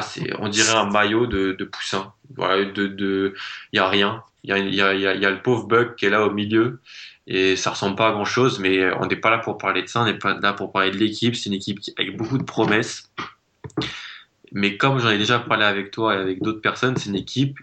C'est 0.03 0.33
on 0.39 0.49
dirait 0.49 0.75
un 0.75 0.91
maillot 0.91 1.27
de, 1.27 1.53
de 1.53 1.65
poussin. 1.65 2.13
Voilà, 2.37 2.65
de 2.65 2.87
de 2.87 3.35
a 3.77 3.89
rien. 3.89 4.23
Il 4.45 4.51
y 4.51 4.81
a 4.81 5.31
le 5.31 5.43
pauvre 5.43 5.67
Buck 5.67 5.97
qui 5.97 6.07
est 6.07 6.11
là 6.11 6.25
au 6.25 6.31
milieu 6.31 6.81
et 7.27 7.57
ça 7.57 7.71
ressemble 7.71 7.97
pas 7.97 8.09
à 8.09 8.13
grand 8.13 8.25
chose 8.25 8.61
mais 8.61 8.93
on 8.95 9.07
n'est 9.07 9.17
pas 9.17 9.31
là 9.31 9.39
pour 9.39 9.59
parler 9.59 9.83
de 9.83 9.89
ça, 9.89 10.03
on 10.03 10.05
n'est 10.05 10.15
pas 10.19 10.39
là 10.39 10.53
pour 10.53 10.71
parler 10.73 10.93
de 10.93 10.97
l'équipe, 10.97 11.35
c'est 11.35 11.49
une 11.51 11.57
équipe 11.57 11.81
qui- 11.81 11.93
avec 11.99 12.17
beaucoup 12.17 12.39
de 12.39 12.45
promesses. 12.45 13.11
Mais 14.53 14.77
comme 14.77 14.99
j'en 14.99 15.11
ai 15.11 15.19
déjà 15.19 15.39
parlé 15.39 15.65
avec 15.65 15.91
toi 15.91 16.15
et 16.15 16.19
avec 16.19 16.43
d'autres 16.43 16.61
personnes, 16.61 16.97
c'est 16.97 17.11
une 17.11 17.17
équipe 17.17 17.59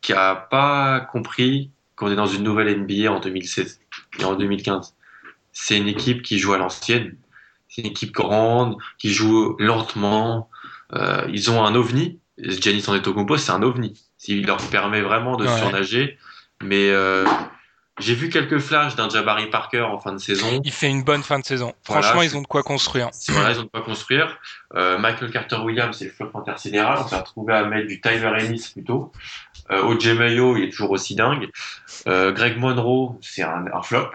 qui 0.00 0.12
a 0.12 0.34
pas 0.34 1.00
compris 1.00 1.70
qu'on 1.96 2.10
est 2.10 2.16
dans 2.16 2.26
une 2.26 2.44
nouvelle 2.44 2.68
NBA 2.68 3.10
en 3.10 3.20
2016 3.20 3.80
et 4.20 4.24
en 4.24 4.34
2015. 4.36 4.94
C'est 5.52 5.76
une 5.76 5.88
équipe 5.88 6.22
qui 6.22 6.38
joue 6.38 6.52
à 6.52 6.58
l'ancienne. 6.58 7.16
C'est 7.68 7.82
une 7.82 7.88
équipe 7.88 8.12
grande, 8.12 8.76
qui 8.98 9.12
joue 9.12 9.56
lentement. 9.58 10.48
Euh, 10.94 11.26
ils 11.28 11.50
ont 11.50 11.64
un 11.64 11.74
ovni. 11.74 12.18
Giannis 12.38 12.84
Antetokounmpo, 12.88 13.36
c'est 13.36 13.52
un 13.52 13.62
ovni. 13.62 13.94
Il 14.26 14.46
leur 14.46 14.56
permet 14.70 15.00
vraiment 15.00 15.36
de 15.36 15.46
Ouais. 15.46 15.58
surnager. 15.58 16.18
Mais 16.62 16.90
euh, 16.90 17.24
j'ai 18.00 18.14
vu 18.14 18.28
quelques 18.30 18.58
flashs 18.58 18.94
d'un 18.96 19.08
Jabari 19.08 19.50
Parker 19.50 19.82
en 19.82 19.98
fin 19.98 20.12
de 20.12 20.18
saison. 20.18 20.60
Il 20.64 20.72
fait 20.72 20.88
une 20.88 21.02
bonne 21.02 21.22
fin 21.22 21.38
de 21.38 21.44
saison. 21.44 21.72
Voilà, 21.86 22.02
Franchement, 22.02 22.22
ils 22.22 22.36
ont 22.36 22.42
de 22.42 22.46
quoi 22.46 22.62
construire. 22.62 23.08
C'est 23.12 23.32
voilà, 23.32 23.50
ils 23.52 23.58
ont 23.60 23.64
de 23.64 23.68
quoi 23.68 23.82
construire. 23.82 24.38
Euh, 24.74 24.98
Michael 24.98 25.30
Carter 25.30 25.56
Williams, 25.56 25.96
c'est 25.98 26.06
le 26.06 26.10
flop 26.12 26.30
intersidéral. 26.34 26.98
On 27.04 27.08
s'est 27.08 27.16
retrouvé 27.18 27.54
à 27.54 27.64
mettre 27.64 27.86
du 27.88 28.00
Tyler 28.00 28.32
Ennis 28.38 28.70
plutôt. 28.72 29.12
Euh, 29.70 29.82
OJ 29.82 30.08
Mayo, 30.16 30.56
il 30.56 30.64
est 30.64 30.70
toujours 30.70 30.92
aussi 30.92 31.14
dingue. 31.16 31.48
Euh, 32.06 32.32
Greg 32.32 32.56
Monroe, 32.58 33.18
c'est 33.20 33.42
un, 33.42 33.64
un 33.72 33.82
flop. 33.82 34.08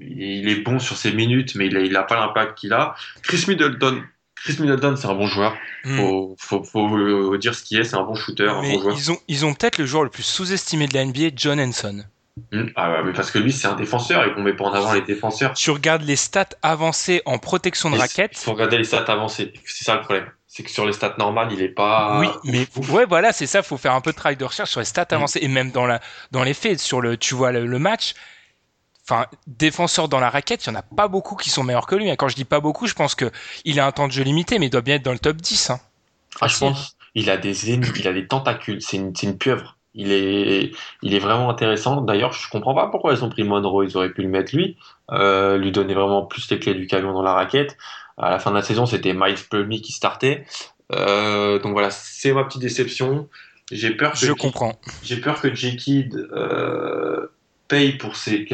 Il, 0.00 0.20
il 0.22 0.48
est 0.48 0.56
bon 0.62 0.78
sur 0.78 0.96
ses 0.96 1.12
minutes, 1.12 1.54
mais 1.54 1.66
il 1.66 1.76
a, 1.76 1.80
il 1.80 1.96
a 1.96 2.02
pas 2.02 2.16
l'impact 2.16 2.58
qu'il 2.58 2.72
a. 2.72 2.94
Chris 3.22 3.44
Middleton, 3.48 4.02
Chris 4.36 4.56
Middleton, 4.60 4.96
c'est 4.96 5.06
un 5.06 5.14
bon 5.14 5.26
joueur. 5.26 5.54
Hmm. 5.84 5.96
Faut, 5.96 6.36
faut, 6.38 6.64
faut 6.64 6.96
euh, 6.96 7.38
dire 7.38 7.54
ce 7.54 7.62
qu'il 7.62 7.78
est. 7.78 7.84
C'est 7.84 7.96
un 7.96 8.02
bon 8.04 8.14
shooter, 8.14 8.48
un 8.48 8.60
Mais 8.62 8.72
bon 8.74 8.80
joueur. 8.82 8.96
ils 8.98 9.12
ont, 9.12 9.18
ils 9.28 9.46
ont 9.46 9.54
peut-être 9.54 9.78
le 9.78 9.86
joueur 9.86 10.02
le 10.04 10.10
plus 10.10 10.24
sous-estimé 10.24 10.86
de 10.88 10.94
la 10.94 11.04
NBA, 11.04 11.30
John 11.36 11.60
Henson. 11.60 12.04
Hmm. 12.50 12.64
Ah, 12.76 13.02
mais 13.04 13.12
parce 13.12 13.30
que 13.30 13.38
lui, 13.38 13.52
c'est 13.52 13.68
un 13.68 13.74
défenseur 13.76 14.24
et 14.24 14.32
qu'on 14.32 14.42
met 14.42 14.54
pas 14.54 14.64
en 14.64 14.72
avant 14.72 14.94
les 14.94 15.02
défenseurs. 15.02 15.52
Tu 15.52 15.70
regardes 15.70 16.02
les 16.02 16.16
stats 16.16 16.48
avancées 16.62 17.20
en 17.26 17.38
protection 17.38 17.90
de 17.90 17.96
Il 17.96 18.00
raquette. 18.00 18.38
faut 18.38 18.52
regarder 18.54 18.78
les 18.78 18.84
stats 18.84 19.04
avancées. 19.08 19.52
C'est 19.66 19.84
ça 19.84 19.94
le 19.96 20.00
problème. 20.00 20.26
C'est 20.48 20.62
que 20.62 20.70
sur 20.70 20.86
les 20.86 20.92
stats 20.92 21.14
normales, 21.18 21.48
il 21.52 21.62
est 21.62 21.68
pas. 21.68 22.18
Oui, 22.20 22.28
mais 22.44 22.66
ouf. 22.76 22.90
ouais, 22.90 23.04
voilà, 23.06 23.32
c'est 23.32 23.46
ça. 23.46 23.62
Faut 23.62 23.76
faire 23.76 23.94
un 23.94 24.00
peu 24.00 24.12
de 24.12 24.16
travail 24.16 24.36
de 24.36 24.44
recherche 24.44 24.70
sur 24.70 24.80
les 24.80 24.86
stats 24.86 25.06
Mm. 25.10 25.14
avancées 25.14 25.38
et 25.42 25.48
même 25.48 25.70
dans 25.70 25.86
la, 25.86 26.00
dans 26.30 26.42
les 26.42 26.54
faits, 26.54 26.78
sur 26.80 27.00
le, 27.02 27.16
tu 27.18 27.34
vois 27.34 27.52
le, 27.52 27.66
le 27.66 27.78
match. 27.78 28.14
Enfin, 29.08 29.26
défenseur 29.46 30.08
dans 30.08 30.20
la 30.20 30.30
raquette, 30.30 30.64
il 30.64 30.68
y 30.68 30.72
en 30.72 30.76
a 30.76 30.82
pas 30.82 31.08
beaucoup 31.08 31.34
qui 31.36 31.50
sont 31.50 31.64
meilleurs 31.64 31.86
que 31.86 31.96
lui. 31.96 32.08
hein. 32.10 32.14
Quand 32.16 32.28
je 32.28 32.36
dis 32.36 32.44
pas 32.44 32.60
beaucoup, 32.60 32.86
je 32.86 32.94
pense 32.94 33.14
que 33.14 33.30
il 33.64 33.80
a 33.80 33.86
un 33.86 33.92
temps 33.92 34.06
de 34.06 34.12
jeu 34.12 34.22
limité, 34.22 34.58
mais 34.58 34.66
il 34.66 34.70
doit 34.70 34.80
bien 34.80 34.94
être 34.96 35.02
dans 35.04 35.12
le 35.12 35.18
top 35.18 35.36
10. 35.38 35.70
Hein. 35.70 35.80
Ah, 36.40 36.46
je 36.48 36.58
pense. 36.58 36.96
Il 37.14 37.28
a 37.28 37.36
des 37.36 37.70
il 37.72 38.08
a 38.08 38.12
des 38.12 38.26
tentacules. 38.26 38.80
C'est 38.80 38.96
une, 38.96 39.14
c'est 39.14 39.26
une 39.26 39.36
pieuvre. 39.36 39.76
Il 39.94 40.10
est, 40.12 40.70
il 41.02 41.14
est 41.14 41.18
vraiment 41.18 41.50
intéressant. 41.50 42.00
D'ailleurs, 42.00 42.32
je 42.32 42.48
comprends 42.48 42.74
pas 42.74 42.86
pourquoi 42.86 43.12
ils 43.12 43.22
ont 43.24 43.28
pris 43.28 43.42
Monroe. 43.44 43.84
Ils 43.84 43.96
auraient 43.96 44.12
pu 44.12 44.22
le 44.22 44.28
mettre 44.28 44.56
lui, 44.56 44.78
euh, 45.10 45.58
lui 45.58 45.70
donner 45.72 45.92
vraiment 45.94 46.24
plus 46.24 46.48
les 46.50 46.58
clés 46.58 46.74
du 46.74 46.86
camion 46.86 47.12
dans 47.12 47.22
la 47.22 47.34
raquette. 47.34 47.76
À 48.16 48.30
la 48.30 48.38
fin 48.38 48.50
de 48.50 48.56
la 48.56 48.62
saison, 48.62 48.86
c'était 48.86 49.12
Miles 49.14 49.36
Plumlee 49.50 49.82
qui 49.82 49.92
startait. 49.92 50.46
Euh, 50.92 51.58
donc 51.58 51.72
voilà, 51.72 51.90
c'est 51.90 52.32
ma 52.32 52.44
petite 52.44 52.62
déception. 52.62 53.28
J'ai 53.70 53.90
peur 53.90 54.12
que 54.12 54.18
Je 54.18 54.26
J- 54.26 54.34
comprends. 54.34 54.74
j'ai 55.02 55.16
peur 55.18 55.40
que 55.40 55.54
J-Kid 55.54 56.14
euh, 56.32 57.26
pour 57.98 58.16
ses, 58.16 58.46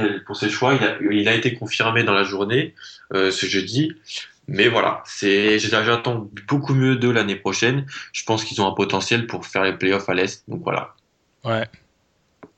choix. 0.50 0.78
Il 1.10 1.28
a, 1.28 1.34
été 1.34 1.54
confirmé 1.54 2.04
dans 2.04 2.14
la 2.14 2.24
journée, 2.24 2.74
euh, 3.12 3.30
ce 3.30 3.46
jeudi. 3.46 3.92
Mais 4.46 4.68
voilà, 4.68 5.02
j'attends 5.20 6.30
beaucoup 6.48 6.74
mieux 6.74 6.96
d'eux 6.96 7.12
l'année 7.12 7.36
prochaine. 7.36 7.86
Je 8.12 8.24
pense 8.24 8.44
qu'ils 8.44 8.62
ont 8.62 8.66
un 8.66 8.74
potentiel 8.74 9.26
pour 9.26 9.44
faire 9.44 9.62
les 9.62 9.74
playoffs 9.74 10.08
à 10.08 10.14
l'Est. 10.14 10.44
Donc 10.48 10.62
voilà. 10.62 10.94
Ouais. 11.44 11.68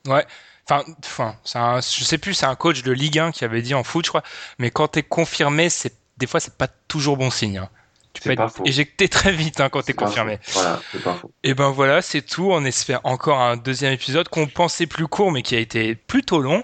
Ouais. 0.07 0.25
Enfin, 0.69 1.35
je 1.45 2.03
sais 2.03 2.17
plus, 2.17 2.33
c'est 2.33 2.45
un 2.45 2.55
coach 2.55 2.81
de 2.83 2.93
Ligue 2.93 3.19
1 3.19 3.31
qui 3.31 3.43
avait 3.43 3.61
dit 3.61 3.73
en 3.73 3.83
foot, 3.83 4.05
je 4.05 4.11
crois. 4.11 4.23
Mais 4.57 4.71
quand 4.71 4.87
t'es 4.87 5.03
confirmé, 5.03 5.69
c'est, 5.69 5.93
des 6.17 6.27
fois, 6.27 6.39
c'est 6.39 6.55
pas 6.55 6.69
toujours 6.87 7.17
bon 7.17 7.29
signe. 7.29 7.57
hein. 7.57 7.69
Tu 8.13 8.21
peux 8.23 8.35
pas 8.35 8.43
être 8.45 8.53
faux. 8.55 8.63
éjecté 8.65 9.07
très 9.09 9.31
vite 9.31 9.61
hein, 9.61 9.69
quand 9.69 9.81
t'es 9.83 9.93
confirmé. 9.93 10.37
faux. 10.41 10.59
Voilà, 10.59 10.81
c'est 10.91 11.01
pas 11.03 11.13
faux. 11.15 11.31
Et 11.43 11.53
ben 11.53 11.69
voilà, 11.69 12.01
c'est 12.01 12.21
tout. 12.21 12.51
On 12.51 12.65
espère 12.65 12.99
encore 13.05 13.39
un 13.39 13.55
deuxième 13.57 13.93
épisode 13.93 14.27
qu'on 14.29 14.47
pensait 14.47 14.85
plus 14.87 15.07
court, 15.07 15.31
mais 15.31 15.41
qui 15.41 15.55
a 15.55 15.59
été 15.59 15.95
plutôt 15.95 16.39
long. 16.41 16.63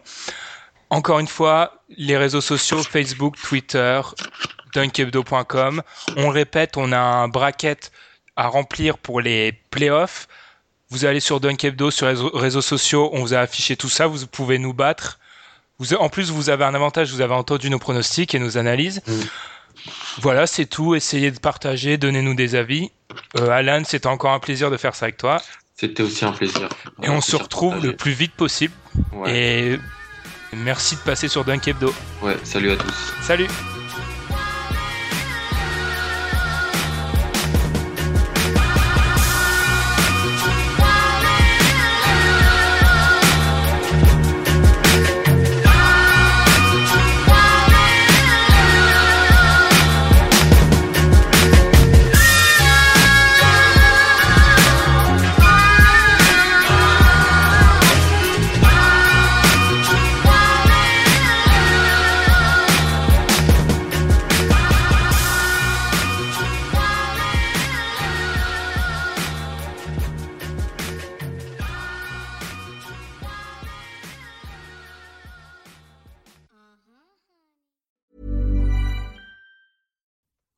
Encore 0.90 1.20
une 1.20 1.28
fois, 1.28 1.84
les 1.98 2.18
réseaux 2.18 2.42
sociaux, 2.42 2.84
Facebook, 2.84 3.36
Twitter, 3.42 4.02
dunkebdo.com. 4.74 5.82
On 6.18 6.30
répète, 6.30 6.78
on 6.78 6.92
a 6.92 6.98
un 7.00 7.28
bracket 7.28 7.92
à 8.36 8.48
remplir 8.48 8.98
pour 8.98 9.22
les 9.22 9.52
playoffs. 9.72 10.28
Vous 10.90 11.04
allez 11.06 11.20
sur 11.20 11.40
Dunkebdo, 11.42 11.92
sur 11.92 12.08
les 12.08 12.16
réseaux- 12.34 12.62
sociaux, 12.62 13.10
on 13.12 13.20
vous 13.22 13.34
a 13.34 13.40
affiché 13.40 13.76
tout 13.76 13.90
ça, 13.90 14.08
vous 14.08 14.26
pouvez 14.28 14.58
nous 14.58 14.74
battre. 14.74 15.20
Vous, 15.80 15.94
en 15.94 16.08
plus, 16.10 16.32
vous 16.32 16.50
avez 16.50 16.64
un 16.64 16.74
avantage, 16.74 17.12
vous 17.12 17.20
avez 17.22 17.34
entendu 17.34 17.70
nos 17.70 17.78
pronostics 17.80 18.34
et 18.34 18.40
nos 18.40 18.58
analyses. 18.58 19.02
Mm. 19.06 19.12
Voilà, 20.22 20.48
c'est 20.48 20.66
tout. 20.66 20.96
Essayez 20.96 21.32
de 21.32 21.40
partager, 21.40 21.98
donnez-nous 21.98 22.34
des 22.34 22.56
avis. 22.56 22.92
Euh, 23.38 23.50
Alan, 23.50 23.84
c'était 23.86 24.08
encore 24.08 24.32
un 24.32 24.40
plaisir 24.40 24.72
de 24.72 24.78
faire 24.78 24.96
ça 24.96 25.06
avec 25.06 25.18
toi. 25.18 25.42
C'était 25.76 26.04
aussi 26.04 26.26
un 26.26 26.32
plaisir. 26.32 26.70
Et 27.04 27.08
Un 27.08 27.14
on 27.14 27.22
se 27.22 27.36
retrouve 27.36 27.84
le 27.84 27.96
plus 27.96 28.12
vite 28.12 28.34
possible. 28.34 28.74
Ouais. 29.14 29.38
Et 29.74 29.80
merci 30.54 30.96
de 30.96 31.02
passer 31.02 31.28
sur 31.28 31.46
Dunk 31.46 31.68
Hebdo. 31.68 31.94
ouais, 32.24 32.38
salut 32.44 32.72
à 32.72 32.76
tous. 32.78 33.14
Salut 33.22 33.48